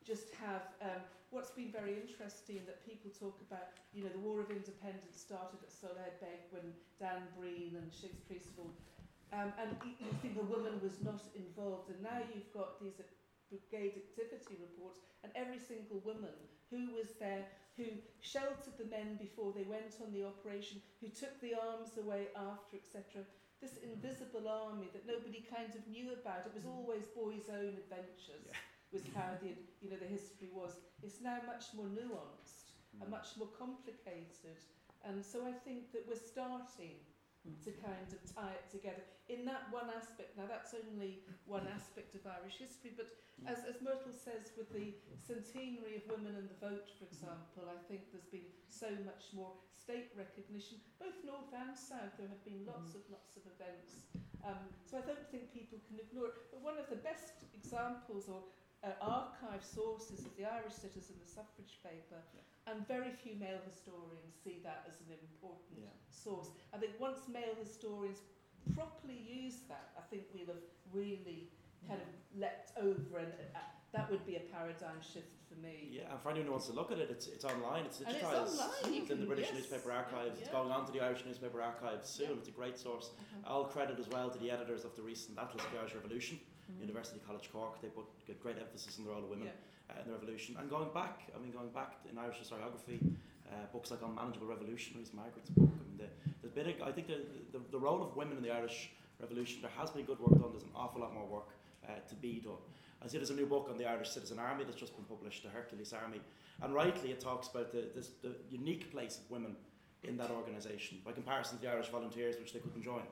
just 0.01 0.33
have 0.41 0.65
um, 0.81 1.05
what's 1.35 1.51
been 1.51 1.73
very 1.73 1.99
interesting 1.99 2.63
that 2.65 2.81
people 2.87 3.11
talk 3.11 3.37
about, 3.51 3.75
you 3.93 4.05
know, 4.05 4.13
the 4.13 4.23
War 4.23 4.39
of 4.39 4.49
Independence 4.55 5.19
started 5.19 5.59
at 5.65 5.73
Soloheadbeg 5.73 6.47
when 6.55 6.71
Dan 7.01 7.27
Breen 7.35 7.75
and 7.75 7.91
Shigs 7.91 8.23
Priestful, 8.29 8.71
um, 9.35 9.51
and 9.59 9.75
you, 9.83 10.15
think 10.23 10.39
a 10.39 10.47
woman 10.47 10.79
was 10.79 11.03
not 11.03 11.21
involved, 11.35 11.91
and 11.91 11.99
now 11.99 12.23
you've 12.31 12.55
got 12.55 12.79
these 12.79 13.03
brigade 13.51 13.99
activity 13.99 14.55
reports, 14.63 15.03
and 15.27 15.35
every 15.35 15.59
single 15.59 15.99
woman 16.07 16.39
who 16.71 16.95
was 16.95 17.19
there, 17.19 17.45
who 17.77 17.91
sheltered 18.23 18.79
the 18.79 18.87
men 18.87 19.19
before 19.19 19.51
they 19.51 19.67
went 19.67 19.99
on 19.99 20.15
the 20.15 20.23
operation, 20.23 20.79
who 21.03 21.11
took 21.11 21.35
the 21.43 21.59
arms 21.59 21.99
away 21.99 22.31
after, 22.39 22.79
etc. 22.79 23.27
This 23.59 23.83
invisible 23.83 24.47
army 24.47 24.89
that 24.95 25.09
nobody 25.09 25.43
kind 25.51 25.75
of 25.75 25.83
knew 25.91 26.15
about. 26.15 26.47
It 26.47 26.55
was 26.55 26.67
always 26.67 27.11
boys' 27.11 27.51
own 27.51 27.75
adventures. 27.75 28.47
Yeah 28.47 28.55
was 28.95 29.03
how 29.11 29.35
the, 29.43 29.51
you 29.83 29.91
know, 29.91 29.99
the 29.99 30.07
history 30.07 30.49
was. 30.55 30.79
It's 31.03 31.19
now 31.21 31.43
much 31.45 31.75
more 31.75 31.91
nuanced 31.91 32.71
and 33.03 33.11
much 33.11 33.35
more 33.37 33.51
complicated. 33.59 34.63
And 35.03 35.19
so 35.19 35.43
I 35.43 35.53
think 35.67 35.91
that 35.93 36.07
we're 36.07 36.23
starting 36.23 37.03
to 37.65 37.71
kind 37.85 38.09
of 38.09 38.21
tie 38.25 38.57
it 38.57 38.67
together 38.73 39.05
in 39.29 39.45
that 39.45 39.69
one 39.73 39.89
aspect. 39.93 40.37
Now, 40.37 40.49
that's 40.49 40.73
only 40.73 41.25
one 41.45 41.69
aspect 41.69 42.17
of 42.17 42.25
Irish 42.25 42.61
history, 42.61 42.93
but 42.97 43.09
as, 43.45 43.65
as 43.69 43.81
Myrtle 43.85 44.15
says, 44.15 44.55
with 44.57 44.71
the 44.73 44.95
centenary 45.21 46.01
of 46.01 46.05
women 46.09 46.39
and 46.39 46.49
the 46.49 46.59
vote, 46.61 46.89
for 46.97 47.05
example, 47.05 47.69
I 47.69 47.77
think 47.91 48.09
there's 48.13 48.29
been 48.31 48.49
so 48.71 48.89
much 49.05 49.33
more 49.37 49.53
state 49.77 50.15
recognition, 50.17 50.81
both 50.97 51.17
north 51.27 51.53
and 51.53 51.77
south. 51.77 52.17
There 52.17 52.31
have 52.31 52.45
been 52.47 52.65
lots 52.65 52.97
and 52.97 53.05
lots 53.13 53.37
of 53.37 53.45
events. 53.59 54.01
Um, 54.45 54.61
so 54.85 55.01
I 55.01 55.05
don't 55.05 55.29
think 55.29 55.53
people 55.53 55.81
can 55.89 56.01
ignore 56.01 56.33
it. 56.33 56.37
But 56.53 56.65
one 56.65 56.81
of 56.81 56.89
the 56.89 57.01
best 57.01 57.45
examples 57.53 58.29
or 58.29 58.45
uh, 58.85 58.93
archive 59.01 59.65
sources 59.65 60.25
of 60.29 60.37
the 60.37 60.45
Irish 60.45 60.77
Citizen, 60.77 61.17
the 61.17 61.29
suffrage 61.29 61.81
paper, 61.81 62.21
yeah. 62.37 62.73
and 62.73 62.87
very 62.87 63.11
few 63.11 63.35
male 63.41 63.61
historians 63.65 64.37
see 64.45 64.61
that 64.63 64.85
as 64.85 65.01
an 65.01 65.17
important 65.17 65.81
yeah. 65.81 65.97
source. 66.11 66.53
I 66.73 66.77
think 66.77 66.93
once 67.01 67.25
male 67.33 67.57
historians 67.57 68.21
properly 68.77 69.17
use 69.25 69.65
that, 69.69 69.97
I 69.97 70.03
think 70.13 70.29
we'll 70.35 70.53
have 70.53 70.65
really 70.93 71.49
kind 71.89 72.01
of 72.01 72.09
leapt 72.37 72.73
over, 72.77 73.19
and 73.25 73.33
uh, 73.57 73.59
that 73.93 74.11
would 74.11 74.25
be 74.27 74.37
a 74.37 74.45
paradigm 74.53 75.01
shift 75.01 75.33
for 75.49 75.57
me. 75.61 75.89
Yeah, 75.89 76.13
and 76.13 76.21
for 76.21 76.31
anyone 76.31 76.47
who 76.47 76.53
wants 76.53 76.69
to 76.69 76.73
look 76.73 76.93
at 76.93 76.99
it, 76.99 77.09
it's, 77.11 77.27
it's 77.27 77.45
online, 77.45 77.85
it's 77.85 77.99
digitized. 77.99 78.53
It's, 78.53 78.61
online. 78.61 79.01
it's 79.01 79.11
in 79.11 79.21
the 79.21 79.27
British 79.27 79.49
yes. 79.53 79.65
Newspaper 79.65 79.93
Archives, 79.93 80.37
yeah. 80.37 80.45
it's 80.45 80.53
going 80.53 80.73
on 80.73 80.85
to 80.87 80.93
the 80.93 81.01
Irish 81.01 81.25
Newspaper 81.25 81.63
Archives 81.63 82.09
soon, 82.09 82.37
it's 82.37 82.49
a 82.49 82.53
great 82.53 82.79
source. 82.79 83.11
Uh-huh. 83.17 83.53
All 83.55 83.65
credit 83.65 83.99
as 83.99 84.09
well 84.09 84.29
to 84.29 84.39
the 84.39 84.51
editors 84.51 84.85
of 84.85 84.97
the 84.97 85.03
recent 85.03 85.39
Atlas 85.39 85.65
of 85.65 85.73
the 85.73 85.79
Irish 85.81 85.95
Revolution 85.95 86.41
mm. 86.71 86.81
University 86.81 87.21
College 87.27 87.51
Cork. 87.53 87.81
They 87.83 87.89
put 87.89 88.07
great 88.43 88.59
emphasis 88.59 88.99
on 88.99 89.05
the 89.05 89.11
role 89.11 89.25
of 89.25 89.31
women 89.31 89.49
yeah. 89.49 89.95
uh, 89.95 90.03
in 90.03 90.07
the 90.09 90.13
revolution. 90.13 90.57
And 90.59 90.69
going 90.69 90.91
back, 90.93 91.23
I 91.35 91.41
mean, 91.41 91.53
going 91.53 91.71
back 91.71 92.01
in 92.11 92.19
Irish 92.19 92.39
historiography, 92.39 93.01
uh, 93.51 93.67
books 93.73 93.91
like 93.91 94.01
Unmanageable 94.03 94.47
Revolutionaries, 94.47 95.13
Margaret's 95.13 95.51
book. 95.51 95.69
I 95.69 95.85
mean, 95.89 95.99
the, 95.99 96.09
there's 96.41 96.53
been 96.53 96.69
a, 96.69 96.85
I 96.85 96.93
think 96.93 97.07
the, 97.09 97.21
the, 97.53 97.61
the 97.71 97.79
role 97.79 98.03
of 98.03 98.17
women 98.17 98.37
in 98.37 98.43
the 98.43 98.51
Irish 98.51 98.91
Revolution, 99.21 99.61
there 99.63 99.71
has 99.79 99.91
been 99.91 100.05
good 100.05 100.19
work 100.21 100.39
done. 100.41 100.51
There's 100.51 100.65
an 100.65 100.75
awful 100.75 101.01
lot 101.01 101.15
more 101.15 101.27
work 101.27 101.51
uh, 101.87 102.01
to 102.09 102.15
be 102.17 102.41
done. 102.41 102.63
I 103.03 103.07
see 103.07 103.19
there's 103.19 103.31
a 103.31 103.35
new 103.35 103.47
book 103.47 103.69
on 103.71 103.77
the 103.77 103.87
Irish 103.87 104.11
Citizen 104.11 104.39
Army 104.39 104.65
that's 104.65 104.81
just 104.81 104.97
been 104.97 105.05
published, 105.05 105.43
the 105.43 105.51
Hercules 105.51 105.93
Army, 105.93 106.21
and 106.63 106.75
rightly 106.75 107.11
it 107.11 107.21
talks 107.21 107.49
about 107.49 107.71
the, 107.71 107.85
this, 107.95 108.11
the 108.23 108.35
unique 108.51 108.91
place 108.91 109.19
of 109.19 109.31
women 109.31 109.57
in 110.05 110.17
that 110.17 110.31
organisation 110.31 110.99
by 111.05 111.13
comparison 111.13 111.59
to 111.59 111.65
the 111.65 111.71
Irish 111.71 111.89
Volunteers, 111.89 112.37
which 112.39 112.53
they 112.53 112.61
couldn't 112.61 112.83
join. 112.83 113.03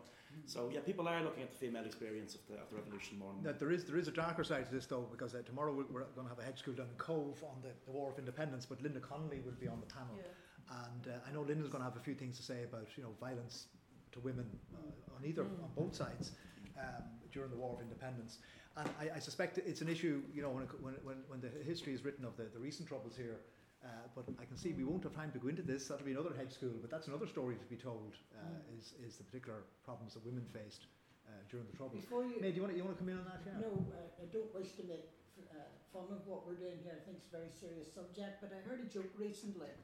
So 0.46 0.70
yeah, 0.72 0.80
people 0.80 1.08
are 1.08 1.22
looking 1.22 1.42
at 1.42 1.50
the 1.52 1.56
female 1.56 1.84
experience 1.84 2.34
of 2.34 2.40
the, 2.48 2.54
of 2.54 2.68
the 2.70 2.76
revolution 2.76 3.18
more. 3.18 3.30
And 3.32 3.44
more. 3.44 3.52
there 3.52 3.70
is 3.70 3.84
there 3.84 3.96
is 3.96 4.08
a 4.08 4.12
darker 4.12 4.44
side 4.44 4.66
to 4.66 4.74
this 4.74 4.86
though, 4.86 5.06
because 5.10 5.34
uh, 5.34 5.42
tomorrow 5.46 5.72
we're, 5.72 5.84
we're 5.84 6.04
going 6.14 6.26
to 6.26 6.34
have 6.34 6.38
a 6.38 6.44
Hedge 6.44 6.58
School 6.58 6.74
down 6.74 6.86
in 6.86 6.98
Cobh 6.98 7.42
on 7.44 7.62
the, 7.62 7.70
the 7.86 7.92
War 7.92 8.10
of 8.10 8.18
Independence, 8.18 8.66
but 8.66 8.82
Linda 8.82 9.00
Connolly 9.00 9.40
will 9.44 9.58
be 9.60 9.68
on 9.68 9.80
the 9.80 9.92
panel, 9.92 10.16
yeah. 10.16 10.74
and 10.84 11.14
uh, 11.14 11.28
I 11.28 11.32
know 11.32 11.42
Linda's 11.42 11.68
going 11.68 11.82
to 11.82 11.88
have 11.88 11.96
a 11.96 12.04
few 12.04 12.14
things 12.14 12.36
to 12.38 12.42
say 12.42 12.64
about 12.64 12.88
you 12.96 13.02
know 13.02 13.10
violence 13.20 13.66
to 14.12 14.20
women 14.20 14.46
uh, 14.74 15.16
on 15.16 15.24
either 15.24 15.44
mm. 15.44 15.62
on 15.62 15.70
both 15.76 15.94
sides 15.94 16.32
um, 16.78 17.04
during 17.32 17.50
the 17.50 17.56
War 17.56 17.74
of 17.74 17.80
Independence. 17.80 18.38
And 18.76 18.88
I, 19.00 19.16
I 19.16 19.18
suspect 19.18 19.58
it's 19.58 19.82
an 19.82 19.88
issue, 19.88 20.22
you 20.32 20.40
know, 20.40 20.48
when, 20.48 20.62
it, 20.62 20.68
when, 20.80 20.94
when, 21.02 21.16
when 21.28 21.40
the 21.40 21.50
history 21.64 21.92
is 21.92 22.04
written 22.04 22.24
of 22.24 22.36
the, 22.36 22.44
the 22.44 22.58
recent 22.58 22.88
troubles 22.88 23.14
here, 23.16 23.36
uh, 23.82 24.06
but 24.14 24.24
I 24.38 24.44
can 24.46 24.56
see 24.56 24.72
we 24.72 24.84
won't 24.84 25.02
have 25.02 25.14
time 25.14 25.32
to 25.32 25.38
go 25.42 25.48
into 25.48 25.62
this. 25.62 25.88
That'll 25.88 26.06
be 26.06 26.14
another 26.14 26.30
Hedge 26.38 26.54
School, 26.54 26.78
but 26.80 26.90
that's 26.90 27.08
another 27.08 27.26
story 27.26 27.56
to 27.58 27.66
be 27.66 27.74
told. 27.74 28.14
Uh, 28.30 28.46
mm. 28.46 28.78
Is 28.78 28.94
is 29.02 29.18
the 29.18 29.24
particular 29.26 29.66
problems 29.84 30.14
that 30.14 30.24
women 30.24 30.46
faced 30.54 30.86
uh, 31.26 31.34
during 31.50 31.66
the 31.66 31.74
troubles? 31.74 31.98
Before 31.98 32.22
you, 32.22 32.38
May, 32.38 32.54
do 32.54 32.56
you 32.56 32.62
want 32.62 32.72
to, 32.74 32.78
you 32.78 32.84
want 32.86 32.94
to 32.94 33.02
come 33.02 33.10
in 33.10 33.18
on 33.18 33.26
that? 33.26 33.42
Yeah. 33.42 33.66
No, 33.66 33.74
uh, 33.90 34.22
I 34.22 34.26
don't 34.30 34.50
wish 34.54 34.78
to 34.78 34.86
make 34.86 35.10
uh, 35.50 35.66
fun 35.90 36.14
of 36.14 36.22
what 36.30 36.46
we're 36.46 36.62
doing 36.62 36.78
here. 36.86 36.94
I 36.94 37.02
think 37.02 37.18
it's 37.18 37.26
a 37.26 37.34
very 37.34 37.50
serious 37.50 37.90
subject. 37.90 38.38
But 38.38 38.54
I 38.54 38.62
heard 38.62 38.78
a 38.78 38.88
joke 38.88 39.10
recently. 39.18 39.74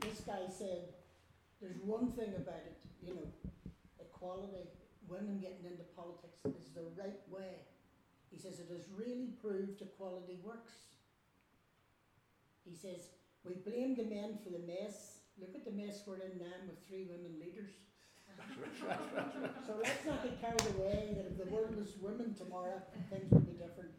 this 0.00 0.24
guy 0.24 0.48
said, 0.48 0.96
"There's 1.60 1.84
one 1.84 2.16
thing 2.16 2.32
about 2.32 2.64
it, 2.64 2.80
you 3.04 3.12
know, 3.12 3.28
equality, 4.00 4.72
women 5.04 5.36
getting 5.36 5.68
into 5.68 5.84
politics 5.92 6.40
is 6.48 6.72
the 6.72 6.88
right 6.96 7.20
way." 7.28 7.68
He 8.32 8.40
says 8.40 8.60
it 8.60 8.72
has 8.72 8.88
really 8.88 9.36
proved 9.36 9.80
equality 9.80 10.40
works. 10.40 10.88
He 12.68 12.76
says, 12.76 13.08
We 13.44 13.54
blame 13.64 13.96
the 13.96 14.04
men 14.04 14.38
for 14.44 14.50
the 14.50 14.60
mess. 14.60 15.24
Look 15.40 15.54
at 15.54 15.64
the 15.64 15.72
mess 15.72 16.02
we're 16.06 16.20
in 16.20 16.38
now 16.38 16.58
with 16.68 16.76
three 16.86 17.08
women 17.08 17.40
leaders. 17.40 17.70
so 19.66 19.74
let's 19.82 20.04
not 20.06 20.22
get 20.22 20.40
carried 20.40 20.76
away 20.76 21.16
that 21.16 21.26
if 21.26 21.38
the 21.38 21.50
world 21.52 21.74
was 21.76 21.96
women 22.00 22.34
tomorrow, 22.34 22.80
things 23.10 23.30
would 23.30 23.46
be 23.46 23.52
different. 23.52 23.90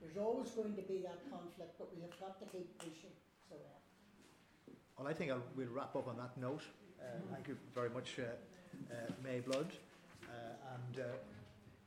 There's 0.00 0.16
always 0.16 0.50
going 0.50 0.74
to 0.76 0.82
be 0.82 1.00
that 1.02 1.30
conflict, 1.30 1.78
but 1.78 1.88
we 1.94 2.02
have 2.02 2.12
got 2.20 2.38
to 2.40 2.46
keep 2.46 2.76
pushing. 2.78 3.14
So, 3.48 3.56
uh, 3.56 4.72
well, 4.98 5.08
I 5.08 5.14
think 5.14 5.30
I'll, 5.30 5.42
we'll 5.56 5.72
wrap 5.72 5.96
up 5.96 6.08
on 6.08 6.16
that 6.18 6.36
note. 6.36 6.62
Uh, 7.00 7.04
thank 7.32 7.48
you 7.48 7.56
very 7.74 7.90
much, 7.90 8.18
uh, 8.18 8.22
uh 8.92 8.96
May 9.24 9.40
Blood 9.40 9.72
uh, 10.24 10.74
and 10.74 11.04
uh, 11.04 11.08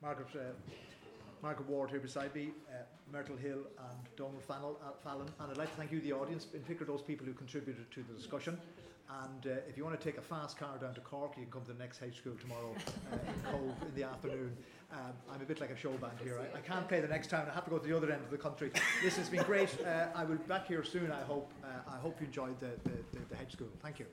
Margaret 0.02 0.28
Margaret 1.42 1.68
Ward 1.68 1.90
here 1.90 2.00
beside 2.00 2.34
me, 2.36 2.52
uh, 2.70 2.84
Myrtle 3.12 3.36
Hill 3.36 3.59
and 3.78 3.99
Donal 4.16 4.41
uh, 4.49 4.91
Fallon. 5.03 5.28
And 5.39 5.51
I'd 5.51 5.57
like 5.57 5.70
to 5.72 5.78
thank 5.78 5.91
you, 5.91 5.99
the 6.01 6.14
audience, 6.14 6.47
in 6.53 6.62
particular 6.62 6.91
those 6.91 7.01
people 7.01 7.26
who 7.26 7.34
contributed 7.34 7.91
to 7.91 8.03
the 8.03 8.14
discussion. 8.14 8.57
And 9.26 9.51
uh, 9.51 9.59
if 9.68 9.78
you 9.78 9.84
want 9.84 9.99
to 9.99 10.03
take 10.03 10.18
a 10.18 10.22
fast 10.22 10.57
car 10.57 10.78
down 10.78 10.93
to 10.93 11.01
Cork, 11.01 11.34
you 11.36 11.43
can 11.43 11.51
come 11.51 11.62
to 11.64 11.74
the 11.74 11.80
next 11.80 11.97
Hedge 11.97 12.18
School 12.18 12.36
tomorrow 12.39 12.74
uh, 13.12 13.16
in 13.16 13.51
Cobh 13.51 13.88
in 13.88 13.95
the 13.95 14.03
afternoon. 14.03 14.55
Um, 14.93 15.14
I'm 15.30 15.41
a 15.41 15.45
bit 15.45 15.59
like 15.59 15.70
a 15.70 15.76
show 15.76 15.91
band 15.91 16.18
here. 16.24 16.39
I, 16.39 16.57
I, 16.57 16.62
can't 16.62 16.88
play 16.88 17.01
the 17.01 17.08
next 17.08 17.29
town. 17.29 17.47
I 17.50 17.54
have 17.54 17.66
to 17.66 17.70
go 17.70 17.78
to 17.78 17.88
the 17.88 17.96
other 17.96 18.12
end 18.12 18.24
of 18.24 18.32
the 18.32 18.38
country. 18.38 18.71
This 19.04 19.17
has 19.17 19.29
been 19.29 19.43
great. 19.43 19.70
Uh, 19.86 20.08
I 20.16 20.24
will 20.24 20.36
be 20.36 20.47
back 20.47 20.67
here 20.67 20.83
soon, 20.83 21.12
I 21.12 21.21
hope. 21.24 21.51
Uh, 21.63 21.67
I 21.89 21.97
hope 21.97 22.20
you 22.21 22.28
enjoyed 22.28 22.59
the, 22.59 22.71
the, 22.83 22.92
the, 23.13 23.25
the 23.29 23.36
Hedge 23.36 23.54
School. 23.54 23.70
Thank 23.82 24.00
you. 24.00 24.05